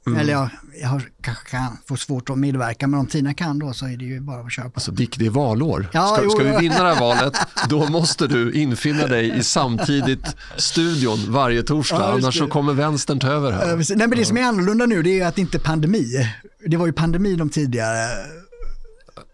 Mm. 0.08 0.20
Eller 0.20 0.34
jag, 0.34 0.50
jag 0.82 0.88
har, 0.88 1.04
kanske 1.22 1.50
kan 1.50 1.78
få 1.88 1.98
svårt 1.98 2.30
att 2.30 2.38
medverka, 2.38 2.88
men 2.88 3.00
om 3.00 3.08
Tina 3.08 3.34
kan 3.34 3.60
då 3.60 3.74
så 3.74 3.86
är 3.86 3.98
det 3.98 4.06
ju 4.06 4.20
bara 4.20 4.42
att 4.42 4.52
köpa. 4.52 4.72
Alltså 4.74 4.92
Dick, 4.92 5.18
det 5.20 5.26
är 5.26 5.30
valår. 5.30 5.88
Ja, 5.94 6.18
ska, 6.18 6.30
ska 6.30 6.44
vi 6.44 6.58
vinna 6.58 6.84
det 6.84 6.94
här 6.94 7.00
valet, 7.00 7.38
då 7.70 7.90
måste 7.90 8.28
du 8.28 8.54
infinna 8.54 9.08
dig 9.08 9.38
i 9.38 9.44
samtidigt 9.44 10.36
studion 10.58 11.18
varje 11.28 11.64
torsdag, 11.64 11.98
ja, 12.00 12.14
annars 12.14 12.38
så 12.38 12.48
kommer 12.48 12.74
vänstern 12.74 13.20
ta 13.20 13.28
över 13.28 13.52
här. 13.52 13.76
Nej, 13.76 14.08
men 14.08 14.18
det 14.18 14.26
som 14.26 14.38
är 14.38 14.44
annorlunda 14.44 14.86
nu 14.86 15.04
det 15.04 15.20
är 15.20 15.28
att 15.28 15.36
det 15.36 15.42
inte 15.42 15.58
är 15.58 15.60
pandemi. 15.60 16.06
Det 16.68 16.78
var 16.78 16.86
ju 16.86 16.94
pandemi 16.94 17.36
de 17.36 17.50
tidigare 17.50 18.08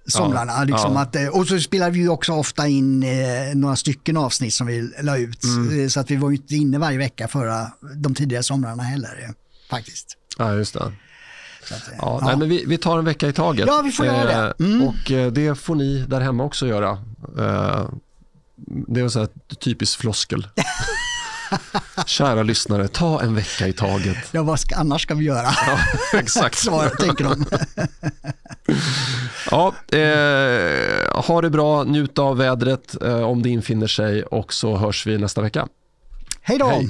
somrarna. 0.08 0.54
Ja, 0.54 0.64
liksom 0.64 0.94
ja. 0.94 1.02
Att, 1.02 1.16
eh, 1.16 1.28
och 1.28 1.48
så 1.48 1.60
spelade 1.60 1.92
vi 1.92 2.08
också 2.08 2.34
ofta 2.34 2.68
in 2.68 3.04
eh, 3.04 3.10
några 3.56 3.76
stycken 3.76 4.18
avsnitt 4.18 4.54
som 4.54 4.68
vi 4.68 4.94
la 5.02 5.18
ut. 5.18 5.44
Mm. 5.44 5.84
Eh, 5.84 5.88
så 5.88 6.00
att 6.00 6.12
vi 6.12 6.16
var 6.16 6.32
inte 6.32 6.56
inne 6.56 6.78
varje 6.78 6.98
vecka 6.98 7.28
förra 7.28 7.72
de 7.96 8.16
tidigare 8.16 8.44
somrarna 8.44 8.84
heller. 8.84 9.26
Eh, 9.28 9.32
faktiskt. 9.70 10.18
Ja, 10.38 10.54
just 10.54 10.74
det. 10.74 10.80
Att, 10.80 10.94
ja, 11.70 11.94
ja. 11.98 12.20
Nej, 12.24 12.38
men 12.38 12.50
vi, 12.50 12.66
vi, 12.68 12.78
tar 12.78 13.00
en 13.00 13.06
vecka 13.06 13.28
i 13.28 13.34
taget. 13.34 13.68
Ja, 13.68 13.82
vi 13.86 13.92
får 13.92 14.06
göra 14.06 14.26
det. 14.26 14.66
Mm. 14.66 14.82
Och 14.88 15.34
det 15.34 15.56
får 15.60 15.76
ni 15.76 16.06
där 16.08 16.22
hemma 16.22 16.44
också 16.44 16.68
göra. 16.68 16.98
det 18.88 19.02
är 19.02 19.08
så 19.08 19.20
här 19.20 19.30
typisk 19.60 20.00
floskel. 20.00 20.48
Kära 22.06 22.44
lyssnare, 22.44 22.88
ta 22.88 23.22
en 23.22 23.36
vecka 23.36 23.68
i 23.68 23.74
taget. 23.74 24.18
Ja, 24.32 24.44
vad 24.44 24.60
ska, 24.60 24.76
annars 24.76 25.02
ska 25.02 25.16
vi 25.16 25.26
göra? 25.26 25.48
Ja, 25.68 25.80
exakt. 26.20 26.58
Svar, 26.58 26.90
tänker 26.90 27.24
de. 27.24 27.46
ja, 29.52 29.74
eh, 29.98 31.22
ha 31.24 31.42
det 31.42 31.50
bra, 31.50 31.84
njut 31.84 32.20
av 32.20 32.38
vädret 32.38 33.02
eh, 33.02 33.22
om 33.22 33.42
det 33.42 33.50
infinner 33.50 33.88
sig 33.88 34.24
och 34.24 34.54
så 34.54 34.78
hörs 34.78 35.08
vi 35.08 35.18
nästa 35.18 35.42
vecka. 35.42 35.68
Hej 36.42 36.58
då! 36.58 36.82